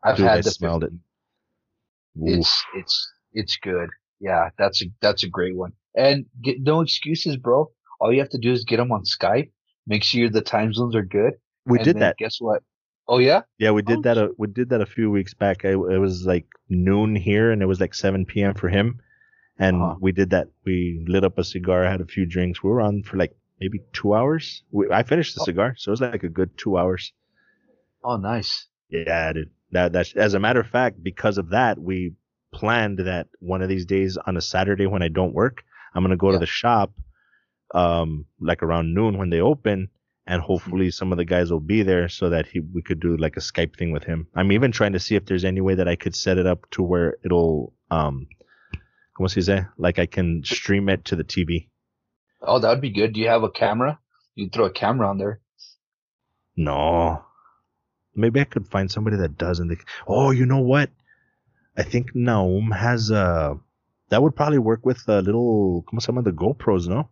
I've 0.04 0.16
Dude, 0.16 0.26
I 0.26 0.36
had 0.36 0.44
the 0.44 0.50
smelled 0.50 0.84
it. 0.84 0.92
Oof. 0.92 2.38
It's 2.38 2.64
it's 2.76 3.12
it's 3.32 3.56
good. 3.56 3.90
Yeah, 4.20 4.50
that's 4.58 4.82
a 4.82 4.86
that's 5.00 5.22
a 5.24 5.28
great 5.28 5.56
one. 5.56 5.72
And 5.96 6.26
get 6.42 6.60
no 6.60 6.80
excuses, 6.80 7.36
bro. 7.36 7.70
All 8.00 8.12
you 8.12 8.20
have 8.20 8.28
to 8.30 8.38
do 8.38 8.52
is 8.52 8.64
get 8.64 8.76
them 8.76 8.92
on 8.92 9.02
Skype. 9.04 9.50
Make 9.86 10.04
sure 10.04 10.28
the 10.28 10.40
time 10.40 10.72
zones 10.72 10.94
are 10.94 11.04
good. 11.04 11.34
we 11.66 11.78
did 11.78 11.98
that. 11.98 12.16
Guess 12.18 12.36
what? 12.40 12.62
Oh 13.08 13.18
yeah. 13.18 13.40
Yeah, 13.58 13.70
we 13.72 13.82
did 13.82 13.98
Oh, 13.98 14.02
that. 14.02 14.18
A, 14.18 14.30
we 14.38 14.46
did 14.48 14.68
that 14.70 14.80
a 14.80 14.86
few 14.86 15.10
weeks 15.10 15.34
back. 15.34 15.64
I, 15.64 15.70
it 15.70 15.98
was 15.98 16.24
like 16.26 16.46
noon 16.68 17.16
here, 17.16 17.50
and 17.50 17.62
it 17.62 17.66
was 17.66 17.80
like 17.80 17.94
7 17.94 18.24
p.m. 18.26 18.54
for 18.54 18.68
him. 18.68 19.00
And 19.58 19.82
Uh-huh. 19.82 19.96
we 20.00 20.12
did 20.12 20.30
that. 20.30 20.48
We 20.64 21.04
lit 21.08 21.24
up 21.24 21.38
a 21.38 21.44
cigar, 21.44 21.84
had 21.84 22.00
a 22.00 22.06
few 22.06 22.26
drinks. 22.26 22.62
We 22.62 22.70
were 22.70 22.80
on 22.80 23.02
for 23.02 23.16
like 23.16 23.34
maybe 23.60 23.80
two 23.92 24.14
hours. 24.14 24.62
We, 24.70 24.90
I 24.90 25.02
finished 25.02 25.34
the 25.34 25.40
Oh. 25.42 25.44
cigar, 25.44 25.74
so 25.76 25.90
it 25.90 25.92
was 25.92 26.00
like 26.00 26.22
a 26.24 26.28
good 26.28 26.56
two 26.56 26.78
hours. 26.78 27.12
Oh 28.04 28.16
nice. 28.16 28.66
Yeah, 28.90 29.32
dude. 29.32 29.50
That 29.72 29.92
that's 29.92 30.14
as 30.14 30.34
a 30.34 30.38
matter 30.40 30.60
of 30.60 30.66
fact, 30.68 31.02
because 31.02 31.36
of 31.38 31.50
that, 31.50 31.78
we 31.78 32.14
planned 32.52 33.00
that 33.00 33.26
one 33.40 33.60
of 33.62 33.68
these 33.68 33.84
days 33.84 34.16
on 34.26 34.36
a 34.36 34.40
Saturday 34.40 34.86
when 34.86 35.02
I 35.02 35.08
don't 35.08 35.34
work, 35.34 35.62
I'm 35.94 36.02
gonna 36.02 36.16
go 36.16 36.32
to 36.32 36.38
the 36.38 36.46
shop, 36.46 36.92
um, 37.74 38.24
like 38.40 38.62
around 38.62 38.94
noon 38.94 39.18
when 39.18 39.30
they 39.30 39.40
open, 39.40 39.88
and 40.26 40.40
Mm-hmm. 40.40 40.46
hopefully 40.46 40.90
some 40.90 41.12
of 41.12 41.18
the 41.18 41.24
guys 41.24 41.50
will 41.50 41.60
be 41.60 41.82
there 41.82 42.08
so 42.08 42.30
that 42.30 42.46
he 42.46 42.60
we 42.60 42.80
could 42.82 43.00
do 43.00 43.16
like 43.16 43.36
a 43.36 43.40
Skype 43.40 43.76
thing 43.76 43.92
with 43.92 44.04
him. 44.04 44.26
I'm 44.34 44.52
even 44.52 44.72
trying 44.72 44.92
to 44.94 45.00
see 45.00 45.16
if 45.16 45.26
there's 45.26 45.44
any 45.44 45.60
way 45.60 45.74
that 45.74 45.88
I 45.88 45.96
could 45.96 46.14
set 46.14 46.38
it 46.38 46.46
up 46.46 46.68
to 46.72 46.82
where 46.82 47.16
it'll 47.24 47.74
um, 47.90 48.26
como 49.16 49.26
se 49.28 49.40
dice, 49.42 49.66
like 49.76 49.98
I 49.98 50.06
can 50.06 50.42
stream 50.44 50.88
it 50.88 51.04
to 51.06 51.16
the 51.16 51.24
TV. 51.24 51.68
Oh, 52.40 52.58
that 52.58 52.68
would 52.68 52.80
be 52.80 52.90
good. 52.90 53.14
Do 53.14 53.20
you 53.20 53.28
have 53.28 53.42
a 53.42 53.50
camera? 53.50 53.98
You 54.34 54.46
can 54.46 54.52
throw 54.52 54.66
a 54.66 54.70
camera 54.70 55.08
on 55.08 55.18
there. 55.18 55.40
No. 56.56 57.24
Maybe 58.14 58.40
I 58.40 58.44
could 58.44 58.68
find 58.68 58.90
somebody 58.90 59.16
that 59.16 59.38
does 59.38 59.60
and 59.60 59.70
they 59.70 59.76
Oh, 60.06 60.30
you 60.30 60.46
know 60.46 60.60
what? 60.60 60.90
I 61.76 61.84
think 61.84 62.14
Naum 62.14 62.76
has 62.76 63.10
a 63.10 63.58
that 64.10 64.22
would 64.22 64.34
probably 64.34 64.58
work 64.58 64.84
with 64.84 65.06
a 65.08 65.20
little 65.20 65.84
se 65.98 66.12
llama 66.12 66.22
the 66.22 66.32
GoPros, 66.32 66.88
no? 66.88 67.10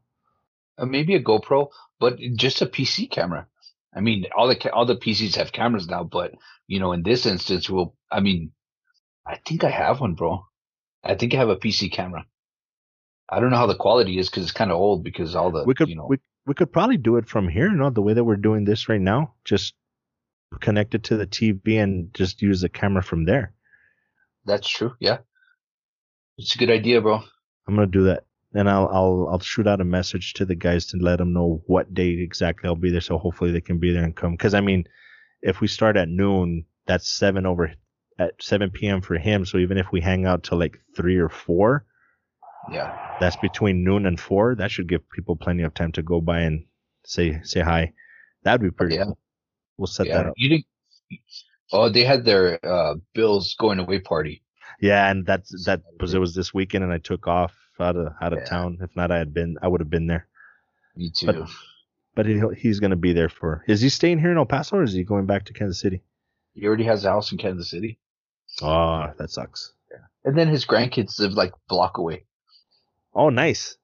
Uh, 0.78 0.86
maybe 0.86 1.14
a 1.14 1.22
GoPro, 1.22 1.68
but 2.00 2.18
just 2.36 2.62
a 2.62 2.66
PC 2.66 3.10
camera. 3.10 3.46
I 3.94 4.00
mean, 4.00 4.26
all 4.36 4.48
the 4.48 4.72
all 4.72 4.86
the 4.86 4.96
PCs 4.96 5.36
have 5.36 5.52
cameras 5.52 5.88
now, 5.88 6.04
but 6.04 6.32
you 6.66 6.80
know, 6.80 6.92
in 6.92 7.02
this 7.02 7.26
instance, 7.26 7.70
we'll. 7.70 7.94
I 8.10 8.20
mean, 8.20 8.52
I 9.26 9.36
think 9.36 9.64
I 9.64 9.70
have 9.70 10.00
one, 10.00 10.14
bro. 10.14 10.46
I 11.02 11.14
think 11.14 11.34
I 11.34 11.38
have 11.38 11.48
a 11.48 11.56
PC 11.56 11.92
camera. 11.92 12.26
I 13.28 13.40
don't 13.40 13.50
know 13.50 13.56
how 13.56 13.66
the 13.66 13.76
quality 13.76 14.18
is 14.18 14.28
because 14.28 14.44
it's 14.44 14.52
kind 14.52 14.70
of 14.70 14.76
old 14.76 15.02
because 15.02 15.34
all 15.34 15.50
the 15.50 15.64
We 15.64 15.74
could 15.74 15.88
you 15.88 15.96
know 15.96 16.06
we 16.08 16.18
we 16.46 16.54
could 16.54 16.72
probably 16.72 16.96
do 16.96 17.16
it 17.16 17.28
from 17.28 17.48
here, 17.48 17.70
no? 17.70 17.90
The 17.90 18.02
way 18.02 18.14
that 18.14 18.24
we're 18.24 18.36
doing 18.36 18.64
this 18.64 18.88
right 18.88 19.00
now, 19.00 19.34
just 19.44 19.74
connect 20.60 20.94
it 20.94 21.02
to 21.04 21.16
the 21.16 21.26
TV 21.26 21.82
and 21.82 22.14
just 22.14 22.40
use 22.40 22.60
the 22.60 22.68
camera 22.68 23.02
from 23.02 23.24
there. 23.24 23.52
that's 24.44 24.68
true. 24.68 24.94
Yeah, 25.00 25.18
it's 26.38 26.54
a 26.54 26.58
good 26.58 26.70
idea, 26.70 27.00
bro. 27.00 27.22
I'm 27.66 27.74
gonna 27.74 27.86
do 27.86 28.04
that. 28.04 28.24
And 28.54 28.70
I'll 28.70 28.88
I'll 28.88 29.28
I'll 29.32 29.40
shoot 29.40 29.66
out 29.66 29.80
a 29.80 29.84
message 29.84 30.34
to 30.34 30.44
the 30.44 30.54
guys 30.54 30.86
to 30.86 30.96
let 30.98 31.16
them 31.16 31.32
know 31.32 31.62
what 31.66 31.92
date 31.92 32.20
exactly 32.20 32.68
I'll 32.68 32.76
be 32.76 32.90
there, 32.92 33.00
so 33.00 33.18
hopefully 33.18 33.50
they 33.50 33.60
can 33.60 33.78
be 33.78 33.92
there 33.92 34.04
and 34.04 34.14
come. 34.14 34.32
Because 34.32 34.54
I 34.54 34.60
mean, 34.60 34.84
if 35.42 35.60
we 35.60 35.66
start 35.66 35.96
at 35.96 36.08
noon, 36.08 36.64
that's 36.86 37.08
seven 37.10 37.44
over 37.44 37.72
at 38.18 38.42
7 38.42 38.70
p.m. 38.70 39.02
for 39.02 39.18
him. 39.18 39.44
So 39.44 39.58
even 39.58 39.76
if 39.78 39.92
we 39.92 40.00
hang 40.00 40.24
out 40.26 40.44
till 40.44 40.58
like 40.58 40.78
three 40.96 41.16
or 41.16 41.28
four, 41.28 41.84
Yeah, 42.72 43.16
that's 43.20 43.36
between 43.36 43.84
noon 43.84 44.06
and 44.06 44.18
four. 44.18 44.54
That 44.54 44.70
should 44.70 44.88
give 44.88 45.08
people 45.10 45.36
plenty 45.36 45.62
of 45.62 45.74
time 45.74 45.92
to 45.92 46.02
go 46.02 46.20
by 46.20 46.40
and 46.40 46.64
say 47.04 47.40
say 47.42 47.60
hi. 47.60 47.92
That'd 48.42 48.60
be 48.62 48.70
pretty 48.70 48.96
Yeah. 48.96 49.04
cool. 49.04 49.18
We'll 49.78 49.86
set 49.86 50.06
yeah. 50.06 50.18
that 50.18 50.26
up. 50.26 50.34
You 50.36 50.48
didn't. 50.48 50.66
Oh, 51.72 51.88
they 51.88 52.04
had 52.04 52.24
their 52.24 52.64
uh, 52.64 52.94
Bills 53.14 53.54
going 53.58 53.78
away 53.78 53.98
party. 54.00 54.42
Yeah, 54.80 55.10
and 55.10 55.24
that's 55.26 55.64
that 55.66 55.82
was 56.00 56.14
it 56.14 56.18
was 56.18 56.34
this 56.34 56.52
weekend, 56.54 56.84
and 56.84 56.92
I 56.92 56.98
took 56.98 57.26
off 57.26 57.54
out 57.80 57.96
of 57.96 58.12
out 58.20 58.32
of 58.32 58.40
Yeah. 58.40 58.44
town. 58.46 58.78
If 58.80 58.94
not, 58.96 59.10
I 59.10 59.18
had 59.18 59.32
been 59.34 59.56
I 59.62 59.68
would 59.68 59.80
have 59.80 59.90
been 59.90 60.06
there. 60.06 60.26
Me 60.96 61.10
too. 61.10 61.26
But- 61.26 61.48
But 62.14 62.24
he, 62.24 62.40
he's 62.56 62.80
gonna 62.80 62.96
be 62.96 63.12
there 63.12 63.28
for. 63.28 63.62
Is 63.68 63.82
he 63.82 63.90
staying 63.90 64.18
here 64.20 64.30
in 64.30 64.38
El 64.38 64.46
Paso 64.46 64.76
or 64.76 64.82
is 64.82 64.94
he 64.94 65.04
going 65.04 65.26
back 65.26 65.44
to 65.46 65.52
Kansas 65.52 65.78
City? 65.78 66.02
he 66.54 66.66
already 66.66 66.84
has 66.84 67.04
a 67.04 67.10
house 67.10 67.30
in 67.30 67.36
Kansas 67.36 67.68
City, 67.68 67.98
Oh, 68.62 69.12
that 69.18 69.28
sucks. 69.30 69.74
Yeah. 69.90 69.98
and 70.24 70.38
then 70.38 70.48
his 70.48 70.64
grandkids 70.64 71.18
live 71.20 71.32
like 71.34 71.52
block 71.68 71.98
away. 71.98 72.24
Oh, 73.16 73.30
nice. 73.30 73.78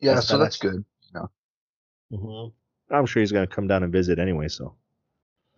Yeah, 0.00 0.14
That's 0.14 0.26
so 0.28 0.38
that's 0.38 0.56
badass. 0.56 0.60
good. 0.60 0.84
Mm-hmm. 2.12 2.94
I'm 2.94 3.06
sure 3.06 3.20
he's 3.20 3.32
gonna 3.32 3.46
come 3.46 3.66
down 3.66 3.82
and 3.82 3.92
visit 3.92 4.18
anyway. 4.18 4.48
So 4.48 4.76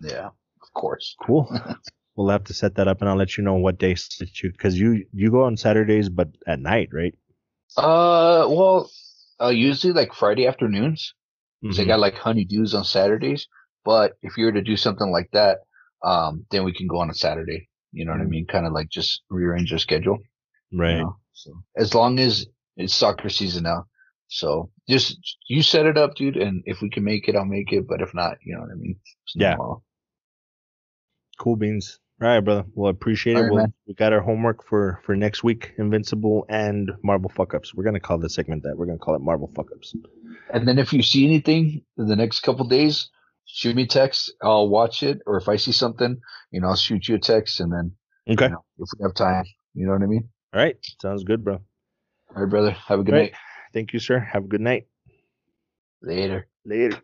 Yeah, 0.01 0.29
of 0.63 0.73
course. 0.75 1.17
cool. 1.23 1.51
we'll 2.17 2.31
have 2.31 2.45
to 2.45 2.55
set 2.55 2.75
that 2.77 2.89
up, 2.89 3.01
and 3.01 3.11
I'll 3.11 3.17
let 3.17 3.37
you 3.37 3.45
know 3.45 3.55
what 3.55 3.79
day 3.79 3.95
suits 3.95 4.43
you 4.43 4.51
because 4.51 4.79
you 4.79 5.07
you 5.13 5.31
go 5.31 5.45
on 5.45 5.57
Saturdays, 5.57 6.09
but 6.09 6.29
at 6.47 6.61
night, 6.61 6.89
right? 6.93 7.15
Uh, 7.77 8.47
well, 8.49 8.91
uh, 9.41 9.49
usually 9.49 9.93
like 9.93 10.15
Friday 10.15 10.47
afternoons. 10.47 11.15
'cause 11.69 11.81
I 11.81 11.85
Mhm. 11.85 11.89
got 11.89 12.01
like 12.01 12.15
honeydews 12.17 12.75
on 12.75 12.85
Saturdays. 12.85 13.49
But 13.85 14.15
if 14.23 14.37
you 14.39 14.47
were 14.47 14.53
to 14.53 14.63
do 14.63 14.77
something 14.77 15.11
like 15.11 15.31
that, 15.33 15.61
um, 16.05 16.47
then 16.51 16.65
we 16.65 16.73
can 16.73 16.87
go 16.89 16.99
on 16.99 17.11
a 17.11 17.15
Saturday. 17.15 17.69
You 17.93 18.05
know 18.07 18.13
what 18.13 18.21
I 18.21 18.25
Mm. 18.25 18.31
mean? 18.31 18.47
Kind 18.47 18.67
of 18.67 18.73
like 18.73 18.89
just 18.91 19.23
rearrange 19.31 19.71
your 19.71 19.79
schedule. 19.81 20.19
you 20.19 20.79
Right. 20.79 20.97
know? 20.97 21.17
So 21.33 21.63
as 21.77 21.95
long 21.95 22.19
as 22.21 22.47
it's 22.77 22.95
soccer 22.95 23.29
season 23.29 23.65
now, 23.65 23.85
so 24.29 24.71
just 24.89 25.19
you 25.49 25.63
set 25.63 25.87
it 25.87 25.97
up, 25.97 26.15
dude. 26.15 26.37
And 26.37 26.63
if 26.67 26.81
we 26.81 26.91
can 26.91 27.05
make 27.05 27.29
it, 27.29 27.37
I'll 27.37 27.45
make 27.45 27.73
it. 27.73 27.87
But 27.89 28.01
if 28.01 28.15
not, 28.15 28.37
you 28.45 28.55
know 28.55 28.63
what 28.63 28.71
I 28.71 28.75
mean? 28.75 28.97
Yeah. 29.35 29.57
Cool 31.39 31.57
beans. 31.57 31.99
All 32.23 32.29
right, 32.29 32.41
brother. 32.41 32.65
Well, 32.75 32.89
I 32.89 32.91
appreciate 32.93 33.35
it. 33.35 33.37
All 33.37 33.43
right, 33.43 33.53
we'll, 33.53 33.67
we 33.87 33.95
got 33.95 34.15
our 34.15 34.23
homework 34.23 34.67
for 34.67 35.01
for 35.05 35.15
next 35.15 35.45
week: 35.45 35.73
Invincible 35.77 36.47
and 36.49 36.91
Marvel 37.05 37.31
fuck 37.35 37.53
ups. 37.53 37.75
We're 37.75 37.85
gonna 37.85 38.01
call 38.01 38.19
this 38.19 38.35
segment 38.35 38.63
that. 38.63 38.77
We're 38.77 38.87
gonna 38.87 38.99
call 38.99 39.17
it 39.17 39.21
Marvel 39.21 39.51
fuck 39.55 39.67
ups. 39.75 39.95
And 40.53 40.67
then 40.67 40.79
if 40.79 40.95
you 40.95 41.03
see 41.03 41.27
anything 41.27 41.83
in 41.99 42.07
the 42.07 42.17
next 42.17 42.41
couple 42.41 42.67
days, 42.69 43.11
shoot 43.45 43.77
me 43.77 43.83
a 43.83 43.87
text. 43.87 44.33
I'll 44.43 44.69
watch 44.69 45.03
it. 45.03 45.19
Or 45.27 45.37
if 45.37 45.47
I 45.49 45.57
see 45.57 45.73
something, 45.73 46.19
you 46.51 46.61
know, 46.63 46.69
I'll 46.69 46.77
shoot 46.77 47.07
you 47.07 47.17
a 47.17 47.19
text. 47.19 47.61
And 47.61 47.71
then, 47.71 47.93
Okay. 48.31 48.47
you 48.47 48.51
know, 48.53 48.65
if 48.79 48.89
we 48.99 49.03
have 49.03 49.15
time, 49.15 49.45
you 49.75 49.87
know 49.87 49.93
what 49.93 50.03
I 50.03 50.07
mean? 50.07 50.27
All 50.55 50.61
right. 50.61 50.77
Sounds 51.03 51.23
good, 51.23 51.45
bro. 51.45 51.61
All 52.35 52.43
right, 52.43 52.51
brother. 52.51 52.71
Have 52.71 53.01
a 53.01 53.03
good 53.03 53.15
right. 53.15 53.33
night. 53.33 53.35
Thank 53.73 53.93
you, 53.93 53.99
sir. 53.99 54.19
Have 54.19 54.45
a 54.45 54.49
good 54.49 54.61
night. 54.61 54.87
Later. 56.03 56.47
Later. 56.65 57.01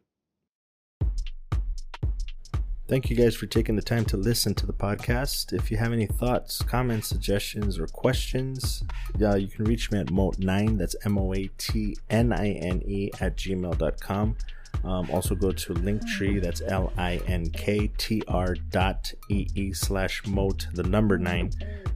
Thank 2.89 3.09
you 3.09 3.17
guys 3.17 3.35
for 3.35 3.47
taking 3.47 3.75
the 3.75 3.83
time 3.83 4.05
to 4.07 4.19
listen 4.19 4.55
to 4.55 4.67
the 4.67 4.73
podcast. 4.73 5.55
If 5.55 5.71
you 5.71 5.79
have 5.79 5.95
any 5.95 6.05
thoughts, 6.05 6.63
comments, 6.63 7.09
suggestions, 7.09 7.79
or 7.79 7.87
questions, 7.87 8.83
uh, 9.19 9.37
you 9.37 9.49
can 9.49 9.65
reach 9.65 9.91
me 9.91 9.99
at 9.99 10.09
moat9, 10.09 10.77
that's 10.77 10.95
M 11.07 11.17
O 11.17 11.33
A 11.33 11.49
T 11.57 11.97
N 12.11 12.35
I 12.35 12.51
N 12.51 12.83
E, 12.85 13.11
at 13.19 13.37
gmail.com. 13.37 14.37
Um, 14.85 15.09
also 15.11 15.35
go 15.35 15.53
to 15.53 15.75
Linktree, 15.75 16.43
that's 16.43 16.61
L 16.61 16.93
I 16.97 17.21
N 17.27 17.51
K 17.51 17.89
T 17.99 18.23
R 18.27 18.55
dot 18.71 19.13
E 19.29 19.47
E 19.55 19.73
slash 19.73 20.27
moat, 20.27 20.67
the 20.73 20.83
number 20.83 21.19
nine, 21.19 21.51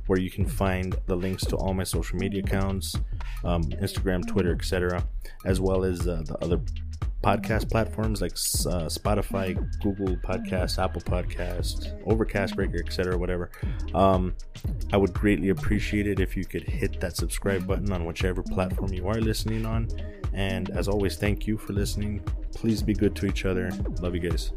where 0.06 0.20
you 0.20 0.30
can 0.30 0.46
find 0.46 0.96
the 1.06 1.16
links 1.16 1.44
to 1.46 1.56
all 1.56 1.74
my 1.74 1.84
social 1.84 2.18
media 2.18 2.42
accounts, 2.44 2.94
um, 3.44 3.64
Instagram, 3.64 4.26
Twitter, 4.26 4.52
etc., 4.52 5.04
as 5.44 5.60
well 5.60 5.84
as 5.84 6.06
uh, 6.06 6.22
the 6.24 6.36
other 6.44 6.60
podcast 7.22 7.70
platforms 7.70 8.20
like 8.20 8.32
uh, 8.32 8.86
Spotify, 8.88 9.54
Google 9.80 10.16
Podcast, 10.16 10.82
Apple 10.82 11.00
Podcast, 11.02 12.00
Overcast 12.06 12.56
Breaker, 12.56 12.78
etc., 12.78 13.16
whatever. 13.16 13.50
Um, 13.94 14.34
I 14.92 14.96
would 14.96 15.12
greatly 15.12 15.48
appreciate 15.48 16.06
it 16.06 16.20
if 16.20 16.36
you 16.36 16.44
could 16.44 16.62
hit 16.62 17.00
that 17.00 17.16
subscribe 17.16 17.66
button 17.66 17.92
on 17.92 18.04
whichever 18.04 18.42
platform 18.42 18.92
you 18.92 19.08
are 19.08 19.20
listening 19.20 19.66
on. 19.66 19.88
And 20.32 20.70
as 20.70 20.88
always, 20.88 21.16
thank 21.16 21.46
you 21.46 21.56
for 21.56 21.72
listening. 21.72 22.22
Please 22.54 22.82
be 22.82 22.94
good 22.94 23.16
to 23.16 23.26
each 23.26 23.44
other. 23.44 23.70
Love 24.00 24.14
you 24.14 24.30
guys. 24.30 24.52